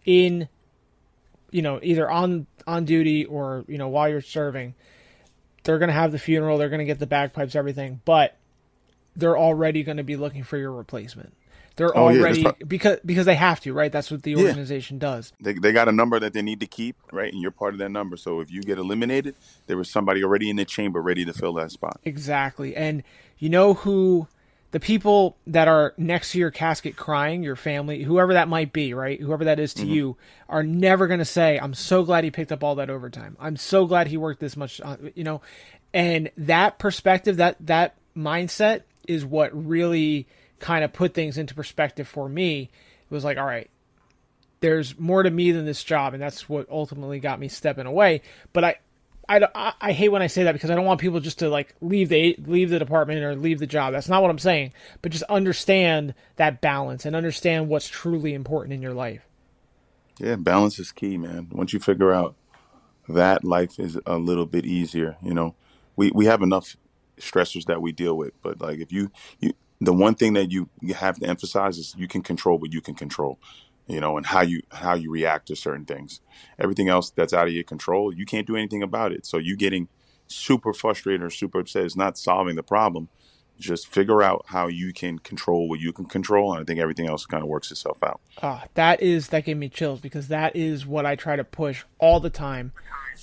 in, 0.05 0.49
you 1.51 1.61
know, 1.61 1.79
either 1.81 2.09
on 2.09 2.47
on 2.65 2.85
duty 2.85 3.25
or 3.25 3.65
you 3.67 3.77
know 3.77 3.87
while 3.87 4.09
you're 4.09 4.21
serving, 4.21 4.75
they're 5.63 5.79
gonna 5.79 5.93
have 5.93 6.11
the 6.11 6.19
funeral, 6.19 6.57
they're 6.57 6.69
gonna 6.69 6.85
get 6.85 6.99
the 6.99 7.07
bagpipes, 7.07 7.55
everything, 7.55 8.01
but 8.05 8.37
they're 9.15 9.37
already 9.37 9.83
gonna 9.83 10.03
be 10.03 10.15
looking 10.15 10.43
for 10.43 10.57
your 10.57 10.71
replacement. 10.71 11.33
They're 11.75 11.95
Oh, 11.97 12.09
yeah, 12.09 12.19
already 12.19 12.43
because 12.67 12.99
because 13.05 13.25
they 13.25 13.35
have 13.35 13.59
to, 13.61 13.73
right? 13.73 13.91
That's 13.91 14.11
what 14.11 14.23
the 14.23 14.31
Yeah. 14.31 14.43
organization 14.43 14.99
does. 14.99 15.33
They, 15.41 15.53
they 15.53 15.71
got 15.71 15.87
a 15.89 15.91
number 15.91 16.19
that 16.19 16.33
they 16.33 16.41
need 16.43 16.59
to 16.59 16.67
keep, 16.67 16.97
right? 17.11 17.31
And 17.33 17.41
you're 17.41 17.51
part 17.51 17.73
of 17.73 17.79
that 17.79 17.89
number. 17.89 18.15
So 18.17 18.41
if 18.41 18.51
you 18.51 18.61
get 18.61 18.77
eliminated, 18.77 19.35
there 19.67 19.77
was 19.77 19.89
somebody 19.89 20.23
already 20.23 20.49
in 20.49 20.55
the 20.57 20.65
chamber 20.65 21.01
ready 21.01 21.25
to 21.25 21.33
fill 21.33 21.53
that 21.53 21.71
spot. 21.71 21.99
Exactly. 22.03 22.75
And 22.75 23.03
you 23.39 23.49
know 23.49 23.73
who 23.73 24.27
the 24.71 24.79
people 24.79 25.37
that 25.47 25.67
are 25.67 25.93
next 25.97 26.31
to 26.31 26.39
your 26.39 26.51
casket 26.51 26.95
crying, 26.95 27.43
your 27.43 27.55
family, 27.55 28.03
whoever 28.03 28.33
that 28.33 28.47
might 28.47 28.73
be, 28.73 28.93
right? 28.93 29.19
Whoever 29.21 29.45
that 29.45 29.59
is 29.59 29.73
to 29.75 29.85
you, 29.85 30.17
are 30.49 30.63
never 30.63 31.07
going 31.07 31.19
to 31.19 31.25
say, 31.25 31.59
I'm 31.59 31.75
so 31.75 32.03
glad 32.03 32.23
he 32.23 32.31
picked 32.31 32.51
up 32.51 32.63
all 32.63 32.75
that 32.75 32.89
overtime. 32.89 33.37
I'm 33.39 33.55
so 33.55 33.85
glad 33.85 34.07
he 34.07 34.17
worked 34.17 34.39
this 34.39 34.57
much, 34.57 34.81
uh, 34.83 34.97
you 35.15 35.23
know. 35.23 35.41
And 35.93 36.31
that 36.37 36.79
perspective, 36.79 37.37
that 37.37 37.57
that 37.67 37.95
mindset 38.17 38.81
is 39.07 39.23
what 39.23 39.51
really 39.53 40.27
kind 40.63 40.85
of 40.85 40.93
put 40.93 41.13
things 41.13 41.37
into 41.37 41.53
perspective 41.53 42.07
for 42.07 42.29
me. 42.29 42.69
It 43.09 43.13
was 43.13 43.25
like, 43.25 43.37
all 43.37 43.45
right, 43.45 43.69
there's 44.61 44.97
more 44.97 45.21
to 45.21 45.29
me 45.29 45.51
than 45.51 45.65
this 45.65 45.83
job, 45.83 46.13
and 46.13 46.23
that's 46.23 46.47
what 46.47 46.69
ultimately 46.69 47.19
got 47.19 47.37
me 47.37 47.49
stepping 47.49 47.85
away. 47.85 48.21
But 48.53 48.63
I, 48.63 48.75
I, 49.27 49.73
I, 49.81 49.91
hate 49.91 50.07
when 50.07 50.21
I 50.21 50.27
say 50.27 50.43
that 50.43 50.53
because 50.53 50.71
I 50.71 50.75
don't 50.75 50.85
want 50.85 51.01
people 51.01 51.19
just 51.19 51.39
to 51.39 51.49
like 51.49 51.75
leave 51.81 52.07
the 52.07 52.37
leave 52.45 52.69
the 52.69 52.79
department 52.79 53.21
or 53.23 53.35
leave 53.35 53.59
the 53.59 53.67
job. 53.67 53.91
That's 53.91 54.07
not 54.07 54.21
what 54.21 54.31
I'm 54.31 54.39
saying. 54.39 54.71
But 55.01 55.11
just 55.11 55.25
understand 55.25 56.13
that 56.37 56.61
balance 56.61 57.05
and 57.05 57.13
understand 57.13 57.67
what's 57.67 57.89
truly 57.89 58.33
important 58.33 58.73
in 58.73 58.81
your 58.81 58.93
life. 58.93 59.27
Yeah, 60.17 60.37
balance 60.37 60.79
is 60.79 60.93
key, 60.93 61.17
man. 61.17 61.49
Once 61.51 61.73
you 61.73 61.79
figure 61.79 62.13
out 62.13 62.35
that, 63.09 63.43
life 63.43 63.79
is 63.79 63.99
a 64.05 64.17
little 64.17 64.45
bit 64.45 64.65
easier. 64.65 65.17
You 65.21 65.33
know, 65.33 65.55
we 65.97 66.09
we 66.11 66.25
have 66.25 66.41
enough 66.41 66.77
stressors 67.19 67.65
that 67.65 67.81
we 67.81 67.91
deal 67.91 68.15
with, 68.15 68.31
but 68.41 68.61
like 68.61 68.79
if 68.79 68.93
you 68.93 69.11
you 69.41 69.51
the 69.81 69.93
one 69.93 70.15
thing 70.15 70.33
that 70.33 70.51
you, 70.51 70.69
you 70.81 70.93
have 70.93 71.19
to 71.19 71.27
emphasize 71.27 71.77
is 71.77 71.95
you 71.97 72.07
can 72.07 72.21
control 72.21 72.57
what 72.57 72.73
you 72.73 72.81
can 72.81 72.95
control. 72.95 73.39
You 73.85 73.99
know, 73.99 74.15
and 74.15 74.25
how 74.25 74.39
you 74.39 74.61
how 74.71 74.93
you 74.93 75.11
react 75.11 75.49
to 75.49 75.57
certain 75.57 75.83
things. 75.83 76.21
Everything 76.57 76.87
else 76.87 77.09
that's 77.09 77.33
out 77.33 77.49
of 77.49 77.53
your 77.53 77.65
control, 77.65 78.13
you 78.13 78.25
can't 78.25 78.47
do 78.47 78.55
anything 78.55 78.81
about 78.81 79.11
it. 79.11 79.25
So 79.25 79.37
you 79.37 79.57
getting 79.57 79.89
super 80.27 80.71
frustrated 80.73 81.21
or 81.21 81.29
super 81.29 81.59
upset 81.59 81.83
is 81.83 81.97
not 81.97 82.17
solving 82.17 82.55
the 82.55 82.63
problem. 82.63 83.09
Just 83.59 83.87
figure 83.87 84.23
out 84.23 84.45
how 84.47 84.67
you 84.67 84.93
can 84.93 85.19
control 85.19 85.67
what 85.67 85.81
you 85.81 85.91
can 85.91 86.05
control, 86.05 86.53
and 86.53 86.61
I 86.61 86.63
think 86.63 86.79
everything 86.79 87.07
else 87.07 87.25
kind 87.25 87.43
of 87.43 87.49
works 87.49 87.71
itself 87.71 88.01
out. 88.01 88.21
Ah, 88.41 88.63
that 88.73 89.01
is 89.01 89.27
that 89.29 89.45
gave 89.45 89.57
me 89.57 89.67
chills 89.67 89.99
because 89.99 90.29
that 90.29 90.55
is 90.55 90.87
what 90.87 91.05
I 91.05 91.15
try 91.15 91.35
to 91.35 91.43
push 91.43 91.83
all 91.99 92.19
the 92.19 92.29
time 92.29 92.71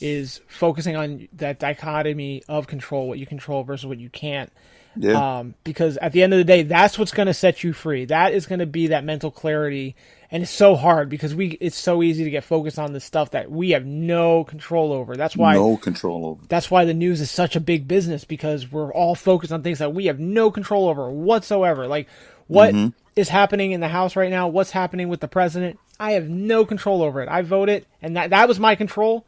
is 0.01 0.41
focusing 0.47 0.95
on 0.95 1.29
that 1.33 1.59
dichotomy 1.59 2.43
of 2.49 2.67
control, 2.67 3.09
what 3.09 3.19
you 3.19 3.27
control 3.27 3.65
versus 3.65 3.87
what 3.87 3.99
you 3.99 4.09
can't. 4.09 4.53
Yeah. 4.97 5.39
Um, 5.39 5.55
because 5.65 5.97
at 5.99 6.13
the 6.13 6.23
end 6.23 6.33
of 6.35 6.39
the 6.39 6.45
day, 6.45 6.63
that's 6.63 6.99
what's 6.99 7.13
going 7.13 7.27
to 7.27 7.35
set 7.35 7.63
you 7.63 7.73
free. 7.73 8.07
That 8.07 8.35
is 8.35 8.47
going 8.47 8.59
to 8.59 8.67
be 8.67 8.89
that 8.89 9.05
mental 9.05 9.31
clarity, 9.31 9.95
and 10.31 10.43
it's 10.43 10.51
so 10.53 10.75
hard 10.75 11.09
because 11.09 11.35
we 11.35 11.51
it's 11.61 11.77
so 11.77 12.03
easy 12.03 12.25
to 12.25 12.31
get 12.31 12.43
focused 12.45 12.79
on 12.79 12.93
the 12.93 13.01
stuff 13.01 13.31
that 13.31 13.51
we 13.51 13.71
have 13.71 13.87
no 13.87 14.43
control 14.43 14.93
over. 14.93 15.17
That's 15.17 15.37
why 15.37 15.55
no 15.55 15.77
control 15.77 16.27
over. 16.27 16.45
that's 16.49 16.71
why 16.71 16.85
the 16.85 16.95
news 16.95 17.21
is 17.21 17.31
such 17.31 17.55
a 17.55 17.61
big 17.61 17.87
business 17.87 18.25
because 18.25 18.71
we're 18.71 18.93
all 18.93 19.15
focused 19.15 19.53
on 19.53 19.63
things 19.63 19.79
that 19.79 19.95
we 19.95 20.07
have 20.07 20.19
no 20.19 20.51
control 20.51 20.89
over 20.89 21.09
whatsoever. 21.11 21.87
Like 21.87 22.09
what 22.49 22.75
is 23.15 23.29
happening 23.29 23.71
in 23.71 23.81
the 23.81 23.89
house 23.89 24.17
right 24.17 24.31
now, 24.31 24.49
what's 24.49 24.73
happening 24.73 25.09
with 25.09 25.21
the 25.21 25.29
president, 25.29 25.79
I 26.01 26.13
have 26.13 26.29
no 26.29 26.65
control 26.65 27.03
over 27.03 27.23
it. 27.23 27.29
I 27.29 27.43
voted 27.43 27.87
and 28.03 28.17
that 28.17 28.31
that 28.31 28.49
was 28.49 28.59
my 28.59 28.75
control. 28.75 29.25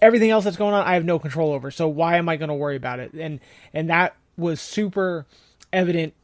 Everything 0.00 0.30
else 0.30 0.44
that's 0.44 0.56
going 0.56 0.72
on, 0.72 0.86
I 0.86 0.94
have 0.94 1.04
no 1.04 1.18
control 1.18 1.52
over. 1.52 1.70
So 1.70 1.88
why 1.88 2.16
am 2.16 2.28
I 2.28 2.36
going 2.36 2.48
to 2.48 2.54
worry 2.54 2.76
about 2.76 3.00
it? 3.00 3.12
And 3.12 3.40
and 3.74 3.90
that 3.90 4.14
was 4.36 4.60
super 4.60 5.26
evident 5.72 6.14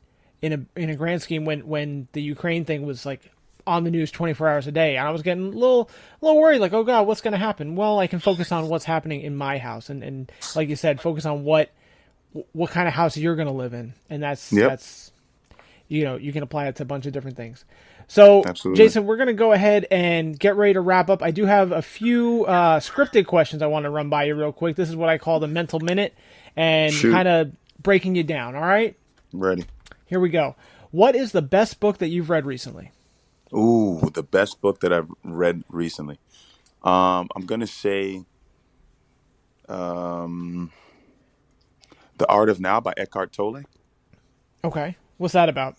in 0.42 0.52
a 0.52 0.80
in 0.80 0.90
a 0.90 0.96
grand 0.96 1.22
scheme 1.22 1.44
when 1.44 1.66
when 1.66 2.08
the 2.12 2.22
Ukraine 2.22 2.64
thing 2.64 2.86
was 2.86 3.04
like 3.04 3.30
on 3.66 3.84
the 3.84 3.90
news 3.90 4.10
24 4.10 4.48
hours 4.48 4.66
a 4.66 4.72
day. 4.72 4.96
And 4.96 5.06
I 5.06 5.10
was 5.10 5.22
getting 5.22 5.46
a 5.46 5.50
little 5.50 5.90
a 6.22 6.24
little 6.24 6.40
worried 6.40 6.60
like 6.60 6.72
oh 6.72 6.84
god 6.84 7.06
what's 7.06 7.20
going 7.20 7.32
to 7.32 7.38
happen? 7.38 7.76
Well 7.76 7.98
I 7.98 8.06
can 8.06 8.18
focus 8.18 8.52
on 8.52 8.68
what's 8.68 8.84
happening 8.84 9.20
in 9.20 9.36
my 9.36 9.58
house 9.58 9.90
and 9.90 10.02
and 10.02 10.30
like 10.54 10.68
you 10.68 10.76
said 10.76 11.00
focus 11.00 11.26
on 11.26 11.44
what 11.44 11.70
what 12.52 12.70
kind 12.70 12.86
of 12.86 12.94
house 12.94 13.16
you're 13.16 13.36
going 13.36 13.48
to 13.48 13.54
live 13.54 13.74
in. 13.74 13.94
And 14.08 14.22
that's 14.22 14.52
Yep. 14.52 14.68
that's 14.68 15.12
you 15.88 16.04
know 16.04 16.16
you 16.16 16.32
can 16.32 16.42
apply 16.42 16.68
it 16.68 16.76
to 16.76 16.82
a 16.84 16.86
bunch 16.86 17.06
of 17.06 17.12
different 17.12 17.36
things. 17.36 17.64
So 18.06 18.42
Absolutely. 18.46 18.84
Jason 18.84 19.04
we're 19.06 19.16
going 19.16 19.26
to 19.26 19.34
go 19.34 19.52
ahead 19.52 19.86
and 19.90 20.38
get 20.38 20.56
ready 20.56 20.74
to 20.74 20.80
wrap 20.80 21.10
up. 21.10 21.22
I 21.22 21.30
do 21.30 21.44
have 21.44 21.72
a 21.72 21.82
few 21.82 22.44
uh, 22.46 22.80
scripted 22.80 23.26
questions 23.26 23.60
I 23.60 23.66
want 23.66 23.84
to 23.84 23.90
run 23.90 24.08
by 24.08 24.24
you 24.24 24.34
real 24.34 24.52
quick. 24.52 24.76
This 24.76 24.88
is 24.88 24.96
what 24.96 25.08
I 25.08 25.18
call 25.18 25.40
the 25.40 25.48
mental 25.48 25.80
minute. 25.80 26.14
And 26.56 26.92
kind 27.12 27.28
of 27.28 27.52
breaking 27.88 28.14
you 28.14 28.22
down 28.22 28.54
all 28.54 28.60
right 28.60 28.96
Ready. 29.32 29.64
here 30.04 30.20
we 30.20 30.28
go 30.28 30.54
what 30.90 31.16
is 31.16 31.32
the 31.32 31.40
best 31.40 31.80
book 31.80 31.96
that 31.98 32.08
you've 32.08 32.28
read 32.28 32.44
recently 32.44 32.92
Ooh, 33.54 34.10
the 34.12 34.22
best 34.22 34.60
book 34.60 34.80
that 34.80 34.92
I've 34.92 35.08
read 35.24 35.64
recently. 35.70 36.18
Um, 36.82 37.28
I'm 37.34 37.46
gonna 37.46 37.66
say, 37.66 38.24
um, 39.68 40.70
"The 42.18 42.26
Art 42.28 42.50
of 42.50 42.60
Now" 42.60 42.80
by 42.80 42.92
Eckhart 42.96 43.32
Tolle. 43.32 43.62
Okay. 44.62 44.96
What's 45.16 45.32
that 45.32 45.48
about? 45.48 45.76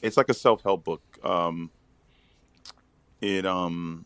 it's 0.00 0.16
like 0.16 0.28
a 0.28 0.34
self 0.34 0.62
help 0.62 0.84
book. 0.84 1.02
Um, 1.24 1.70
it 3.20 3.44
um, 3.44 4.04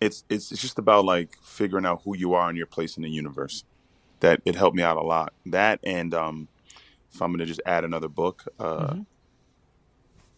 it's 0.00 0.24
it's 0.28 0.52
it's 0.52 0.62
just 0.62 0.78
about 0.78 1.04
like 1.04 1.36
figuring 1.42 1.84
out 1.84 2.02
who 2.04 2.16
you 2.16 2.34
are 2.34 2.48
and 2.48 2.56
your 2.56 2.66
place 2.66 2.96
in 2.96 3.02
the 3.02 3.10
universe. 3.10 3.64
That 4.24 4.40
it 4.46 4.54
helped 4.54 4.74
me 4.74 4.82
out 4.82 4.96
a 4.96 5.02
lot. 5.02 5.34
That 5.44 5.80
and 5.84 6.14
um, 6.14 6.48
if 7.12 7.20
I'm 7.20 7.30
gonna 7.30 7.44
just 7.44 7.60
add 7.66 7.84
another 7.84 8.08
book, 8.08 8.44
uh, 8.58 8.94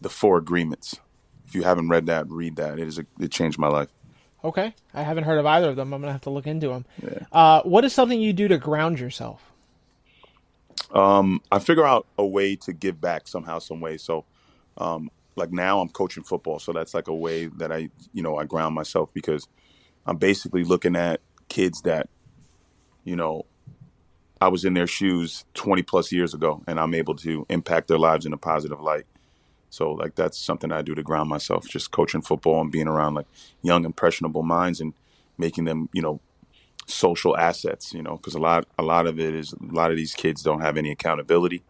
the 0.01 0.09
Four 0.09 0.37
Agreements. 0.37 0.99
If 1.47 1.55
you 1.55 1.63
haven't 1.63 1.87
read 1.87 2.07
that, 2.07 2.29
read 2.29 2.57
that. 2.57 2.79
It 2.79 2.87
is 2.89 2.99
a, 2.99 3.05
it 3.17 3.31
changed 3.31 3.57
my 3.57 3.69
life. 3.69 3.87
Okay, 4.43 4.75
I 4.93 5.03
haven't 5.03 5.23
heard 5.23 5.39
of 5.39 5.45
either 5.45 5.69
of 5.69 5.77
them. 5.77 5.93
I'm 5.93 6.01
gonna 6.01 6.11
have 6.11 6.21
to 6.23 6.29
look 6.29 6.47
into 6.47 6.67
them. 6.67 6.85
Yeah. 7.01 7.19
Uh, 7.31 7.61
what 7.61 7.85
is 7.85 7.93
something 7.93 8.19
you 8.19 8.33
do 8.33 8.49
to 8.49 8.57
ground 8.57 8.99
yourself? 8.99 9.41
Um, 10.91 11.41
I 11.49 11.59
figure 11.59 11.85
out 11.85 12.07
a 12.17 12.25
way 12.25 12.57
to 12.57 12.73
give 12.73 12.99
back 12.99 13.29
somehow, 13.29 13.59
some 13.59 13.79
way. 13.79 13.95
So, 13.95 14.25
um, 14.77 15.09
like 15.37 15.53
now 15.53 15.79
I'm 15.79 15.87
coaching 15.87 16.23
football, 16.23 16.59
so 16.59 16.73
that's 16.73 16.93
like 16.93 17.07
a 17.07 17.15
way 17.15 17.45
that 17.45 17.71
I, 17.71 17.89
you 18.11 18.21
know, 18.21 18.35
I 18.35 18.43
ground 18.43 18.75
myself 18.75 19.13
because 19.13 19.47
I'm 20.05 20.17
basically 20.17 20.65
looking 20.65 20.97
at 20.97 21.21
kids 21.47 21.81
that, 21.83 22.09
you 23.05 23.15
know, 23.15 23.45
I 24.41 24.49
was 24.49 24.65
in 24.65 24.73
their 24.73 24.87
shoes 24.87 25.45
20 25.55 25.81
plus 25.83 26.11
years 26.11 26.33
ago, 26.33 26.63
and 26.67 26.79
I'm 26.79 26.93
able 26.93 27.15
to 27.17 27.45
impact 27.49 27.87
their 27.87 27.97
lives 27.97 28.25
in 28.25 28.33
a 28.33 28.37
positive 28.37 28.81
light. 28.81 29.05
So, 29.69 29.91
like 29.91 30.15
that's 30.15 30.37
something 30.37 30.71
I 30.71 30.81
do 30.81 30.95
to 30.95 31.03
ground 31.03 31.29
myself, 31.29 31.67
just 31.67 31.91
coaching 31.91 32.21
football 32.21 32.61
and 32.61 32.71
being 32.71 32.87
around 32.87 33.15
like 33.15 33.27
young, 33.61 33.83
impressionable 33.83 34.43
minds 34.43 34.79
and 34.79 34.93
making 35.37 35.65
them, 35.65 35.89
you 35.93 36.01
know, 36.01 36.21
social 36.85 37.35
assets, 37.37 37.93
you 37.93 38.01
know, 38.01 38.15
because 38.15 38.33
a 38.33 38.39
lot 38.39 38.65
a 38.79 38.83
lot 38.83 39.07
of 39.07 39.19
it 39.19 39.35
is 39.35 39.53
a 39.53 39.73
lot 39.73 39.91
of 39.91 39.97
these 39.97 40.13
kids 40.13 40.41
don't 40.41 40.61
have 40.61 40.77
any 40.77 40.91
accountability. 40.91 41.63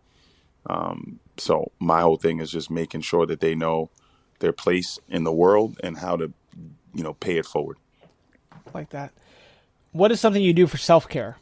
Um, 0.70 1.20
so 1.38 1.72
my 1.80 2.01
whole 2.01 2.18
thing 2.18 2.39
is 2.39 2.51
just 2.51 2.70
making 2.70 3.01
sure 3.01 3.26
that 3.26 3.39
they 3.39 3.55
know 3.55 3.89
their 4.39 4.53
place 4.53 4.99
in 5.09 5.24
the 5.24 5.32
world 5.32 5.80
and 5.84 5.97
how 5.97 6.18
to, 6.18 6.32
you 6.93 7.03
know, 7.03 7.13
pay 7.13 7.38
it 7.38 7.45
forward. 7.45 7.78
Like 8.74 8.89
that. 8.89 9.11
What 9.91 10.11
is 10.11 10.20
something 10.20 10.41
you 10.41 10.53
do 10.53 10.68
for 10.68 10.78
self 10.78 11.09
care? 11.09 11.38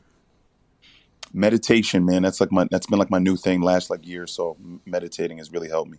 Meditation, 1.36 2.06
man, 2.06 2.24
that's 2.24 2.40
like 2.40 2.52
my 2.52 2.66
that's 2.72 2.88
been 2.88 2.98
like 3.00 3.12
my 3.12 3.20
new 3.20 3.36
thing 3.36 3.62
last 3.62 3.90
like 3.90 4.08
year. 4.08 4.24
or 4.24 4.28
So 4.28 4.58
meditating 4.86 5.38
has 5.40 5.52
really 5.52 5.70
helped 5.70 5.92
me. 5.92 5.98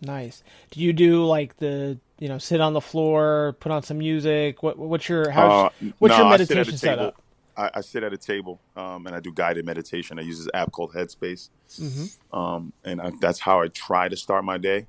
Nice. 0.00 0.42
Do 0.70 0.80
you 0.80 0.92
do 0.92 1.24
like 1.24 1.56
the 1.58 1.98
you 2.18 2.28
know 2.28 2.38
sit 2.38 2.60
on 2.60 2.72
the 2.72 2.80
floor, 2.80 3.56
put 3.60 3.72
on 3.72 3.82
some 3.82 3.98
music? 3.98 4.62
What 4.62 4.78
what's 4.78 5.08
your 5.08 5.30
how's, 5.30 5.72
Uh, 5.72 5.90
what's 5.98 6.12
no, 6.16 6.18
your 6.24 6.26
I 6.32 6.36
sit 6.36 6.50
at 6.50 6.68
a 6.68 6.70
meditation 6.70 6.78
table. 6.78 6.78
setup? 6.78 7.22
I, 7.56 7.70
I 7.74 7.80
sit 7.80 8.02
at 8.04 8.12
a 8.12 8.18
table 8.18 8.60
um, 8.76 9.06
and 9.06 9.16
I 9.16 9.20
do 9.20 9.32
guided 9.32 9.64
meditation. 9.64 10.18
I 10.18 10.22
use 10.22 10.38
this 10.38 10.48
app 10.54 10.72
called 10.72 10.92
Headspace, 10.92 11.48
Mm-hmm. 11.80 12.38
um, 12.38 12.72
and 12.84 13.00
I, 13.00 13.10
that's 13.20 13.40
how 13.40 13.60
I 13.62 13.68
try 13.68 14.08
to 14.08 14.16
start 14.16 14.44
my 14.44 14.58
day, 14.58 14.86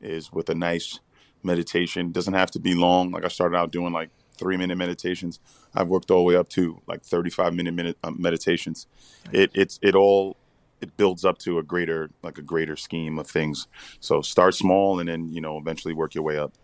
is 0.00 0.32
with 0.32 0.48
a 0.50 0.54
nice 0.54 0.98
meditation. 1.42 2.10
Doesn't 2.10 2.34
have 2.34 2.50
to 2.52 2.58
be 2.58 2.74
long. 2.74 3.10
Like 3.10 3.24
I 3.24 3.28
started 3.28 3.56
out 3.56 3.70
doing 3.70 3.92
like 3.92 4.08
three 4.40 4.56
minute 4.56 4.76
meditations. 4.76 5.38
I've 5.74 5.88
worked 5.88 6.10
all 6.10 6.18
the 6.18 6.24
way 6.24 6.36
up 6.36 6.48
to 6.50 6.80
like 6.88 7.02
thirty 7.02 7.30
five 7.30 7.54
minute 7.54 7.74
minute 7.74 7.96
um, 8.02 8.16
meditations. 8.18 8.86
It 9.32 9.50
it's 9.54 9.78
it 9.82 9.94
all 9.94 10.36
it 10.80 10.96
builds 10.96 11.24
up 11.24 11.38
to 11.38 11.58
a 11.58 11.62
greater 11.62 12.10
like 12.22 12.38
a 12.38 12.42
greater 12.42 12.76
scheme 12.76 13.18
of 13.18 13.28
things. 13.28 13.68
So 14.00 14.22
start 14.22 14.54
small 14.54 14.98
and 14.98 15.08
then 15.08 15.28
you 15.28 15.40
know 15.40 15.58
eventually 15.58 15.94
work 15.94 16.14
your 16.14 16.24
way 16.24 16.38
up. 16.38 16.54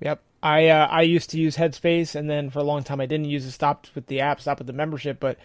Yep. 0.00 0.22
I 0.42 0.68
uh, 0.68 0.86
I 0.86 1.02
used 1.02 1.30
to 1.30 1.38
use 1.38 1.56
Headspace, 1.56 2.14
and 2.14 2.28
then 2.28 2.50
for 2.50 2.60
a 2.60 2.64
long 2.64 2.82
time 2.82 3.00
I 3.00 3.06
didn't 3.06 3.26
use 3.26 3.44
it. 3.46 3.52
Stopped 3.52 3.90
with 3.94 4.06
the 4.06 4.20
app, 4.20 4.40
stopped 4.40 4.60
with 4.60 4.66
the 4.66 4.72
membership. 4.72 5.20
But 5.20 5.38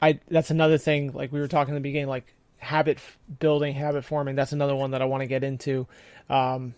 I 0.00 0.20
that's 0.28 0.50
another 0.50 0.78
thing. 0.78 1.12
Like 1.12 1.32
we 1.32 1.40
were 1.40 1.48
talking 1.48 1.70
in 1.70 1.74
the 1.74 1.88
beginning, 1.88 2.08
like 2.08 2.34
habit 2.58 2.98
building, 3.38 3.74
habit 3.74 4.04
forming. 4.04 4.36
That's 4.36 4.52
another 4.52 4.76
one 4.76 4.92
that 4.92 5.02
I 5.02 5.06
want 5.06 5.22
to 5.22 5.26
get 5.26 5.44
into. 5.44 5.86
Um, 6.28 6.74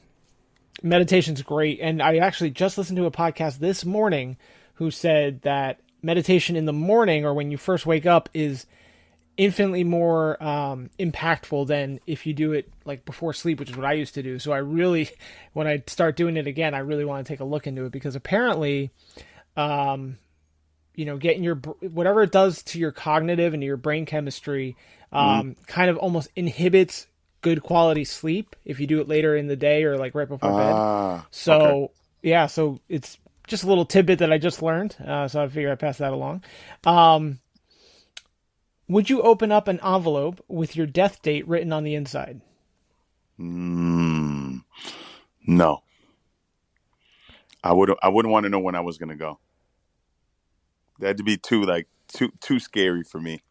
meditation's 0.83 1.43
great, 1.43 1.81
and 1.81 2.03
I 2.03 2.17
actually 2.19 2.51
just 2.51 2.79
listened 2.79 2.97
to 2.97 3.07
a 3.07 3.11
podcast 3.11 3.59
this 3.59 3.85
morning 3.85 4.37
who 4.75 4.91
said 4.91 5.43
that 5.43 5.81
meditation 6.03 6.57
in 6.57 6.67
the 6.67 6.73
morning 6.73 7.25
or 7.25 7.35
when 7.35 7.51
you 7.51 7.57
first 7.57 7.87
wake 7.87 8.07
up 8.07 8.29
is 8.35 8.67
infinitely 9.37 9.83
more 9.83 10.41
um, 10.43 10.91
impactful 10.99 11.67
than 11.67 11.99
if 12.07 12.27
you 12.27 12.33
do 12.33 12.53
it 12.53 12.71
like 12.85 13.05
before 13.05 13.33
sleep, 13.33 13.59
which 13.59 13.71
is 13.71 13.77
what 13.77 13.87
I 13.87 13.95
used 13.95 14.15
to 14.15 14.23
do. 14.23 14.39
So 14.39 14.53
I 14.53 14.59
really, 14.59 15.11
when 15.53 15.67
I 15.67 15.83
start 15.87 16.17
doing 16.17 16.37
it 16.37 16.47
again, 16.47 16.75
I 16.75 16.81
really 16.81 17.05
want 17.05 17.27
to 17.27 17.33
take 17.33 17.41
a 17.41 17.45
look 17.45 17.67
into 17.67 17.85
it 17.85 17.93
because 17.93 18.17
apparently, 18.17 18.91
um, 19.57 20.19
you 20.95 21.05
know, 21.05 21.17
getting 21.17 21.43
your 21.43 21.57
whatever 21.57 22.23
it 22.23 22.31
does 22.31 22.63
to 22.65 22.79
your 22.79 22.93
cognitive 22.93 23.53
and 23.53 23.61
to 23.61 23.67
your 23.67 23.77
brain 23.77 24.07
chemistry, 24.07 24.77
um, 25.13 25.57
kind 25.67 25.91
of 25.91 25.97
almost 25.97 26.29
inhibits 26.37 27.09
good 27.45 27.63
quality 27.63 28.05
sleep 28.05 28.57
if 28.65 28.81
you 28.81 28.89
do 28.89 29.01
it 29.01 29.09
later 29.09 29.37
in 29.37 29.47
the 29.49 29.57
day 29.57 29.85
or 29.85 29.99
like 29.99 30.17
right 30.17 30.29
before 30.29 30.55
bed. 30.55 30.83
Ah, 30.83 31.29
So 31.31 31.53
okay. 31.55 31.77
yeah, 32.25 32.49
so 32.49 32.81
it's 32.89 33.19
just 33.47 33.65
a 33.65 33.69
little 33.69 33.87
tidbit 33.87 34.19
that 34.21 34.33
I 34.33 34.39
just 34.39 34.63
learned. 34.63 34.97
Uh, 35.07 35.29
so 35.29 35.45
I 35.45 35.49
figure 35.49 35.71
I 35.73 35.77
pass 35.77 35.99
that 35.99 36.15
along. 36.15 36.45
Um, 36.87 37.41
would 38.89 39.11
you 39.11 39.23
open 39.23 39.53
up 39.53 39.69
an 39.69 39.81
envelope 39.85 40.45
with 40.49 40.77
your 40.77 40.87
death 40.87 41.23
date 41.23 41.47
written 41.47 41.73
on 41.73 41.85
the 41.85 41.95
inside? 41.95 42.41
Mm, 43.41 44.65
no. 45.47 45.83
I 47.63 47.73
would 47.73 47.91
I 48.03 48.09
wouldn't 48.09 48.33
want 48.33 48.45
to 48.45 48.51
know 48.51 48.61
when 48.61 48.75
I 48.75 48.81
was 48.81 48.99
gonna 48.99 49.17
go. 49.17 49.39
That'd 51.01 51.25
be 51.25 51.37
too 51.37 51.65
like 51.65 51.89
too 52.09 52.33
too 52.41 52.61
scary 52.61 53.05
for 53.05 53.21
me. 53.21 53.43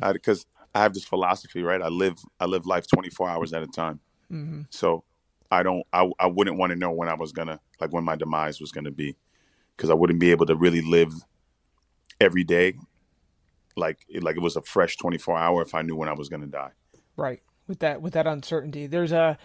Because 0.00 0.46
I 0.74 0.82
have 0.82 0.94
this 0.94 1.04
philosophy, 1.04 1.62
right? 1.62 1.82
I 1.82 1.88
live 1.88 2.14
I 2.38 2.46
live 2.46 2.66
life 2.66 2.86
twenty 2.86 3.10
four 3.10 3.28
hours 3.28 3.52
at 3.52 3.62
a 3.62 3.66
time. 3.66 4.00
Mm-hmm. 4.30 4.62
So 4.70 5.04
I 5.50 5.62
don't 5.62 5.84
I 5.92 6.10
I 6.18 6.26
wouldn't 6.26 6.58
want 6.58 6.70
to 6.70 6.76
know 6.76 6.90
when 6.92 7.08
I 7.08 7.14
was 7.14 7.32
gonna 7.32 7.60
like 7.80 7.92
when 7.92 8.04
my 8.04 8.16
demise 8.16 8.60
was 8.60 8.72
gonna 8.72 8.90
be, 8.90 9.16
because 9.76 9.90
I 9.90 9.94
wouldn't 9.94 10.20
be 10.20 10.30
able 10.30 10.46
to 10.46 10.54
really 10.54 10.82
live 10.82 11.12
every 12.20 12.44
day 12.44 12.74
like 13.76 14.06
like 14.20 14.36
it 14.36 14.42
was 14.42 14.56
a 14.56 14.62
fresh 14.62 14.96
twenty 14.96 15.18
four 15.18 15.36
hour 15.36 15.62
if 15.62 15.74
I 15.74 15.82
knew 15.82 15.96
when 15.96 16.08
I 16.08 16.12
was 16.12 16.28
gonna 16.28 16.46
die. 16.46 16.70
Right. 17.16 17.42
With 17.66 17.80
that 17.80 18.02
with 18.02 18.12
that 18.12 18.26
uncertainty. 18.26 18.86
There's 18.86 19.12
a 19.12 19.38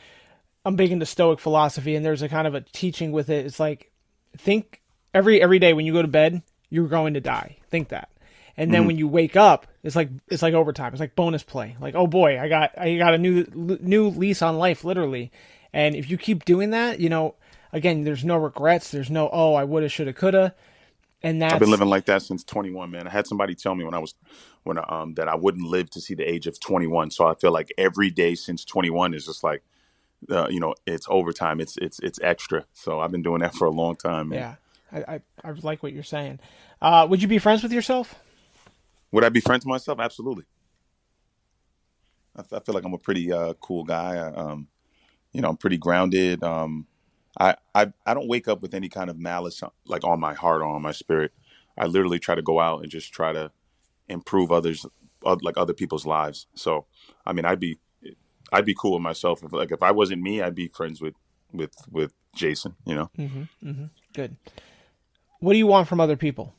I'm 0.66 0.76
big 0.76 0.92
into 0.92 1.06
stoic 1.06 1.40
philosophy 1.40 1.96
and 1.96 2.06
there's 2.06 2.22
a 2.22 2.30
kind 2.30 2.48
of 2.48 2.56
a 2.56 2.62
teaching 2.62 3.12
with 3.12 3.30
it. 3.30 3.46
It's 3.46 3.60
like 3.60 3.92
think 4.38 4.82
every 5.14 5.42
every 5.42 5.60
day 5.60 5.74
when 5.74 5.86
you 5.86 5.94
go 5.94 6.02
to 6.02 6.08
bed, 6.08 6.42
you're 6.70 6.88
going 6.88 7.14
to 7.16 7.22
die. 7.22 7.58
Think 7.70 7.90
that. 7.90 8.10
And 8.58 8.74
then 8.74 8.88
when 8.88 8.98
you 8.98 9.08
wake 9.08 9.36
up, 9.36 9.68
it's 9.84 9.96
like 9.96 10.10
it's 10.28 10.42
like 10.42 10.54
overtime. 10.54 10.94
It's 10.94 11.00
like 11.00 11.16
bonus 11.16 11.44
play. 11.44 11.76
Like, 11.80 11.96
oh 11.96 12.08
boy, 12.08 12.40
I 12.40 12.48
got 12.48 12.78
I 12.78 12.98
got 12.98 13.14
a 13.14 13.18
new 13.18 13.46
new 13.54 14.10
lease 14.10 14.42
on 14.42 14.58
life 14.58 14.84
literally. 14.84 15.32
And 15.74 15.96
if 15.96 16.10
you 16.10 16.18
keep 16.18 16.46
doing 16.46 16.70
that, 16.70 17.00
you 17.02 17.10
know, 17.10 17.36
again, 17.74 18.06
there's 18.06 18.24
no 18.24 18.38
regrets. 18.38 18.92
There's 18.92 19.10
no 19.10 19.30
oh, 19.32 19.56
I 19.56 19.66
woulda, 19.66 19.90
shoulda, 19.90 20.14
coulda. 20.14 20.56
And 21.22 21.42
that's 21.42 21.54
I've 21.54 21.60
been 21.60 21.72
living 21.72 21.90
like 21.90 22.06
that 22.06 22.22
since 22.22 22.44
21, 22.44 22.92
man. 22.92 23.08
I 23.08 23.10
had 23.10 23.28
somebody 23.28 23.56
tell 23.56 23.76
me 23.76 23.84
when 23.84 23.94
I 23.94 24.00
was 24.00 24.16
when 24.64 24.78
I, 24.78 24.84
um 24.84 25.16
that 25.16 25.28
I 25.28 25.36
wouldn't 25.36 25.68
live 25.68 25.90
to 25.92 26.02
see 26.02 26.14
the 26.14 26.24
age 26.24 26.48
of 26.48 26.58
21. 26.60 27.12
So 27.12 27.28
I 27.28 27.36
feel 27.36 27.52
like 27.52 27.74
every 27.78 28.10
day 28.10 28.36
since 28.36 28.64
21 28.64 29.14
is 29.14 29.26
just 29.26 29.44
like 29.44 29.64
uh, 30.32 30.48
you 30.50 30.62
know, 30.62 30.76
it's 30.86 31.08
overtime. 31.10 31.60
It's 31.60 31.78
it's 31.78 32.00
it's 32.00 32.20
extra. 32.22 32.66
So 32.74 33.02
I've 33.02 33.12
been 33.12 33.22
doing 33.22 33.42
that 33.42 33.54
for 33.54 33.66
a 33.66 33.72
long 33.72 33.98
time. 33.98 34.30
Man. 34.30 34.40
yeah. 34.40 34.56
I, 34.92 35.16
I, 35.16 35.22
I 35.44 35.52
like 35.62 35.84
what 35.84 35.92
you're 35.92 36.04
saying. 36.04 36.40
Uh, 36.82 37.06
would 37.10 37.22
you 37.22 37.28
be 37.28 37.38
friends 37.38 37.64
with 37.64 37.74
yourself? 37.74 38.16
Would 39.16 39.24
I 39.24 39.30
be 39.30 39.40
friends 39.40 39.64
with 39.64 39.70
myself? 39.70 40.02
Absolutely. 40.02 40.44
I, 42.36 42.42
I 42.42 42.60
feel 42.60 42.76
like 42.76 42.84
I'm 42.84 42.94
a 42.94 42.98
pretty 42.98 43.32
uh, 43.32 43.54
cool 43.62 43.86
guy. 43.86 44.18
I, 44.18 44.34
um, 44.34 44.68
you 45.32 45.40
know, 45.40 45.48
I'm 45.48 45.56
pretty 45.56 45.78
grounded. 45.78 46.44
Um, 46.44 46.86
I, 47.40 47.56
I 47.74 47.94
I 48.06 48.14
don't 48.14 48.28
wake 48.28 48.50
up 48.50 48.62
with 48.62 48.74
any 48.74 48.90
kind 48.90 49.10
of 49.10 49.18
malice 49.18 49.64
like 49.86 50.04
on 50.04 50.20
my 50.20 50.34
heart 50.34 50.62
or 50.62 50.66
on 50.66 50.82
my 50.82 50.92
spirit. 50.92 51.32
I 51.78 51.86
literally 51.86 52.20
try 52.20 52.36
to 52.36 52.42
go 52.42 52.60
out 52.60 52.82
and 52.82 52.92
just 52.92 53.14
try 53.14 53.32
to 53.32 53.52
improve 54.10 54.52
others, 54.52 54.86
oth- 55.24 55.44
like 55.44 55.58
other 55.58 55.74
people's 55.74 56.06
lives. 56.06 56.48
So, 56.56 56.86
I 57.26 57.32
mean, 57.32 57.46
I'd 57.46 57.62
be 57.62 57.80
I'd 58.52 58.66
be 58.66 58.76
cool 58.78 58.96
with 58.96 59.02
myself. 59.02 59.44
If 59.44 59.54
like 59.54 59.72
if 59.72 59.82
I 59.82 59.92
wasn't 59.92 60.24
me, 60.24 60.42
I'd 60.42 60.56
be 60.56 60.68
friends 60.68 61.00
with 61.00 61.16
with 61.54 61.72
with 61.90 62.12
Jason. 62.36 62.76
You 62.86 62.96
know. 62.96 63.12
Good. 64.12 64.36
What 65.40 65.54
do 65.54 65.58
you 65.58 65.68
want 65.68 65.88
from 65.88 66.02
other 66.02 66.18
people? 66.18 66.54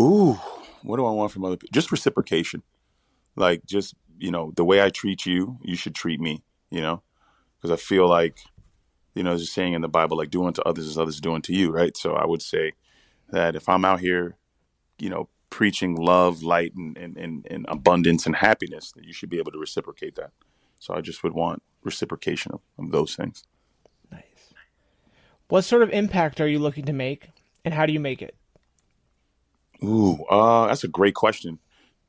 Ooh, 0.00 0.38
what 0.82 0.96
do 0.96 1.04
I 1.04 1.10
want 1.10 1.30
from 1.30 1.44
other 1.44 1.56
people? 1.56 1.74
Just 1.74 1.92
reciprocation. 1.92 2.62
Like, 3.36 3.66
just, 3.66 3.94
you 4.18 4.30
know, 4.30 4.52
the 4.56 4.64
way 4.64 4.82
I 4.82 4.90
treat 4.90 5.26
you, 5.26 5.58
you 5.62 5.76
should 5.76 5.94
treat 5.94 6.20
me, 6.20 6.42
you 6.70 6.80
know? 6.80 7.02
Because 7.56 7.70
I 7.70 7.76
feel 7.76 8.08
like, 8.08 8.38
you 9.14 9.22
know, 9.22 9.32
a 9.32 9.38
saying 9.38 9.74
in 9.74 9.82
the 9.82 9.88
Bible, 9.88 10.16
like, 10.16 10.30
doing 10.30 10.52
to 10.54 10.62
others 10.62 10.86
as 10.86 10.96
others 10.96 11.20
doing 11.20 11.42
to 11.42 11.52
you, 11.52 11.70
right? 11.70 11.96
So 11.96 12.14
I 12.14 12.26
would 12.26 12.42
say 12.42 12.72
that 13.28 13.54
if 13.54 13.68
I'm 13.68 13.84
out 13.84 14.00
here, 14.00 14.36
you 14.98 15.10
know, 15.10 15.28
preaching 15.50 15.96
love, 15.96 16.42
light, 16.42 16.74
and, 16.74 16.96
and, 16.96 17.16
and, 17.16 17.46
and 17.50 17.66
abundance 17.68 18.24
and 18.24 18.36
happiness, 18.36 18.92
that 18.92 19.04
you 19.04 19.12
should 19.12 19.28
be 19.28 19.38
able 19.38 19.52
to 19.52 19.58
reciprocate 19.58 20.14
that. 20.14 20.30
So 20.78 20.94
I 20.94 21.02
just 21.02 21.22
would 21.22 21.34
want 21.34 21.62
reciprocation 21.82 22.52
of, 22.52 22.60
of 22.78 22.90
those 22.90 23.14
things. 23.14 23.44
Nice. 24.10 24.54
What 25.48 25.62
sort 25.62 25.82
of 25.82 25.90
impact 25.90 26.40
are 26.40 26.48
you 26.48 26.58
looking 26.58 26.86
to 26.86 26.92
make, 26.92 27.30
and 27.64 27.74
how 27.74 27.84
do 27.84 27.92
you 27.92 28.00
make 28.00 28.22
it? 28.22 28.34
Ooh, 29.84 30.24
uh, 30.30 30.66
that's 30.68 30.84
a 30.84 30.88
great 30.88 31.14
question. 31.14 31.58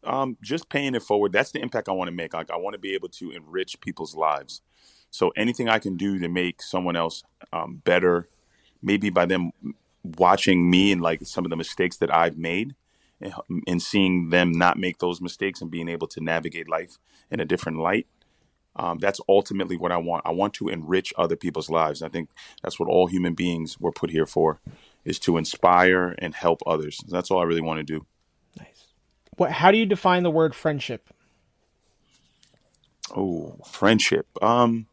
Um, 0.04 0.38
just 0.42 0.70
paying 0.70 0.96
it 0.96 1.04
forward. 1.04 1.34
That's 1.34 1.52
the 1.52 1.62
impact 1.62 1.90
I 1.90 1.94
want 1.94 2.10
to 2.10 2.16
make. 2.16 2.34
Like 2.34 2.52
I 2.52 2.58
want 2.58 2.74
to 2.74 2.80
be 2.80 2.94
able 2.96 3.10
to 3.10 3.32
enrich 3.32 3.80
people's 3.82 4.16
lives. 4.16 4.62
So 5.12 5.32
anything 5.38 5.70
I 5.70 5.80
can 5.80 5.98
do 5.98 6.20
to 6.20 6.30
make 6.30 6.62
someone 6.62 6.96
else 6.96 7.24
um, 7.54 7.82
better, 7.84 8.30
maybe 8.82 9.10
by 9.10 9.26
them 9.26 9.52
watching 10.04 10.70
me 10.70 10.92
and 10.92 11.02
like 11.02 11.26
some 11.26 11.46
of 11.46 11.52
the 11.52 11.58
mistakes 11.58 11.98
that 11.98 12.14
I've 12.14 12.38
made, 12.38 12.76
and, 13.22 13.34
and 13.68 13.82
seeing 13.82 14.30
them 14.30 14.52
not 14.52 14.80
make 14.80 15.00
those 15.00 15.22
mistakes 15.22 15.62
and 15.62 15.72
being 15.72 15.90
able 15.90 16.08
to 16.08 16.22
navigate 16.22 16.70
life 16.70 16.98
in 17.30 17.40
a 17.40 17.46
different 17.46 17.80
light. 17.80 18.08
Um, 18.76 19.00
that's 19.00 19.22
ultimately 19.30 19.78
what 19.78 19.92
I 19.92 19.98
want. 19.98 20.26
I 20.26 20.32
want 20.32 20.54
to 20.56 20.70
enrich 20.70 21.14
other 21.18 21.36
people's 21.36 21.70
lives. 21.70 22.02
I 22.02 22.10
think 22.10 22.30
that's 22.64 22.80
what 22.80 22.90
all 22.90 23.08
human 23.08 23.34
beings 23.36 23.80
were 23.80 23.92
put 23.92 24.12
here 24.12 24.26
for, 24.26 24.62
is 25.06 25.20
to 25.20 25.38
inspire 25.38 26.16
and 26.20 26.36
help 26.36 26.62
others. 26.66 27.00
That's 27.08 27.32
all 27.32 27.40
I 27.40 27.44
really 27.44 27.62
want 27.62 27.80
to 27.80 27.84
do. 27.84 28.06
Nice. 28.58 28.88
What? 29.38 29.52
How 29.52 29.72
do 29.72 29.78
you 29.78 29.86
define 29.86 30.24
the 30.24 30.32
word 30.32 30.56
friendship? 30.56 31.10
Oh, 33.16 33.58
friendship. 33.66 34.28
Um, 34.42 34.88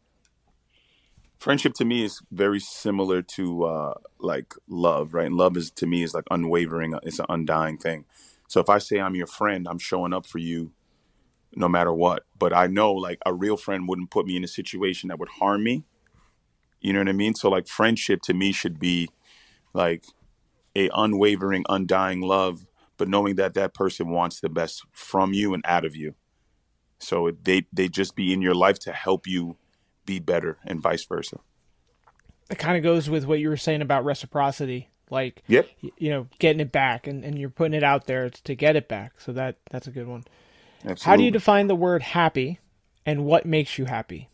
friendship 1.37 1.73
to 1.75 1.85
me 1.85 2.03
is 2.03 2.21
very 2.31 2.59
similar 2.59 3.21
to 3.21 3.63
uh, 3.63 3.93
like 4.19 4.53
love, 4.67 5.13
right? 5.13 5.27
And 5.27 5.35
love 5.35 5.55
is 5.57 5.71
to 5.71 5.87
me 5.87 6.03
is 6.03 6.13
like 6.13 6.25
unwavering. 6.29 6.97
It's 7.03 7.19
an 7.19 7.27
undying 7.29 7.77
thing. 7.77 8.05
So 8.47 8.59
if 8.59 8.69
I 8.69 8.79
say 8.79 8.99
I'm 8.99 9.15
your 9.15 9.27
friend, 9.27 9.67
I'm 9.69 9.79
showing 9.79 10.13
up 10.13 10.25
for 10.25 10.39
you 10.39 10.71
no 11.55 11.69
matter 11.69 11.93
what. 11.93 12.25
But 12.37 12.53
I 12.53 12.67
know 12.67 12.93
like 12.93 13.19
a 13.25 13.33
real 13.33 13.57
friend 13.57 13.87
wouldn't 13.87 14.11
put 14.11 14.25
me 14.25 14.35
in 14.35 14.43
a 14.43 14.47
situation 14.47 15.09
that 15.09 15.19
would 15.19 15.29
harm 15.29 15.63
me. 15.63 15.83
You 16.81 16.93
know 16.93 16.99
what 16.99 17.09
I 17.09 17.13
mean? 17.13 17.35
So 17.35 17.49
like 17.49 17.67
friendship 17.67 18.21
to 18.23 18.33
me 18.33 18.51
should 18.51 18.79
be 18.79 19.09
like 19.79 20.03
a 20.75 20.89
unwavering, 20.93 21.63
undying 21.69 22.21
love, 22.21 22.67
but 22.97 23.07
knowing 23.07 23.35
that 23.35 23.53
that 23.53 23.73
person 23.73 24.09
wants 24.09 24.41
the 24.41 24.49
best 24.49 24.83
from 24.91 25.33
you 25.33 25.53
and 25.53 25.63
out 25.65 25.85
of 25.85 25.95
you. 25.95 26.15
So 26.99 27.31
they 27.43 27.65
they 27.71 27.87
just 27.87 28.13
be 28.15 28.33
in 28.33 28.41
your 28.41 28.53
life 28.53 28.77
to 28.79 28.91
help 28.91 29.25
you 29.25 29.55
be 30.05 30.19
better 30.19 30.57
and 30.65 30.81
vice 30.81 31.05
versa. 31.05 31.37
It 32.51 32.59
kind 32.59 32.75
of 32.77 32.83
goes 32.83 33.09
with 33.09 33.25
what 33.25 33.39
you 33.39 33.47
were 33.47 33.57
saying 33.57 33.81
about 33.81 34.03
reciprocity, 34.03 34.89
like 35.09 35.43
Yep. 35.47 35.69
you 35.97 36.09
know, 36.09 36.27
getting 36.39 36.59
it 36.59 36.71
back, 36.73 37.07
and, 37.07 37.23
and 37.23 37.39
you're 37.39 37.49
putting 37.49 37.77
it 37.77 37.83
out 37.83 38.05
there 38.05 38.29
to 38.29 38.55
get 38.55 38.75
it 38.75 38.89
back. 38.89 39.13
So 39.21 39.31
that 39.31 39.57
that's 39.71 39.87
a 39.87 39.91
good 39.91 40.07
one. 40.07 40.25
Absolutely. 40.83 41.03
How 41.05 41.15
do 41.15 41.23
you 41.23 41.31
define 41.31 41.67
the 41.67 41.75
word 41.75 42.01
happy, 42.03 42.59
and 43.05 43.23
what 43.23 43.45
makes 43.45 43.77
you 43.77 43.85
happy? 43.85 44.29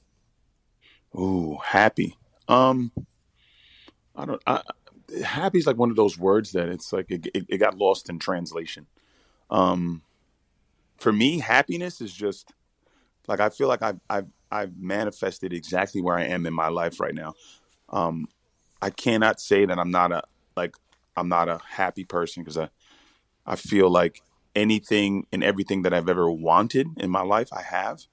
Ooh, 1.16 1.60
happy. 1.64 2.18
Um, 2.48 2.92
I 4.16 4.26
don't. 4.26 4.42
I, 4.48 4.62
happy 5.24 5.58
is 5.58 5.68
like 5.68 5.78
one 5.78 5.90
of 5.90 5.96
those 5.96 6.18
words 6.18 6.52
that 6.54 6.70
it's 6.70 6.92
like 6.92 7.10
it, 7.10 7.28
it, 7.34 7.46
it 7.48 7.58
got 7.58 7.78
lost 7.78 8.10
in 8.10 8.20
translation. 8.20 8.88
Um, 9.50 10.02
for 10.98 11.12
me, 11.12 11.40
happiness 11.40 12.02
is 12.02 12.14
just 12.14 12.54
like 13.28 13.40
I 13.40 13.50
feel 13.50 13.68
like 13.68 13.82
I've 13.82 14.00
I've 14.10 14.28
I've 14.52 14.78
manifested 14.78 15.54
exactly 15.54 16.02
where 16.02 16.18
I 16.18 16.26
am 16.26 16.46
in 16.46 16.54
my 16.54 16.70
life 16.70 17.00
right 17.00 17.14
now. 17.14 17.34
Um, 17.90 18.28
I 18.82 18.90
cannot 18.90 19.40
say 19.40 19.66
that 19.66 19.78
I'm 19.78 19.92
not 19.92 20.12
a 20.12 20.24
like 20.56 20.76
I'm 21.16 21.30
not 21.30 21.50
a 21.50 21.60
happy 21.68 22.04
person 22.04 22.44
because 22.44 22.58
I 22.58 22.70
I 23.46 23.56
feel 23.56 23.90
like 23.90 24.22
anything 24.56 25.28
and 25.32 25.44
everything 25.44 25.82
that 25.84 25.94
I've 25.94 26.10
ever 26.10 26.32
wanted 26.32 26.88
in 26.98 27.10
my 27.10 27.22
life 27.22 27.50
I 27.52 27.62
have. 27.62 28.04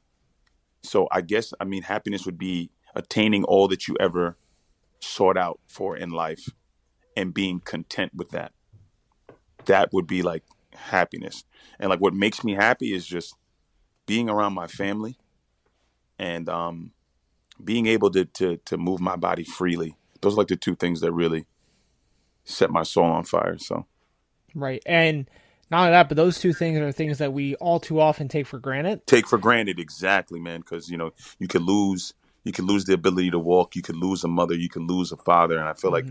So 0.83 1.09
I 1.11 1.21
guess 1.21 1.55
I 1.61 1.65
mean 1.65 1.83
happiness 1.83 2.27
would 2.27 2.39
be 2.39 2.71
attaining 2.95 3.45
all 3.45 3.69
that 3.69 3.89
you 3.89 3.97
ever 4.01 4.37
sought 5.01 5.37
out 5.37 5.59
for 5.67 5.97
in 5.97 6.11
life 6.11 6.49
and 7.17 7.35
being 7.35 7.61
content 7.61 8.13
with 8.15 8.31
that. 8.31 8.53
That 9.67 9.93
would 9.93 10.07
be 10.07 10.23
like 10.23 10.43
happiness. 10.75 11.45
And 11.79 11.91
like 11.91 12.01
what 12.01 12.15
makes 12.15 12.43
me 12.45 12.55
happy 12.55 12.93
is 12.93 13.07
just 13.07 13.35
being 14.07 14.29
around 14.29 14.55
my 14.55 14.67
family 14.67 15.19
and 16.19 16.49
um 16.49 16.93
being 17.63 17.87
able 17.87 18.11
to 18.11 18.25
to 18.25 18.57
to 18.59 18.77
move 18.77 19.01
my 19.01 19.17
body 19.17 19.45
freely. 19.45 19.97
Those 20.21 20.35
are 20.35 20.39
like 20.39 20.49
the 20.49 20.57
two 20.57 20.75
things 20.77 21.01
that 21.01 21.13
really 21.13 21.47
set 22.45 22.71
my 22.71 22.83
soul 22.83 23.05
on 23.05 23.25
fire. 23.25 23.59
So 23.59 23.87
Right, 24.55 24.83
and 24.85 25.29
not 25.71 25.81
only 25.81 25.93
that, 25.93 26.09
but 26.09 26.17
those 26.17 26.39
two 26.39 26.53
things 26.53 26.79
are 26.79 26.93
things 26.93 27.19
that 27.19 27.33
we 27.33 27.55
all 27.57 27.81
too 27.81 28.01
often 28.01 28.29
take 28.29 28.47
for 28.47 28.59
granted. 28.59 29.07
take 29.07 29.27
for 29.27 29.39
granted 29.39 29.79
exactly 29.81 30.39
man 30.39 30.61
because 30.61 30.91
you 30.91 30.97
know 30.97 31.13
you 31.39 31.49
could 31.49 31.63
lose 31.63 32.13
you 32.45 32.53
could 32.53 32.67
lose 32.67 32.85
the 32.85 32.93
ability 32.93 33.31
to 33.31 33.39
walk 33.39 33.75
you 33.75 33.83
could 33.83 33.97
lose 33.97 34.25
a 34.25 34.29
mother 34.29 34.55
you 34.55 34.69
could 34.69 34.83
lose 34.83 35.13
a 35.13 35.17
father 35.17 35.57
and 35.59 35.69
i 35.69 35.73
feel 35.73 35.91
like 35.91 36.05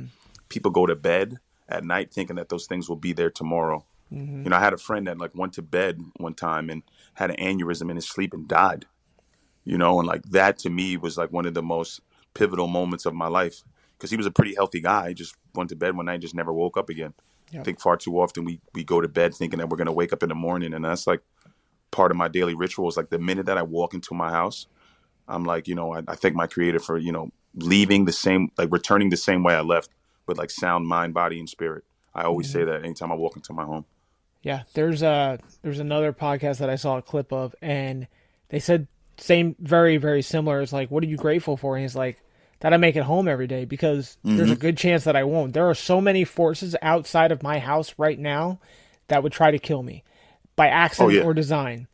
people 0.52 0.72
go 0.72 0.86
to 0.86 0.96
bed 0.96 1.40
at 1.68 1.84
night 1.84 2.14
thinking 2.14 2.36
that 2.36 2.50
those 2.50 2.68
things 2.68 2.88
will 2.88 2.98
be 2.98 3.14
there 3.14 3.32
tomorrow. 3.32 3.86
Mm-hmm. 4.14 4.44
You 4.44 4.50
know 4.50 4.58
i 4.58 4.60
had 4.60 4.74
a 4.74 4.78
friend 4.78 5.08
that 5.08 5.18
like 5.18 5.34
went 5.34 5.54
to 5.54 5.62
bed 5.62 6.02
one 6.18 6.34
time 6.34 6.70
and 6.70 6.84
had 7.14 7.32
an 7.32 7.38
aneurysm 7.38 7.90
in 7.90 7.96
his 7.96 8.10
sleep 8.10 8.34
and 8.34 8.46
died 8.46 8.86
you 9.64 9.78
know 9.78 10.00
and 10.00 10.08
like 10.08 10.24
that 10.32 10.58
to 10.60 10.70
me 10.70 10.98
was 10.98 11.18
like 11.18 11.32
one 11.32 11.46
of 11.46 11.54
the 11.54 11.64
most 11.64 12.02
pivotal 12.34 12.68
moments 12.68 13.06
of 13.06 13.14
my 13.14 13.28
life 13.28 13.64
because 14.02 14.10
he 14.10 14.18
was 14.18 14.26
a 14.26 14.32
pretty 14.32 14.56
healthy 14.56 14.82
guy. 14.82 15.10
He 15.10 15.14
just 15.14 15.36
went 15.54 15.70
to 15.70 15.76
bed 15.76 15.96
one 15.96 16.08
night 16.08 16.16
and 16.16 16.22
just 16.24 16.34
never 16.34 16.52
woke 16.52 16.76
up 16.76 16.90
again. 16.90 17.14
I 17.54 17.64
think 17.64 17.82
far 17.82 17.98
too 17.98 18.20
often 18.20 18.46
we 18.46 18.62
we 18.74 18.84
go 18.84 19.02
to 19.02 19.10
bed 19.10 19.36
thinking 19.36 19.60
that 19.60 19.70
we're 19.70 19.78
going 19.78 19.88
to 19.88 19.92
wake 19.92 20.14
up 20.14 20.24
in 20.24 20.30
the 20.30 20.36
morning 20.36 20.74
and 20.74 20.86
that's 20.86 21.06
like 21.06 21.22
part 21.92 22.10
of 22.10 22.18
my 22.18 22.30
daily 22.30 22.56
rituals. 22.56 22.96
Like 22.96 23.10
the 23.10 23.20
minute 23.20 23.46
that 23.48 23.58
I 23.58 23.62
walk 23.62 23.94
into 23.94 24.14
my 24.14 24.32
house, 24.32 24.68
I'm 25.28 25.44
like, 25.44 25.68
you 25.68 25.76
know, 25.76 25.94
I, 25.94 26.02
I 26.08 26.16
thank 26.16 26.34
my 26.34 26.48
creator 26.48 26.80
for, 26.80 26.98
you 26.98 27.12
know, 27.12 27.30
leaving 27.54 28.06
the 28.06 28.14
same, 28.14 28.52
like 28.58 28.70
returning 28.72 29.10
the 29.10 29.18
same 29.18 29.44
way 29.44 29.54
I 29.54 29.62
left 29.62 29.90
with 30.32 30.40
like 30.40 30.50
sound 30.50 30.88
mind, 30.88 31.14
body, 31.14 31.40
and 31.40 31.50
spirit. 31.50 31.84
I 32.14 32.24
always 32.24 32.52
say 32.52 32.64
that 32.64 32.84
anytime 32.84 33.12
I 33.12 33.16
walk 33.16 33.36
into 33.36 33.54
my 33.54 33.64
home. 33.64 33.86
Yeah, 34.42 34.64
there's 34.74 35.04
a 35.04 35.40
there's 35.62 35.80
another 35.80 36.14
podcast 36.14 36.58
that 36.58 36.70
I 36.70 36.76
saw 36.76 36.98
a 36.98 37.02
clip 37.02 37.32
of, 37.32 37.56
and 37.62 38.08
they 38.50 38.60
said 38.60 38.88
same, 39.18 39.56
very 39.60 39.98
very 39.98 40.22
similar. 40.22 40.62
It's 40.62 40.74
like, 40.74 40.90
what 40.90 41.04
are 41.04 41.08
you 41.08 41.18
grateful 41.18 41.58
for? 41.58 41.76
And 41.76 41.84
he's 41.84 41.96
like, 41.96 42.22
that 42.62 42.74
I 42.74 42.78
make 42.78 42.96
it 42.96 43.04
home 43.04 43.28
every 43.28 43.48
day 43.48 43.66
because 43.66 44.18
there's 44.24 44.50
a 44.50 44.54
mm-hmm. 44.54 44.62
good 44.62 44.78
chance 44.78 45.04
that 45.04 45.16
I 45.16 45.24
won't. 45.24 45.54
There 45.54 45.70
are 45.70 45.76
so 45.76 46.00
many 46.00 46.24
forces 46.24 46.76
outside 46.82 47.32
of 47.32 47.44
my 47.44 47.60
house 47.60 47.94
right 47.98 48.18
now 48.18 48.60
that 49.08 49.24
would 49.24 49.32
try 49.32 49.52
to 49.52 49.60
kill 49.60 49.84
me 49.84 50.04
by 50.56 50.68
oh, 50.68 50.72
accident 50.72 51.14
yeah. 51.14 51.24
or 51.24 51.34
design. 51.34 51.88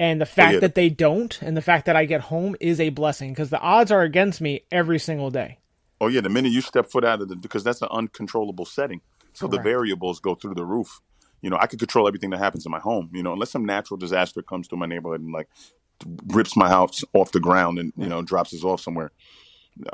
And 0.00 0.20
the 0.20 0.26
oh, 0.26 0.26
fact 0.26 0.54
yeah. 0.54 0.60
that 0.60 0.74
they 0.74 0.88
don't, 0.88 1.40
and 1.42 1.56
the 1.56 1.62
fact 1.62 1.86
that 1.86 1.96
I 1.96 2.04
get 2.04 2.20
home 2.20 2.56
is 2.60 2.80
a 2.80 2.90
blessing 2.90 3.30
because 3.30 3.50
the 3.50 3.60
odds 3.60 3.90
are 3.90 4.02
against 4.02 4.40
me 4.40 4.62
every 4.70 4.98
single 4.98 5.30
day. 5.30 5.58
Oh 6.00 6.08
yeah, 6.08 6.20
the 6.20 6.28
minute 6.28 6.52
you 6.52 6.60
step 6.60 6.86
foot 6.86 7.04
out 7.04 7.20
of 7.20 7.28
the, 7.28 7.36
because 7.36 7.64
that's 7.64 7.82
an 7.82 7.88
uncontrollable 7.90 8.64
setting. 8.64 9.00
So 9.32 9.46
the 9.46 9.56
Correct. 9.56 9.64
variables 9.64 10.20
go 10.20 10.34
through 10.34 10.54
the 10.54 10.64
roof. 10.64 11.00
You 11.42 11.50
know, 11.50 11.58
I 11.60 11.66
could 11.66 11.78
control 11.78 12.08
everything 12.08 12.30
that 12.30 12.38
happens 12.38 12.66
in 12.66 12.72
my 12.72 12.80
home. 12.80 13.10
You 13.12 13.22
know, 13.22 13.32
unless 13.32 13.50
some 13.50 13.64
natural 13.64 13.96
disaster 13.96 14.42
comes 14.42 14.68
to 14.68 14.76
my 14.76 14.86
neighborhood 14.86 15.20
and 15.20 15.32
like 15.32 15.48
rips 16.28 16.56
my 16.56 16.68
house 16.68 17.04
off 17.12 17.32
the 17.32 17.40
ground 17.40 17.78
and 17.78 17.92
you 17.96 18.08
know 18.08 18.22
drops 18.22 18.54
us 18.54 18.64
off 18.64 18.80
somewhere. 18.80 19.12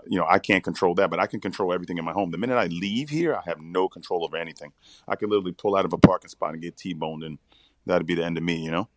You 0.06 0.18
know, 0.18 0.26
I 0.26 0.38
can't 0.38 0.64
control 0.64 0.94
that, 0.94 1.10
but 1.10 1.20
I 1.20 1.26
can 1.26 1.40
control 1.40 1.72
everything 1.72 1.98
in 1.98 2.06
my 2.06 2.12
home. 2.12 2.30
The 2.30 2.38
minute 2.38 2.56
I 2.56 2.66
leave 2.68 3.10
here, 3.10 3.34
I 3.34 3.42
have 3.46 3.60
no 3.60 3.86
control 3.86 4.24
over 4.24 4.36
anything. 4.36 4.72
I 5.06 5.14
could 5.14 5.28
literally 5.28 5.52
pull 5.52 5.76
out 5.76 5.84
of 5.84 5.92
a 5.92 5.98
parking 5.98 6.30
spot 6.30 6.54
and 6.54 6.62
get 6.62 6.78
t-boned, 6.78 7.22
and 7.22 7.38
that'd 7.84 8.06
be 8.06 8.14
the 8.14 8.24
end 8.24 8.38
of 8.38 8.44
me. 8.44 8.56
You 8.56 8.70
know. 8.70 8.88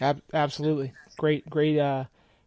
Ab- 0.00 0.22
absolutely. 0.32 0.92
Great, 1.16 1.48
great, 1.48 1.78
uh, 1.78 2.04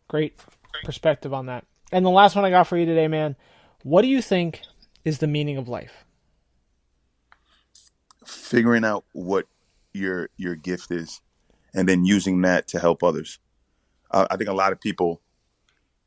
great 0.07 0.39
perspective 0.83 1.33
on 1.33 1.47
that. 1.47 1.65
And 1.91 2.05
the 2.05 2.09
last 2.09 2.35
one 2.35 2.45
I 2.45 2.49
got 2.49 2.67
for 2.67 2.77
you 2.77 2.85
today, 2.85 3.07
man. 3.07 3.35
What 3.83 4.01
do 4.01 4.07
you 4.07 4.21
think 4.21 4.61
is 5.05 5.19
the 5.19 5.27
meaning 5.27 5.57
of 5.57 5.67
life? 5.67 6.05
figuring 8.25 8.85
out 8.85 9.05
what 9.13 9.45
your 9.93 10.29
your 10.37 10.55
gift 10.55 10.91
is 10.91 11.21
and 11.73 11.87
then 11.87 12.05
using 12.05 12.41
that 12.41 12.67
to 12.67 12.79
help 12.79 13.03
others. 13.03 13.39
Uh, 14.11 14.27
i 14.29 14.37
think 14.37 14.49
a 14.49 14.53
lot 14.53 14.71
of 14.71 14.79
people 14.79 15.21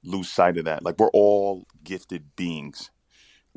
lose 0.04 0.28
sight 0.28 0.56
of 0.56 0.64
that. 0.64 0.82
Like 0.82 0.98
we're 0.98 1.10
all 1.10 1.64
gifted 1.84 2.34
beings 2.36 2.90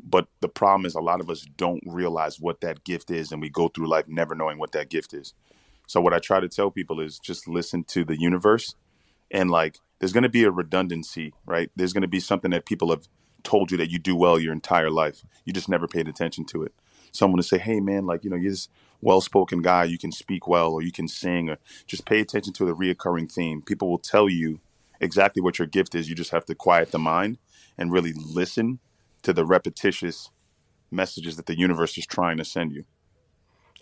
but 0.02 0.28
the 0.40 0.48
problem 0.48 0.84
is 0.84 0.94
a 0.94 1.00
lot 1.00 1.20
of 1.20 1.30
us 1.30 1.46
don't 1.56 1.82
realize 1.86 2.38
what 2.38 2.60
that 2.60 2.84
gift 2.84 3.10
is 3.10 3.32
and 3.32 3.40
we 3.40 3.48
go 3.48 3.68
through 3.68 3.88
life 3.88 4.06
never 4.08 4.34
knowing 4.34 4.58
what 4.58 4.72
that 4.72 4.90
gift 4.90 5.14
is. 5.14 5.34
So 5.86 6.00
what 6.00 6.14
i 6.14 6.18
try 6.18 6.40
to 6.40 6.48
tell 6.48 6.70
people 6.70 7.00
is 7.00 7.18
just 7.18 7.48
listen 7.48 7.84
to 7.84 8.04
the 8.04 8.20
universe 8.20 8.74
and 9.30 9.50
like 9.50 9.78
there's 9.98 10.12
going 10.12 10.22
to 10.22 10.28
be 10.28 10.44
a 10.44 10.50
redundancy 10.50 11.34
right? 11.46 11.70
There's 11.76 11.92
going 11.92 12.02
to 12.02 12.08
be 12.08 12.20
something 12.20 12.50
that 12.50 12.66
people 12.66 12.90
have 12.90 13.08
told 13.42 13.70
you 13.70 13.76
that 13.78 13.90
you 13.90 13.98
do 13.98 14.16
well 14.16 14.38
your 14.38 14.52
entire 14.52 14.90
life. 14.90 15.24
You 15.44 15.52
just 15.52 15.68
never 15.68 15.86
paid 15.86 16.08
attention 16.08 16.44
to 16.46 16.62
it. 16.62 16.72
Someone 17.12 17.38
to 17.38 17.42
say 17.42 17.58
hey 17.58 17.80
man 17.80 18.06
like 18.06 18.24
you 18.24 18.30
know 18.30 18.36
you're 18.36 18.50
this 18.50 18.68
well-spoken 19.00 19.62
guy. 19.62 19.84
You 19.84 19.98
can 19.98 20.12
speak 20.12 20.48
well 20.48 20.72
or 20.72 20.82
you 20.82 20.92
can 20.92 21.08
sing 21.08 21.50
or 21.50 21.58
just 21.86 22.06
pay 22.06 22.20
attention 22.20 22.52
to 22.54 22.64
the 22.64 22.74
reoccurring 22.74 23.30
theme. 23.30 23.62
People 23.62 23.90
will 23.90 23.98
tell 23.98 24.28
you 24.28 24.60
exactly 25.00 25.42
what 25.42 25.58
your 25.58 25.68
gift 25.68 25.94
is. 25.94 26.08
You 26.08 26.14
just 26.14 26.30
have 26.30 26.44
to 26.46 26.54
quiet 26.54 26.90
the 26.90 26.98
mind 26.98 27.38
and 27.78 27.92
really 27.92 28.12
listen 28.12 28.78
to 29.22 29.32
the 29.32 29.44
repetitious 29.44 30.30
messages 30.90 31.36
that 31.36 31.46
the 31.46 31.58
universe 31.58 31.98
is 31.98 32.06
trying 32.06 32.36
to 32.38 32.44
send 32.44 32.72
you. 32.72 32.84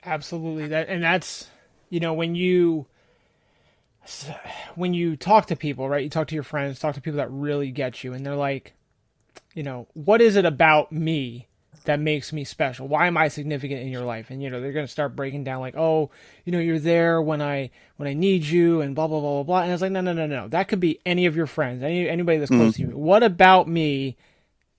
Absolutely. 0.04 0.68
That 0.68 0.88
and 0.88 1.02
that's 1.02 1.48
you 1.90 2.00
know 2.00 2.12
when 2.12 2.34
you 2.34 2.86
when 4.74 4.92
you 4.92 5.16
talk 5.16 5.46
to 5.46 5.56
people, 5.56 5.88
right? 5.88 6.02
You 6.02 6.10
talk 6.10 6.28
to 6.28 6.34
your 6.34 6.44
friends, 6.44 6.78
talk 6.78 6.94
to 6.94 7.00
people 7.00 7.18
that 7.18 7.30
really 7.30 7.70
get 7.70 8.04
you 8.04 8.12
and 8.12 8.24
they're 8.24 8.36
like, 8.36 8.74
you 9.54 9.62
know, 9.62 9.86
what 9.94 10.20
is 10.20 10.36
it 10.36 10.44
about 10.44 10.92
me 10.92 11.48
that 11.84 12.00
makes 12.00 12.32
me 12.32 12.44
special? 12.44 12.88
Why 12.88 13.06
am 13.06 13.16
I 13.16 13.28
significant 13.28 13.82
in 13.82 13.88
your 13.88 14.04
life? 14.04 14.30
And 14.30 14.42
you 14.42 14.50
know, 14.50 14.60
they're 14.60 14.72
going 14.72 14.86
to 14.86 14.92
start 14.92 15.16
breaking 15.16 15.44
down 15.44 15.60
like, 15.60 15.76
"Oh, 15.76 16.10
you 16.44 16.52
know, 16.52 16.58
you're 16.58 16.78
there 16.78 17.20
when 17.20 17.42
I 17.42 17.70
when 17.96 18.08
I 18.08 18.14
need 18.14 18.44
you 18.44 18.80
and 18.80 18.94
blah 18.94 19.06
blah 19.06 19.20
blah 19.20 19.34
blah 19.34 19.42
blah." 19.42 19.60
And 19.62 19.70
I 19.70 19.74
was 19.74 19.82
like, 19.82 19.92
"No, 19.92 20.00
no, 20.00 20.12
no, 20.12 20.26
no. 20.26 20.48
That 20.48 20.68
could 20.68 20.80
be 20.80 21.00
any 21.04 21.26
of 21.26 21.36
your 21.36 21.46
friends, 21.46 21.82
any 21.82 22.08
anybody 22.08 22.38
that's 22.38 22.50
close 22.50 22.76
to 22.76 22.82
mm-hmm. 22.82 22.92
you. 22.92 22.98
What 22.98 23.22
about 23.22 23.68
me? 23.68 24.16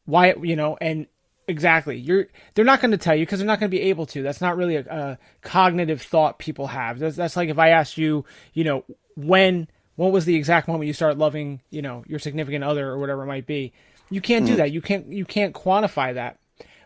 Why, 0.06 0.36
you 0.41 0.56
know, 0.56 0.77
and 0.82 1.07
exactly. 1.48 1.98
You're 1.98 2.27
they're 2.53 2.65
not 2.65 2.82
going 2.82 2.91
to 2.91 2.98
tell 2.98 3.15
you 3.15 3.26
because 3.26 3.40
they're 3.40 3.48
not 3.48 3.60
going 3.60 3.69
to 3.69 3.77
be 3.77 3.84
able 3.84 4.06
to. 4.07 4.23
That's 4.23 4.41
not 4.41 4.57
really 4.57 4.76
a, 4.77 4.82
a 4.82 5.18
cognitive 5.41 6.02
thought 6.02 6.40
people 6.40 6.68
have. 6.68 6.99
That's 6.99 7.15
that's 7.15 7.36
like 7.36 7.49
if 7.49 7.60
I 7.60 7.69
asked 7.69 7.98
you, 7.98 8.26
you 8.53 8.64
know, 8.64 8.84
when 9.15 9.68
what 9.95 10.11
was 10.11 10.26
the 10.26 10.35
exact 10.35 10.67
moment 10.67 10.88
you 10.88 10.93
started 10.93 11.19
loving, 11.19 11.61
you 11.69 11.81
know, 11.81 12.03
your 12.07 12.19
significant 12.19 12.63
other 12.63 12.89
or 12.89 12.97
whatever 12.97 13.23
it 13.23 13.27
might 13.27 13.45
be. 13.45 13.73
You 14.09 14.22
can't 14.22 14.45
do 14.45 14.57
that. 14.57 14.72
You 14.72 14.81
can't 14.81 15.11
you 15.11 15.26
can't 15.26 15.53
quantify 15.53 16.13
that. 16.13 16.38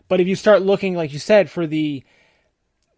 But 0.08 0.20
if 0.20 0.26
you 0.26 0.34
start 0.34 0.62
looking, 0.62 0.94
like 0.94 1.12
you 1.12 1.18
said, 1.18 1.50
for 1.50 1.66
the 1.66 2.02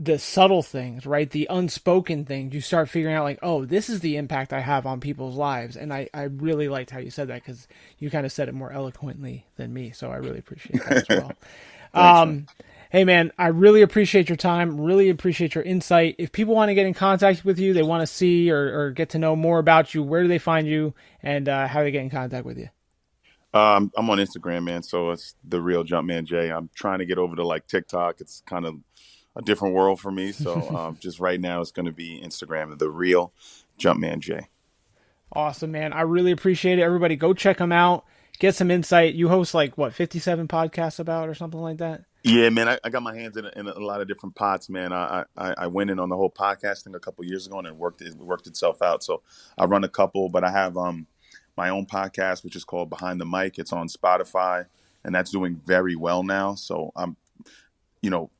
the 0.02 0.18
subtle 0.18 0.62
things, 0.62 1.06
right? 1.06 1.30
The 1.30 1.46
unspoken 1.48 2.24
things, 2.24 2.52
you 2.54 2.60
start 2.60 2.88
figuring 2.88 3.14
out 3.14 3.22
like, 3.22 3.38
oh, 3.40 3.64
this 3.64 3.88
is 3.88 4.00
the 4.00 4.16
impact 4.16 4.52
I 4.52 4.58
have 4.58 4.84
on 4.84 4.98
people's 4.98 5.36
lives. 5.36 5.76
And 5.76 5.92
I, 5.92 6.08
I 6.12 6.24
really 6.24 6.68
liked 6.68 6.90
how 6.90 6.98
you 6.98 7.10
said 7.10 7.28
that 7.28 7.44
because 7.44 7.68
you 7.98 8.10
kind 8.10 8.26
of 8.26 8.32
said 8.32 8.48
it 8.48 8.54
more 8.54 8.72
eloquently 8.72 9.46
than 9.56 9.72
me. 9.72 9.92
So 9.92 10.10
I 10.10 10.16
really 10.16 10.40
appreciate 10.40 10.82
that 10.84 11.08
as 11.08 11.08
well. 11.08 11.32
um, 11.94 12.46
hey 12.92 13.04
man, 13.04 13.32
I 13.38 13.46
really 13.46 13.80
appreciate 13.80 14.28
your 14.28 14.36
time. 14.36 14.78
Really 14.78 15.08
appreciate 15.08 15.54
your 15.54 15.64
insight. 15.64 16.14
If 16.18 16.30
people 16.30 16.54
want 16.54 16.68
to 16.68 16.74
get 16.74 16.84
in 16.84 16.92
contact 16.92 17.42
with 17.42 17.58
you, 17.58 17.72
they 17.72 17.82
want 17.82 18.02
to 18.02 18.06
see 18.06 18.50
or, 18.50 18.80
or 18.80 18.90
get 18.90 19.08
to 19.10 19.18
know 19.18 19.34
more 19.34 19.58
about 19.58 19.94
you, 19.94 20.02
where 20.02 20.20
do 20.20 20.28
they 20.28 20.38
find 20.38 20.66
you 20.66 20.92
and 21.22 21.48
uh, 21.48 21.66
how 21.66 21.80
do 21.80 21.84
they 21.84 21.90
get 21.90 22.02
in 22.02 22.10
contact 22.10 22.44
with 22.44 22.58
you? 22.58 22.68
Um, 23.54 23.90
I'm 23.96 24.10
on 24.10 24.18
Instagram, 24.18 24.64
man. 24.64 24.82
So 24.82 25.10
it's 25.10 25.34
the 25.42 25.62
real 25.62 25.84
Jumpman 25.84 26.24
J. 26.24 26.50
I'm 26.50 26.68
trying 26.74 26.98
to 26.98 27.06
get 27.06 27.16
over 27.16 27.34
to 27.34 27.46
like 27.46 27.66
TikTok. 27.66 28.20
It's 28.20 28.42
kind 28.44 28.66
of 28.66 28.76
a 29.36 29.40
different 29.40 29.74
world 29.74 29.98
for 29.98 30.10
me. 30.10 30.32
So 30.32 30.60
um, 30.76 30.98
just 31.00 31.18
right 31.18 31.40
now, 31.40 31.62
it's 31.62 31.70
going 31.70 31.86
to 31.86 31.92
be 31.92 32.20
Instagram, 32.22 32.78
the 32.78 32.90
real 32.90 33.32
Jumpman 33.80 34.20
J. 34.20 34.48
Awesome, 35.32 35.72
man. 35.72 35.94
I 35.94 36.02
really 36.02 36.30
appreciate 36.30 36.78
it. 36.78 36.82
Everybody, 36.82 37.16
go 37.16 37.32
check 37.32 37.56
them 37.56 37.72
out. 37.72 38.04
Get 38.38 38.54
some 38.54 38.70
insight. 38.70 39.14
You 39.14 39.30
host 39.30 39.54
like 39.54 39.78
what 39.78 39.94
57 39.94 40.46
podcasts 40.46 40.98
about 40.98 41.30
or 41.30 41.34
something 41.34 41.60
like 41.60 41.78
that. 41.78 42.04
Yeah, 42.24 42.50
man, 42.50 42.68
I, 42.68 42.78
I 42.84 42.90
got 42.90 43.02
my 43.02 43.16
hands 43.16 43.36
in 43.36 43.46
a, 43.46 43.50
in 43.56 43.66
a 43.66 43.80
lot 43.80 44.00
of 44.00 44.06
different 44.06 44.36
pots, 44.36 44.68
man. 44.68 44.92
I, 44.92 45.24
I 45.36 45.54
I 45.58 45.66
went 45.66 45.90
in 45.90 45.98
on 45.98 46.08
the 46.08 46.16
whole 46.16 46.30
podcasting 46.30 46.94
a 46.94 47.00
couple 47.00 47.24
years 47.24 47.46
ago 47.46 47.58
and 47.58 47.66
it 47.66 47.74
worked 47.74 48.00
it 48.00 48.14
worked 48.16 48.46
itself 48.46 48.80
out. 48.80 49.02
So 49.02 49.22
I 49.58 49.64
run 49.64 49.82
a 49.82 49.88
couple, 49.88 50.28
but 50.28 50.44
I 50.44 50.50
have 50.50 50.76
um 50.76 51.06
my 51.56 51.68
own 51.68 51.86
podcast 51.86 52.44
which 52.44 52.54
is 52.54 52.64
called 52.64 52.90
Behind 52.90 53.20
the 53.20 53.26
Mic. 53.26 53.58
It's 53.58 53.72
on 53.72 53.88
Spotify 53.88 54.66
and 55.04 55.14
that's 55.14 55.32
doing 55.32 55.60
very 55.66 55.96
well 55.96 56.22
now. 56.22 56.54
So 56.54 56.92
I'm 56.94 57.16
you 58.02 58.10
know 58.10 58.30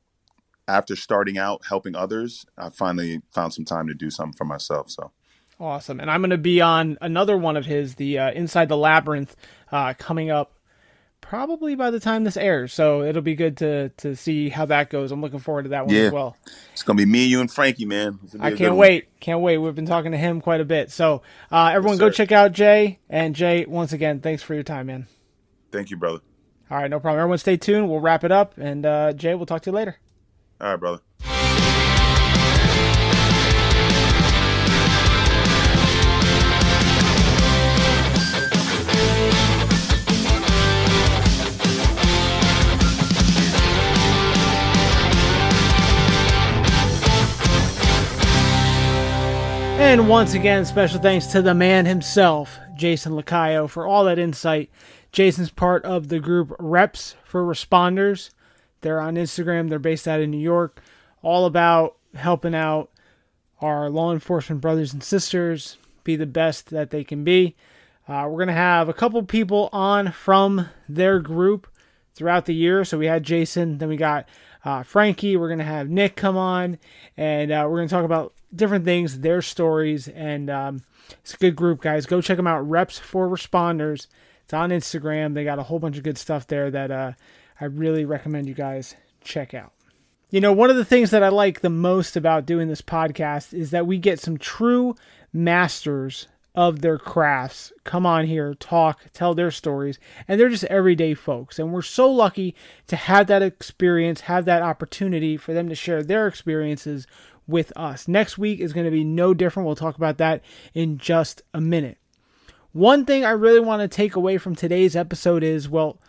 after 0.69 0.95
starting 0.95 1.39
out 1.39 1.63
helping 1.69 1.97
others, 1.97 2.47
I 2.57 2.71
finally 2.71 3.21
found 3.35 3.53
some 3.53 3.65
time 3.65 3.89
to 3.89 3.95
do 3.95 4.11
something 4.11 4.37
for 4.37 4.45
myself. 4.45 4.91
So 4.91 5.11
awesome! 5.59 5.99
And 5.99 6.09
I'm 6.09 6.21
going 6.21 6.31
to 6.31 6.39
be 6.39 6.61
on 6.61 6.99
another 7.01 7.37
one 7.37 7.57
of 7.57 7.67
his, 7.67 7.97
the 7.97 8.19
uh, 8.19 8.31
Inside 8.31 8.69
the 8.69 8.77
Labyrinth, 8.77 9.35
uh, 9.73 9.95
coming 9.95 10.31
up 10.31 10.53
probably 11.33 11.75
by 11.75 11.91
the 11.91 11.99
time 11.99 12.25
this 12.25 12.37
airs. 12.37 12.75
So 12.75 13.01
it'll 13.01 13.23
be 13.23 13.35
good 13.35 13.57
to 13.57 13.89
to 13.89 14.15
see 14.15 14.51
how 14.51 14.67
that 14.67 14.91
goes. 14.91 15.11
I'm 15.11 15.23
looking 15.23 15.39
forward 15.39 15.63
to 15.63 15.71
that 15.71 15.87
one 15.87 15.95
yeah. 15.95 16.03
as 16.03 16.13
well. 16.13 16.37
It's 16.75 16.83
gonna 16.83 16.99
be 16.99 17.07
me, 17.07 17.25
you, 17.25 17.41
and 17.41 17.51
Frankie, 17.51 17.87
man. 17.87 18.19
I 18.39 18.51
can't 18.55 18.77
wait. 18.77 19.19
Can't 19.19 19.41
wait. 19.41 19.57
We've 19.57 19.75
been 19.75 19.87
talking 19.87 20.13
to 20.13 20.19
him 20.19 20.43
quite 20.43 20.61
a 20.61 20.65
bit. 20.67 20.91
So 20.91 21.23
uh, 21.51 21.71
everyone, 21.73 21.95
yes, 21.95 22.01
go 22.01 22.11
check 22.11 22.33
out 22.33 22.53
Jay. 22.53 22.99
And 23.09 23.35
Jay, 23.35 23.65
once 23.65 23.95
again, 23.95 24.21
thanks 24.21 24.43
for 24.43 24.53
your 24.53 24.63
time, 24.63 24.89
man. 24.89 25.07
Thank 25.71 25.89
you, 25.89 25.97
brother. 25.97 26.19
All 26.71 26.77
right, 26.77 26.91
no 26.91 27.01
problem. 27.01 27.21
Everyone, 27.21 27.39
stay 27.39 27.57
tuned. 27.57 27.89
We'll 27.89 28.01
wrap 28.01 28.25
it 28.25 28.33
up. 28.33 28.59
And 28.59 28.85
uh, 28.85 29.15
Jay, 29.15 29.35
we'll 29.35 29.47
talk 29.47 29.63
to 29.63 29.71
you 29.71 29.75
later. 29.75 29.97
All 30.61 30.69
right, 30.69 30.77
brother. 30.77 31.01
And 49.93 50.09
once 50.09 50.32
again, 50.32 50.64
special 50.64 50.98
thanks 50.98 51.27
to 51.27 51.43
the 51.43 51.52
man 51.52 51.85
himself, 51.85 52.59
Jason 52.74 53.12
Lacayo, 53.12 53.69
for 53.69 53.86
all 53.86 54.05
that 54.05 54.19
insight. 54.19 54.70
Jason's 55.12 55.51
part 55.51 55.85
of 55.85 56.09
the 56.09 56.19
group 56.19 56.56
Reps 56.59 57.14
for 57.24 57.44
Responders. 57.44 58.31
They're 58.81 59.02
on 59.02 59.16
Instagram. 59.16 59.69
They're 59.69 59.78
based 59.78 60.09
out 60.09 60.20
of 60.20 60.31
New 60.31 60.40
York. 60.40 60.81
All 61.20 61.44
about 61.44 61.97
helping 62.14 62.55
out 62.55 62.89
our 63.60 63.90
law 63.90 64.14
enforcement 64.14 64.62
brothers 64.62 64.94
and 64.94 65.05
sisters 65.05 65.77
be 66.05 66.16
the 66.16 66.24
best 66.24 66.70
that 66.70 66.89
they 66.89 67.05
can 67.05 67.23
be. 67.23 67.55
Uh, 68.09 68.27
we're 68.31 68.39
going 68.39 68.47
to 68.47 68.55
have 68.55 68.89
a 68.89 68.94
couple 68.94 69.23
people 69.24 69.69
on 69.74 70.10
from 70.10 70.70
their 70.89 71.20
group 71.20 71.69
throughout 72.14 72.47
the 72.47 72.55
year. 72.55 72.86
So 72.86 72.97
we 72.97 73.09
had 73.09 73.24
Jason, 73.24 73.77
then 73.77 73.90
we 73.90 73.98
got 73.98 74.27
uh, 74.64 74.85
Frankie. 74.85 75.36
We're 75.36 75.48
going 75.48 75.59
to 75.59 75.64
have 75.66 75.90
Nick 75.90 76.16
come 76.16 76.39
on, 76.39 76.78
and 77.19 77.52
uh, 77.52 77.66
we're 77.69 77.77
going 77.77 77.89
to 77.89 77.94
talk 77.94 78.06
about 78.06 78.32
different 78.55 78.85
things, 78.85 79.20
their 79.20 79.43
stories, 79.43 80.09
and 80.09 80.51
um, 80.51 80.83
it's 81.20 81.35
a 81.35 81.39
good 81.39 81.57
group, 81.57 81.81
guys. 81.81 82.07
Go 82.07 82.20
check 82.20 82.37
them 82.37 82.47
out. 82.47 82.69
Reps 82.69 82.99
for 82.99 83.29
Responders. 83.29 84.07
It's 84.45 84.55
on 84.55 84.70
Instagram. 84.70 85.35
They 85.35 85.45
got 85.45 85.59
a 85.59 85.65
whole 85.65 85.79
bunch 85.79 85.97
of 85.97 86.03
good 86.03 86.19
stuff 86.19 86.47
there 86.47 86.70
that 86.70 86.91
uh, 86.91 87.12
I 87.61 87.66
really 87.66 88.05
recommend 88.05 88.49
you 88.49 88.55
guys 88.55 88.97
check 89.23 89.55
out. 89.55 89.73
You 90.31 90.41
know, 90.41 90.53
one 90.53 90.70
of 90.70 90.77
the 90.77 90.85
things 90.85 91.11
that 91.11 91.23
I 91.23 91.29
like 91.29 91.61
the 91.61 91.70
most 91.70 92.16
about 92.16 92.47
doing 92.47 92.69
this 92.69 92.83
podcast 92.83 93.53
is 93.53 93.70
that 93.70 93.87
we 93.87 93.99
get 93.99 94.19
some 94.19 94.39
true 94.39 94.95
masters 95.33 96.27
of 96.55 96.81
their 96.81 96.99
crafts 96.99 97.73
come 97.85 98.05
on 98.05 98.27
here, 98.27 98.55
talk, 98.55 99.01
tell 99.15 99.35
their 99.35 99.51
stories, 99.51 99.99
and 100.29 100.39
they're 100.39 100.51
just 100.51 100.65
everyday 100.65 101.15
folks. 101.15 101.59
And 101.59 101.73
we're 101.73 101.83
so 101.83 102.11
lucky 102.11 102.55
to 102.89 102.97
have 102.97 103.27
that 103.29 103.43
experience, 103.43 104.23
have 104.23 104.45
that 104.45 104.62
opportunity 104.62 105.37
for 105.37 105.55
them 105.55 105.69
to 105.69 105.74
share 105.74 106.03
their 106.03 106.27
experiences 106.27 107.07
with 107.53 107.73
us. 107.77 108.09
Next 108.09 108.37
week 108.37 108.59
is 108.59 108.73
going 108.73 108.87
to 108.87 108.91
be 108.91 109.05
no 109.05 109.35
different. 109.35 109.66
We'll 109.66 109.77
talk 109.77 109.97
about 109.97 110.19
that 110.19 110.43
in 110.74 110.99
just 110.99 111.43
a 111.55 111.61
minute. 111.61 111.99
One 112.73 113.05
thing 113.05 113.24
I 113.24 113.31
really 113.31 113.61
want 113.61 113.83
to 113.83 113.89
take 113.89 114.16
away 114.16 114.39
from 114.39 114.57
today's 114.57 114.97
episode 114.97 115.45
is 115.45 115.69
well, 115.69 116.01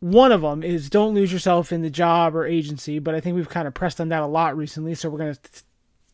one 0.00 0.32
of 0.32 0.42
them 0.42 0.62
is 0.62 0.90
don't 0.90 1.14
lose 1.14 1.32
yourself 1.32 1.72
in 1.72 1.80
the 1.80 1.88
job 1.88 2.36
or 2.36 2.44
agency, 2.44 2.98
but 2.98 3.14
I 3.14 3.20
think 3.20 3.36
we've 3.36 3.48
kind 3.48 3.66
of 3.66 3.72
pressed 3.72 4.00
on 4.00 4.10
that 4.10 4.22
a 4.22 4.26
lot 4.26 4.56
recently, 4.56 4.94
so 4.94 5.08
we're 5.08 5.18
going 5.18 5.34
to 5.34 5.62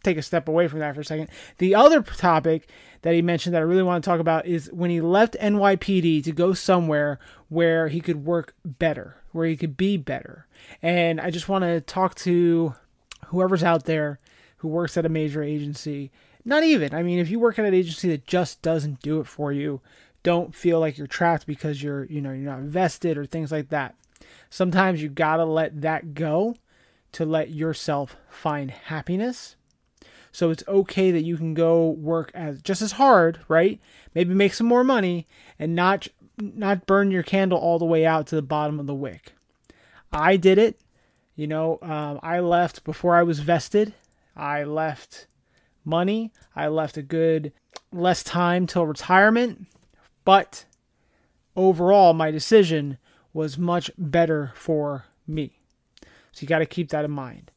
take 0.02 0.16
a 0.16 0.22
step 0.22 0.48
away 0.48 0.68
from 0.68 0.78
that 0.78 0.94
for 0.94 1.00
a 1.00 1.04
second. 1.04 1.28
The 1.58 1.74
other 1.74 2.02
topic 2.02 2.68
that 3.02 3.14
he 3.14 3.22
mentioned 3.22 3.54
that 3.54 3.60
I 3.60 3.64
really 3.64 3.82
want 3.82 4.04
to 4.04 4.08
talk 4.08 4.20
about 4.20 4.46
is 4.46 4.70
when 4.72 4.90
he 4.90 5.00
left 5.00 5.36
NYPD 5.40 6.22
to 6.24 6.32
go 6.32 6.52
somewhere 6.52 7.18
where 7.48 7.88
he 7.88 8.00
could 8.00 8.24
work 8.24 8.54
better, 8.64 9.16
where 9.32 9.46
he 9.46 9.56
could 9.56 9.76
be 9.76 9.96
better. 9.96 10.46
And 10.82 11.20
I 11.20 11.30
just 11.30 11.48
want 11.48 11.64
to 11.64 11.80
talk 11.80 12.14
to 12.16 12.74
whoever's 13.26 13.64
out 13.64 13.84
there 13.84 14.20
who 14.60 14.68
works 14.68 14.96
at 14.96 15.06
a 15.06 15.10
major 15.10 15.42
agency. 15.42 16.10
Not 16.44 16.64
even. 16.64 16.94
I 16.94 17.02
mean, 17.02 17.18
if 17.18 17.30
you 17.30 17.40
work 17.40 17.58
at 17.58 17.64
an 17.64 17.74
agency 17.74 18.08
that 18.10 18.26
just 18.26 18.60
doesn't 18.62 19.00
do 19.00 19.20
it 19.20 19.26
for 19.26 19.52
you, 19.52 19.80
don't 20.22 20.54
feel 20.54 20.80
like 20.80 20.98
you're 20.98 21.06
trapped 21.06 21.46
because 21.46 21.82
you're, 21.82 22.04
you 22.04 22.20
know, 22.20 22.30
you're 22.30 22.50
not 22.50 22.60
vested 22.60 23.16
or 23.16 23.24
things 23.24 23.50
like 23.50 23.70
that. 23.70 23.94
Sometimes 24.50 25.02
you 25.02 25.08
got 25.08 25.36
to 25.36 25.44
let 25.44 25.80
that 25.80 26.12
go 26.12 26.56
to 27.12 27.24
let 27.24 27.50
yourself 27.50 28.16
find 28.28 28.70
happiness. 28.70 29.56
So 30.32 30.50
it's 30.50 30.64
okay 30.68 31.10
that 31.10 31.24
you 31.24 31.36
can 31.36 31.54
go 31.54 31.88
work 31.90 32.30
as 32.34 32.60
just 32.60 32.82
as 32.82 32.92
hard, 32.92 33.40
right? 33.48 33.80
Maybe 34.14 34.34
make 34.34 34.54
some 34.54 34.66
more 34.66 34.84
money 34.84 35.26
and 35.58 35.74
not 35.74 36.06
not 36.38 36.86
burn 36.86 37.10
your 37.10 37.22
candle 37.22 37.58
all 37.58 37.78
the 37.78 37.84
way 37.84 38.06
out 38.06 38.26
to 38.28 38.36
the 38.36 38.42
bottom 38.42 38.78
of 38.78 38.86
the 38.86 38.94
wick. 38.94 39.32
I 40.12 40.36
did 40.36 40.58
it. 40.58 40.80
You 41.34 41.46
know, 41.46 41.78
um, 41.82 42.20
I 42.22 42.40
left 42.40 42.84
before 42.84 43.16
I 43.16 43.22
was 43.22 43.40
vested. 43.40 43.94
I 44.40 44.64
left 44.64 45.26
money. 45.84 46.32
I 46.56 46.68
left 46.68 46.96
a 46.96 47.02
good 47.02 47.52
less 47.92 48.22
time 48.22 48.66
till 48.66 48.86
retirement. 48.86 49.66
But 50.24 50.64
overall, 51.54 52.14
my 52.14 52.30
decision 52.30 52.96
was 53.34 53.58
much 53.58 53.90
better 53.98 54.52
for 54.54 55.04
me. 55.26 55.60
So 56.32 56.40
you 56.40 56.48
got 56.48 56.60
to 56.60 56.66
keep 56.66 56.88
that 56.88 57.04
in 57.04 57.10
mind. 57.10 57.50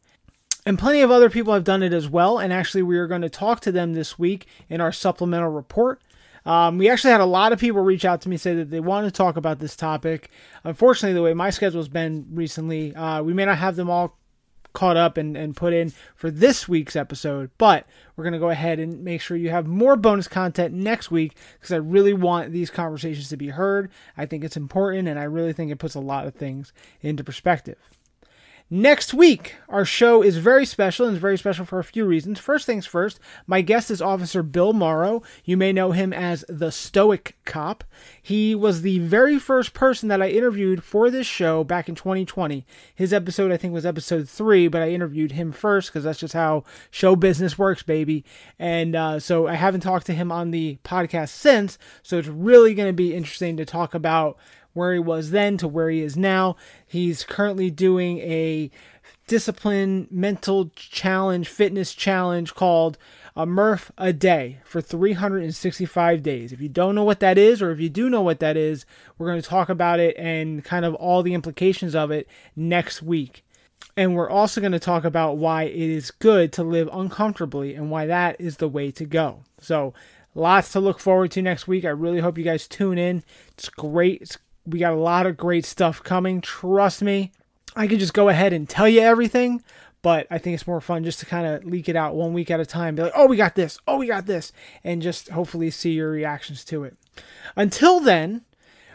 And 0.65 0.77
plenty 0.77 1.01
of 1.01 1.11
other 1.11 1.29
people 1.29 1.53
have 1.53 1.63
done 1.63 1.83
it 1.83 1.93
as 1.93 2.09
well. 2.09 2.37
And 2.37 2.51
actually, 2.51 2.83
we 2.83 2.97
are 2.97 3.07
going 3.07 3.21
to 3.21 3.29
talk 3.29 3.61
to 3.61 3.71
them 3.71 3.93
this 3.93 4.19
week 4.19 4.47
in 4.69 4.81
our 4.81 4.91
supplemental 4.91 5.49
report. 5.49 6.01
Um, 6.45 6.77
we 6.77 6.89
actually 6.89 7.11
had 7.11 7.21
a 7.21 7.25
lot 7.25 7.53
of 7.53 7.59
people 7.59 7.81
reach 7.81 8.03
out 8.03 8.19
to 8.21 8.29
me 8.29 8.35
say 8.35 8.55
that 8.55 8.69
they 8.69 8.81
want 8.81 9.07
to 9.07 9.11
talk 9.11 9.37
about 9.37 9.59
this 9.59 9.77
topic. 9.77 10.29
Unfortunately, 10.65 11.13
the 11.13 11.21
way 11.21 11.33
my 11.33 11.49
schedule's 11.49 11.87
been 11.87 12.27
recently, 12.31 12.93
uh, 12.93 13.23
we 13.23 13.33
may 13.33 13.45
not 13.45 13.57
have 13.57 13.77
them 13.77 13.89
all 13.89 14.17
caught 14.73 14.97
up 14.97 15.17
and, 15.17 15.37
and 15.37 15.55
put 15.55 15.73
in 15.73 15.93
for 16.15 16.29
this 16.29 16.67
week's 16.67 16.95
episode. 16.95 17.51
But 17.57 17.85
we're 18.15 18.23
going 18.23 18.33
to 18.33 18.39
go 18.39 18.49
ahead 18.49 18.79
and 18.79 19.03
make 19.03 19.21
sure 19.21 19.37
you 19.37 19.49
have 19.49 19.67
more 19.67 19.95
bonus 19.95 20.27
content 20.27 20.73
next 20.73 21.11
week 21.11 21.35
because 21.59 21.71
I 21.71 21.77
really 21.77 22.13
want 22.13 22.51
these 22.51 22.69
conversations 22.69 23.29
to 23.29 23.37
be 23.37 23.49
heard. 23.49 23.89
I 24.17 24.25
think 24.25 24.43
it's 24.43 24.57
important 24.57 25.07
and 25.07 25.19
I 25.19 25.23
really 25.23 25.53
think 25.53 25.71
it 25.71 25.79
puts 25.79 25.95
a 25.95 25.99
lot 25.99 26.27
of 26.27 26.33
things 26.33 26.73
into 27.01 27.23
perspective. 27.23 27.77
Next 28.75 29.13
week, 29.13 29.57
our 29.69 29.85
show 29.85 30.23
is 30.23 30.37
very 30.37 30.65
special 30.65 31.05
and 31.05 31.15
it's 31.15 31.21
very 31.21 31.37
special 31.37 31.63
for 31.63 31.77
a 31.77 31.83
few 31.83 32.05
reasons. 32.05 32.39
First 32.39 32.65
things 32.65 32.87
first, 32.87 33.19
my 33.45 33.61
guest 33.61 33.91
is 33.91 34.01
Officer 34.01 34.41
Bill 34.41 34.73
Morrow. 34.73 35.21
You 35.45 35.57
may 35.57 35.71
know 35.71 35.91
him 35.91 36.11
as 36.11 36.43
the 36.49 36.71
Stoic 36.71 37.37
Cop. 37.45 37.83
He 38.19 38.55
was 38.55 38.81
the 38.81 38.97
very 38.97 39.37
first 39.37 39.75
person 39.75 40.09
that 40.09 40.23
I 40.23 40.29
interviewed 40.29 40.83
for 40.83 41.11
this 41.11 41.27
show 41.27 41.63
back 41.63 41.87
in 41.87 41.93
2020. 41.93 42.65
His 42.95 43.13
episode, 43.13 43.51
I 43.51 43.57
think, 43.57 43.75
was 43.75 43.85
episode 43.85 44.27
three, 44.27 44.67
but 44.67 44.81
I 44.81 44.89
interviewed 44.89 45.33
him 45.33 45.51
first 45.51 45.89
because 45.89 46.05
that's 46.05 46.19
just 46.19 46.33
how 46.33 46.63
show 46.89 47.15
business 47.15 47.59
works, 47.59 47.83
baby. 47.83 48.25
And 48.57 48.95
uh, 48.95 49.19
so 49.19 49.45
I 49.45 49.53
haven't 49.53 49.81
talked 49.81 50.07
to 50.07 50.15
him 50.15 50.31
on 50.31 50.49
the 50.49 50.79
podcast 50.83 51.29
since. 51.29 51.77
So 52.01 52.17
it's 52.17 52.27
really 52.27 52.73
going 52.73 52.89
to 52.89 52.93
be 52.93 53.13
interesting 53.13 53.55
to 53.57 53.65
talk 53.65 53.93
about 53.93 54.39
where 54.73 54.93
he 54.93 54.99
was 54.99 55.31
then 55.31 55.57
to 55.57 55.67
where 55.67 55.89
he 55.89 56.01
is 56.01 56.17
now. 56.17 56.55
He's 56.85 57.23
currently 57.23 57.69
doing 57.69 58.19
a 58.19 58.71
discipline 59.27 60.07
mental 60.11 60.69
challenge, 60.75 61.47
fitness 61.47 61.93
challenge 61.93 62.53
called 62.53 62.97
a 63.35 63.45
Murph 63.45 63.91
a 63.97 64.13
day 64.13 64.59
for 64.63 64.81
365 64.81 66.21
days. 66.21 66.51
If 66.51 66.61
you 66.61 66.69
don't 66.69 66.95
know 66.95 67.03
what 67.03 67.19
that 67.21 67.37
is, 67.37 67.61
or 67.61 67.71
if 67.71 67.79
you 67.79 67.89
do 67.89 68.09
know 68.09 68.21
what 68.21 68.39
that 68.39 68.57
is, 68.57 68.85
we're 69.17 69.27
going 69.27 69.41
to 69.41 69.47
talk 69.47 69.69
about 69.69 69.99
it 69.99 70.15
and 70.17 70.63
kind 70.63 70.85
of 70.85 70.93
all 70.95 71.23
the 71.23 71.33
implications 71.33 71.95
of 71.95 72.11
it 72.11 72.27
next 72.55 73.01
week. 73.01 73.43
And 73.95 74.15
we're 74.15 74.29
also 74.29 74.59
going 74.59 74.71
to 74.73 74.79
talk 74.79 75.03
about 75.03 75.37
why 75.37 75.63
it 75.63 75.75
is 75.75 76.11
good 76.11 76.51
to 76.53 76.63
live 76.63 76.89
uncomfortably 76.91 77.75
and 77.75 77.91
why 77.91 78.05
that 78.07 78.39
is 78.39 78.57
the 78.57 78.67
way 78.67 78.91
to 78.91 79.05
go. 79.05 79.41
So, 79.59 79.93
lots 80.35 80.71
to 80.71 80.79
look 80.79 80.99
forward 80.99 81.31
to 81.31 81.41
next 81.41 81.67
week. 81.67 81.85
I 81.85 81.89
really 81.89 82.19
hope 82.19 82.37
you 82.37 82.43
guys 82.43 82.67
tune 82.67 82.97
in. 82.97 83.23
It's 83.55 83.69
great. 83.69 84.21
It's 84.23 84.37
we 84.65 84.79
got 84.79 84.93
a 84.93 84.97
lot 84.97 85.25
of 85.25 85.37
great 85.37 85.65
stuff 85.65 86.03
coming. 86.03 86.41
Trust 86.41 87.01
me. 87.01 87.31
I 87.75 87.87
could 87.87 87.99
just 87.99 88.13
go 88.13 88.29
ahead 88.29 88.53
and 88.53 88.69
tell 88.69 88.87
you 88.87 89.01
everything, 89.01 89.63
but 90.01 90.27
I 90.29 90.37
think 90.37 90.53
it's 90.53 90.67
more 90.67 90.81
fun 90.81 91.03
just 91.03 91.19
to 91.21 91.25
kind 91.25 91.47
of 91.47 91.65
leak 91.65 91.89
it 91.89 91.95
out 91.95 92.15
one 92.15 92.33
week 92.33 92.51
at 92.51 92.59
a 92.59 92.65
time. 92.65 92.95
Be 92.95 93.03
like, 93.03 93.13
oh, 93.15 93.25
we 93.25 93.35
got 93.35 93.55
this. 93.55 93.79
Oh, 93.87 93.97
we 93.97 94.07
got 94.07 94.25
this. 94.25 94.53
And 94.83 95.01
just 95.01 95.29
hopefully 95.29 95.71
see 95.71 95.91
your 95.91 96.11
reactions 96.11 96.63
to 96.65 96.83
it. 96.83 96.95
Until 97.55 97.99
then, 97.99 98.43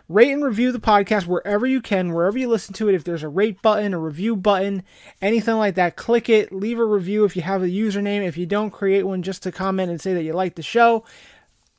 rate 0.09 0.31
and 0.31 0.45
review 0.45 0.73
the 0.73 0.79
podcast 0.79 1.27
wherever 1.27 1.67
you 1.67 1.81
can, 1.81 2.13
wherever 2.13 2.39
you 2.39 2.49
listen 2.49 2.73
to 2.75 2.89
it. 2.89 2.95
If 2.95 3.05
there's 3.05 3.23
a 3.23 3.29
rate 3.29 3.61
button, 3.63 3.95
a 3.95 3.99
review 3.99 4.37
button, 4.37 4.83
anything 5.21 5.57
like 5.57 5.75
that, 5.75 5.97
click 5.97 6.29
it. 6.29 6.53
Leave 6.53 6.79
a 6.79 6.85
review 6.85 7.25
if 7.25 7.37
you 7.37 7.43
have 7.43 7.63
a 7.63 7.67
username. 7.67 8.27
If 8.27 8.37
you 8.37 8.47
don't, 8.47 8.71
create 8.71 9.05
one 9.05 9.23
just 9.23 9.43
to 9.43 9.53
comment 9.53 9.91
and 9.91 10.01
say 10.01 10.15
that 10.15 10.23
you 10.23 10.33
like 10.33 10.55
the 10.55 10.63
show. 10.63 11.05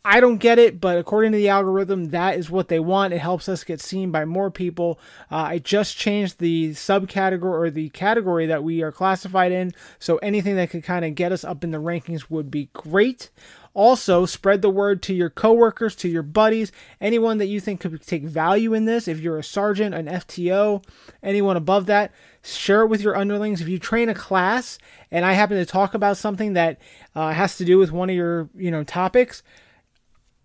I 0.05 0.21
don't 0.21 0.37
get 0.37 0.59
it, 0.59 0.79
but 0.79 0.97
according 0.97 1.33
to 1.33 1.37
the 1.37 1.49
algorithm, 1.49 2.11
that 2.11 2.37
is 2.37 2.49
what 2.49 2.69
they 2.69 2.79
want. 2.79 3.13
It 3.13 3.19
helps 3.19 3.49
us 3.49 3.65
get 3.65 3.81
seen 3.81 4.11
by 4.11 4.23
more 4.23 4.49
people. 4.49 4.97
Uh, 5.29 5.35
I 5.35 5.59
just 5.59 5.97
changed 5.97 6.39
the 6.39 6.71
subcategory 6.71 7.43
or 7.43 7.69
the 7.69 7.89
category 7.89 8.45
that 8.45 8.63
we 8.63 8.81
are 8.81 8.93
classified 8.93 9.51
in, 9.51 9.73
so 9.99 10.15
anything 10.17 10.55
that 10.55 10.69
could 10.69 10.85
kind 10.85 11.03
of 11.03 11.15
get 11.15 11.33
us 11.33 11.43
up 11.43 11.65
in 11.65 11.71
the 11.71 11.79
rankings 11.79 12.29
would 12.29 12.49
be 12.49 12.69
great. 12.71 13.29
Also, 13.73 14.25
spread 14.25 14.61
the 14.61 14.69
word 14.69 15.03
to 15.03 15.13
your 15.13 15.29
coworkers, 15.29 15.95
to 15.97 16.07
your 16.07 16.23
buddies, 16.23 16.71
anyone 17.01 17.37
that 17.37 17.47
you 17.47 17.59
think 17.59 17.81
could 17.81 18.01
take 18.01 18.23
value 18.23 18.73
in 18.73 18.85
this. 18.85 19.07
If 19.07 19.19
you're 19.19 19.37
a 19.37 19.43
sergeant, 19.43 19.93
an 19.93 20.07
FTO, 20.07 20.83
anyone 21.21 21.57
above 21.57 21.85
that, 21.87 22.11
share 22.41 22.81
it 22.81 22.87
with 22.87 23.01
your 23.01 23.17
underlings. 23.17 23.61
If 23.61 23.67
you 23.67 23.79
train 23.79 24.09
a 24.09 24.15
class 24.15 24.79
and 25.11 25.25
I 25.25 25.33
happen 25.33 25.57
to 25.57 25.65
talk 25.65 25.93
about 25.93 26.17
something 26.17 26.53
that 26.53 26.79
uh, 27.15 27.31
has 27.31 27.57
to 27.57 27.65
do 27.65 27.77
with 27.77 27.91
one 27.91 28.09
of 28.09 28.15
your, 28.15 28.49
you 28.55 28.71
know, 28.71 28.83
topics, 28.83 29.43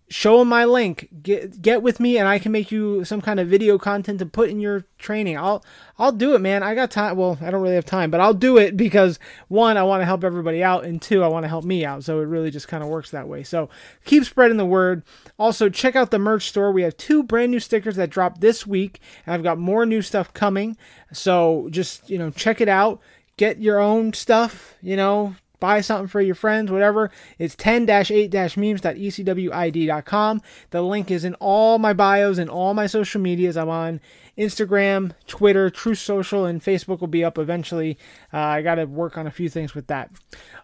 show 0.07 0.37
them 0.39 0.49
my 0.49 0.65
link. 0.65 1.09
Get 1.23 1.61
get 1.61 1.81
with 1.81 1.99
me 1.99 2.17
and 2.17 2.27
i 2.27 2.37
can 2.37 2.51
make 2.51 2.71
you 2.71 3.03
some 3.05 3.21
kind 3.21 3.39
of 3.39 3.47
video 3.47 3.77
content 3.77 4.19
to 4.19 4.25
put 4.25 4.49
in 4.49 4.59
your 4.59 4.85
training. 4.99 5.37
I'll 5.37 5.63
i'll 5.97 6.11
do 6.11 6.35
it 6.35 6.41
man. 6.41 6.61
I 6.61 6.75
got 6.75 6.91
time. 6.91 7.17
Well 7.17 7.37
i 7.41 7.49
don't 7.49 7.61
really 7.61 7.75
have 7.75 7.85
time 7.85 8.11
but 8.11 8.19
i'll 8.19 8.33
do 8.33 8.57
it 8.57 8.77
because 8.77 9.19
one 9.47 9.77
i 9.77 9.83
want 9.83 10.01
to 10.01 10.05
help 10.05 10.23
everybody 10.23 10.63
out 10.63 10.85
and 10.85 11.01
two 11.01 11.23
i 11.23 11.27
want 11.27 11.43
to 11.43 11.47
help 11.47 11.65
me 11.65 11.83
out. 11.85 12.03
So 12.03 12.19
it 12.19 12.25
really 12.25 12.51
just 12.51 12.67
kind 12.67 12.83
of 12.83 12.89
works 12.89 13.11
that 13.11 13.27
way. 13.27 13.43
So 13.43 13.69
keep 14.03 14.25
spreading 14.25 14.57
the 14.57 14.65
word. 14.65 15.03
Also 15.39 15.69
check 15.69 15.95
out 15.95 16.11
the 16.11 16.19
merch 16.19 16.47
store. 16.49 16.71
We 16.71 16.83
have 16.83 16.97
two 16.97 17.23
brand 17.23 17.51
new 17.51 17.59
stickers 17.59 17.95
that 17.95 18.09
dropped 18.09 18.41
this 18.41 18.67
week 18.67 18.99
and 19.25 19.33
i've 19.33 19.43
got 19.43 19.57
more 19.57 19.85
new 19.85 20.01
stuff 20.01 20.33
coming. 20.33 20.77
So 21.13 21.67
just 21.71 22.09
you 22.09 22.19
know 22.19 22.29
check 22.29 22.61
it 22.61 22.69
out. 22.69 23.01
Get 23.37 23.59
your 23.59 23.79
own 23.79 24.13
stuff 24.13 24.75
you 24.81 24.95
know 24.95 25.35
buy 25.59 25.81
something 25.81 26.07
for 26.07 26.21
your 26.21 26.35
friends, 26.35 26.71
whatever, 26.71 27.09
it's 27.39 27.55
10-8-memes.ecwid.com. 27.55 30.41
The 30.69 30.81
link 30.81 31.11
is 31.11 31.25
in 31.25 31.33
all 31.35 31.79
my 31.79 31.93
bios 31.93 32.37
and 32.37 32.49
all 32.49 32.73
my 32.73 32.87
social 32.87 33.21
medias. 33.21 33.57
I'm 33.57 33.69
on 33.69 33.99
Instagram, 34.37 35.13
Twitter, 35.27 35.69
Truth 35.69 35.99
Social, 35.99 36.45
and 36.45 36.61
Facebook 36.61 36.99
will 36.99 37.07
be 37.07 37.23
up 37.23 37.37
eventually. 37.37 37.97
Uh, 38.33 38.39
I 38.39 38.61
got 38.61 38.75
to 38.75 38.85
work 38.85 39.17
on 39.17 39.27
a 39.27 39.31
few 39.31 39.49
things 39.49 39.73
with 39.73 39.87
that. 39.87 40.11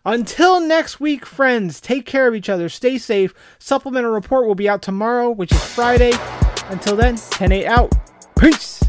Until 0.06 0.60
next 0.60 1.00
week, 1.00 1.26
friends, 1.26 1.80
take 1.80 2.06
care 2.06 2.28
of 2.28 2.36
each 2.36 2.50
other, 2.50 2.70
stay 2.70 2.98
safe. 2.98 3.34
Supplemental 3.60 4.12
report 4.12 4.48
will 4.48 4.56
be 4.56 4.70
out 4.70 4.82
tomorrow, 4.82 5.30
which 5.30 5.52
is 5.52 5.64
Friday. 5.64 6.12
Until 6.70 6.96
then, 6.96 7.16
10-8 7.16 7.66
out. 7.66 7.92
Peace! 8.38 8.81